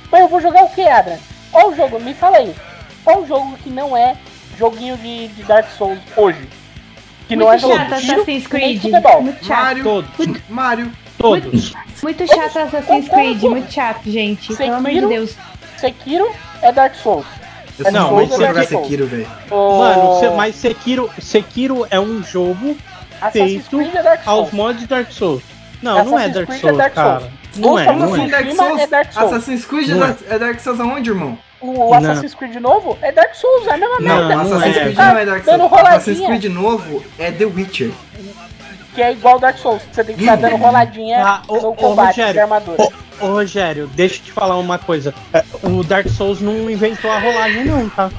[0.10, 1.18] Mas eu vou jogar o que, Adrian?
[1.52, 2.00] Qual o jogo?
[2.00, 2.56] Me fala aí.
[3.06, 4.18] Qual o jogo que não é
[4.58, 6.50] joguinho de, de Dark Souls hoje?
[7.28, 8.84] Que não é Muito jogo chato de Assassin's Creed.
[8.84, 9.64] Muito chato.
[9.64, 9.84] Mario.
[9.84, 10.92] Todos, Mario.
[11.18, 11.74] todos.
[12.02, 13.42] Muito chato Assassin's Creed.
[13.44, 14.56] Muito chato, gente.
[14.56, 15.10] Pelo amor de Sekiro?
[15.10, 15.36] Deus.
[15.78, 16.32] Sekiro
[16.64, 17.26] é Dark Souls.
[17.78, 19.28] Eu Não, não, mas você- jogar Sekiro, velho.
[19.52, 19.78] O...
[19.80, 22.76] Mano, mas Sekiro, Sekiro é um jogo
[23.22, 25.44] Assassin's feito é aos mods de Dark Souls.
[25.82, 27.32] Não, não é Dark Creed é Souls, cara.
[27.58, 28.24] Não é, Como não assim?
[28.24, 28.28] é.
[28.30, 29.34] Dark Cima Souls, é Dark Souls.
[29.34, 30.36] Assassin's Creed é é.
[30.36, 31.38] É Dark Souls aonde, irmão?
[31.74, 34.36] O Assassin's Creed novo é Dark Souls, é a mesma Não, merda.
[34.36, 34.80] não Assassin's é.
[34.82, 35.72] Creed Tá não é Dark dando Souls.
[35.72, 35.98] roladinha.
[35.98, 37.92] Assassin's Creed novo é The Witcher.
[38.94, 39.82] Que é igual Dark Souls.
[39.92, 42.84] Você tem que ficar dando roladinha Ah, ô, no ô, combate de Rogério, armadura.
[42.84, 45.14] Ô, ô, Rogério, deixa eu te falar uma coisa.
[45.34, 48.10] É, O Dark Souls não inventou a rolagem, não, tá?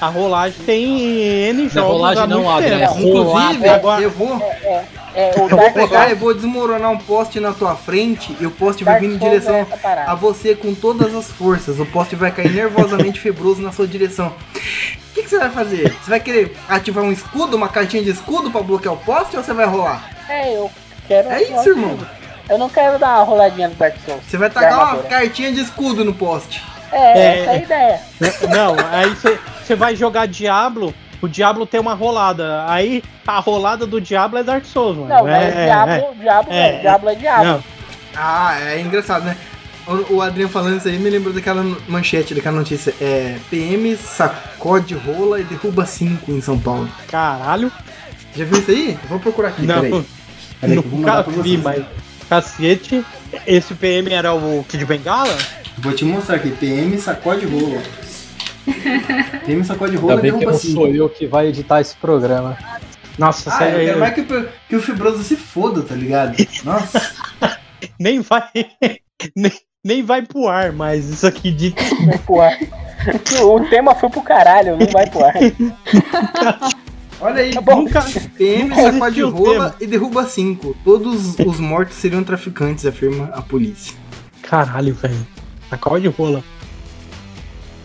[0.00, 1.20] A rolagem tem
[1.50, 2.98] N Não é jogos rolagem há não, muito Adrian, é tempo.
[3.00, 4.84] Inclusive, agora- eu vou, É,
[5.14, 8.82] o eu vou pegar e vou desmoronar um poste na tua frente e o poste
[8.84, 9.66] vai vir em é direção
[10.06, 11.78] a você com todas as forças.
[11.78, 14.28] O poste vai cair nervosamente febroso na sua direção.
[14.28, 15.92] O que, que você vai fazer?
[16.02, 19.44] Você vai querer ativar um escudo, uma cartinha de escudo pra bloquear o poste ou
[19.44, 20.10] você vai rolar?
[20.28, 20.70] É, eu
[21.06, 21.30] quero.
[21.30, 21.96] É isso, irmão.
[22.48, 24.20] Eu não quero dar uma roladinha no Dark Souls.
[24.28, 26.62] Você vai tacar uma cartinha de escudo no poste.
[26.92, 27.38] É, É.
[27.40, 28.00] essa é a ideia.
[28.50, 30.92] Não, aí você- você vai jogar Diablo,
[31.24, 32.64] o Diablo tem uma rolada.
[32.68, 35.08] Aí a rolada do Diablo é Dark Souls, mano.
[35.08, 36.22] Não, mas é, Diablo, é.
[36.22, 37.44] Diablo, É, é, Diablo é Diablo.
[37.46, 37.64] Não,
[38.16, 39.36] Ah, é engraçado, né?
[39.86, 42.94] O, o Adriano falando isso aí me lembrou daquela manchete, daquela notícia.
[43.00, 46.88] É, PM sacode rola e derruba 5 em São Paulo.
[47.08, 47.70] caralho.
[48.36, 48.98] Já viu isso aí?
[49.08, 50.04] Vou procurar aqui, Não, peraí.
[50.60, 51.84] Peraí, nunca vi, mas
[52.28, 53.04] cacete.
[53.46, 55.36] Esse PM era o Kid Bengala?
[55.78, 56.50] Vou te mostrar aqui.
[56.50, 57.82] PM sacode rola.
[59.44, 60.72] PM sacode rola Ainda e bem que derruba não 5.
[60.74, 62.56] sou eu que vai editar esse programa.
[63.18, 66.36] Nossa, Ah, sério, eu quero mais que, o- que o Fibroso se foda, tá ligado?
[66.64, 67.00] Nossa.
[68.00, 68.48] nem vai.
[69.36, 69.52] Nem,
[69.84, 71.74] nem vai pro ar, mas isso aqui de.
[72.04, 72.58] Vai pro ar.
[73.42, 75.34] O tema foi pro caralho, não vai pro ar.
[77.20, 77.52] Olha aí.
[77.54, 77.76] Tá bom.
[77.82, 78.02] Nunca.
[78.36, 80.76] PM sacode o rola e derruba 5.
[80.84, 83.94] Todos os mortos seriam traficantes, afirma a polícia.
[84.42, 85.26] Caralho, velho.
[85.70, 86.42] Sacode rola.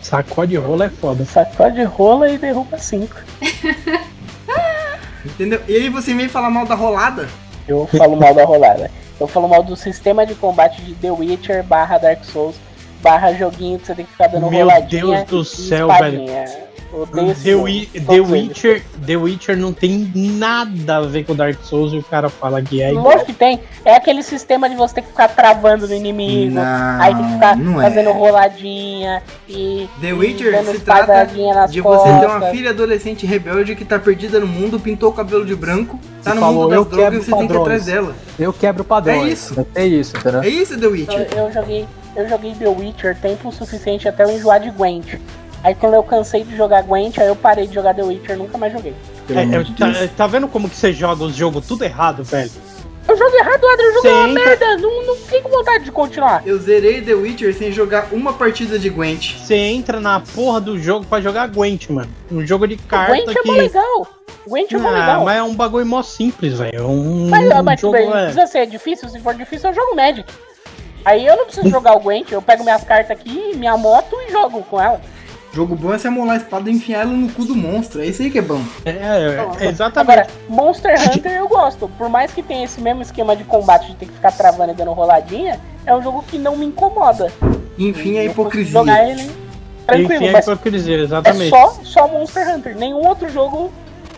[0.02, 1.24] Sacode rola é foda.
[1.24, 3.16] Sacode rola e derruba 5.
[5.24, 5.60] Entendeu?
[5.68, 7.28] E aí você vem falar mal da rolada?
[7.68, 8.90] Eu falo mal da rolada.
[9.20, 12.56] Eu falo mal do sistema de combate de The Witcher barra Dark Souls
[13.02, 15.24] barra joguinho que você tem que ficar dando Meu roladinha.
[15.24, 16.44] Deus do céu, espadinha.
[16.90, 18.20] The, The.
[18.20, 22.60] Witcher, The Witcher não tem nada a ver com Dark Souls e o cara fala
[22.60, 23.04] que é igual.
[23.04, 23.60] Lógico que tem.
[23.84, 26.54] É aquele sistema de você ter que ficar travando no inimigo.
[26.54, 27.82] Não, aí tem que ficar é.
[27.82, 29.88] fazendo roladinha e.
[30.00, 32.50] The Witcher se trata de você ter uma costas.
[32.50, 36.34] filha adolescente rebelde que tá perdida no mundo, pintou o cabelo de branco, tá Você
[36.34, 38.04] no falou, mundo eu das drogas e você tem que ir atrás padrões.
[38.06, 38.14] dela.
[38.38, 39.22] Eu quebro padrões.
[39.22, 39.66] É isso.
[39.74, 40.42] É isso, entendeu?
[40.42, 41.28] É isso, The Eu, Witcher.
[41.36, 41.86] eu joguei,
[42.16, 45.18] eu joguei The Witcher tempo suficiente até eu enjoar de Gwent.
[45.62, 48.56] Aí quando eu cansei de jogar Gwent, aí eu parei de jogar The Witcher, nunca
[48.56, 48.94] mais joguei.
[49.28, 52.50] É, é, de tá, tá vendo como que você joga os jogos tudo errado, velho?
[53.08, 55.84] Eu joguei errado, Adri, eu joguei Você uma entra- merda, não, não fiquei com vontade
[55.84, 56.42] de continuar.
[56.46, 59.36] Eu zerei The Witcher sem jogar uma partida de Gwent.
[59.36, 62.08] Você entra na porra do jogo pra jogar Gwent, mano.
[62.30, 63.48] Um jogo de carta Gwent é que.
[63.48, 64.06] mó legal.
[64.46, 65.24] Gwent é mó Ah, legal.
[65.24, 66.78] mas é um bagulho mó simples, velho.
[66.78, 67.92] É Um, Mas, um mas jogo.
[67.94, 70.24] bem, é- precisa ser difícil, se for difícil eu jogo Magic.
[71.04, 74.30] Aí eu não preciso jogar o Gwent, eu pego minhas cartas aqui, minha moto e
[74.30, 75.00] jogo com ela.
[75.52, 78.00] Jogo bom é você amolar a espada e enfiar ela no cu do monstro.
[78.00, 78.62] É isso aí que é bom.
[78.84, 79.98] É, é, exatamente.
[79.98, 81.88] Agora, Monster Hunter eu gosto.
[81.98, 84.74] Por mais que tenha esse mesmo esquema de combate de ter que ficar travando e
[84.74, 87.32] dando roladinha, é um jogo que não me incomoda.
[87.76, 88.72] Enfim, a consigo hipocrisia.
[88.72, 89.30] Jogar ele
[89.86, 91.50] tranquilo, Enfim, é mas hipocrisia, é exatamente.
[91.50, 92.76] só, só Monster Hunter.
[92.76, 93.72] Nenhum outro jogo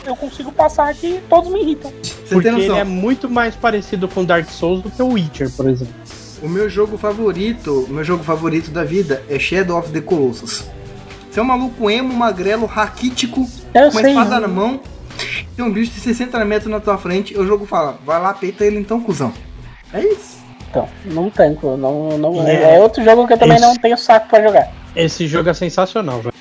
[0.05, 1.93] eu consigo passar que todos me irritam.
[2.03, 2.81] Você Porque tem ele noção?
[2.81, 5.95] é muito mais parecido com Dark Souls do que o Witcher, por exemplo.
[6.43, 10.65] O meu jogo favorito, o meu jogo favorito da vida é Shadow of the Colossus.
[11.33, 14.79] Você é um maluco emo, magrelo, raquítico, Eu com uma espada na mão,
[15.57, 18.67] tem um bicho de 60 metros na tua frente, o jogo fala, vai lá, peita
[18.67, 19.33] ele então, cuzão.
[19.95, 20.43] É isso.
[20.69, 21.75] Então, não tanco.
[21.79, 22.77] Não, não, É.
[22.77, 22.81] é.
[22.81, 23.67] outro jogo que eu também Isso.
[23.67, 24.71] não tenho saco pra jogar.
[24.95, 26.35] Esse jogo é sensacional, velho.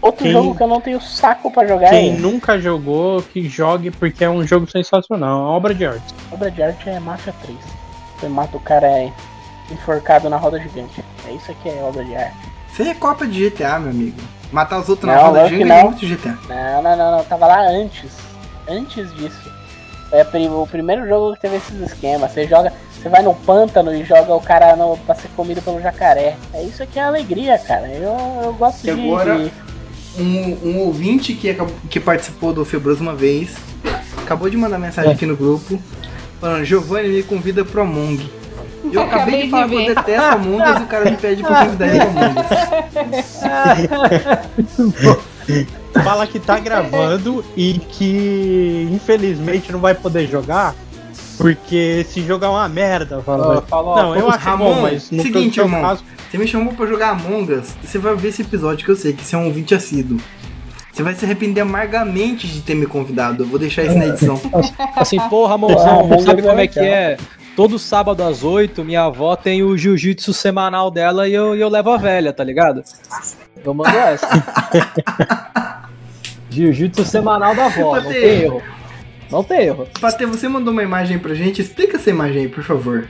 [0.00, 3.46] Outro Quem- jogo que eu não tenho saco pra jogar Quem é nunca jogou, que
[3.46, 5.30] jogue, porque é um jogo sensacional.
[5.30, 6.14] É uma obra de arte.
[6.32, 7.58] obra de arte é Mafia 3.
[8.18, 9.12] Você mata o cara é,
[9.70, 11.04] enforcado na roda gigante.
[11.28, 12.49] É isso que é obra de arte.
[12.80, 14.16] Aí é Copa de GTA, meu amigo.
[14.50, 15.90] Matar os outros na Não, roda lógico gigante que é não.
[15.90, 16.38] muito GTA.
[16.48, 17.24] Não, não, não, não.
[17.24, 18.10] Tava lá antes.
[18.68, 19.50] Antes disso.
[20.12, 22.32] É o primeiro jogo que teve esses esquemas.
[22.32, 22.72] Você joga.
[23.00, 26.36] Você vai no pântano e joga o cara no, pra ser comido pelo jacaré.
[26.52, 27.86] É isso que é alegria, cara.
[27.88, 29.00] Eu, eu gosto E de.
[29.08, 29.52] agora- de-
[30.18, 33.54] Um, um ouvinte que, acabou- que participou do Febroso uma vez,
[34.20, 35.80] acabou de mandar mensagem aqui no grupo,
[36.40, 38.28] falando, Giovanni me convida pro Among.
[38.92, 41.16] Eu acabei, Acabei de de falar que eu detesto Among Us e o cara me
[41.16, 42.34] pede pra convidar ele Among
[43.18, 43.40] Us.
[46.04, 50.74] Fala que tá gravando e que infelizmente não vai poder jogar.
[51.36, 53.22] Porque esse jogo é uma merda.
[53.22, 55.80] Fala, Ah, não, eu acho Ramon, bom, mas no seguinte, irmão.
[55.80, 58.96] caso, Você me chamou pra jogar Among Us você vai ver esse episódio que eu
[58.96, 60.18] sei que você é um ouvinte assíduo.
[60.92, 63.44] Você vai se arrepender amargamente de ter me convidado.
[63.44, 64.38] Eu vou deixar isso na edição.
[64.94, 67.16] Assim, porra, Ah, Ramonzão, Among sabe como é é que é?
[67.60, 71.90] Todo sábado às 8, minha avó tem o jiu-jitsu semanal dela e eu, eu levo
[71.90, 72.82] a velha, tá ligado?
[73.62, 74.26] Eu mando essa.
[76.48, 78.62] jiu-jitsu semanal da avó, não tem erro.
[79.30, 79.86] Não tem erro.
[80.00, 81.60] Patê, você mandou uma imagem pra gente?
[81.60, 83.06] Explica essa imagem aí, por favor.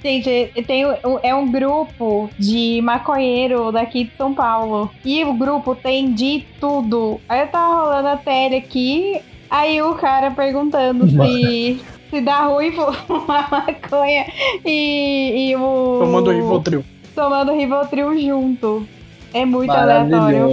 [0.00, 0.84] Gente, tem,
[1.24, 4.88] é um grupo de maconheiro daqui de São Paulo.
[5.04, 7.20] E o grupo tem de tudo.
[7.28, 9.20] Aí eu tava rolando a tele aqui,
[9.50, 11.82] aí o cara perguntando se,
[12.14, 12.70] se dá ruim
[13.06, 14.26] fumar maconha
[14.64, 15.98] e, e o.
[16.00, 16.84] tomando o Rivotril.
[17.14, 18.86] Tomando Rivotril junto.
[19.32, 20.46] É muito aleatório.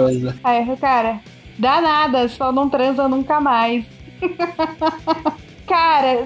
[0.73, 1.19] O cara,
[1.57, 3.85] dá nada, só não transa nunca mais.
[5.67, 6.25] Cara,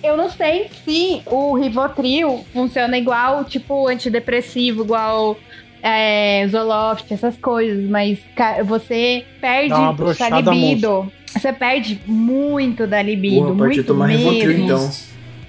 [0.00, 5.36] eu não, sei se o Rivotril funciona igual, tipo, antidepressivo, igual
[5.82, 8.20] é, Zoloft, essas coisas, mas
[8.64, 11.10] você perde Dá uma a brochada libido.
[11.38, 14.32] Você perde muito da libido, Porra, muito tomar mesmo.
[14.32, 14.90] Então.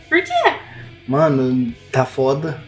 [0.09, 0.53] Por quê?
[1.07, 2.59] Mano, tá foda.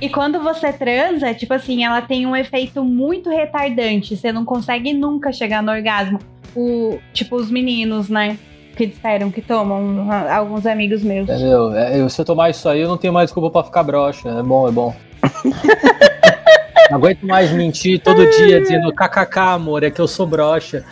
[0.00, 4.16] E quando você transa, tipo assim, ela tem um efeito muito retardante.
[4.16, 6.18] Você não consegue nunca chegar no orgasmo.
[6.56, 8.36] O, tipo, os meninos, né?
[8.76, 11.28] Que disseram que tomam, ah, alguns amigos meus.
[11.28, 11.74] Entendeu?
[11.74, 14.28] É, eu- se eu tomar isso aí, eu não tenho mais desculpa pra ficar broxa.
[14.28, 14.94] É bom, é bom.
[16.90, 20.84] não aguento mais mentir todo dia dizendo kkk, amor, é que eu sou broxa.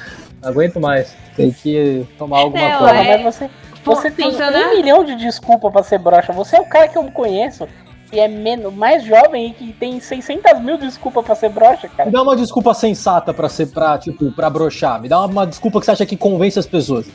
[0.43, 1.15] Não aguento mais.
[1.37, 2.95] Tem que tomar alguma Não, coisa.
[2.95, 3.51] É- mas você,
[3.85, 6.33] você tem funciona- um milhão de desculpas pra ser broxa.
[6.33, 7.67] Você é o cara que eu conheço
[8.11, 12.07] que é menos, mais jovem e que tem 600 mil desculpas pra ser broxa, cara.
[12.07, 15.01] Me dá uma desculpa sensata pra ser pra, tipo, pra broxar.
[15.01, 17.07] Me dá uma, uma desculpa que você acha que convence as pessoas.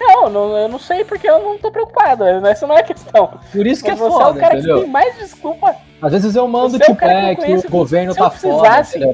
[0.00, 2.24] Não, não, eu não sei porque eu não tô preocupado.
[2.46, 3.30] Essa não é a questão.
[3.50, 4.80] Por isso que é você é foda, o cara que entendeu?
[4.82, 5.74] tem mais desculpa.
[6.00, 8.30] Às vezes eu mando Você é o tipo, que é que o governo se tá
[8.30, 8.68] foda.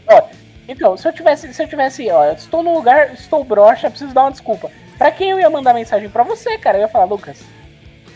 [0.09, 0.22] ó,
[0.69, 4.15] então, se eu tivesse, se eu tivesse, ó, eu estou no lugar, estou broxa, preciso
[4.15, 4.70] dar uma desculpa.
[4.97, 6.09] Pra quem eu ia mandar mensagem?
[6.09, 6.78] Pra você, cara.
[6.78, 7.41] Eu ia falar, Lucas,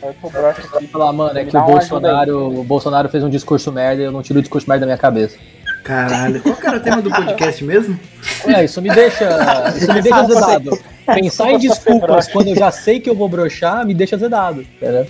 [0.03, 0.87] eu tô broxa aqui.
[0.87, 1.63] Falar, mano, é que o.
[1.63, 4.87] Bolsonaro, o Bolsonaro fez um discurso merda e eu não tiro o discurso merda da
[4.87, 5.37] minha cabeça.
[5.85, 7.99] Caralho, qual que era o tema do podcast mesmo?
[8.47, 9.29] É, isso me deixa.
[9.77, 10.79] Isso me deixa azedado.
[11.07, 14.63] Pensar em desculpas quando eu já sei que eu vou broxar me deixa azedado.
[14.63, 15.07] entendeu?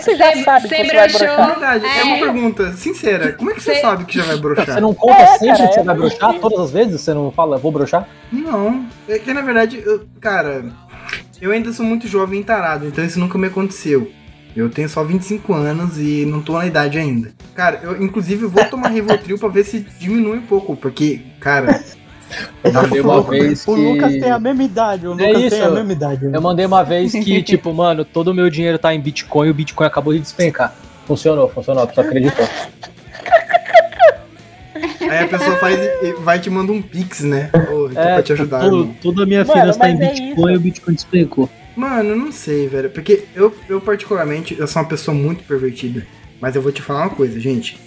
[0.00, 1.46] Você já sabe cê que você vai broxar?
[1.46, 1.98] verdade, é.
[2.00, 2.04] É.
[2.04, 3.32] uma pergunta sincera.
[3.32, 4.66] Como é que você Cê- sabe que já vai broxar?
[4.66, 6.34] Você não conta É, sempre cara, que você é vai broxar?
[6.40, 8.08] Todas as vezes você não fala, vou broxar?
[8.32, 10.64] Não, é que na verdade, eu- cara,
[11.40, 14.10] eu ainda sou muito jovem e tarado, então isso nunca me aconteceu.
[14.56, 17.32] Eu tenho só 25 anos e não tô na idade ainda.
[17.54, 21.84] Cara, eu inclusive vou tomar Rivotril pra ver se diminui um pouco, porque, cara,
[22.62, 23.70] Eu mandei uma vez que.
[23.70, 26.26] O Lucas tem a mesma idade, o É Lucas isso, tem a mesma idade.
[26.26, 26.36] né?
[26.36, 29.50] Eu mandei uma vez que, tipo, mano, todo o meu dinheiro tá em Bitcoin e
[29.50, 30.74] o Bitcoin acabou de despencar.
[31.06, 32.46] Funcionou, funcionou, a pessoa acreditou.
[35.00, 37.50] Aí a pessoa faz e e vai te manda um pix, né?
[37.52, 38.60] Tô É, pra te ajudar.
[38.60, 40.58] Tudo, tudo a minha Mano, filha está em mas é Bitcoin e isso.
[40.58, 41.50] o Bitcoin despecou.
[41.76, 42.90] Mano, eu não sei, velho.
[42.90, 46.06] Porque eu, eu, particularmente, eu sou uma pessoa muito pervertida.
[46.40, 47.78] Mas eu vou te falar uma coisa, gente.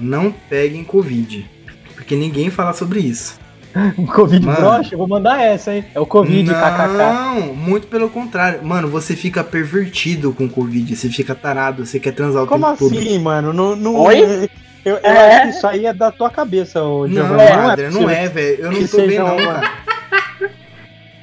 [0.00, 1.48] Não peguem Covid.
[1.94, 3.38] Porque ninguém fala sobre isso.
[4.14, 4.58] Covid Mano.
[4.58, 5.84] broxa, eu vou mandar essa, hein?
[5.94, 6.88] É o Covid, kkk.
[6.98, 8.62] não, muito pelo contrário.
[8.62, 10.94] Mano, você fica pervertido com Covid.
[10.94, 12.98] Você fica tarado, você quer transar o Como tempo todo.
[12.98, 13.52] assim, mano?
[13.52, 14.48] Não, não, Oi?
[14.84, 15.36] Eu, eu É.
[15.36, 17.42] acho que isso aí é da tua cabeça, ô Não, Giovanni.
[17.52, 18.10] Adrian, não possível.
[18.10, 18.58] é, velho.
[18.60, 19.70] Eu não tô bem não, uma- cara.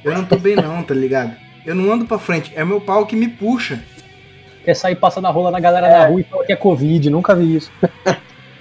[0.04, 1.32] Eu não tô bem não, tá ligado?
[1.66, 2.52] Eu não ando pra frente.
[2.56, 3.80] É meu pau que me puxa.
[4.64, 6.00] Quer sair passando a rola na galera É.
[6.00, 7.72] na rua e fala que é Covid, nunca vi isso.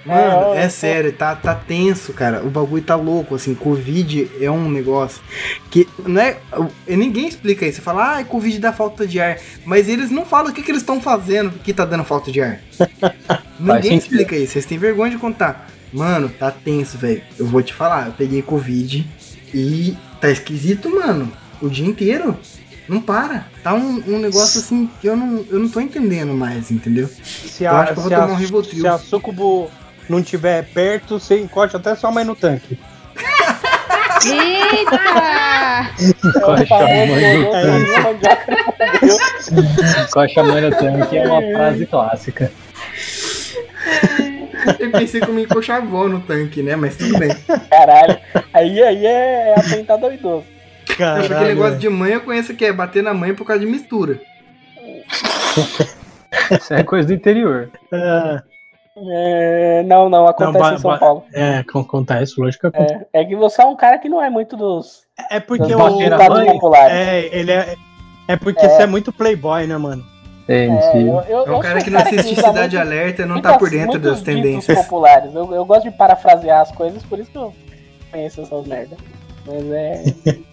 [0.09, 2.41] Mano, É, é, eu- sério, tá, tá tenso, cara.
[2.43, 3.53] O bagulho tá louco, assim.
[3.55, 5.21] Covid é um negócio
[5.69, 6.37] que não é.
[6.87, 7.77] Ninguém explica isso.
[7.77, 9.37] Você fala, ah, Covid dá falta de ar.
[9.65, 12.41] Mas eles não falam o que, que eles estão fazendo que tá dando falta de
[12.41, 12.59] ar.
[13.59, 14.53] Ninguém explica isso.
[14.53, 15.69] Vocês têm vergonha de contar.
[15.91, 17.21] Mano, tá tenso, velho.
[17.37, 19.07] Eu vou te falar, eu peguei Covid
[19.53, 21.31] e tá esquisito, mano.
[21.61, 22.37] O dia inteiro.
[22.87, 23.45] Não para.
[23.61, 27.07] Tá um, um negócio assim que eu não, eu não tô entendendo mais, entendeu?
[27.23, 28.81] Se Eu a, acho que eu vou se a- tomar um Rivotril.
[28.81, 29.69] se a Sucubo
[30.09, 32.79] não tiver perto, você encosta até sua mãe no tanque.
[34.25, 34.97] Eita!
[36.41, 39.05] Coxa Falando, mãe eu- tanque.
[39.05, 39.17] deu.
[40.11, 42.51] Coxa mãe do tanque é uma frase clássica.
[44.77, 46.75] Eu pensei que eu me encoxavou no tanque, né?
[46.75, 47.29] Mas tudo bem.
[47.69, 48.19] Caralho.
[48.53, 50.45] Aí, aí é, é atentado ao idoso.
[50.89, 51.27] Não, Caralho.
[51.29, 54.19] porque negócio de mãe eu conheço que é bater na mãe por causa de mistura.
[56.51, 57.69] Isso é coisa do interior.
[57.91, 58.43] Ah,
[59.11, 61.23] É, não, não, acontece ba- em São Paulo.
[61.33, 63.05] É, con- acontece, lógico que acontece.
[63.13, 65.63] É, é que você é um cara que não é muito dos, É, dos porque
[65.73, 65.77] Dos o.
[66.29, 66.45] mãe?
[66.53, 66.93] populares.
[66.95, 67.75] É, ele é.
[68.27, 68.69] É porque É.
[68.69, 70.03] você é muito playboy, né, mano?
[70.47, 70.65] É,
[70.95, 73.51] eu, eu, É um cara que não assiste usa Cidade muito- Alerta e não muitas-
[73.53, 74.77] tá por dentro das tendências.
[74.79, 75.33] populares.
[75.33, 77.53] Eu, eu gosto de parafrasear as coisas, por isso que eu
[78.11, 78.97] conheço essas merda.
[79.45, 80.03] Mas é.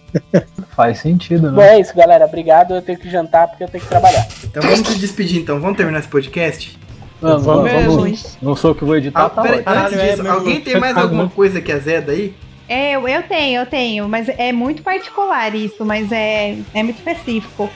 [0.75, 1.75] Faz sentido, Bom, né?
[1.75, 2.25] é isso, galera.
[2.25, 2.75] Obrigado.
[2.75, 4.25] Eu tenho que jantar porque eu tenho que trabalhar.
[4.43, 5.59] Então vamos se despedir então.
[5.59, 6.77] Vamos terminar esse podcast?
[7.21, 7.71] Vamos, Vamos.
[7.71, 7.95] vamos, Vamos.
[7.95, 8.37] vamos.
[8.41, 10.61] Não sou eu que vou editar, Ah, tá pera- antes Caralho, é, disso, meu, alguém
[10.61, 12.33] tem mais tá alguma muito- coisa que azeda aí?
[12.69, 16.97] É, eu, eu tenho, eu tenho, mas é muito particular isso, mas é, é muito
[16.97, 17.69] específico.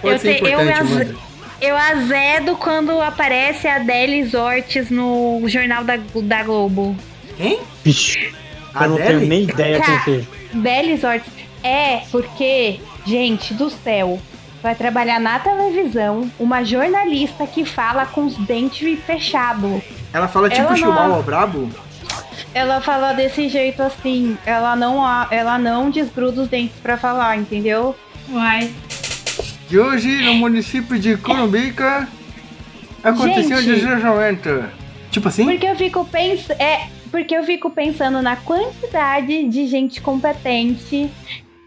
[0.00, 1.16] Pode Eu ser te- eu importante, manda.
[1.60, 6.96] Eu azedo quando aparece a Delis Ortiz no Jornal da, da Globo.
[7.36, 7.60] Quem?
[7.84, 8.32] Vixe,
[8.74, 9.18] A eu não Adele?
[9.18, 10.04] tenho nem ideia quem Cara.
[10.04, 10.26] seja.
[10.54, 11.32] Delis Ortiz.
[11.62, 14.18] É, porque, gente do céu,
[14.62, 19.82] vai trabalhar na televisão uma jornalista que fala com os dentes fechados.
[20.12, 21.68] Ela fala tipo Ela não- brabo?
[22.54, 27.96] Ela fala desse jeito assim, ela não, ela não desgruda os dentes pra falar, entendeu?
[28.30, 28.70] Uai.
[29.70, 32.06] E hoje, no município de Curumbica,
[33.02, 33.70] aconteceu Gente.
[33.70, 34.64] um desajamento.
[35.10, 35.46] Tipo assim?
[35.46, 36.60] Porque eu fico pensando.
[36.60, 41.10] É, porque eu fico pensando na quantidade de gente competente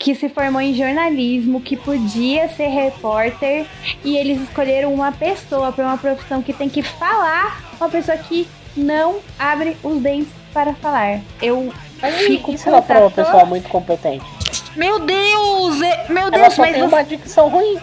[0.05, 3.65] que se formou em jornalismo, que podia ser repórter,
[4.03, 8.47] e eles escolheram uma pessoa para uma profissão que tem que falar, uma pessoa que
[8.77, 11.21] não abre os dentes para falar.
[11.41, 14.23] Eu Mas fico isso ela foi uma pessoa muito competente.
[14.75, 15.81] Meu Deus!
[15.81, 17.77] é- Meu Ela Deus, só mas tem você- uma dicção ruim.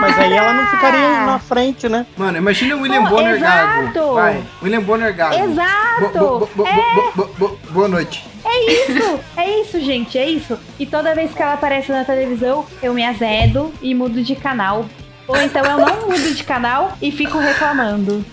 [0.00, 2.06] Mas aí ela não ficaria na frente, né?
[2.16, 3.92] Mano, imagina o William Pô, Bonner exato.
[3.92, 4.14] Gago.
[4.14, 5.34] Vai, William Bonner Gago.
[5.34, 6.08] Exato!
[6.10, 8.24] Bo- bo- bo- bo- bo- bo- boa noite.
[8.58, 10.58] Isso, é isso, gente, é isso.
[10.78, 14.86] E toda vez que ela aparece na televisão, eu me azedo e mudo de canal.
[15.26, 18.24] Ou então eu não mudo de canal e fico reclamando.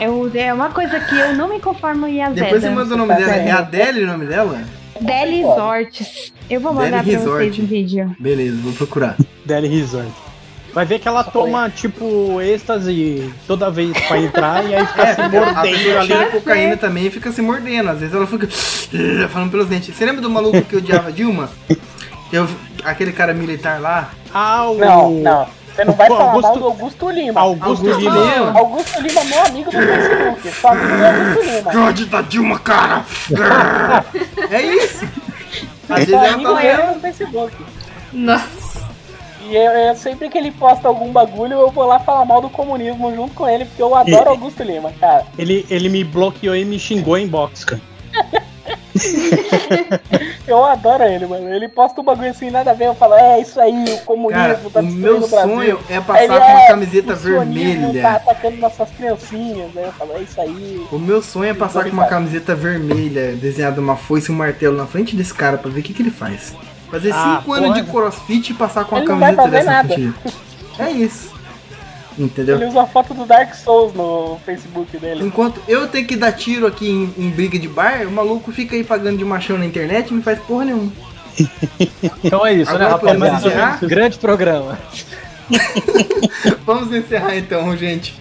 [0.00, 2.44] Eu, é uma coisa que eu não me conformo em azedo.
[2.44, 3.32] Depois você manda o nome tá dela.
[3.32, 3.58] É certo.
[3.58, 4.60] Adele o nome dela?
[5.00, 6.32] Delis Ortiz.
[6.50, 7.62] Eu vou mandar Deli pra vocês Resort.
[7.62, 8.16] um vídeo.
[8.18, 9.16] Beleza, vou procurar.
[9.44, 10.10] Deli Resort.
[10.74, 15.14] Vai ver que ela toma, tipo, êxtase toda vez pra entrar e aí fica É,
[15.14, 16.06] se a mordendo pessoa ali.
[16.08, 17.90] cheira cocaína também e fica se mordendo.
[17.90, 18.48] Às vezes ela fica
[19.30, 19.94] falando pelos dentes.
[19.96, 21.48] Você lembra do maluco que odiava a Dilma?
[22.32, 22.48] Eu-
[22.84, 24.10] aquele cara militar lá?
[24.34, 24.76] Ah, o...
[24.78, 25.46] Não, não.
[25.74, 27.40] Você não vai falar Augusto- mal do Augusto Lima.
[27.40, 28.16] Augusto Augusto Lima.
[28.16, 28.58] Lima.
[28.58, 30.50] Augusto Lima, meu amigo do Facebook.
[30.60, 31.70] Só amigo do Augusto Lima.
[31.70, 33.04] Que ódio da Dilma, cara!
[34.50, 35.04] é isso!
[35.88, 36.94] Às vezes ela tá lendo.
[36.94, 37.56] no Facebook.
[38.12, 38.93] Nossa.
[39.46, 42.48] E eu, eu- sempre que ele posta algum bagulho, eu vou lá falar mal do
[42.48, 45.26] comunismo junto com ele, porque eu adoro Augusto Lima, cara.
[45.38, 47.82] Ele, ele me bloqueou e me xingou em box, cara.
[50.46, 51.52] Eu adoro ele, mano.
[51.52, 54.30] Ele posta um bagulho assim, nada a ver, eu falo, é isso aí, o comunismo
[54.40, 55.48] Cara, tá o meu o Brasil.
[55.54, 58.02] sonho é passar ele, com uma "É, camiseta vermelha.
[58.02, 59.76] tá atacando nossas criancinhas.
[59.76, 60.86] Aí eu falo, é isso aí.
[60.92, 64.76] O meu sonho é passar com uma camiseta vermelha, desenhada uma foice e um martelo
[64.76, 66.54] na frente desse cara pra ver o que, que ele faz.
[66.94, 67.82] Fazer Ah, 5 anos porra.
[67.82, 70.14] de crossfit e passar com Ele não vai camiseta fazer dessa na nada.
[70.78, 71.34] É isso.
[72.16, 72.54] Entendeu?
[72.56, 75.24] Ele usa a foto do Dark Souls no Facebook dele.
[75.24, 78.76] Enquanto eu tenho que dar tiro aqui em, em briga de bar, o maluco fica
[78.76, 80.92] aí pagando de machão na internet e não faz porra nenhuma.
[82.22, 83.48] Então é isso, né, Agora podemos rapaziada?
[83.56, 83.80] encerrar?
[83.88, 84.78] Grande programa.
[86.64, 88.14] Vamos encerrar então, gente.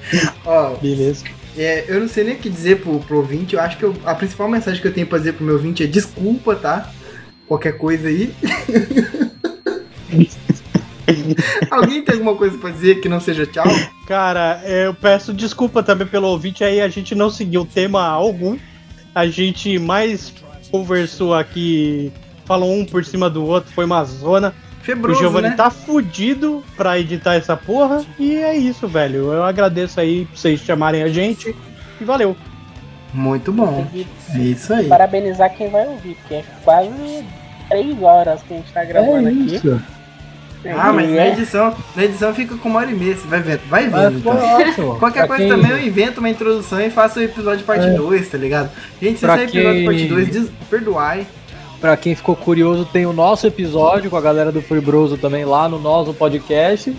[0.46, 1.24] Ó, Beleza.
[1.58, 3.56] é, eu não sei nem o que dizer pro, pro ouvinte.
[3.56, 5.84] Eu acho que eu- a principal mensagem que eu tenho pra dizer pro meu ouvinte
[5.84, 6.90] é desculpa, tá?
[7.54, 8.34] Qualquer coisa aí.
[11.70, 13.64] Alguém tem alguma coisa pra dizer que não seja tchau?
[14.08, 18.58] Cara, eu peço desculpa também pelo ouvinte aí, a gente não seguiu tema algum.
[19.14, 20.34] A gente mais
[20.72, 22.12] conversou aqui,
[22.44, 24.52] falou um por cima do outro, foi uma zona.
[24.82, 25.56] O Febroso, Giovanni né?
[25.56, 28.04] tá fudido pra editar essa porra.
[28.18, 29.32] E é isso, velho.
[29.32, 31.56] Eu agradeço aí por vocês chamarem a gente.
[32.02, 32.36] E valeu.
[33.14, 33.86] Muito bom.
[34.34, 34.88] É isso aí.
[34.88, 37.24] parabenizar quem vai ouvir, porque é quase
[37.70, 39.62] três horas que a gente tá gravando aqui.
[40.78, 43.16] Ah, mas E na é- edição, na edição fica com uma hora e meia.
[43.18, 44.38] Você vai vendo, vai vendo então.
[44.38, 44.96] ótimo.
[44.96, 48.30] Qualquer Pra coisa quem- também eu invento uma introdução e faço o episódio parte 2,
[48.30, 48.70] tá ligado?
[49.02, 50.50] Gente, se sair episódio quem- parte 2, des...
[50.70, 51.28] perdoai.
[51.82, 55.68] Pra quem ficou curioso, tem o nosso episódio com a galera do Freebroso também lá
[55.68, 56.96] no nosso podcast.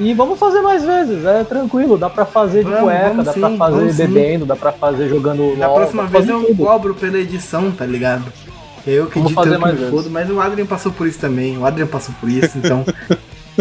[0.00, 3.32] E vamos fazer mais vezes, é tranquilo, dá pra fazer de Vamos, cueca, vamos dá
[3.34, 4.06] sim, pra fazer vamos sim.
[4.06, 6.64] bebendo, dá pra fazer jogando Na LOL, próxima vez eu tudo.
[6.64, 8.24] cobro pela edição, tá ligado?
[8.86, 10.92] É eu que Vamos edito, fazer eu que mais me fodo, mas o Adrian passou
[10.92, 11.56] por isso também.
[11.58, 12.84] O Adrian passou por isso, então.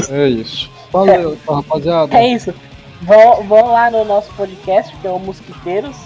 [0.09, 0.71] É isso.
[0.91, 2.17] Valeu, então, rapaziada.
[2.17, 2.53] É isso.
[3.01, 5.97] Vão, vão lá no nosso podcast, que é o Mosquiteiros.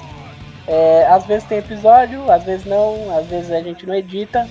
[0.68, 4.48] É, às vezes tem episódio, às vezes não, às vezes a gente não edita.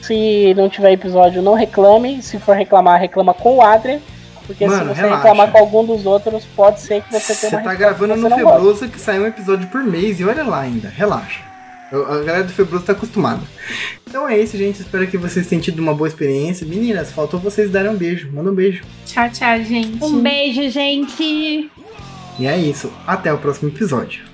[0.00, 2.22] Se não tiver episódio, não reclame.
[2.22, 4.00] Se for reclamar, reclama com o Adrian.
[4.46, 5.16] Porque Mano, se você relaxa.
[5.16, 8.14] reclamar com algum dos outros, pode ser que você Você tenha uma tá resposta gravando
[8.14, 8.36] que no você.
[8.36, 11.40] Febroso que sai um episódio por mês e olha lá ainda, relaxa.
[11.92, 13.42] A galera do Febroso tá acostumada.
[14.06, 14.80] Então é isso, gente.
[14.80, 16.66] Espero que vocês tenham tido uma boa experiência.
[16.66, 18.30] Meninas, faltou vocês darem um beijo.
[18.32, 18.82] Manda um beijo.
[19.06, 20.02] Tchau, tchau, gente.
[20.02, 21.70] Um beijo, gente!
[22.38, 22.92] E é isso.
[23.06, 24.33] Até o próximo episódio.